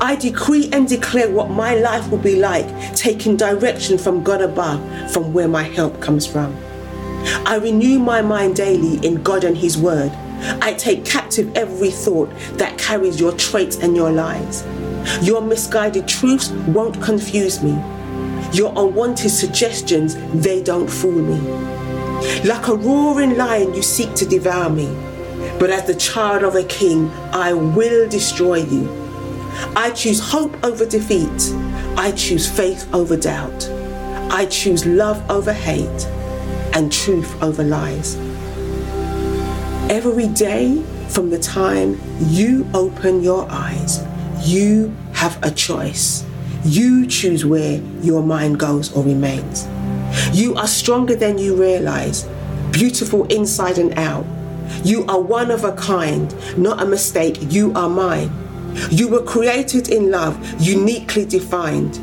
I 0.00 0.16
decree 0.16 0.68
and 0.72 0.88
declare 0.88 1.30
what 1.30 1.50
my 1.50 1.74
life 1.74 2.10
will 2.10 2.18
be 2.18 2.36
like, 2.36 2.94
taking 2.94 3.36
direction 3.36 3.98
from 3.98 4.22
God 4.22 4.40
above, 4.40 4.80
from 5.12 5.32
where 5.32 5.48
my 5.48 5.62
help 5.62 6.00
comes 6.00 6.26
from. 6.26 6.56
I 7.46 7.56
renew 7.56 7.98
my 7.98 8.22
mind 8.22 8.56
daily 8.56 9.04
in 9.06 9.22
God 9.22 9.44
and 9.44 9.56
His 9.56 9.78
Word. 9.78 10.10
I 10.60 10.74
take 10.74 11.04
captive 11.04 11.52
every 11.56 11.90
thought 11.90 12.30
that 12.54 12.78
carries 12.78 13.20
your 13.20 13.32
traits 13.32 13.76
and 13.76 13.94
your 13.94 14.10
lies. 14.10 14.64
Your 15.22 15.40
misguided 15.40 16.08
truths 16.08 16.50
won't 16.50 17.00
confuse 17.00 17.62
me. 17.62 17.72
Your 18.52 18.72
unwanted 18.76 19.30
suggestions, 19.30 20.16
they 20.34 20.62
don't 20.62 20.88
fool 20.88 21.12
me. 21.12 21.40
Like 22.44 22.68
a 22.68 22.74
roaring 22.74 23.36
lion, 23.36 23.74
you 23.74 23.82
seek 23.82 24.14
to 24.14 24.26
devour 24.26 24.68
me. 24.68 24.86
But 25.58 25.70
as 25.70 25.86
the 25.86 25.94
child 25.94 26.42
of 26.42 26.54
a 26.54 26.64
king, 26.64 27.10
I 27.32 27.52
will 27.52 28.08
destroy 28.08 28.58
you. 28.58 29.01
I 29.76 29.90
choose 29.90 30.20
hope 30.20 30.62
over 30.64 30.86
defeat. 30.86 31.52
I 31.96 32.12
choose 32.12 32.48
faith 32.50 32.92
over 32.94 33.16
doubt. 33.16 33.68
I 34.30 34.46
choose 34.46 34.86
love 34.86 35.22
over 35.30 35.52
hate 35.52 36.06
and 36.74 36.90
truth 36.90 37.42
over 37.42 37.62
lies. 37.62 38.16
Every 39.90 40.28
day 40.28 40.82
from 41.08 41.30
the 41.30 41.38
time 41.38 42.00
you 42.18 42.66
open 42.72 43.22
your 43.22 43.46
eyes, 43.50 44.02
you 44.42 44.94
have 45.12 45.38
a 45.42 45.50
choice. 45.50 46.24
You 46.64 47.06
choose 47.06 47.44
where 47.44 47.82
your 48.00 48.22
mind 48.22 48.58
goes 48.58 48.92
or 48.92 49.04
remains. 49.04 49.68
You 50.32 50.54
are 50.54 50.66
stronger 50.66 51.14
than 51.14 51.38
you 51.38 51.54
realize, 51.56 52.26
beautiful 52.70 53.26
inside 53.26 53.78
and 53.78 53.98
out. 53.98 54.24
You 54.84 55.04
are 55.06 55.20
one 55.20 55.50
of 55.50 55.64
a 55.64 55.72
kind, 55.72 56.34
not 56.56 56.82
a 56.82 56.86
mistake. 56.86 57.38
You 57.52 57.72
are 57.74 57.88
mine. 57.88 58.30
You 58.90 59.08
were 59.08 59.22
created 59.22 59.88
in 59.88 60.10
love, 60.10 60.36
uniquely 60.60 61.24
defined. 61.24 61.96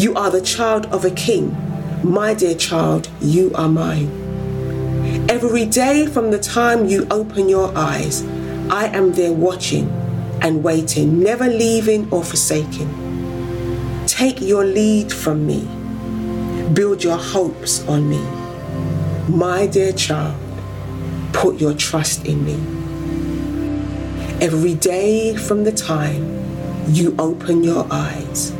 You 0.00 0.14
are 0.14 0.30
the 0.30 0.40
child 0.40 0.86
of 0.86 1.04
a 1.04 1.10
king. 1.10 1.56
My 2.02 2.34
dear 2.34 2.54
child, 2.54 3.08
you 3.20 3.52
are 3.54 3.68
mine. 3.68 4.10
Every 5.28 5.64
day 5.64 6.06
from 6.06 6.30
the 6.30 6.38
time 6.38 6.86
you 6.86 7.06
open 7.10 7.48
your 7.48 7.76
eyes, 7.76 8.22
I 8.70 8.86
am 8.88 9.12
there 9.12 9.32
watching 9.32 9.88
and 10.42 10.62
waiting, 10.62 11.22
never 11.22 11.48
leaving 11.48 12.10
or 12.10 12.22
forsaking. 12.22 12.90
Take 14.06 14.40
your 14.40 14.64
lead 14.64 15.12
from 15.12 15.46
me. 15.46 15.66
Build 16.74 17.02
your 17.02 17.16
hopes 17.16 17.86
on 17.88 18.08
me. 18.08 18.20
My 19.28 19.66
dear 19.66 19.92
child, 19.92 20.36
put 21.32 21.60
your 21.60 21.74
trust 21.74 22.26
in 22.26 22.44
me. 22.44 22.83
Every 24.44 24.74
day 24.74 25.34
from 25.34 25.64
the 25.64 25.72
time 25.72 26.22
you 26.88 27.16
open 27.18 27.64
your 27.64 27.86
eyes, 27.90 28.52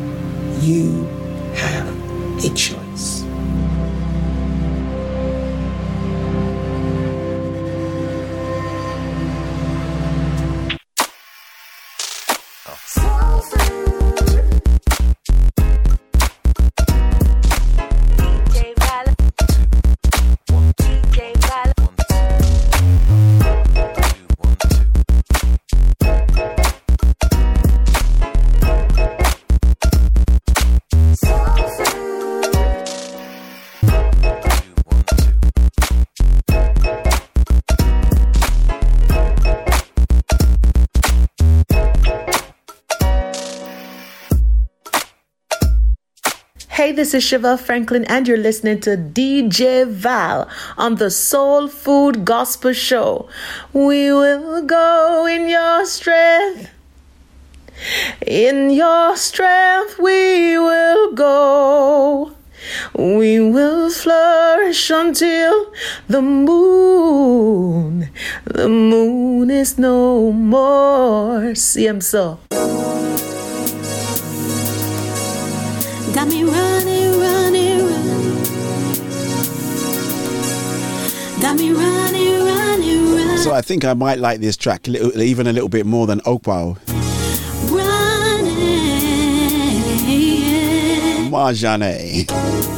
you 0.63 1.05
have 1.57 1.87
a 2.43 2.49
choice. 2.55 2.84
This 46.95 47.13
is 47.13 47.25
Chevelle 47.25 47.59
Franklin, 47.59 48.05
and 48.05 48.29
you're 48.29 48.39
listening 48.39 48.81
to 48.81 48.97
DJ 48.97 49.87
Val 49.89 50.49
on 50.77 50.97
the 50.97 51.11
Soul 51.11 51.67
Food 51.69 52.25
Gospel 52.25 52.73
Show. 52.73 53.29
We 53.73 54.13
will 54.13 54.63
go 54.63 55.27
in 55.27 55.49
your 55.49 55.87
strength. 55.87 56.71
In 58.25 58.71
your 58.71 59.17
strength, 59.17 59.99
we 59.99 60.57
will 60.57 61.13
go. 61.15 62.33
We 62.97 63.41
will 63.41 63.91
flourish 63.91 64.91
until 64.91 65.73
the 66.09 66.23
moon, 66.23 68.09
the 68.45 68.69
moon 68.69 69.51
is 69.51 69.79
no 69.79 70.31
more. 70.33 71.55
See, 71.57 71.87
I'm 71.89 72.01
so. 72.01 72.39
Got 76.15 76.29
me 76.29 76.45
running, 76.45 77.19
running, 77.19 77.87
running. 77.87 78.43
Got 81.41 81.57
me 81.57 81.73
running, 81.73 82.45
running, 82.45 83.15
running. 83.15 83.39
So 83.39 83.53
I 83.53 83.61
think 83.61 83.85
I 83.85 83.95
might 83.95 84.21
like 84.21 84.39
this 84.39 84.57
track 84.57 84.87
a 84.87 84.93
little, 84.93 85.21
even 85.21 85.49
a 85.49 85.53
little 85.53 85.69
bit 85.69 85.87
more 85.87 86.07
than 86.07 86.21
Oakwow. 86.25 86.77
Marjane. 91.31 92.74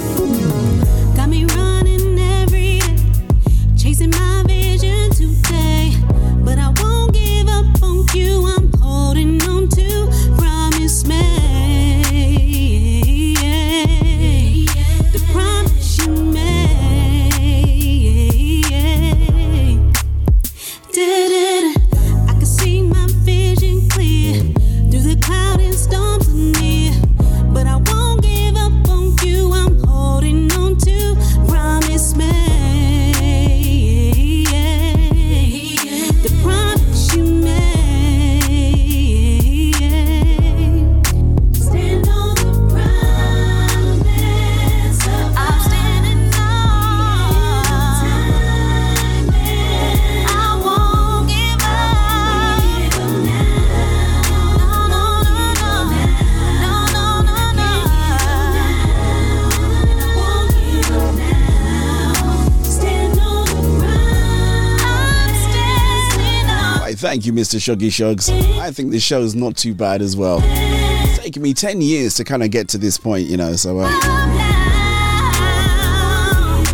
Thank 67.16 67.24
you, 67.24 67.32
Mr. 67.32 67.56
Shoggy 67.59 67.88
Shoggz. 67.88 68.28
I 68.60 68.70
think 68.70 68.90
this 68.90 69.02
show 69.02 69.22
is 69.22 69.34
not 69.34 69.56
too 69.56 69.72
bad 69.72 70.02
as 70.02 70.18
well. 70.18 70.40
It's 70.44 71.18
taken 71.18 71.40
me 71.40 71.55
10 71.55 71.80
years 71.80 72.14
to 72.16 72.24
kind 72.24 72.43
of 72.43 72.51
get 72.51 72.68
to 72.68 72.76
this 72.76 72.98
point, 72.98 73.26
you 73.26 73.38
know, 73.38 73.56
so 73.56 73.78
uh, 73.80 73.88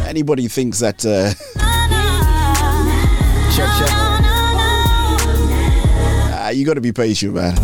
anybody 0.04 0.48
thinks 0.48 0.80
that 0.80 1.06
uh, 1.06 1.32
uh, 6.44 6.50
you 6.50 6.66
got 6.66 6.74
to 6.74 6.80
be 6.80 6.90
patient, 6.90 7.34
man. 7.34 7.54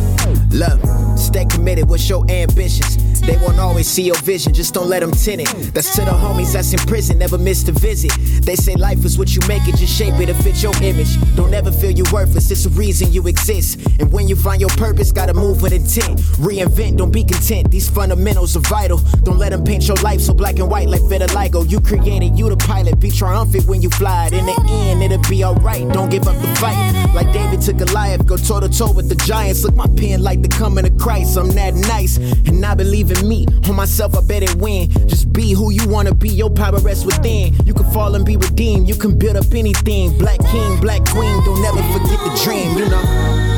Look, 0.50 0.78
stay 1.18 1.46
committed. 1.46 1.88
What's 1.88 2.08
your 2.08 2.24
ambitions? 2.30 3.07
They 3.20 3.36
won't 3.36 3.58
always 3.58 3.86
see 3.86 4.02
your 4.02 4.18
vision, 4.22 4.52
just 4.54 4.74
don't 4.74 4.88
let 4.88 5.00
them 5.00 5.12
tint 5.12 5.42
it. 5.42 5.74
That's 5.74 5.94
to 5.96 6.04
the 6.04 6.12
homies 6.12 6.52
that's 6.52 6.72
in 6.72 6.78
prison, 6.80 7.18
never 7.18 7.38
missed 7.38 7.68
a 7.68 7.72
visit. 7.72 8.12
They 8.42 8.56
say 8.56 8.74
life 8.74 9.04
is 9.04 9.18
what 9.18 9.34
you 9.34 9.40
make 9.46 9.66
it, 9.68 9.76
just 9.76 9.96
shape 9.96 10.14
it 10.20 10.26
to 10.26 10.34
fit 10.34 10.62
your 10.62 10.74
image. 10.82 11.16
Don't 11.34 11.54
ever 11.54 11.72
feel 11.72 11.90
you 11.90 12.04
worthless, 12.12 12.50
it's 12.50 12.64
the 12.64 12.70
reason 12.70 13.12
you 13.12 13.26
exist. 13.26 13.80
And 13.98 14.12
when 14.12 14.28
you 14.28 14.36
find 14.36 14.60
your 14.60 14.70
purpose, 14.70 15.12
gotta 15.12 15.34
move 15.34 15.62
with 15.62 15.72
intent. 15.72 16.20
Reinvent, 16.38 16.98
don't 16.98 17.12
be 17.12 17.24
content. 17.24 17.70
These 17.70 17.88
fundamentals 17.88 18.56
are 18.56 18.60
vital. 18.60 18.98
Don't 19.22 19.38
let 19.38 19.50
them 19.50 19.64
paint 19.64 19.86
your 19.88 19.96
life 19.98 20.20
so 20.20 20.34
black 20.34 20.58
and 20.58 20.70
white 20.70 20.88
like 20.88 21.02
vitiligo. 21.02 21.68
You 21.68 21.80
created, 21.80 22.38
you 22.38 22.48
the 22.48 22.56
pilot. 22.56 23.00
Be 23.00 23.10
triumphant 23.10 23.66
when 23.66 23.82
you 23.82 23.90
fly 23.90 24.26
it. 24.26 24.32
In 24.32 24.46
the 24.46 24.56
end, 24.70 25.02
it'll 25.02 25.18
be 25.28 25.44
alright. 25.44 25.88
Don't 25.92 26.10
give 26.10 26.26
up 26.26 26.40
the 26.40 26.48
fight. 26.56 27.12
Like 27.14 27.32
David 27.32 27.60
took 27.62 27.78
Goliath, 27.78 28.26
go 28.26 28.36
toe 28.36 28.60
to 28.60 28.68
toe 28.68 28.92
with 28.92 29.08
the 29.08 29.14
giants. 29.14 29.64
Look, 29.64 29.74
my 29.74 29.86
pen 29.96 30.22
like 30.22 30.42
the 30.42 30.48
coming 30.48 30.86
of 30.86 30.96
Christ. 30.98 31.36
I'm 31.36 31.50
that 31.50 31.74
nice, 31.74 32.16
and 32.16 32.64
I 32.64 32.74
believe 32.74 33.07
in 33.10 33.28
me. 33.28 33.46
On 33.68 33.74
myself, 33.74 34.16
I 34.16 34.20
bet 34.20 34.42
it 34.42 34.54
win. 34.56 34.90
Just 35.08 35.32
be 35.32 35.52
who 35.52 35.70
you 35.70 35.88
wanna 35.88 36.14
be. 36.14 36.28
Your 36.28 36.50
power 36.50 36.78
rests 36.78 37.04
within. 37.04 37.54
You 37.64 37.74
can 37.74 37.90
fall 37.92 38.14
and 38.14 38.24
be 38.24 38.36
redeemed. 38.36 38.88
You 38.88 38.96
can 38.96 39.18
build 39.18 39.36
up 39.36 39.52
anything. 39.52 40.16
Black 40.18 40.40
king, 40.46 40.80
black 40.80 41.04
queen. 41.08 41.44
Don't 41.44 41.62
never 41.62 41.82
forget 41.92 42.18
the 42.20 42.40
dream. 42.44 42.76
You 42.78 42.88
know. 42.88 43.48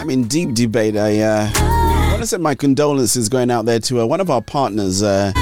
I'm 0.00 0.10
in 0.10 0.24
deep 0.24 0.54
debate. 0.54 0.96
I 0.96 1.20
uh, 1.20 1.50
want 2.10 2.22
to 2.22 2.26
send 2.26 2.42
my 2.42 2.54
condolences 2.54 3.28
going 3.28 3.50
out 3.50 3.66
there 3.66 3.78
to 3.80 4.00
uh, 4.00 4.06
one 4.06 4.20
of 4.20 4.30
our 4.30 4.42
partners. 4.42 5.02
Uh, 5.02 5.32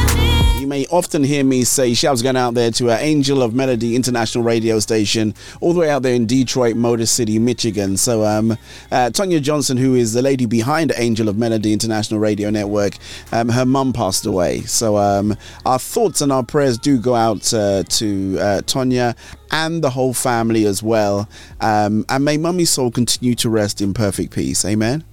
may 0.70 0.86
often 0.86 1.24
hear 1.24 1.42
me 1.42 1.64
say 1.64 1.92
shouts 1.94 2.22
going 2.22 2.36
out 2.36 2.54
there 2.54 2.70
to 2.70 2.92
uh, 2.92 2.96
Angel 3.00 3.42
of 3.42 3.52
Melody 3.54 3.96
International 3.96 4.44
Radio 4.44 4.78
Station, 4.78 5.34
all 5.60 5.72
the 5.72 5.80
way 5.80 5.90
out 5.90 6.02
there 6.02 6.14
in 6.14 6.26
Detroit, 6.26 6.76
Motor 6.76 7.06
City, 7.06 7.40
Michigan. 7.40 7.96
So, 7.96 8.24
um, 8.24 8.52
uh, 8.52 9.10
Tonya 9.10 9.42
Johnson, 9.42 9.76
who 9.76 9.96
is 9.96 10.12
the 10.12 10.22
lady 10.22 10.46
behind 10.46 10.92
Angel 10.96 11.28
of 11.28 11.36
Melody 11.36 11.72
International 11.72 12.20
Radio 12.20 12.50
Network, 12.50 12.94
um, 13.32 13.48
her 13.48 13.66
mum 13.66 13.92
passed 13.92 14.26
away. 14.26 14.60
So, 14.60 14.96
um, 14.96 15.36
our 15.66 15.80
thoughts 15.80 16.20
and 16.20 16.30
our 16.30 16.44
prayers 16.44 16.78
do 16.78 16.98
go 16.98 17.16
out 17.16 17.52
uh, 17.52 17.82
to 17.82 18.38
uh, 18.38 18.60
Tonya 18.62 19.16
and 19.50 19.82
the 19.82 19.90
whole 19.90 20.14
family 20.14 20.66
as 20.66 20.84
well. 20.84 21.28
Um, 21.60 22.04
and 22.08 22.24
may 22.24 22.36
mummy's 22.36 22.70
soul 22.70 22.92
continue 22.92 23.34
to 23.34 23.50
rest 23.50 23.80
in 23.80 23.92
perfect 23.92 24.32
peace. 24.32 24.64
Amen. 24.64 25.04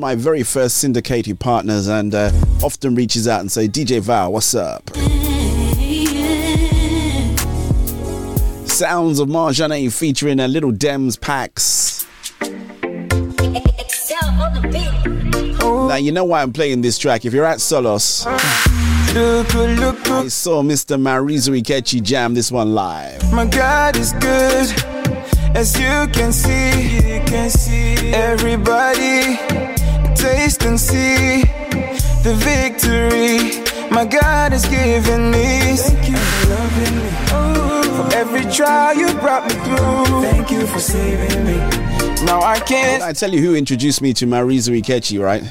Of 0.00 0.02
my 0.02 0.14
very 0.14 0.42
first 0.42 0.78
syndicated 0.78 1.38
partners 1.38 1.86
and 1.86 2.14
uh, 2.14 2.30
often 2.62 2.94
reaches 2.94 3.28
out 3.28 3.40
and 3.40 3.52
say, 3.52 3.68
DJ 3.68 4.00
Val, 4.00 4.32
what's 4.32 4.54
up? 4.54 4.88
Sounds 8.66 9.18
of 9.18 9.28
Marjane 9.28 9.92
featuring 9.92 10.40
a 10.40 10.48
little 10.48 10.72
Dems 10.72 11.20
Pax. 11.20 12.06
Now 15.60 15.96
you 15.96 16.12
know 16.12 16.24
why 16.24 16.40
I'm 16.40 16.52
playing 16.52 16.80
this 16.80 16.96
track. 16.96 17.26
If 17.26 17.34
you're 17.34 17.44
at 17.44 17.60
Solos, 17.60 18.24
I 18.26 18.32
saw 20.28 20.62
Mr. 20.62 20.98
Marizu 20.98 21.60
Ikechi 21.60 22.02
jam 22.02 22.32
this 22.32 22.50
one 22.50 22.74
live. 22.74 23.32
My 23.32 23.44
God 23.44 23.96
is 23.96 24.12
good, 24.14 24.72
as 25.54 25.78
you 25.78 26.06
can 26.12 26.32
see. 26.32 26.96
You 26.96 27.22
can 27.26 27.50
see 27.50 28.14
everybody 28.14 29.79
taste 30.20 30.64
and 30.64 30.78
see 30.78 31.42
the 32.22 32.34
victory. 32.44 33.64
My 33.90 34.04
God 34.04 34.52
has 34.52 34.66
given 34.66 35.30
me. 35.30 35.76
Thank 35.76 36.10
you 36.10 36.16
for 36.16 36.48
loving 36.50 36.96
me. 36.98 37.10
For 37.96 38.16
every 38.16 38.44
trial 38.52 38.94
you 38.94 39.12
brought 39.18 39.44
me 39.48 39.54
through. 39.64 40.22
Thank 40.22 40.50
you 40.50 40.66
for 40.66 40.78
saving 40.78 41.44
me. 41.44 41.56
Now 42.24 42.40
I 42.42 42.60
can't. 42.60 43.02
I 43.02 43.14
tell 43.14 43.32
you 43.32 43.40
who 43.40 43.54
introduced 43.54 44.02
me 44.02 44.12
to 44.14 44.26
Marizu 44.26 44.78
Ikechi, 44.80 45.18
right? 45.22 45.42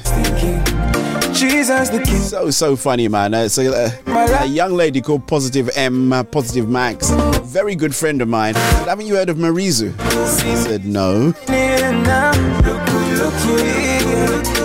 Jesus 1.34 1.88
the 1.88 2.02
King. 2.04 2.18
So 2.18 2.50
so 2.50 2.76
funny, 2.76 3.08
man. 3.08 3.34
Uh, 3.34 3.44
it's 3.44 3.58
a, 3.58 3.72
uh, 4.06 4.38
a 4.40 4.46
young 4.46 4.74
lady 4.74 5.00
called 5.00 5.26
Positive 5.26 5.68
M, 5.74 6.12
uh, 6.12 6.22
Positive 6.22 6.68
Max, 6.68 7.10
very 7.44 7.74
good 7.74 7.94
friend 7.94 8.20
of 8.22 8.28
mine. 8.28 8.54
Said, 8.54 8.88
Haven't 8.88 9.06
you 9.06 9.14
heard 9.16 9.28
of 9.30 9.36
Marizu? 9.36 9.98
I 9.98 10.54
said 10.54 10.84
no. 10.86 11.32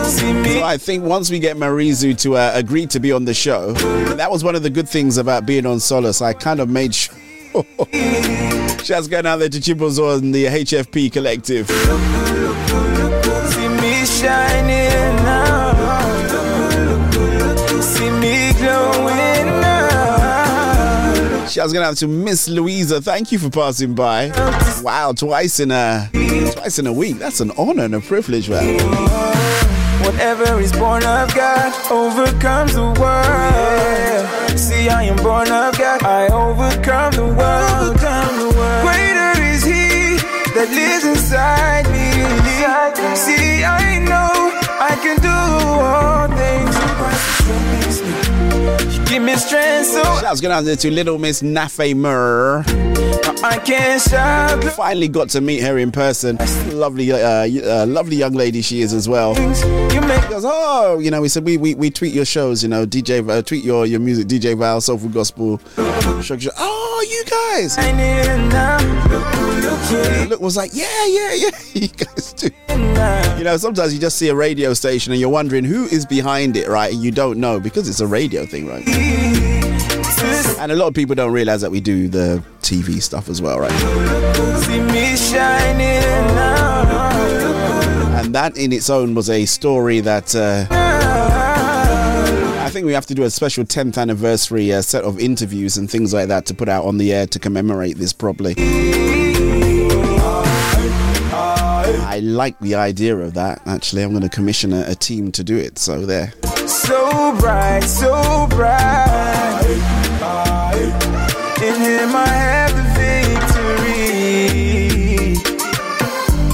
So 0.06 0.64
I 0.64 0.78
think 0.78 1.04
once 1.04 1.32
we 1.32 1.40
get 1.40 1.58
Marizu 1.58 2.18
to 2.20 2.36
uh, 2.36 2.52
agree 2.54 2.86
to 2.88 3.00
be 3.00 3.12
on 3.12 3.26
the 3.26 3.34
show, 3.34 3.74
that 3.74 4.30
was 4.30 4.44
one 4.44 4.56
of 4.56 4.62
the 4.62 4.70
good 4.70 4.88
things 4.88 5.18
about 5.18 5.46
being 5.46 5.66
on 5.66 5.80
Solace. 5.80 6.22
I 6.22 6.34
kind 6.34 6.60
of 6.60 6.70
made 6.70 6.94
sure. 6.94 7.16
Shouts 8.84 9.08
going 9.08 9.26
out 9.26 9.38
there 9.38 9.50
to 9.50 9.60
Chibozo 9.60 10.18
and 10.20 10.34
the 10.34 10.46
HFP 10.46 11.12
collective. 11.12 11.68
shining 14.06 15.16
now. 15.24 15.74
See 17.82 18.10
me 18.10 18.54
glowing 18.54 19.62
now. 19.62 21.48
Shouts 21.48 21.74
going 21.74 21.86
out 21.86 21.98
to 21.98 22.08
Miss 22.08 22.48
Louisa. 22.48 23.02
Thank 23.02 23.32
you 23.32 23.40
for 23.40 23.50
passing 23.50 23.96
by. 23.96 24.32
Wow, 24.82 25.14
twice 25.14 25.60
in 25.60 25.72
a 25.72 26.10
twice 26.54 26.80
in 26.80 26.88
a 26.88 26.94
week. 26.94 27.18
That's 27.18 27.40
an 27.40 27.52
honor 27.58 27.86
and 27.86 27.96
a 27.96 28.02
privilege, 28.02 28.50
man. 28.50 29.55
Whatever 30.06 30.60
is 30.62 30.72
born 30.72 31.04
of 31.04 31.34
God 31.34 31.74
overcomes 31.92 32.74
the 32.76 32.90
world. 33.02 34.60
See, 34.60 34.88
I 34.88 35.04
am 35.04 35.18
born 35.18 35.50
of 35.52 35.78
God. 35.78 36.04
I 36.04 36.28
overcome 36.28 37.14
the 37.14 37.30
world. 37.40 37.98
Greater 38.86 39.34
is 39.52 39.64
He 39.64 40.18
that 40.56 40.70
lives 40.70 41.06
inside 41.06 41.86
me. 41.96 42.06
See, 43.16 43.64
I 43.64 44.00
know 44.10 44.32
I 44.80 44.96
can 45.02 45.18
do 45.22 45.30
all. 45.30 46.35
Give 49.16 49.24
me 49.24 49.38
strength 49.38 49.86
so 49.86 50.04
Shouts 50.20 50.42
going 50.42 50.52
out 50.52 50.66
there 50.66 50.76
to 50.76 50.92
Little 50.92 51.18
Miss 51.18 51.42
Nafe 51.42 51.96
Murr. 51.96 52.66
I 53.42 53.62
can 53.64 53.98
shout. 53.98 54.62
Finally 54.74 55.08
got 55.08 55.30
to 55.30 55.40
meet 55.40 55.62
her 55.62 55.78
in 55.78 55.94
person. 55.94 56.36
Lovely, 56.78 57.14
uh, 57.14 57.18
uh, 57.18 57.86
lovely 57.88 58.18
young 58.18 58.34
lady 58.34 58.62
she 58.62 58.82
is 58.82 58.92
as 58.92 59.08
well. 59.08 59.34
You 59.94 60.02
make 60.02 60.28
goes, 60.30 60.44
oh, 60.46 61.00
you 61.00 61.12
know, 61.12 61.22
we 61.22 61.30
said 61.30 61.46
we, 61.46 61.56
we, 61.56 61.76
we 61.76 61.90
tweet 61.90 62.14
your 62.14 62.26
shows, 62.26 62.62
you 62.62 62.68
know, 62.68 62.86
DJ, 62.86 63.26
uh, 63.30 63.42
tweet 63.42 63.64
your, 63.64 63.86
your 63.86 64.02
music, 64.02 64.28
DJ 64.28 64.58
Val, 64.58 64.82
Soulful 64.82 65.08
Gospel. 65.08 65.62
Oh, 65.78 67.06
you 67.10 67.24
guys. 67.56 67.78
Look 70.30 70.42
was 70.42 70.58
like, 70.58 70.72
yeah, 70.74 71.06
yeah, 71.06 71.34
yeah. 71.34 71.50
You 71.74 71.88
guys 71.90 72.34
do. 72.34 72.50
You 73.38 73.44
know, 73.44 73.58
sometimes 73.58 73.94
you 73.94 74.00
just 74.00 74.18
see 74.18 74.30
a 74.30 74.36
radio 74.36 74.74
station 74.74 75.12
and 75.12 75.20
you're 75.20 75.30
wondering 75.30 75.64
who 75.64 75.86
is 75.86 76.06
behind 76.06 76.56
it, 76.58 76.68
right? 76.68 76.94
And 76.94 77.04
you 77.04 77.12
don't 77.12 77.40
know 77.40 77.60
because 77.60 77.90
it's 77.90 78.00
a 78.00 78.08
radio 78.08 78.46
thing, 78.46 78.68
right? 78.68 78.84
And 80.60 80.72
a 80.72 80.76
lot 80.76 80.88
of 80.88 80.94
people 80.94 81.16
don't 81.16 81.34
realize 81.34 81.62
that 81.62 81.70
we 81.70 81.80
do 81.82 82.08
the 82.08 82.44
TV 82.62 83.02
stuff 83.02 83.30
as 83.30 83.42
well, 83.42 83.60
right? 83.60 83.72
See 84.62 84.80
me 84.82 85.16
shining 85.16 86.02
now. 86.34 88.20
And 88.20 88.34
that 88.34 88.58
in 88.58 88.72
its 88.72 88.90
own 88.90 89.14
was 89.14 89.30
a 89.30 89.46
story 89.46 90.00
that 90.00 90.34
uh, 90.36 90.66
I 92.66 92.70
think 92.72 92.86
we 92.86 92.94
have 92.94 93.06
to 93.08 93.14
do 93.14 93.24
a 93.24 93.30
special 93.30 93.64
10th 93.66 93.98
anniversary 93.98 94.74
uh, 94.74 94.82
set 94.82 95.04
of 95.04 95.20
interviews 95.20 95.78
and 95.78 95.90
things 95.92 96.14
like 96.14 96.30
that 96.30 96.46
to 96.48 96.54
put 96.54 96.70
out 96.70 96.86
on 96.86 96.98
the 96.98 97.14
air 97.14 97.28
to 97.28 97.38
commemorate 97.38 97.98
this 97.98 98.14
properly. 98.14 98.56
I 102.16 102.20
like 102.20 102.58
the 102.60 102.76
idea 102.76 103.14
of 103.18 103.34
that. 103.34 103.62
Actually, 103.68 104.02
I'm 104.04 104.12
going 104.12 104.22
to 104.24 104.30
commission 104.30 104.72
a, 104.72 104.86
a 104.88 104.96
team 104.96 105.34
to 105.34 105.44
do 105.44 105.58
it. 105.58 105.78
So 105.78 106.06
there. 106.06 106.32
So 106.66 107.36
bright, 107.42 107.82
so 107.84 108.48
bright. 108.50 109.66
In 111.62 111.76
Him 111.76 112.16
I 112.16 112.26
have 112.26 112.74
the 112.74 112.84
victory. 112.96 114.06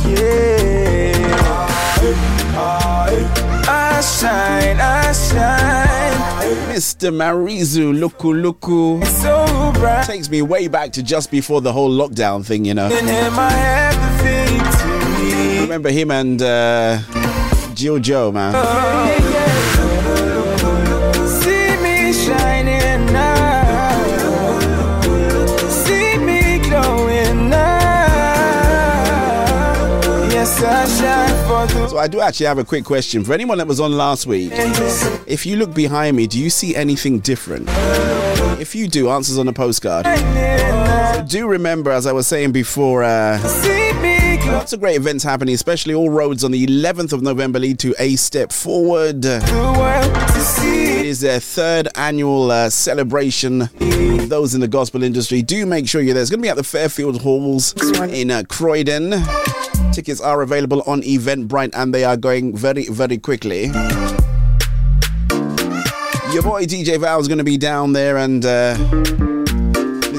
Yeah. 0.09 1.27
I 3.67 4.01
shine, 4.01 4.79
I 4.79 5.13
shine. 5.13 6.01
Mr. 6.73 7.11
Marizu 7.13 7.93
Luku 7.93 8.33
Luku 8.33 9.05
So 9.05 9.45
bright. 9.79 10.05
takes 10.07 10.27
me 10.31 10.41
way 10.41 10.67
back 10.67 10.91
to 10.93 11.03
just 11.03 11.29
before 11.29 11.61
the 11.61 11.71
whole 11.71 11.91
lockdown 11.91 12.43
thing, 12.43 12.65
you 12.65 12.73
know. 12.73 12.89
Remember 15.71 15.89
him 15.89 16.11
and 16.11 16.41
uh, 16.41 16.99
Jill 17.75 17.97
Joe, 17.99 18.29
man. 18.29 18.51
See 21.25 21.77
me 21.81 22.11
shining 22.11 23.05
now. 23.13 24.59
See 25.69 26.17
me 26.17 26.59
glowing 26.59 27.49
now. 27.49 28.17
Yes, 30.29 30.61
I 30.61 30.85
shine 31.69 31.87
So 31.87 31.97
I 31.97 32.07
do 32.09 32.19
actually 32.19 32.47
have 32.47 32.57
a 32.57 32.65
quick 32.65 32.83
question 32.83 33.23
for 33.23 33.31
anyone 33.31 33.57
that 33.59 33.67
was 33.67 33.79
on 33.79 33.93
last 33.93 34.27
week. 34.27 34.51
If 35.25 35.45
you 35.45 35.55
look 35.55 35.73
behind 35.73 36.17
me, 36.17 36.27
do 36.27 36.37
you 36.37 36.49
see 36.49 36.75
anything 36.75 37.19
different? 37.19 37.69
If 38.59 38.75
you 38.75 38.89
do, 38.89 39.09
answers 39.09 39.37
on 39.37 39.47
a 39.47 39.53
postcard. 39.53 40.05
So 40.05 41.23
do 41.29 41.47
remember, 41.47 41.91
as 41.91 42.07
I 42.07 42.11
was 42.11 42.27
saying 42.27 42.51
before, 42.51 43.03
uh, 43.05 43.37
See 43.37 43.69
me 43.69 43.71
glowing 43.71 43.90
lots 44.51 44.73
of 44.73 44.79
great 44.79 44.95
events 44.95 45.23
happening, 45.23 45.55
especially 45.55 45.93
all 45.93 46.09
roads 46.09 46.43
on 46.43 46.51
the 46.51 46.65
11th 46.65 47.13
of 47.13 47.21
November 47.21 47.59
lead 47.59 47.79
to 47.79 47.95
A 47.99 48.15
Step 48.15 48.51
Forward. 48.51 49.23
It 49.23 51.05
is 51.05 51.21
their 51.21 51.39
third 51.39 51.87
annual 51.95 52.51
uh, 52.51 52.69
celebration. 52.69 53.69
Those 54.27 54.53
in 54.53 54.61
the 54.61 54.67
gospel 54.67 55.03
industry, 55.03 55.41
do 55.41 55.65
make 55.65 55.87
sure 55.87 56.01
you're 56.01 56.13
there. 56.13 56.21
It's 56.21 56.29
going 56.29 56.39
to 56.39 56.45
be 56.45 56.49
at 56.49 56.57
the 56.57 56.63
Fairfield 56.63 57.21
Halls 57.21 57.73
in 57.99 58.31
uh, 58.31 58.43
Croydon. 58.49 59.13
Tickets 59.93 60.21
are 60.21 60.41
available 60.41 60.81
on 60.85 61.01
Eventbrite 61.01 61.71
and 61.73 61.93
they 61.93 62.03
are 62.03 62.17
going 62.17 62.55
very, 62.55 62.85
very 62.85 63.17
quickly. 63.17 63.65
Your 66.33 66.43
boy 66.43 66.65
DJ 66.65 66.99
Val 66.99 67.19
is 67.19 67.27
going 67.27 67.39
to 67.39 67.43
be 67.43 67.57
down 67.57 67.93
there 67.93 68.17
and 68.17 68.45
uh, 68.45 69.30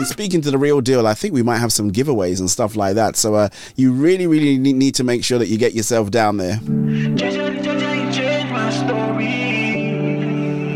speaking 0.04 0.40
to 0.42 0.50
the 0.50 0.58
real 0.58 0.80
deal. 0.80 1.06
I 1.06 1.14
think 1.14 1.34
we 1.34 1.42
might 1.42 1.58
have 1.58 1.72
some 1.72 1.90
giveaways 1.90 2.40
and 2.40 2.50
stuff 2.50 2.76
like 2.76 2.94
that. 2.94 3.16
So 3.16 3.34
uh, 3.34 3.48
you 3.76 3.92
really, 3.92 4.26
really 4.26 4.58
need 4.58 4.94
to 4.96 5.04
make 5.04 5.24
sure 5.24 5.38
that 5.38 5.48
you 5.48 5.58
get 5.58 5.74
yourself 5.74 6.10
down 6.10 6.36
there. 6.36 6.58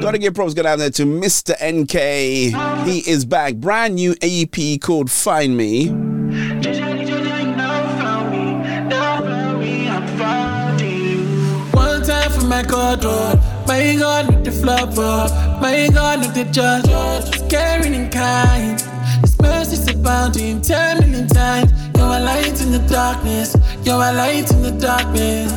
Gotta 0.07 0.19
give 0.19 0.35
props 0.35 0.55
going 0.55 0.67
out 0.67 0.79
there 0.79 0.91
to 0.91 1.05
Mr. 1.05 1.53
NK. 1.61 2.87
He 2.87 3.11
is 3.11 3.25
back. 3.25 3.57
Brand 3.57 3.97
new 3.97 4.15
EP 4.23 4.81
called 4.81 5.11
Find 5.11 5.57
Me. 5.57 5.89
One 11.73 12.03
time 12.03 12.31
for 12.31 12.45
my 12.45 12.63
God, 12.63 13.03
Lord. 13.05 13.41
My 13.67 13.97
God 13.99 14.27
with 14.29 14.45
the 14.45 14.53
flopper. 14.53 15.61
My 15.61 15.89
God 15.93 16.21
with 16.21 16.35
the 16.35 16.45
judge. 16.53 17.51
Caring 17.51 17.95
and 17.95 18.13
kind. 18.13 18.86
His 19.21 19.39
mercy's 19.41 19.89
abounding 19.89 20.61
10 20.63 21.01
million 21.01 21.29
times. 21.29 21.73
You're 21.97 22.07
a 22.07 22.21
light 22.21 22.61
in 22.63 22.73
the 22.73 22.85
darkness. 22.89 23.57
You're 23.85 23.95
a 24.03 24.13
light 24.13 24.51
in 24.53 24.63
the 24.63 24.73
darkness. 24.73 25.53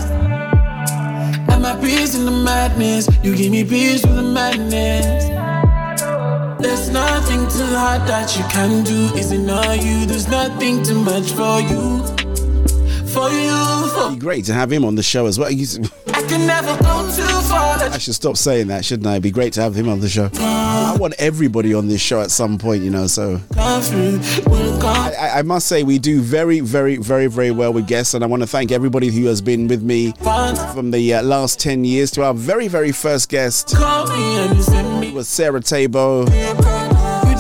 And 1.52 1.62
my 1.62 1.76
peace 1.82 2.16
in 2.16 2.26
the 2.26 2.32
madness. 2.32 3.08
You 3.24 3.36
give 3.36 3.52
me 3.52 3.64
peace 3.64 4.02
through 4.02 4.16
the 4.16 4.22
madness. 4.24 5.28
There's 6.62 6.90
nothing 6.90 7.40
too 7.48 7.66
hard 7.76 8.02
that 8.08 8.36
you 8.38 8.44
can 8.46 8.84
do. 8.84 9.16
Is 9.18 9.32
it 9.32 9.40
not 9.40 9.84
you? 9.84 10.06
There's 10.06 10.28
nothing 10.28 10.84
too 10.84 11.00
much 11.02 11.32
for 11.32 11.60
you. 11.62 12.04
For 13.14 13.30
you, 13.30 13.88
for 13.94 14.12
Be 14.12 14.18
great 14.20 14.46
to 14.46 14.54
have 14.54 14.72
him 14.72 14.86
on 14.86 14.96
the 14.96 15.04
show 15.04 15.26
as 15.26 15.40
well. 15.40 15.50
He's- 15.50 15.80
I 16.30 16.34
can 16.34 16.46
never 16.46 16.78
go 16.84 17.12
too 17.16 17.24
far. 17.48 17.80
I 17.80 17.98
should 17.98 18.14
stop 18.14 18.38
saying 18.38 18.68
that, 18.68 18.86
shouldn't 18.86 19.08
I? 19.08 19.14
It'd 19.14 19.24
be 19.24 19.32
great 19.32 19.52
to 19.54 19.62
have 19.62 19.74
him 19.74 19.90
on 19.90 20.00
the 20.00 20.08
show. 20.08 20.30
I 20.36 20.96
want 21.00 21.16
everybody 21.18 21.74
on 21.74 21.88
this 21.88 22.02
show 22.02 22.22
at 22.22 22.30
some 22.30 22.60
point, 22.60 22.84
you 22.84 22.92
know. 22.92 23.08
So 23.08 23.42
Come 23.56 23.82
through, 23.82 24.20
will 24.48 24.80
come. 24.80 24.96
I, 25.20 25.40
I- 25.40 25.42
must 25.42 25.66
say 25.66 25.82
we 25.82 25.98
do 25.98 26.22
very, 26.22 26.60
very, 26.60 26.98
very, 26.98 27.26
very 27.26 27.50
well 27.50 27.74
with 27.74 27.88
guests, 27.88 28.14
and 28.14 28.24
I 28.24 28.28
want 28.28 28.44
to 28.44 28.48
thank 28.48 28.72
everybody 28.72 29.10
who 29.10 29.26
has 29.26 29.42
been 29.42 29.68
with 29.68 29.82
me 29.82 30.12
from 30.72 30.92
the 30.92 31.16
uh, 31.16 31.24
last 31.24 31.60
ten 31.60 31.84
years 31.84 32.12
to 32.12 32.24
our 32.24 32.36
very, 32.36 32.68
very 32.68 32.92
first 32.92 33.30
guest 33.30 33.76
Call 33.76 34.06
me 34.16 34.38
and 34.38 34.56
you 34.56 34.62
send 34.62 35.00
me 35.02 35.12
was 35.12 35.28
Sarah 35.28 35.62
Tabo. 35.62 36.28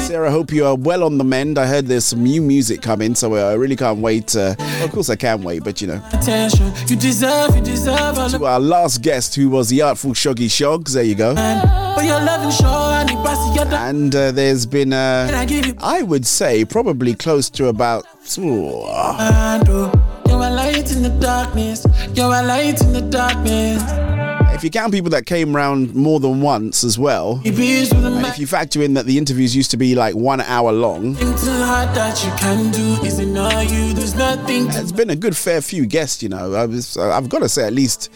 Sarah, 0.10 0.31
hope 0.31 0.52
you 0.52 0.65
are 0.65 0.73
well 0.73 1.03
on 1.03 1.19
the 1.19 1.23
mend. 1.23 1.60
I 1.60 1.68
heard 1.68 1.86
there's 1.86 2.03
some 2.03 2.23
new 2.23 2.41
music 2.41 2.81
coming, 2.81 3.14
so 3.14 3.36
uh, 3.36 3.52
I 3.52 3.53
really 3.53 3.76
can't 3.76 3.99
wait. 3.99 4.36
Uh, 4.36 4.56
of 4.81 4.91
course, 4.91 5.07
I 5.07 5.15
can 5.15 5.44
wait, 5.44 5.64
but 5.64 5.81
you 5.81 5.88
know. 5.88 6.03
attention. 6.11 6.73
You 6.88 6.95
deserve, 6.95 7.56
you 7.56 7.61
deserve 7.61 8.15
To 8.31 8.45
our 8.45 8.60
last 8.60 9.03
guest, 9.03 9.36
who 9.36 9.52
was 9.52 9.69
the 9.69 9.84
artful 9.84 10.14
Shoggy 10.14 10.48
Shoggz, 10.48 10.94
there 10.94 11.03
you 11.03 11.14
go. 11.14 11.36
But 11.36 12.06
your 12.06 12.19
loving 12.22 12.49
show 12.49 12.65
and 12.65 13.07
it 13.07 13.18
passes 13.18 13.56
your 13.56 13.65
down. 13.65 13.98
And 13.98 14.15
uh, 14.15 14.31
there's 14.31 14.65
been, 14.65 14.94
uh, 14.94 15.30
I 15.31 15.45
give 15.45 15.68
you 15.68 15.76
I 15.77 16.02
would 16.02 16.26
say, 16.26 16.65
probably 16.65 17.14
close 17.14 17.52
to 17.52 17.68
about. 17.68 18.03
ooh, 18.40 18.86
oh. 18.88 19.91
You're 20.27 20.38
a 20.38 20.49
light 20.49 20.91
in 20.91 21.03
the 21.03 21.15
darkness. 21.22 21.86
You're 22.15 22.34
a 22.34 22.41
light 22.41 22.81
in 22.81 22.94
the 22.94 23.02
darkness. 23.02 23.84
If 24.60 24.64
you 24.65 24.69
count 24.69 24.91
people 24.91 25.10
that 25.10 25.26
came 25.26 25.56
round 25.56 25.95
more 25.95 26.19
than 26.19 26.41
once 26.41 26.84
as 26.84 26.99
well, 26.99 27.40
You 27.45 27.53
peace 27.53 27.94
with 27.94 28.02
the 28.02 28.10
and 28.14 28.26
if 28.26 28.38
you 28.38 28.45
factor 28.45 28.81
in 28.84 28.94
that 28.95 29.06
the 29.06 29.18
interviews 29.18 29.56
used 29.56 29.72
to 29.72 29.77
be 29.77 29.95
like 29.95 30.15
one 30.15 30.41
hour 30.41 30.73
long, 30.73 31.14
Nothing 31.14 31.27
too 31.38 31.64
hard 31.64 31.95
that 31.95 32.22
you 32.26 32.31
can 32.31 32.69
do. 32.69 33.02
Is 33.07 33.19
it 33.19 33.27
not 33.27 33.72
you? 33.72 33.94
There's 33.94 34.15
nothing 34.15 34.69
to 34.69 34.81
it's 34.81 34.91
been 34.91 35.11
a 35.11 35.15
good 35.15 35.38
fair 35.38 35.61
few 35.61 35.86
guests, 35.86 36.22
you 36.22 36.27
know. 36.27 36.53
I 36.56 36.65
was, 36.65 36.98
I've 36.98 37.30
got 37.30 37.40
to 37.40 37.48
say 37.48 37.68
at 37.68 37.73
least 37.73 38.11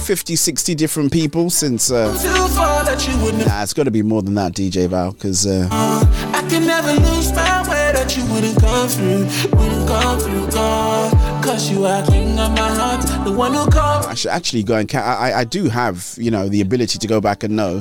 50, 0.00 0.34
60 0.34 0.74
different 0.74 1.12
people 1.12 1.48
since. 1.48 1.92
Uh, 1.92 2.10
too 2.10 2.54
far 2.56 2.84
that 2.84 3.06
you 3.06 3.16
wouldn't. 3.22 3.46
nah, 3.46 3.62
it's 3.62 3.72
got 3.72 3.84
to 3.84 3.92
be 3.92 4.02
more 4.02 4.22
than 4.22 4.34
that, 4.34 4.54
DJ 4.54 4.88
Val, 4.88 5.12
because 5.12 5.46
uh, 5.46 5.68
I 5.70 6.44
can 6.50 6.66
never 6.66 6.92
lose 6.92 7.30
my 7.32 7.62
way 7.70 7.92
that 7.94 8.16
you 8.16 8.24
wouldn't 8.32 8.58
come 8.60 8.88
through, 8.88 9.26
wouldn't 9.56 9.86
come 9.88 10.18
through, 10.18 10.50
God. 10.50 11.27
Cause 11.48 11.70
you 11.70 11.86
are 11.86 12.04
king 12.04 12.38
of 12.38 12.50
my 12.50 12.68
heart, 12.74 13.24
the 13.24 13.32
one 13.32 13.54
who 13.54 13.66
comes. 13.70 14.04
I 14.04 14.12
should 14.12 14.32
actually 14.32 14.62
go 14.62 14.76
and 14.76 14.94
I, 14.94 15.30
I- 15.30 15.38
I 15.38 15.44
do 15.44 15.70
have 15.70 16.14
you 16.18 16.30
know 16.30 16.46
the 16.46 16.60
ability 16.60 16.98
to 16.98 17.06
go 17.06 17.22
back 17.22 17.42
and 17.42 17.56
know 17.56 17.80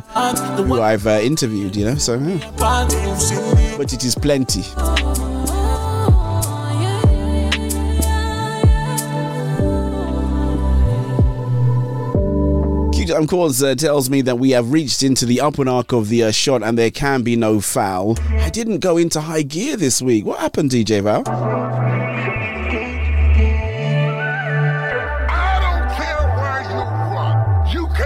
who 0.55 0.79
I've 0.81 1.05
uh, 1.05 1.19
interviewed. 1.21 1.75
You 1.75 1.83
know, 1.87 1.95
so 1.95 2.17
yeah. 2.17 2.49
but 2.57 3.91
it 3.91 4.05
is 4.05 4.15
plenty. 4.15 4.63
Q-Time 12.93 13.27
Calls 13.27 13.61
uh, 13.61 13.75
tells 13.75 14.09
me 14.09 14.21
that 14.21 14.39
we 14.39 14.51
have 14.51 14.71
reached 14.71 15.03
into 15.03 15.25
the 15.25 15.41
upper 15.41 15.67
arc 15.67 15.91
of 15.91 16.07
the 16.07 16.23
uh, 16.23 16.31
shot 16.31 16.63
and 16.63 16.77
there 16.77 16.89
can 16.89 17.21
be 17.21 17.35
no 17.35 17.59
foul. 17.59 18.17
I 18.29 18.49
didn't 18.49 18.79
go 18.79 18.95
into 18.95 19.19
high 19.19 19.41
gear 19.43 19.75
this 19.75 20.01
week. 20.01 20.25
What 20.25 20.39
happened, 20.39 20.71
DJ 20.71 21.03
Val? 21.03 22.06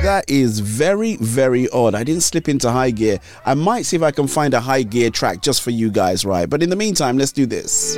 That 0.03 0.25
is 0.27 0.59
very, 0.59 1.15
very 1.17 1.69
odd. 1.69 1.93
I 1.93 2.03
didn't 2.03 2.23
slip 2.23 2.49
into 2.49 2.71
high 2.71 2.89
gear. 2.89 3.19
I 3.45 3.53
might 3.53 3.85
see 3.85 3.95
if 3.95 4.01
I 4.01 4.09
can 4.09 4.27
find 4.27 4.55
a 4.55 4.59
high 4.59 4.81
gear 4.81 5.11
track 5.11 5.41
just 5.41 5.61
for 5.61 5.69
you 5.69 5.91
guys, 5.91 6.25
right? 6.25 6.49
But 6.49 6.63
in 6.63 6.71
the 6.71 6.75
meantime, 6.75 7.19
let's 7.19 7.31
do 7.31 7.45
this. 7.45 7.97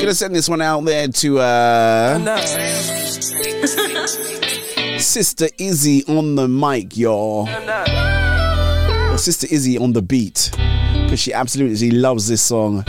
Gonna 0.00 0.14
send 0.14 0.34
this 0.34 0.48
one 0.48 0.62
out 0.62 0.84
there 0.84 1.08
to 1.08 1.38
uh 1.40 2.18
Sister 4.98 5.48
Izzy 5.58 6.04
on 6.06 6.36
the 6.36 6.46
mic, 6.46 6.96
y'all. 6.96 7.48
Or 9.12 9.18
Sister 9.18 9.48
Izzy 9.50 9.78
on 9.78 9.92
the 9.92 10.02
beat. 10.02 10.50
Because 10.52 11.18
she 11.18 11.32
absolutely 11.32 11.90
loves 11.90 12.28
this 12.28 12.40
song. 12.40 12.84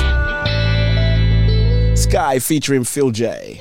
Sky 1.95 2.37
featuring 2.39 2.83
Phil 2.83 3.09
J. 3.09 3.59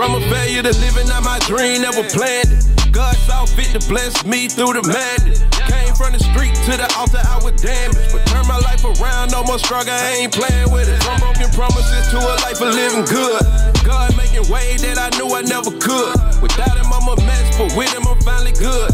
From 0.00 0.14
a 0.14 0.20
failure 0.32 0.62
to 0.62 0.72
living 0.80 1.10
out 1.12 1.24
my 1.24 1.38
dream, 1.40 1.82
never 1.82 2.02
planned 2.08 2.48
it. 2.48 2.64
God 2.90 3.14
saw 3.28 3.44
fit 3.44 3.68
to 3.78 3.86
bless 3.86 4.24
me 4.24 4.48
through 4.48 4.72
the 4.72 4.82
madness. 4.88 5.44
Came 5.68 5.92
from 5.92 6.16
the 6.16 6.18
street 6.24 6.56
to 6.64 6.72
the 6.80 6.88
altar, 6.96 7.20
I 7.20 7.36
was 7.44 7.60
damaged. 7.60 8.08
But 8.08 8.24
turned 8.24 8.48
my 8.48 8.56
life 8.64 8.80
around, 8.80 9.30
no 9.30 9.44
more 9.44 9.58
struggle, 9.58 9.92
I 9.92 10.24
ain't 10.24 10.32
playing 10.32 10.72
with 10.72 10.88
it. 10.88 10.96
From 11.04 11.20
broken 11.20 11.52
promises 11.52 12.08
to 12.16 12.16
a 12.16 12.32
life 12.40 12.64
of 12.64 12.72
living 12.72 13.04
good. 13.12 13.44
God 13.84 14.16
making 14.16 14.48
way 14.48 14.80
that 14.80 14.96
I 14.96 15.12
knew 15.20 15.36
I 15.36 15.44
never 15.44 15.68
could. 15.68 16.16
Without 16.40 16.80
him, 16.80 16.88
I'm 16.88 17.04
a 17.04 17.20
mess, 17.20 17.60
but 17.60 17.76
with 17.76 17.92
him, 17.92 18.08
I'm 18.08 18.16
finally 18.24 18.56
good. 18.56 18.88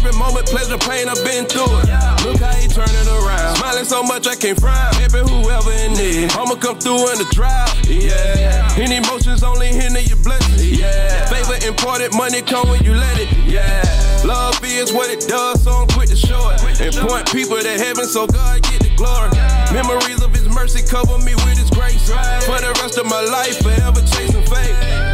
Every 0.00 0.16
moment, 0.18 0.46
pleasure, 0.46 0.78
pain, 0.78 1.12
I've 1.12 1.22
been 1.28 1.44
through 1.44 1.68
it. 1.84 1.92
Look 2.24 2.40
how 2.40 2.56
he 2.56 2.66
turn 2.72 2.88
it 2.88 3.06
around. 3.06 3.56
Smiling 3.56 3.84
so 3.84 4.02
much 4.02 4.26
I 4.26 4.34
can't 4.34 4.58
frown. 4.58 4.96
Maybe 4.96 5.20
whoever 5.28 5.70
in 5.84 5.92
need, 5.92 6.32
I'ma 6.32 6.56
come 6.56 6.80
through 6.80 7.12
in 7.12 7.18
the 7.20 7.28
trial. 7.36 7.68
Yeah. 7.84 8.80
Any 8.80 8.96
emotions 8.96 9.42
only 9.42 9.68
hinder 9.68 10.00
your 10.00 10.16
blessings. 10.24 10.80
Yeah. 10.80 11.28
Favor 11.28 11.60
important, 11.68 12.16
money 12.16 12.40
come 12.40 12.70
when 12.70 12.82
you 12.82 12.94
let 12.94 13.20
it. 13.20 13.28
Yeah. 13.44 13.84
Love 14.24 14.58
is 14.64 14.90
what 14.90 15.10
it 15.10 15.28
does, 15.28 15.64
so 15.64 15.70
I'm 15.70 15.88
quick 15.88 16.08
to 16.08 16.16
show 16.16 16.48
it. 16.48 16.80
And 16.80 16.96
point 17.06 17.30
people 17.30 17.60
to 17.60 17.68
heaven 17.76 18.06
so 18.06 18.26
God 18.26 18.62
get 18.62 18.80
the 18.80 18.96
glory. 18.96 19.28
Memories 19.68 20.22
of 20.22 20.32
his 20.32 20.48
mercy 20.48 20.80
cover 20.80 21.18
me 21.18 21.34
with 21.44 21.60
his 21.60 21.68
grace. 21.68 22.08
For 22.48 22.56
the 22.56 22.72
rest 22.80 22.96
of 22.96 23.04
my 23.04 23.20
life, 23.20 23.60
forever 23.60 24.00
chasing 24.16 24.46
faith. 24.48 25.09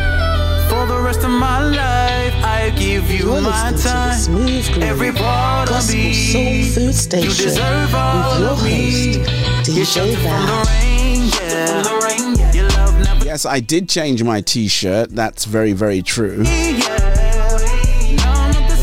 For 0.87 0.93
the 0.93 1.01
rest 1.03 1.21
of 1.25 1.31
my 1.31 1.63
life, 1.65 2.35
I 2.45 2.73
give 2.79 3.11
you 3.11 3.19
You're 3.33 3.41
my 3.41 3.71
listening 3.71 3.81
to 3.81 3.89
time. 3.89 4.19
Smooth 4.19 4.67
Groove 4.73 4.85
Every 4.85 5.11
part 5.13 5.69
of 5.69 5.75
Gospel 5.75 5.97
me. 5.97 6.13
Soul 6.13 6.63
Food 6.75 6.95
Station 6.95 7.29
You 7.29 7.35
deserve 7.35 7.95
all 7.95 8.31
with 8.31 8.41
your 8.41 8.51
of 8.51 8.63
me. 8.63 9.15
host, 9.19 9.69
You 9.69 9.83
DJ 9.83 9.85
shelter 9.95 10.13
from 10.13 10.23
Val. 10.23 10.47
the 10.47 10.71
rain, 10.71 11.23
yeah. 11.27 11.67
From 11.67 11.83
the 11.83 12.07
rain, 12.07 12.37
yeah. 12.39 12.53
Your 12.53 12.69
love 12.69 12.99
never 13.05 13.25
Yes, 13.25 13.45
I 13.45 13.59
did 13.59 13.89
change 13.89 14.23
my 14.23 14.41
t-shirt. 14.41 15.11
That's 15.11 15.45
very, 15.45 15.73
very 15.73 16.03
true. 16.03 16.45
But 16.45 16.47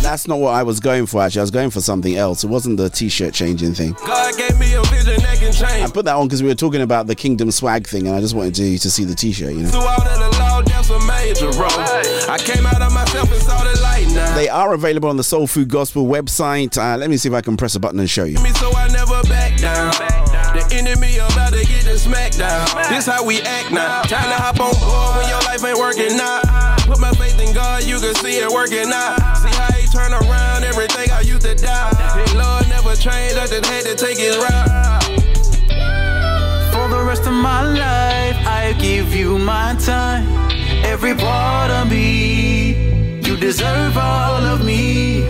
that's 0.02 0.28
not 0.28 0.40
what 0.40 0.54
I 0.56 0.64
was 0.64 0.82
going 0.82 1.06
for 1.06 1.22
actually. 1.22 1.40
I 1.40 1.44
was 1.44 1.52
going 1.52 1.70
for 1.70 1.80
something 1.80 2.18
else. 2.18 2.44
It 2.44 2.48
wasn't 2.48 2.76
the 2.78 2.90
t-shirt 2.90 3.34
changing 3.34 3.76
thing. 3.76 3.94
God 4.06 4.38
gave 4.38 4.60
me 4.60 4.74
a 4.74 4.82
vision 4.84 5.22
that 5.22 5.38
can 5.38 5.54
change. 5.54 5.84
I 5.84 5.90
put 5.90 6.04
that 6.06 6.16
on 6.16 6.28
because 6.28 6.44
we 6.44 6.50
were 6.50 6.56
talking 6.56 6.82
about 6.82 7.08
the 7.08 7.16
Kingdom 7.16 7.50
swag 7.50 7.88
thing 7.88 8.08
and 8.08 8.16
I 8.16 8.20
just 8.20 8.36
wanted 8.36 8.56
to, 8.56 8.78
to 8.78 8.92
see 8.92 9.06
the 9.06 9.16
t-shirt, 9.16 9.54
you 9.54 9.64
know. 9.64 9.70
Through 10.84 10.96
all 10.96 11.02
of 11.02 11.08
the 11.08 11.08
law, 11.08 11.24
that's 11.34 11.40
a 11.44 11.46
major 11.46 11.58
role. 11.60 12.30
I 12.30 12.38
came 12.38 12.66
out 12.66 12.82
of 12.82 12.94
myself 12.94 13.32
and 13.32 13.42
saw 13.42 13.64
the 13.64 13.80
light 13.82 14.08
now. 14.14 14.36
They 14.36 14.50
are 14.50 14.74
available 14.74 15.10
on 15.10 15.18
the 15.18 15.24
Soul 15.24 15.48
Food 15.48 15.70
Gospel 15.70 16.06
website. 16.06 16.78
Uh, 16.78 16.98
let 16.98 17.10
me 17.10 17.18
see 17.18 17.30
if 17.30 17.36
I 17.36 17.42
can 17.42 17.58
press 17.58 17.76
a 17.76 17.80
button 17.80 18.00
and 18.00 18.10
show 18.10 18.26
you. 18.26 18.38
so 18.38 18.72
I 18.76 18.88
never 18.90 19.22
back 19.24 19.58
down. 19.58 19.92
The 20.54 20.68
enemy 20.76 21.18
about 21.18 21.54
to 21.54 21.66
get 21.66 21.86
the 21.86 21.98
smack 21.98 22.34
down. 22.34 22.68
This 22.90 23.06
how 23.06 23.26
we 23.26 23.42
act 23.42 23.72
now. 23.72 24.02
Time 24.04 24.30
to 24.30 24.36
hop 24.36 24.60
on 24.60 24.74
board 24.80 25.18
when 25.18 25.30
your 25.30 25.42
life 25.42 25.64
ain't 25.64 25.78
working 25.78 26.20
out. 26.20 26.44
Put 26.86 27.00
my 27.00 27.12
faith 27.12 27.40
in 27.40 27.54
God, 27.54 27.84
you 27.84 28.00
can 28.00 28.14
see 28.16 28.38
it 28.38 28.52
working 28.52 28.92
out. 28.94 29.18
See 29.38 29.50
how 29.50 29.72
he 29.74 29.88
turn 29.88 30.14
around 30.14 30.64
everything 30.64 31.10
I 31.12 31.22
used 31.22 31.42
to 31.42 31.56
doubt. 31.56 31.96
His 32.20 32.36
Lord 32.36 32.68
never 32.70 32.96
changed, 32.96 33.38
I 33.38 33.48
just 33.48 33.66
had 33.66 33.86
to 33.86 33.96
take 33.96 34.18
his 34.18 34.38
route. 34.38 35.04
For 36.74 36.88
the 36.90 37.04
rest 37.06 37.26
of 37.26 37.34
my 37.34 37.62
life, 37.64 38.36
I 38.46 38.76
give 38.80 39.16
you 39.16 39.40
my 39.40 39.76
time. 39.80 40.44
Every 40.84 41.16
part 41.16 41.72
of 41.72 41.90
me, 41.90 43.20
you 43.22 43.38
deserve 43.38 43.98
all 43.98 44.44
of 44.44 44.64
me. 44.64 45.28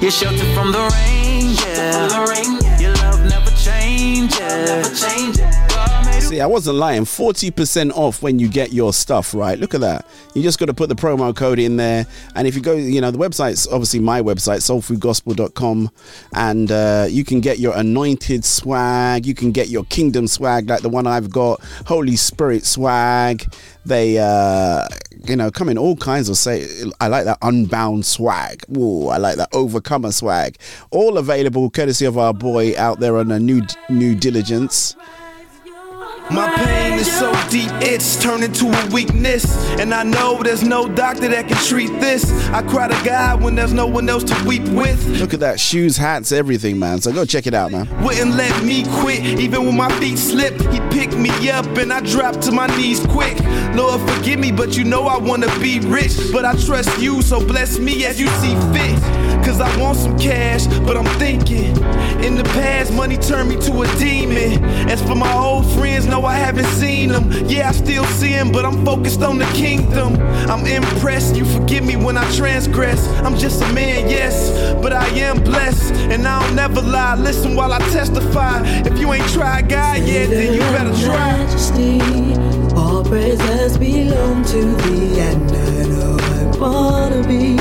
You're 0.00 0.10
sheltered 0.10 0.52
from 0.54 0.72
the 0.72 0.84
rain, 0.94 1.56
yeah. 1.64 2.08
From 2.08 2.08
the 2.16 2.32
rain, 2.32 2.58
yeah. 2.62 2.80
Your 2.80 2.94
love 2.96 3.20
never 3.24 3.50
changes. 3.50 4.38
Never 4.40 4.94
changes. 4.94 5.66
See, 6.26 6.40
I 6.40 6.46
wasn't 6.46 6.78
lying. 6.78 7.04
40% 7.04 7.92
off 7.92 8.20
when 8.20 8.40
you 8.40 8.48
get 8.48 8.72
your 8.72 8.92
stuff, 8.92 9.32
right? 9.32 9.56
Look 9.56 9.74
at 9.74 9.80
that. 9.82 10.06
You 10.34 10.42
just 10.42 10.58
got 10.58 10.66
to 10.66 10.74
put 10.74 10.88
the 10.88 10.96
promo 10.96 11.34
code 11.34 11.60
in 11.60 11.76
there. 11.76 12.04
And 12.34 12.48
if 12.48 12.56
you 12.56 12.62
go, 12.62 12.74
you 12.74 13.00
know, 13.00 13.12
the 13.12 13.18
website's 13.18 13.68
obviously 13.68 14.00
my 14.00 14.20
website, 14.20 14.58
soulfoodgospel.com. 14.58 15.88
And 16.32 16.72
uh, 16.72 17.06
you 17.08 17.22
can 17.24 17.40
get 17.40 17.60
your 17.60 17.76
anointed 17.76 18.44
swag. 18.44 19.24
You 19.24 19.36
can 19.36 19.52
get 19.52 19.68
your 19.68 19.84
kingdom 19.84 20.26
swag, 20.26 20.68
like 20.68 20.82
the 20.82 20.88
one 20.88 21.06
I've 21.06 21.30
got, 21.30 21.60
Holy 21.86 22.16
Spirit 22.16 22.64
swag. 22.64 23.48
They, 23.84 24.18
uh, 24.18 24.84
you 25.28 25.36
know, 25.36 25.52
come 25.52 25.68
in 25.68 25.78
all 25.78 25.94
kinds 25.94 26.28
of 26.28 26.36
say. 26.36 26.66
I 27.00 27.06
like 27.06 27.26
that 27.26 27.38
unbound 27.42 28.04
swag. 28.04 28.64
Ooh, 28.76 29.06
I 29.06 29.18
like 29.18 29.36
that 29.36 29.50
overcomer 29.52 30.10
swag. 30.10 30.58
All 30.90 31.18
available 31.18 31.70
courtesy 31.70 32.04
of 32.04 32.18
our 32.18 32.34
boy 32.34 32.76
out 32.76 32.98
there 32.98 33.16
on 33.16 33.30
a 33.30 33.38
new 33.38 33.62
new 33.88 34.16
diligence. 34.16 34.96
My 36.30 36.52
pain 36.56 36.98
is 36.98 37.10
so 37.10 37.32
deep, 37.50 37.70
it's 37.80 38.20
turned 38.20 38.42
into 38.42 38.66
a 38.66 38.90
weakness. 38.92 39.44
And 39.78 39.94
I 39.94 40.02
know 40.02 40.42
there's 40.42 40.64
no 40.64 40.88
doctor 40.88 41.28
that 41.28 41.48
can 41.48 41.56
treat 41.64 41.88
this. 42.00 42.30
I 42.48 42.62
cry 42.62 42.88
to 42.88 43.04
God 43.04 43.42
when 43.42 43.54
there's 43.54 43.72
no 43.72 43.86
one 43.86 44.08
else 44.08 44.24
to 44.24 44.44
weep 44.44 44.64
with. 44.70 45.06
Look 45.20 45.34
at 45.34 45.40
that 45.40 45.60
shoes, 45.60 45.96
hats, 45.96 46.32
everything, 46.32 46.78
man. 46.78 47.00
So 47.00 47.12
go 47.12 47.24
check 47.24 47.46
it 47.46 47.54
out, 47.54 47.70
man. 47.70 47.88
Wouldn't 48.02 48.34
let 48.34 48.64
me 48.64 48.84
quit, 49.00 49.20
even 49.20 49.66
when 49.66 49.76
my 49.76 49.90
feet 50.00 50.18
slipped. 50.18 50.62
He 50.72 50.80
picked 50.90 51.16
me 51.16 51.50
up 51.50 51.66
and 51.76 51.92
I 51.92 52.00
dropped 52.00 52.42
to 52.42 52.52
my 52.52 52.66
knees 52.76 53.04
quick. 53.06 53.38
Lord, 53.74 54.00
forgive 54.10 54.40
me, 54.40 54.50
but 54.50 54.76
you 54.76 54.84
know 54.84 55.06
I 55.06 55.18
wanna 55.18 55.48
be 55.60 55.78
rich. 55.80 56.16
But 56.32 56.44
I 56.44 56.54
trust 56.64 57.00
you, 57.00 57.22
so 57.22 57.44
bless 57.44 57.78
me 57.78 58.04
as 58.04 58.20
you 58.20 58.26
see 58.28 58.54
fit. 58.72 59.25
Cause 59.46 59.60
I 59.60 59.80
want 59.80 59.96
some 59.96 60.18
cash, 60.18 60.66
but 60.84 60.96
I'm 60.96 61.06
thinking. 61.20 61.76
In 62.24 62.34
the 62.34 62.42
past, 62.52 62.92
money 62.92 63.16
turned 63.16 63.48
me 63.48 63.56
to 63.60 63.82
a 63.82 63.86
demon. 63.96 64.64
As 64.90 65.00
for 65.00 65.14
my 65.14 65.32
old 65.34 65.70
friends, 65.70 66.04
no, 66.04 66.24
I 66.24 66.34
haven't 66.34 66.66
seen 66.66 67.10
them. 67.10 67.30
Yeah, 67.46 67.68
I 67.68 67.72
still 67.72 68.04
see 68.06 68.30
them, 68.30 68.50
but 68.50 68.64
I'm 68.64 68.84
focused 68.84 69.22
on 69.22 69.38
the 69.38 69.44
kingdom. 69.54 70.16
I'm 70.50 70.66
impressed, 70.66 71.36
you 71.36 71.44
forgive 71.44 71.86
me 71.86 71.94
when 71.94 72.18
I 72.18 72.28
transgress. 72.32 73.06
I'm 73.24 73.36
just 73.38 73.62
a 73.62 73.72
man, 73.72 74.10
yes, 74.10 74.50
but 74.82 74.92
I 74.92 75.06
am 75.10 75.40
blessed. 75.44 75.94
And 76.10 76.26
I 76.26 76.42
don't 76.42 76.56
never 76.56 76.82
lie. 76.82 77.14
Listen 77.14 77.54
while 77.54 77.72
I 77.72 77.78
testify. 77.90 78.62
If 78.84 78.98
you 78.98 79.12
ain't 79.12 79.28
tried 79.28 79.68
God 79.68 80.02
yet, 80.02 80.28
then 80.28 80.54
you 80.54 80.60
better 80.74 80.92
try. 81.06 81.36
Majesty, 81.38 82.00
all 82.74 83.04
praises 83.04 83.78
belong 83.78 84.44
to 84.46 84.74
thee, 84.82 85.20
and 85.20 85.52
I 85.52 85.86
know 85.86 86.16
I 86.20 86.58
wanna 86.58 87.28
be 87.28 87.56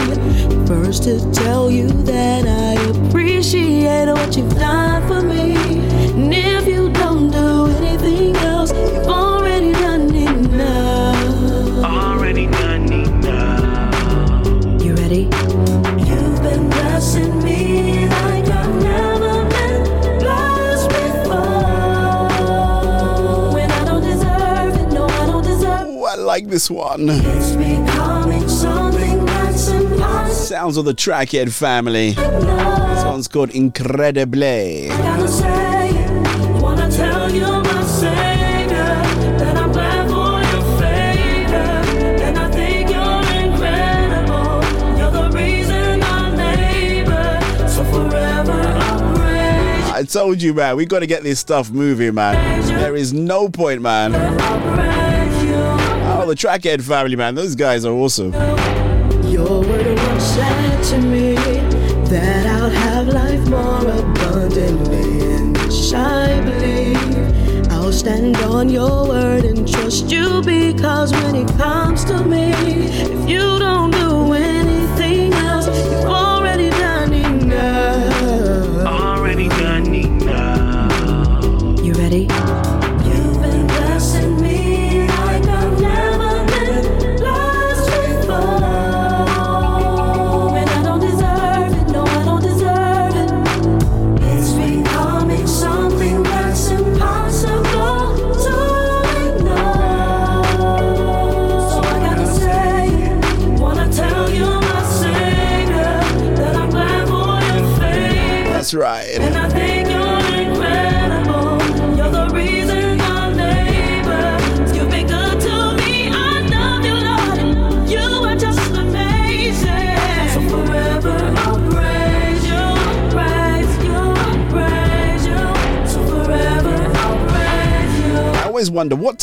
first 0.68 1.04
to 1.04 1.20
tell 1.32 1.70
you 1.70 1.88
that 1.88 2.48
I 2.48 2.74
appreciate 3.08 4.08
what 4.08 4.36
you've 4.36 4.56
done 4.56 5.08
for 5.08 5.22
me. 5.22 5.56
And 5.56 6.34
if 6.34 6.68
you 6.68 6.90
don't 6.92 7.30
do 7.30 7.68
anything 7.84 8.36
else, 8.38 8.72
you've 8.72 9.08
already 9.08 9.74
done 9.74 10.16
enough. 10.16 11.86
Already 11.86 12.48
done 12.48 12.92
enough. 12.92 14.82
You 14.84 14.96
ready? 14.96 15.30
You've 16.08 16.42
been 16.42 16.68
blessing 16.70 17.44
me 17.44 18.08
like 18.08 18.46
I've 18.48 18.76
never 18.82 19.46
been 19.50 19.84
blessed 20.20 20.90
before. 20.90 21.86
When 23.54 23.70
I 23.70 23.86
don't 23.86 24.02
deserve 24.02 24.76
it, 24.82 24.92
no, 24.94 25.06
I 25.06 25.26
don't 25.28 25.44
deserve 25.44 25.88
Ooh, 25.90 26.06
I 26.06 26.16
like 26.16 26.48
this 26.48 26.72
one. 26.72 27.10
Sounds 30.46 30.78
of 30.78 30.86
the 30.86 30.94
Trackhead 30.94 31.52
family. 31.52 32.12
This 32.12 33.04
one's 33.04 33.28
called 33.28 33.50
Incredible. 33.50 34.38
I 49.92 50.04
told 50.08 50.44
you, 50.44 50.54
man, 50.54 50.76
we 50.76 50.86
got 50.86 51.00
to 51.00 51.08
get 51.08 51.24
this 51.24 51.40
stuff 51.40 51.72
moving, 51.72 52.14
man. 52.14 52.68
There 52.68 52.96
is 52.96 53.14
no 53.14 53.50
point, 53.50 53.82
man. 53.82 54.14
Oh, 54.14 56.26
the 56.28 56.36
Trackhead 56.36 56.84
family, 56.84 57.16
man, 57.16 57.34
those 57.34 57.56
guys 57.56 57.84
are 57.84 57.94
awesome. 57.94 58.32
Said 60.36 60.84
to 60.90 60.98
me 60.98 61.36
that 62.10 62.46
I'll 62.46 62.70
have 62.70 63.08
life 63.08 63.48
more 63.48 63.80
abundantly, 63.80 65.32
and 65.34 65.58
which 65.58 65.94
I 65.94 66.42
believe. 66.42 67.72
I'll 67.72 67.94
stand 67.94 68.36
on 68.40 68.68
your 68.68 69.08
word 69.08 69.46
and 69.46 69.66
trust 69.66 70.12
you 70.12 70.42
because 70.42 71.14
when 71.14 71.36
it 71.36 71.48
comes 71.58 72.04
to 72.06 72.22
me, 72.26 72.52
if 72.52 73.30
you 73.30 73.55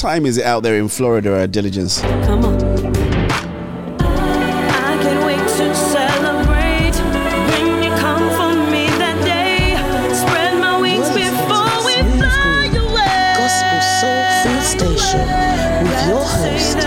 time 0.03 0.27
is 0.27 0.37
it 0.37 0.45
out 0.45 0.65
there 0.65 0.75
in 0.81 0.89
Florida 0.89 1.39
at 1.43 1.53
Diligence? 1.53 2.01
Come 2.27 2.45
on. 2.45 2.57
I 4.01 4.99
can't 5.01 5.25
wait 5.25 5.39
to 5.39 5.75
celebrate 5.77 6.97
when 7.53 7.85
you 7.85 7.91
come 8.03 8.27
for 8.35 8.53
me 8.73 8.91
that 8.99 9.17
day. 9.23 9.79
Spread 10.13 10.59
my 10.59 10.81
wings 10.81 11.09
before 11.15 11.87
we 11.87 11.95
fly 12.19 12.67
away. 12.83 13.39
Gospel 13.39 13.81
Soul 14.03 14.23
Food 14.43 14.65
Station 14.75 15.23
with 15.87 16.03
your 16.11 16.27
host, 16.27 16.83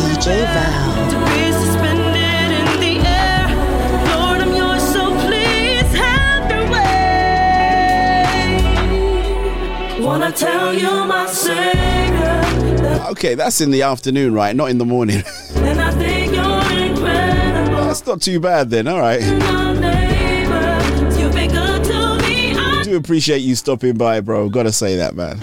DJ 0.00 0.26
Val. 0.54 1.04
To 1.12 1.18
be 1.28 1.52
suspended 1.52 2.48
in 2.60 2.68
the 2.80 2.94
air. 3.04 3.44
Lord, 4.16 4.40
I'm 4.40 4.52
yours, 4.56 4.80
so 4.94 5.12
please 5.28 5.92
have 6.00 6.48
your 6.50 6.64
way. 6.72 7.44
Wanna 10.00 10.32
tell 10.32 10.72
you, 10.72 11.04
my 11.04 11.26
Savior, 11.26 11.43
Okay, 13.04 13.34
that's 13.34 13.60
in 13.60 13.70
the 13.70 13.82
afternoon, 13.82 14.32
right? 14.32 14.56
Not 14.56 14.70
in 14.70 14.78
the 14.78 14.84
morning. 14.84 15.22
and 15.56 15.80
I 15.80 15.90
think 15.92 16.34
you're 16.34 16.86
incredible. 16.86 17.86
that's 17.86 18.06
not 18.06 18.22
too 18.22 18.40
bad 18.40 18.70
then. 18.70 18.88
All 18.88 19.00
right. 19.00 19.20
Neighbor, 19.20 21.20
you've 21.20 21.32
been 21.34 21.50
good 21.50 21.84
to 21.84 22.18
me. 22.26 22.56
I 22.56 22.82
do 22.82 22.96
appreciate 22.96 23.38
you 23.38 23.54
stopping 23.56 23.96
by, 23.96 24.20
bro. 24.20 24.48
Gotta 24.48 24.72
say 24.72 24.96
that, 24.96 25.14
man. 25.14 25.38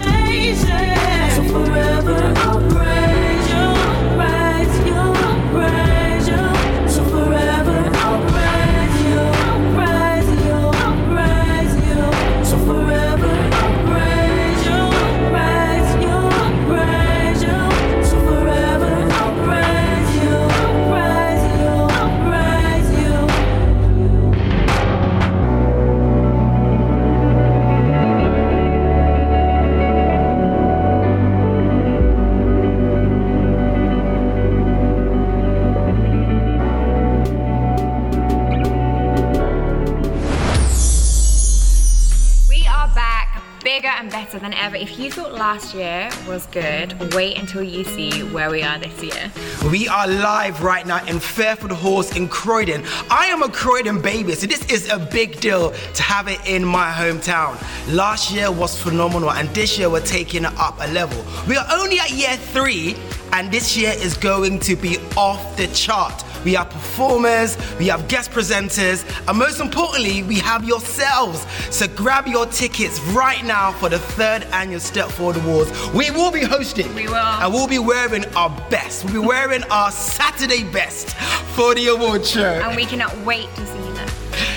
Last 45.42 45.74
year 45.74 46.08
was 46.28 46.46
good, 46.46 46.94
wait 47.14 47.36
until 47.36 47.64
you 47.64 47.82
see 47.82 48.22
where 48.22 48.48
we 48.48 48.62
are 48.62 48.78
this 48.78 49.02
year. 49.02 49.32
We 49.72 49.88
are 49.88 50.06
live 50.06 50.62
right 50.62 50.86
now 50.86 51.04
in 51.06 51.18
Fairfield 51.18 51.72
Halls 51.72 52.16
in 52.16 52.28
Croydon. 52.28 52.84
I 53.10 53.26
am 53.26 53.42
a 53.42 53.48
Croydon 53.48 54.00
baby, 54.00 54.36
so 54.36 54.46
this 54.46 54.64
is 54.70 54.88
a 54.88 55.00
big 55.00 55.40
deal 55.40 55.72
to 55.72 56.02
have 56.04 56.28
it 56.28 56.38
in 56.46 56.64
my 56.64 56.92
hometown. 56.92 57.60
Last 57.92 58.30
year 58.30 58.52
was 58.52 58.80
phenomenal, 58.80 59.32
and 59.32 59.48
this 59.48 59.76
year 59.76 59.90
we're 59.90 60.06
taking 60.06 60.44
it 60.44 60.56
up 60.58 60.76
a 60.78 60.86
level. 60.92 61.20
We 61.48 61.56
are 61.56 61.66
only 61.72 61.98
at 61.98 62.12
year 62.12 62.36
three, 62.36 62.94
and 63.32 63.50
this 63.50 63.76
year 63.76 63.94
is 63.96 64.16
going 64.16 64.60
to 64.60 64.76
be 64.76 64.98
off 65.16 65.56
the 65.56 65.66
chart. 65.74 66.21
We 66.44 66.54
have 66.54 66.70
performers, 66.70 67.56
we 67.78 67.86
have 67.86 68.08
guest 68.08 68.30
presenters, 68.30 69.04
and 69.28 69.38
most 69.38 69.60
importantly, 69.60 70.22
we 70.22 70.36
have 70.40 70.64
yourselves. 70.64 71.46
So 71.70 71.86
grab 71.88 72.26
your 72.26 72.46
tickets 72.46 73.00
right 73.12 73.44
now 73.44 73.72
for 73.72 73.88
the 73.88 73.98
third 73.98 74.44
annual 74.52 74.80
Step 74.80 75.08
Forward 75.08 75.36
Awards. 75.36 75.70
We 75.92 76.10
will 76.10 76.30
be 76.30 76.42
hosting. 76.42 76.92
We 76.94 77.06
will. 77.06 77.14
And 77.16 77.52
we'll 77.52 77.68
be 77.68 77.78
wearing 77.78 78.24
our 78.34 78.50
best. 78.70 79.04
We'll 79.04 79.22
be 79.22 79.28
wearing 79.28 79.62
our 79.64 79.90
Saturday 79.90 80.64
best 80.64 81.16
for 81.54 81.74
the 81.74 81.88
award 81.88 82.26
show. 82.26 82.60
And 82.64 82.76
we 82.76 82.84
cannot 82.84 83.16
wait 83.18 83.48
to 83.54 83.66
see 83.66 83.86
you 83.86 83.94
there. 83.94 84.08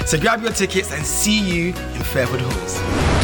So 0.08 0.20
grab 0.20 0.42
your 0.42 0.52
tickets 0.52 0.92
and 0.92 1.06
see 1.06 1.40
you 1.40 1.68
in 1.70 2.04
Fairfield 2.04 2.42
Halls. 2.42 3.15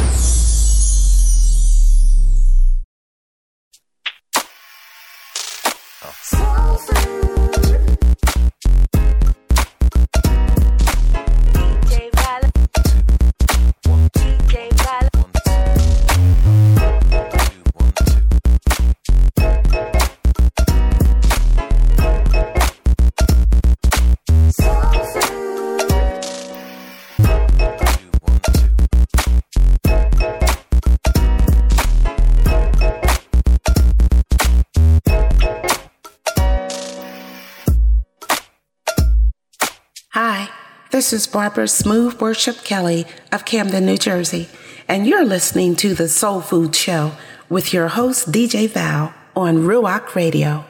This 41.01 41.13
is 41.13 41.25
Barbara 41.25 41.67
Smooth 41.67 42.21
Worship 42.21 42.57
Kelly 42.63 43.07
of 43.31 43.43
Camden, 43.43 43.87
New 43.87 43.97
Jersey, 43.97 44.47
and 44.87 45.07
you're 45.07 45.25
listening 45.25 45.75
to 45.77 45.95
The 45.95 46.07
Soul 46.07 46.41
Food 46.41 46.75
Show 46.75 47.13
with 47.49 47.73
your 47.73 47.87
host, 47.87 48.31
DJ 48.31 48.69
Val, 48.69 49.11
on 49.35 49.63
Ruach 49.63 50.13
Radio. 50.13 50.63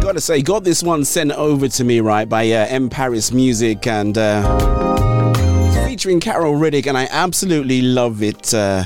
Gotta 0.00 0.22
say, 0.22 0.40
got 0.40 0.64
this 0.64 0.82
one 0.82 1.04
sent 1.04 1.32
over 1.32 1.68
to 1.68 1.84
me, 1.84 2.00
right, 2.00 2.26
by 2.26 2.50
uh, 2.52 2.66
M 2.70 2.88
Paris 2.88 3.32
Music 3.32 3.86
and 3.86 4.16
uh, 4.16 5.84
featuring 5.86 6.20
Carol 6.20 6.54
Riddick, 6.54 6.86
and 6.86 6.96
I 6.96 7.06
absolutely 7.10 7.82
love 7.82 8.22
it. 8.22 8.54
Uh, 8.54 8.84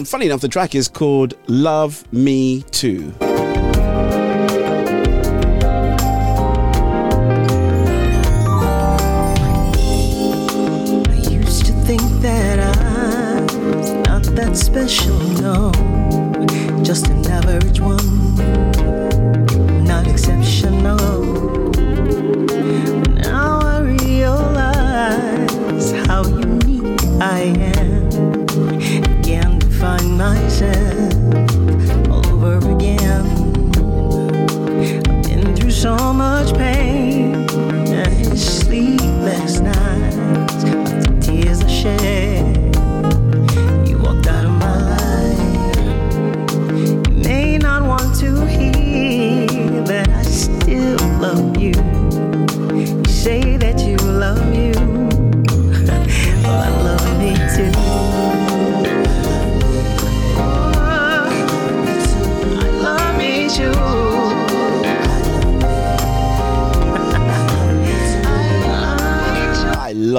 and 0.00 0.08
funny 0.08 0.24
enough, 0.24 0.40
the 0.40 0.48
track 0.48 0.74
is 0.74 0.88
called 0.88 1.34
Love 1.46 2.10
Me 2.10 2.62
Too. 2.70 3.12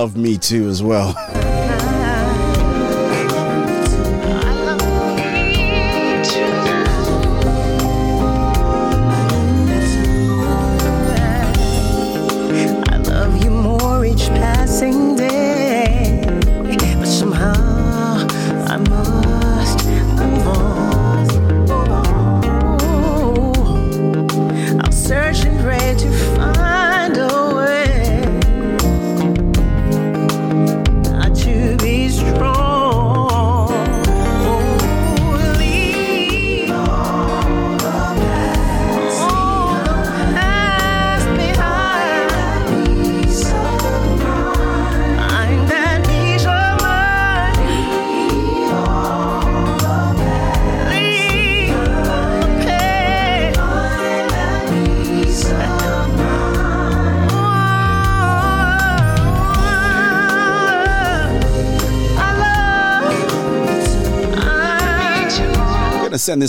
Love 0.02 0.18
me 0.18 0.36
too 0.36 0.68
as 0.68 0.82
well. 0.82 1.16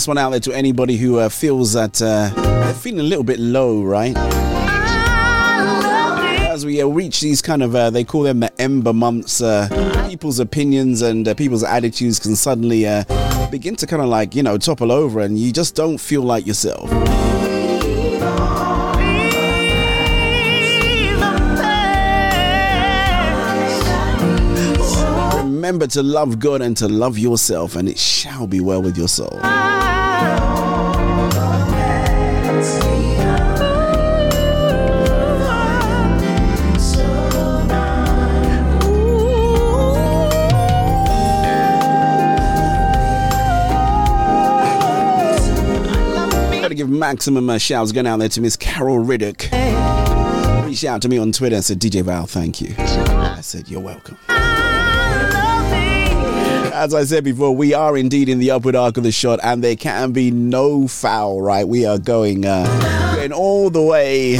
this 0.03 0.07
one 0.09 0.17
out 0.17 0.31
there 0.31 0.39
to 0.41 0.51
anybody 0.51 0.97
who 0.97 1.17
uh, 1.17 1.29
feels 1.29 1.71
that 1.71 2.01
uh, 2.01 2.73
feeling 2.73 2.99
a 2.99 3.03
little 3.03 3.23
bit 3.23 3.39
low, 3.39 3.81
right? 3.83 4.13
As 6.49 6.65
we 6.65 6.81
uh, 6.81 6.87
reach 6.87 7.21
these 7.21 7.41
kind 7.41 7.63
of, 7.63 7.73
uh, 7.73 7.89
they 7.89 8.03
call 8.03 8.23
them 8.23 8.41
the 8.41 8.51
ember 8.61 8.91
months, 8.91 9.39
uh, 9.39 10.05
people's 10.09 10.39
opinions 10.39 11.01
and 11.01 11.25
uh, 11.25 11.33
people's 11.35 11.63
attitudes 11.63 12.19
can 12.19 12.35
suddenly 12.35 12.81
begin 13.49 13.77
to 13.77 13.87
kind 13.87 14.01
of 14.01 14.09
like, 14.09 14.35
you 14.35 14.43
know, 14.43 14.57
topple 14.57 14.91
over 14.91 15.21
and 15.21 15.39
you 15.39 15.53
just 15.53 15.73
don't 15.73 15.97
feel 15.99 16.21
like 16.21 16.45
yourself. 16.45 16.91
Remember 25.45 25.87
to 25.87 26.03
love 26.03 26.39
God 26.39 26.61
and 26.61 26.75
to 26.75 26.89
love 26.89 27.17
yourself, 27.17 27.77
and 27.77 27.87
it 27.87 27.97
shall 27.97 28.47
be 28.47 28.59
well 28.59 28.81
with 28.81 28.97
your 28.97 29.07
soul. 29.07 29.39
Maximum 47.03 47.49
uh, 47.49 47.57
shouts 47.57 47.91
going 47.91 48.07
out 48.07 48.19
there 48.19 48.29
to 48.29 48.39
Miss 48.39 48.55
Carol 48.55 49.03
Riddick. 49.03 49.51
Reached 50.65 50.85
out 50.85 51.01
to 51.01 51.09
me 51.09 51.17
on 51.17 51.33
Twitter 51.33 51.57
and 51.57 51.65
said, 51.65 51.77
DJ 51.77 52.01
Val, 52.01 52.25
thank 52.25 52.61
you. 52.61 52.73
I 52.77 53.41
said, 53.41 53.67
You're 53.67 53.81
welcome. 53.81 54.17
As 56.71 56.93
I 56.93 57.03
said 57.03 57.25
before, 57.25 57.53
we 57.53 57.73
are 57.73 57.97
indeed 57.97 58.29
in 58.29 58.39
the 58.39 58.51
upward 58.51 58.77
arc 58.77 58.95
of 58.95 59.03
the 59.03 59.11
shot, 59.11 59.41
and 59.43 59.61
there 59.61 59.75
can 59.75 60.13
be 60.13 60.31
no 60.31 60.87
foul, 60.87 61.41
right? 61.41 61.67
We 61.67 61.85
are 61.85 61.97
going, 61.99 62.45
uh, 62.45 63.13
going 63.17 63.33
all 63.33 63.69
the 63.69 63.81
way, 63.81 64.37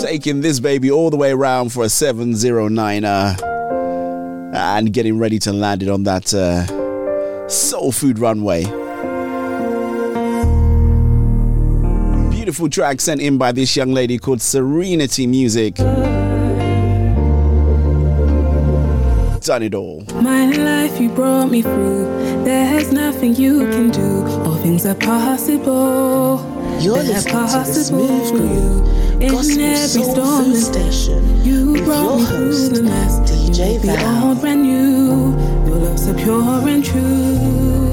taking 0.00 0.40
this 0.40 0.60
baby 0.60 0.90
all 0.90 1.10
the 1.10 1.18
way 1.18 1.32
around 1.32 1.74
for 1.74 1.84
a 1.84 1.88
709er, 1.88 3.42
and 4.54 4.92
getting 4.94 5.18
ready 5.18 5.38
to 5.40 5.52
land 5.52 5.82
it 5.82 5.90
on 5.90 6.04
that 6.04 6.32
uh, 6.32 7.48
soul 7.48 7.92
food 7.92 8.18
runway. 8.18 8.87
Beautiful 12.48 12.70
track 12.70 12.98
sent 13.02 13.20
in 13.20 13.36
by 13.36 13.52
this 13.52 13.76
young 13.76 13.92
lady 13.92 14.16
called 14.16 14.40
Serenity 14.40 15.26
Music. 15.26 15.74
Done 15.74 15.98
it 19.62 19.74
all. 19.74 20.02
My 20.14 20.46
life 20.46 20.98
you 20.98 21.10
brought 21.10 21.50
me 21.50 21.60
through. 21.60 22.06
There's 22.44 22.90
nothing 22.90 23.36
you 23.36 23.58
can 23.68 23.90
do. 23.90 24.24
All 24.46 24.54
things 24.62 24.86
are 24.86 24.94
possible. 24.94 26.40
You're 26.80 26.94
They're 26.94 27.04
listening 27.04 27.22
to 27.22 27.28
the 27.28 27.30
possible 27.30 27.84
Smooth 27.84 28.30
for 28.30 28.38
Groove 28.38 28.50
you. 28.50 29.26
In 29.26 29.32
Gospel 29.32 29.60
every 29.60 30.02
Soul 30.04 30.14
storm 30.14 30.44
Food 30.44 30.56
Station 30.56 31.44
you 31.44 31.72
with 31.72 31.84
brought 31.84 32.02
your 32.02 32.16
me 32.16 32.24
through 32.24 32.46
host, 32.46 32.74
the 32.76 32.82
mess. 32.82 33.30
DJ 33.30 33.58
You 33.58 33.80
make 33.80 33.82
me 33.82 33.88
Val. 33.88 34.26
all 34.26 34.34
brand 34.36 34.62
new. 34.62 35.36
Your 35.68 35.80
love's 35.80 36.02
so 36.06 36.14
pure 36.14 36.66
and 36.66 36.82
true. 36.82 37.87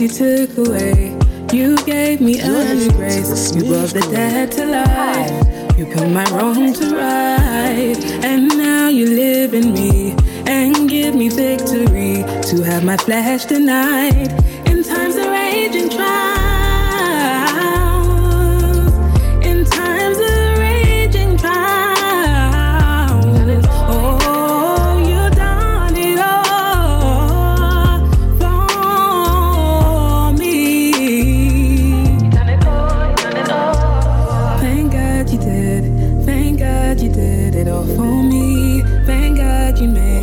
You 0.00 0.08
took 0.08 0.56
away. 0.56 1.14
You 1.52 1.76
gave 1.84 2.22
me 2.22 2.40
a 2.40 2.74
new 2.74 2.90
grace. 2.92 3.54
You 3.54 3.64
brought 3.64 3.90
the 3.90 4.00
dead 4.10 4.50
to 4.52 4.64
life. 4.64 5.78
You 5.78 5.84
put 5.84 6.08
my 6.08 6.24
wrong 6.30 6.72
to 6.72 6.96
right. 6.96 7.98
And 8.24 8.48
now 8.48 8.88
you 8.88 9.06
live 9.06 9.52
in 9.52 9.74
me 9.74 10.16
and 10.46 10.88
give 10.88 11.14
me 11.14 11.28
victory 11.28 12.24
to 12.44 12.62
have 12.62 12.82
my 12.82 12.96
flesh 12.96 13.44
denied. 13.44 14.32
In 14.66 14.82
times 14.82 15.16
of 15.16 15.26
rage 15.26 15.76
and 15.76 15.92
trials. 15.92 16.49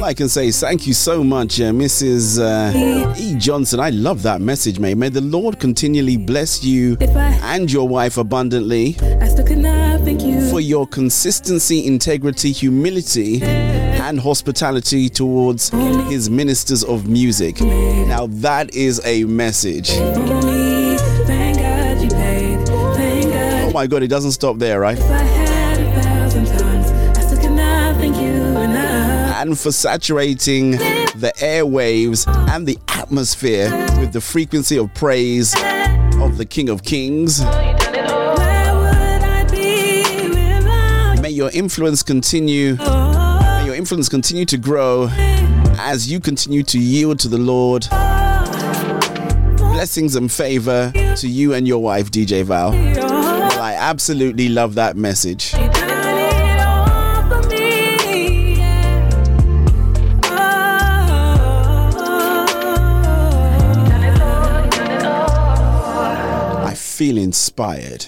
I 0.07 0.13
can 0.13 0.29
say 0.29 0.51
thank 0.51 0.88
you 0.88 0.93
so 0.93 1.21
much, 1.21 1.59
uh, 1.59 1.65
Mrs. 1.65 2.39
Uh, 2.39 3.13
E. 3.19 3.35
Johnson. 3.35 3.81
I 3.81 3.89
love 3.89 4.23
that 4.23 4.39
message, 4.39 4.79
mate. 4.79 4.95
May 4.95 5.09
the 5.09 5.19
Lord 5.19 5.59
continually 5.59 6.15
bless 6.15 6.63
you 6.63 6.95
and 7.01 7.69
your 7.69 7.89
wife 7.89 8.15
abundantly 8.17 8.95
I 9.19 9.27
still 9.27 9.45
could 9.45 9.57
not 9.57 9.99
thank 10.05 10.21
you. 10.21 10.49
for 10.49 10.61
your 10.61 10.88
consistency, 10.88 11.85
integrity, 11.85 12.53
humility, 12.53 13.43
and 13.43 14.17
hospitality 14.17 15.09
towards 15.09 15.71
his 16.07 16.29
ministers 16.29 16.85
of 16.85 17.09
music. 17.09 17.59
Now, 17.59 18.27
that 18.27 18.73
is 18.73 19.01
a 19.03 19.25
message. 19.25 19.89
For 19.89 20.41
me. 20.45 20.95
Thank 21.25 21.57
God 21.57 22.01
you 22.01 22.09
paid. 22.09 22.65
Thank 22.95 23.25
God 23.34 23.63
Oh 23.65 23.71
my 23.73 23.88
God, 23.88 24.03
it 24.03 24.07
doesn't 24.07 24.31
stop 24.31 24.57
there, 24.57 24.79
right? 24.79 25.47
And 29.48 29.57
for 29.57 29.72
saturating 29.72 30.72
the 30.72 31.32
airwaves 31.38 32.28
and 32.49 32.68
the 32.68 32.78
atmosphere 32.90 33.69
with 33.99 34.11
the 34.11 34.19
frequency 34.19 34.78
of 34.78 34.94
praise 34.94 35.53
of 36.19 36.38
the 36.38 36.45
King 36.45 36.68
of 36.68 36.84
Kings. 36.84 37.41
May 41.22 41.30
your 41.30 41.49
influence 41.52 42.03
continue. 42.03 42.76
May 42.76 43.64
your 43.65 43.76
influence 43.76 44.10
continue 44.10 44.45
to 44.45 44.57
grow 44.57 45.07
as 45.80 46.11
you 46.11 46.19
continue 46.19 46.64
to 46.64 46.78
yield 46.78 47.19
to 47.19 47.30
the 47.30 47.38
Lord. 47.38 47.88
Blessings 49.57 50.18
and 50.18 50.30
favor 50.30 50.91
to 51.15 51.28
you 51.28 51.53
and 51.53 51.65
your 51.65 51.82
wife, 51.82 52.11
DJ 52.11 52.44
Val. 52.44 52.72
Well, 52.72 53.61
I 53.61 53.76
absolutely 53.76 54.49
love 54.49 54.76
that 54.76 54.98
message. 54.98 55.53
Feel 66.98 67.19
inspired. 67.19 68.07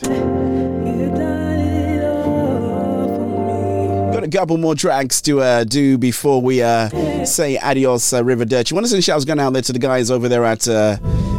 Got 4.11 4.23
a 4.23 4.29
couple 4.31 4.57
more 4.57 4.73
tracks 4.73 5.21
to 5.21 5.41
uh, 5.41 5.63
do 5.63 5.99
before 5.99 6.41
we 6.41 6.63
uh, 6.63 6.89
say 7.23 7.59
adios, 7.59 8.11
uh, 8.13 8.23
River 8.23 8.45
Dutch. 8.45 8.73
Want 8.73 8.83
to 8.83 8.89
send 8.89 9.03
shouts 9.03 9.25
going 9.25 9.39
out 9.39 9.53
there 9.53 9.61
to 9.61 9.73
the 9.73 9.77
guys 9.77 10.09
over 10.09 10.27
there 10.27 10.43
at. 10.43 10.67
Uh, 10.67 10.97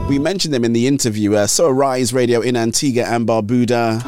we 0.08 0.20
mentioned 0.20 0.54
them 0.54 0.64
in 0.64 0.72
the 0.72 0.86
interview. 0.86 1.34
Uh, 1.34 1.48
so 1.48 1.68
Rise 1.68 2.12
Radio 2.12 2.40
in 2.40 2.56
Antigua 2.56 3.02
and 3.02 3.26
Barbuda. 3.26 4.00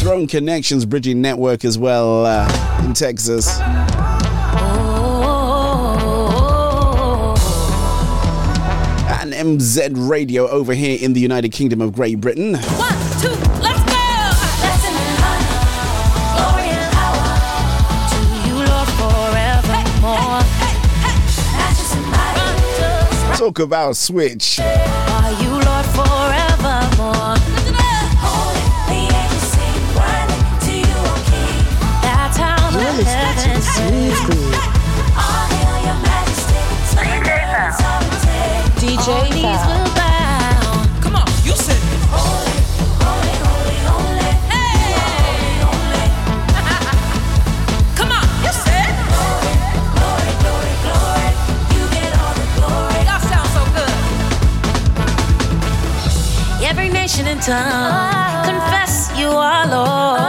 Throne 0.00 0.26
Connections 0.26 0.84
Bridging 0.84 1.20
Network 1.22 1.64
as 1.64 1.78
well 1.78 2.26
uh, 2.26 2.84
in 2.84 2.92
Texas. 2.92 3.60
And 9.36 9.60
MZ 9.60 10.08
Radio 10.08 10.48
over 10.48 10.72
here 10.72 10.98
in 11.00 11.12
the 11.12 11.20
United 11.20 11.52
Kingdom 11.52 11.82
of 11.82 11.92
Great 11.92 12.20
Britain. 12.20 12.54
One, 12.54 12.92
two, 13.20 13.28
let's 13.60 13.80
go. 13.84 13.96
Blessing 14.60 14.96
and 14.96 15.22
honor, 15.24 15.66
Nation 57.16 57.32
and 57.32 57.42
tongue 57.42 58.44
confess 58.44 59.10
you 59.18 59.28
are 59.28 59.66
Lord. 59.66 60.20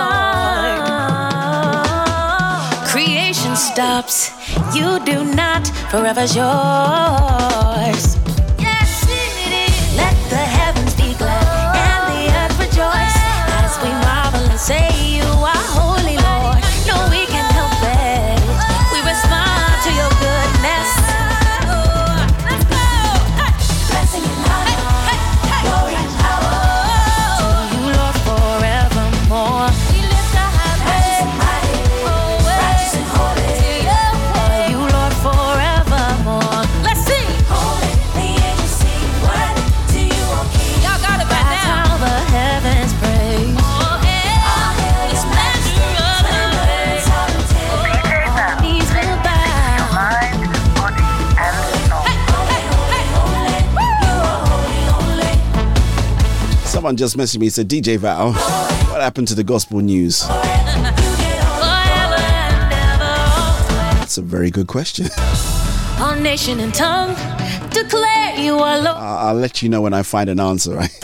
Creation 2.88 3.58
stops, 3.58 4.32
you 4.74 4.98
do 5.04 5.26
not, 5.36 5.68
forever's 5.92 6.34
yours. 6.34 8.17
Someone 56.88 56.96
just 56.96 57.18
messaged 57.18 57.40
me 57.40 57.50
said, 57.50 57.68
DJ 57.68 57.98
Val, 57.98 58.32
what 58.32 59.02
happened 59.02 59.28
to 59.28 59.36
the 59.36 59.44
gospel 59.44 59.82
news? 59.82 60.26
That's 64.00 64.18
a 64.18 64.22
very 64.22 64.50
good 64.50 64.68
question. 64.68 65.08
All 66.00 66.16
nation 66.16 66.62
and 66.62 66.74
tongue 66.74 67.14
declare 67.72 68.38
you 68.38 68.58
are 68.60 68.88
I'll 68.88 69.36
let 69.36 69.62
you 69.62 69.68
know 69.68 69.82
when 69.82 69.94
I 69.94 70.02
find 70.02 70.30
an 70.30 70.40
answer, 70.40 70.76
right? 70.76 70.98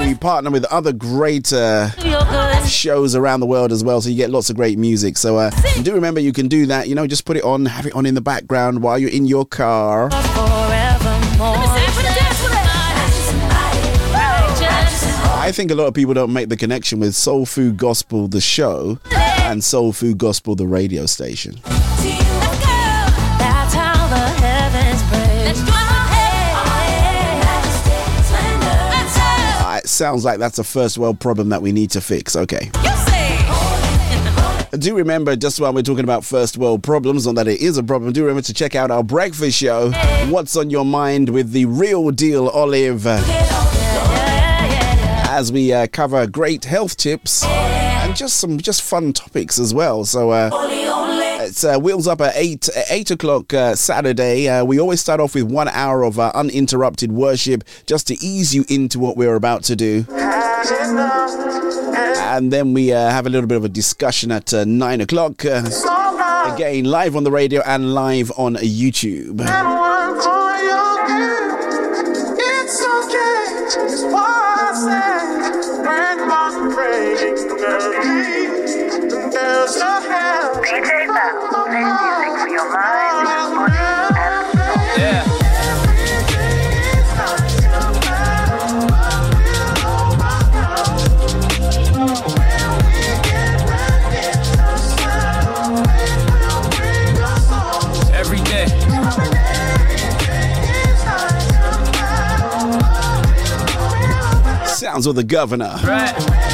We 0.00 0.14
partner 0.16 0.50
with 0.50 0.66
other 0.66 0.92
great 0.92 1.50
uh, 1.50 1.88
shows 2.66 3.14
around 3.14 3.40
the 3.40 3.46
world 3.46 3.72
as 3.72 3.82
well, 3.82 4.02
so 4.02 4.10
you 4.10 4.16
get 4.16 4.28
lots 4.28 4.50
of 4.50 4.56
great 4.56 4.78
music. 4.78 5.16
So 5.16 5.38
uh, 5.38 5.50
do 5.80 5.94
remember 5.94 6.20
you 6.20 6.34
can 6.34 6.46
do 6.46 6.66
that. 6.66 6.88
You 6.88 6.94
know, 6.94 7.06
just 7.06 7.24
put 7.24 7.38
it 7.38 7.44
on, 7.44 7.64
have 7.64 7.86
it 7.86 7.94
on 7.94 8.04
in 8.04 8.14
the 8.14 8.20
background 8.20 8.82
while 8.82 8.98
you're 8.98 9.08
in 9.08 9.24
your 9.24 9.46
car. 9.46 10.10
I 15.50 15.52
think 15.52 15.72
a 15.72 15.74
lot 15.74 15.88
of 15.88 15.94
people 15.94 16.14
don't 16.14 16.32
make 16.32 16.48
the 16.48 16.56
connection 16.56 17.00
with 17.00 17.16
Soul 17.16 17.44
Food 17.44 17.76
Gospel, 17.76 18.28
the 18.28 18.40
show, 18.40 19.00
and 19.10 19.64
Soul 19.64 19.92
Food 19.92 20.16
Gospel, 20.16 20.54
the 20.54 20.64
radio 20.64 21.06
station. 21.06 21.60
Uh, 21.66 22.20
it 29.82 29.88
sounds 29.88 30.24
like 30.24 30.38
that's 30.38 30.60
a 30.60 30.64
first 30.64 30.96
world 30.96 31.18
problem 31.18 31.48
that 31.48 31.60
we 31.60 31.72
need 31.72 31.90
to 31.90 32.00
fix. 32.00 32.36
Okay. 32.36 32.70
Do 34.70 34.94
remember, 34.94 35.34
just 35.34 35.58
while 35.58 35.74
we're 35.74 35.82
talking 35.82 36.04
about 36.04 36.24
first 36.24 36.58
world 36.58 36.84
problems, 36.84 37.26
not 37.26 37.34
that 37.34 37.48
it 37.48 37.60
is 37.60 37.76
a 37.76 37.82
problem, 37.82 38.12
do 38.12 38.22
remember 38.22 38.42
to 38.42 38.54
check 38.54 38.76
out 38.76 38.92
our 38.92 39.02
breakfast 39.02 39.58
show, 39.58 39.90
What's 40.28 40.54
on 40.54 40.70
Your 40.70 40.84
Mind 40.84 41.28
with 41.28 41.50
the 41.50 41.64
Real 41.64 42.12
Deal 42.12 42.48
Olive, 42.50 43.04
as 45.30 45.52
we 45.52 45.72
uh, 45.72 45.86
cover 45.86 46.26
great 46.26 46.64
health 46.64 46.96
tips 46.96 47.44
and 47.44 48.16
just 48.16 48.40
some 48.40 48.58
just 48.58 48.82
fun 48.82 49.12
topics 49.12 49.58
as 49.58 49.72
well. 49.72 50.04
So, 50.04 50.30
uh, 50.30 50.50
it's 51.42 51.64
uh, 51.64 51.78
wheels 51.78 52.06
up 52.06 52.20
at 52.20 52.32
eight 52.36 52.68
at 52.68 52.90
eight 52.90 53.10
o'clock 53.10 53.54
uh, 53.54 53.74
Saturday. 53.74 54.48
Uh, 54.48 54.64
we 54.64 54.78
always 54.78 55.00
start 55.00 55.20
off 55.20 55.34
with 55.34 55.44
one 55.44 55.68
hour 55.68 56.02
of 56.02 56.18
uh, 56.18 56.30
uninterrupted 56.34 57.12
worship, 57.12 57.64
just 57.86 58.08
to 58.08 58.14
ease 58.20 58.54
you 58.54 58.64
into 58.68 58.98
what 58.98 59.16
we're 59.16 59.36
about 59.36 59.62
to 59.64 59.76
do. 59.76 60.04
And 62.32 62.52
then 62.52 62.74
we 62.74 62.92
uh, 62.92 63.10
have 63.10 63.26
a 63.26 63.30
little 63.30 63.46
bit 63.46 63.56
of 63.56 63.64
a 63.64 63.68
discussion 63.68 64.30
at 64.30 64.52
uh, 64.52 64.64
nine 64.64 65.00
o'clock. 65.00 65.44
Uh, 65.44 65.62
again, 66.54 66.84
live 66.84 67.16
on 67.16 67.24
the 67.24 67.30
radio 67.30 67.62
and 67.64 67.94
live 67.94 68.30
on 68.36 68.56
YouTube. 68.56 69.40
It's 72.38 72.82
okay, 72.82 73.84
it's 73.86 74.02
what 74.02 74.24
I 74.24 74.72
say 74.74 75.09
Sounds 104.80 105.06
of 105.06 105.14
the 105.14 105.24
governor. 105.24 105.78
Right. 105.84 106.49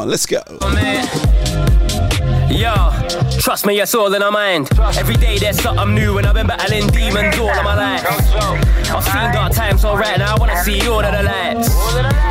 On, 0.00 0.08
let's 0.08 0.26
go. 0.26 0.40
Yo, 2.50 2.90
trust 3.38 3.66
me, 3.66 3.80
it's 3.80 3.94
all 3.94 4.12
in 4.14 4.22
our 4.22 4.32
mind. 4.32 4.68
Every 4.96 5.14
day 5.14 5.38
there's 5.38 5.60
something 5.60 5.94
new, 5.94 6.18
and 6.18 6.26
I've 6.26 6.34
been 6.34 6.46
battling 6.46 6.88
demons 6.88 7.38
all 7.38 7.50
of 7.50 7.64
my 7.64 7.74
life. 7.74 8.79
I've 8.92 9.04
seen 9.04 9.32
dark 9.32 9.52
times, 9.52 9.82
so 9.82 9.96
right 9.96 10.18
now 10.18 10.34
I 10.34 10.38
wanna 10.38 10.62
see 10.64 10.80
all 10.88 11.04
of 11.04 11.12
the 11.12 11.22
lights. 11.22 11.68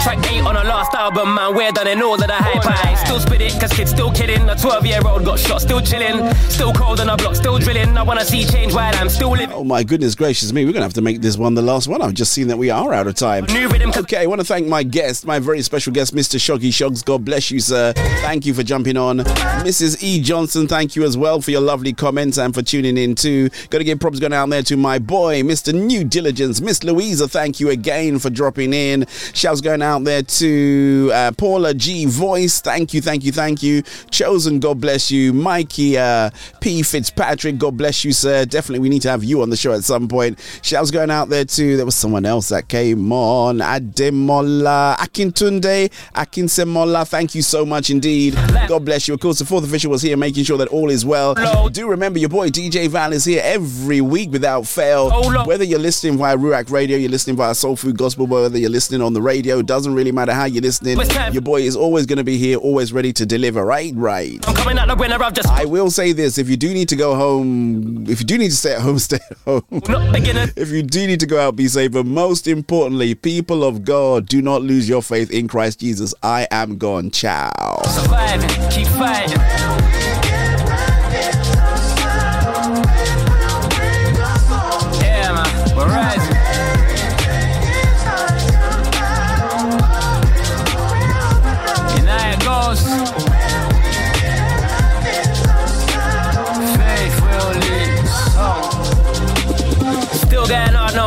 Track 0.04 0.20
8 0.32 0.42
on 0.42 0.56
the 0.56 0.64
last 0.64 0.94
album, 0.94 1.36
man, 1.36 1.56
we're 1.56 1.72
done 1.72 1.88
in 1.88 2.02
all 2.02 2.16
of 2.16 2.20
the 2.20 2.34
hype. 2.34 2.66
I 2.66 2.96
still 2.96 3.20
spit 3.20 3.42
it, 3.42 3.60
cause 3.60 3.72
kids 3.72 3.92
still 3.92 4.12
kidding. 4.12 4.48
A 4.50 4.56
12 4.56 4.86
year 4.86 5.00
old 5.06 5.24
got 5.26 5.40
shot, 5.40 5.62
still 5.62 5.82
chilling. 5.82 6.34
Still 6.50 6.74
cold 6.74 7.00
on 7.00 7.08
the 7.08 7.16
block, 7.16 7.36
still 7.36 7.58
drilling. 7.60 7.98
I 7.98 8.04
wanna 8.04 8.26
see 8.26 8.44
change 8.46 8.74
while 8.74 8.94
I'm 8.96 9.10
still 9.10 9.32
living. 9.32 9.52
Oh 9.54 9.64
my 9.64 9.84
goodness 9.84 10.16
gracious 10.16 10.52
me, 10.52 10.66
we're 10.66 10.74
gonna 10.74 10.86
have 10.86 10.94
to 10.96 11.02
make 11.02 11.22
this 11.22 11.38
one 11.38 11.54
the 11.54 11.62
last 11.62 11.88
one. 11.88 12.02
I've 12.02 12.14
just 12.14 12.34
seen 12.34 12.48
that 12.48 12.58
we 12.58 12.70
are 12.70 12.94
out 12.94 13.08
of 13.08 13.16
time. 13.16 13.46
Okay, 13.46 14.18
I 14.18 14.26
want 14.26 14.42
to 14.42 14.46
thank 14.46 14.68
my 14.68 14.84
guest, 14.84 15.26
my 15.26 15.40
very 15.40 15.62
special 15.62 15.94
guest, 15.94 16.16
Mr. 16.16 16.38
Shoggy 16.40 16.70
Shoggz. 16.70 17.04
God 17.04 17.24
bless 17.26 17.52
you, 17.52 17.60
sir. 17.60 17.94
Thank 18.22 18.46
you 18.46 18.54
for 18.54 18.64
jumping 18.64 18.98
on. 18.98 19.20
Mrs. 19.20 20.02
E. 20.02 20.22
Johnson, 20.22 20.68
thank 20.68 20.96
you 20.96 21.04
as 21.04 21.18
well 21.18 21.42
for 21.42 21.52
your 21.52 21.62
lovely 21.62 21.94
comments 21.94 22.38
and 22.38 22.54
for 22.54 22.62
tuning 22.62 22.98
in 22.98 23.16
too. 23.16 23.50
Gotta 23.70 23.84
give 23.84 24.00
props 24.00 24.20
going 24.20 24.34
out 24.34 24.50
there 24.50 24.64
to 24.64 24.78
my 24.78 25.00
boy, 25.00 25.42
Mr. 25.42 25.74
New 25.74 26.04
Diligence. 26.04 26.49
Miss 26.62 26.84
Louisa, 26.84 27.28
thank 27.28 27.60
you 27.60 27.70
again 27.70 28.18
for 28.20 28.30
dropping 28.30 28.74
in. 28.74 29.06
Shouts 29.34 29.62
going 29.62 29.82
out 29.82 30.04
there 30.04 30.24
to 30.24 31.12
uh, 31.14 31.32
Paula 31.38 31.74
G. 31.74 32.06
Voice. 32.06 32.60
Thank 32.62 32.94
you, 32.94 33.02
thank 33.02 33.24
you, 33.24 33.32
thank 33.32 33.62
you. 33.62 33.84
Chosen, 34.10 34.60
God 34.60 34.82
bless 34.82 35.12
you. 35.12 35.32
Mikey 35.34 35.98
uh, 35.98 36.32
P. 36.60 36.82
Fitzpatrick, 36.82 37.58
God 37.58 37.78
bless 37.78 38.04
you, 38.04 38.12
sir. 38.12 38.46
Definitely, 38.46 38.80
we 38.80 38.90
need 38.90 39.02
to 39.04 39.10
have 39.10 39.24
you 39.24 39.42
on 39.42 39.50
the 39.50 39.58
show 39.58 39.74
at 39.74 39.84
some 39.84 40.08
point. 40.08 40.40
Shouts 40.64 40.92
going 40.92 41.12
out 41.12 41.30
there 41.30 41.46
too. 41.46 41.78
There 41.78 41.86
was 41.86 41.96
someone 41.96 42.26
else 42.26 42.50
that 42.50 42.68
came 42.68 43.12
on. 43.12 43.60
Ademola 43.60 44.96
Akintunde 44.98 45.92
Akinsemola. 46.16 47.08
Thank 47.08 47.36
you 47.36 47.42
so 47.42 47.66
much 47.66 47.90
indeed. 47.90 48.36
God 48.68 48.86
bless 48.86 49.08
you. 49.08 49.14
Of 49.14 49.20
course, 49.20 49.40
the 49.40 49.46
fourth 49.46 49.64
official 49.66 49.92
was 49.92 50.02
here 50.02 50.18
making 50.18 50.44
sure 50.44 50.58
that 50.58 50.70
all 50.70 50.90
is 50.90 51.06
well. 51.06 51.36
Do 51.70 51.88
remember 51.88 52.20
your 52.20 52.30
boy 52.30 52.50
DJ 52.50 52.88
Val 52.88 53.14
is 53.14 53.26
here 53.26 53.42
every 53.44 54.02
week 54.02 54.32
without 54.32 54.66
fail. 54.68 55.10
Whether 55.46 55.64
you're 55.64 55.80
listening 55.80 56.18
via 56.18 56.38
Ruach 56.40 56.72
Radio, 56.72 56.98
you're 56.98 57.10
listening 57.10 57.36
via 57.36 57.54
Soul 57.54 57.76
Food 57.76 57.98
Gospel, 57.98 58.26
whether 58.26 58.58
you're 58.58 58.70
listening 58.70 59.02
on 59.02 59.14
the 59.14 59.22
radio, 59.22 59.62
doesn't 59.62 59.94
really 59.94 60.12
matter 60.12 60.34
how 60.34 60.46
you're 60.46 60.62
listening. 60.62 60.98
Your 61.32 61.42
boy 61.42 61.62
is 61.62 61.76
always 61.76 62.06
going 62.06 62.18
to 62.18 62.24
be 62.24 62.38
here, 62.38 62.58
always 62.58 62.94
ready 62.94 63.12
to 63.14 63.26
deliver. 63.26 63.66
Right, 63.66 63.94
right. 63.96 64.40
I'm 64.48 64.56
coming 64.56 64.78
out 64.78 64.88
the 64.88 64.96
winner, 64.96 65.22
I've 65.22 65.34
just 65.34 65.50
I 65.50 65.66
will 65.66 65.92
say 65.92 66.12
this: 66.12 66.38
if 66.38 66.50
you 66.50 66.58
do 66.58 66.74
need 66.74 66.90
to 66.90 66.96
go 66.96 67.16
home, 67.16 68.06
if 68.10 68.20
you 68.20 68.26
do 68.26 68.38
need 68.38 68.50
to 68.50 68.56
stay 68.56 68.74
at 68.76 68.82
home, 68.82 69.00
stay 69.00 69.20
at 69.30 69.38
home. 69.40 69.64
if 69.72 70.70
you 70.70 70.84
do 70.84 71.08
need 71.08 71.20
to 71.20 71.26
go 71.28 71.40
out, 71.40 71.56
be 71.56 71.68
safe. 71.68 71.92
But 71.92 72.06
most 72.06 72.48
importantly, 72.48 73.16
people 73.16 73.64
of 73.64 73.84
God, 73.84 74.28
do 74.28 74.42
not 74.42 74.62
lose 74.62 74.88
your 74.88 75.02
faith 75.02 75.32
in 75.32 75.48
Christ 75.48 75.80
Jesus. 75.80 76.14
I 76.24 76.48
am 76.52 76.78
gone. 76.78 77.12
Ciao. 77.12 77.82
surviving, 77.86 78.50
keep 78.70 78.88
fighting. 78.88 80.09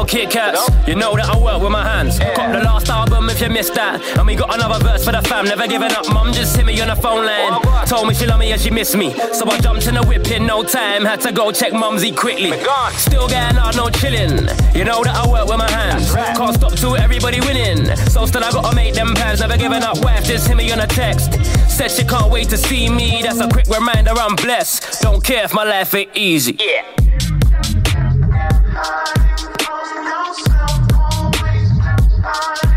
No 0.02 0.06
Kit 0.06 0.30
Kats. 0.30 0.68
You 0.88 0.94
know 0.94 1.14
that 1.16 1.28
I 1.28 1.38
work 1.38 1.62
with 1.62 1.70
my 1.70 1.82
hands. 1.82 2.18
Got 2.18 2.52
the 2.52 2.60
last 2.60 2.88
album 2.88 3.30
if 3.30 3.40
you 3.40 3.48
missed 3.48 3.74
that. 3.74 4.00
And 4.18 4.26
we 4.26 4.34
got 4.34 4.54
another 4.54 4.82
verse 4.82 5.04
for 5.04 5.12
the 5.12 5.22
fam, 5.22 5.44
never 5.44 5.66
giving 5.66 5.92
up. 5.92 6.08
Mum 6.12 6.32
just 6.32 6.56
hit 6.56 6.66
me 6.66 6.80
on 6.80 6.88
the 6.88 6.96
phone 6.96 7.24
line. 7.24 7.86
Told 7.86 8.08
me 8.08 8.14
she 8.14 8.26
love 8.26 8.40
me 8.40 8.52
and 8.52 8.60
she 8.60 8.70
miss 8.70 8.94
me. 8.94 9.12
So 9.32 9.48
I 9.48 9.58
jumped 9.60 9.86
in 9.86 9.94
the 9.94 10.02
whip 10.02 10.28
in 10.30 10.46
no 10.46 10.62
time. 10.62 11.04
Had 11.04 11.20
to 11.22 11.32
go 11.32 11.52
check 11.52 11.72
mumsy 11.72 12.10
quickly. 12.12 12.52
Still 12.96 13.28
getting 13.28 13.56
hard, 13.56 13.76
no 13.76 13.88
chilling. 13.90 14.48
You 14.74 14.84
know 14.84 15.02
that 15.04 15.14
I 15.14 15.28
work 15.28 15.46
with 15.46 15.58
my 15.58 15.70
hands. 15.70 16.12
Can't 16.14 16.54
stop 16.54 16.72
till 16.72 16.96
everybody 16.96 17.40
winning. 17.40 17.96
So 18.10 18.26
still 18.26 18.44
I 18.44 18.50
gotta 18.50 18.74
make 18.74 18.94
them 18.94 19.14
plans. 19.14 19.40
Never 19.40 19.56
giving 19.56 19.82
up. 19.82 20.02
Wife 20.04 20.24
just 20.24 20.48
hit 20.48 20.56
me 20.56 20.70
on 20.72 20.80
a 20.80 20.86
text. 20.86 21.34
Said 21.70 21.90
she 21.90 22.04
can't 22.04 22.30
wait 22.30 22.48
to 22.50 22.58
see 22.58 22.88
me. 22.88 23.22
That's 23.22 23.40
a 23.40 23.48
quick 23.48 23.68
reminder 23.68 24.12
I'm 24.12 24.36
blessed. 24.36 25.02
Don't 25.02 25.22
care 25.22 25.44
if 25.44 25.54
my 25.54 25.64
life 25.64 25.94
ain't 25.94 26.10
easy. 26.16 26.58
Yeah 26.58 26.82
all 32.24 32.71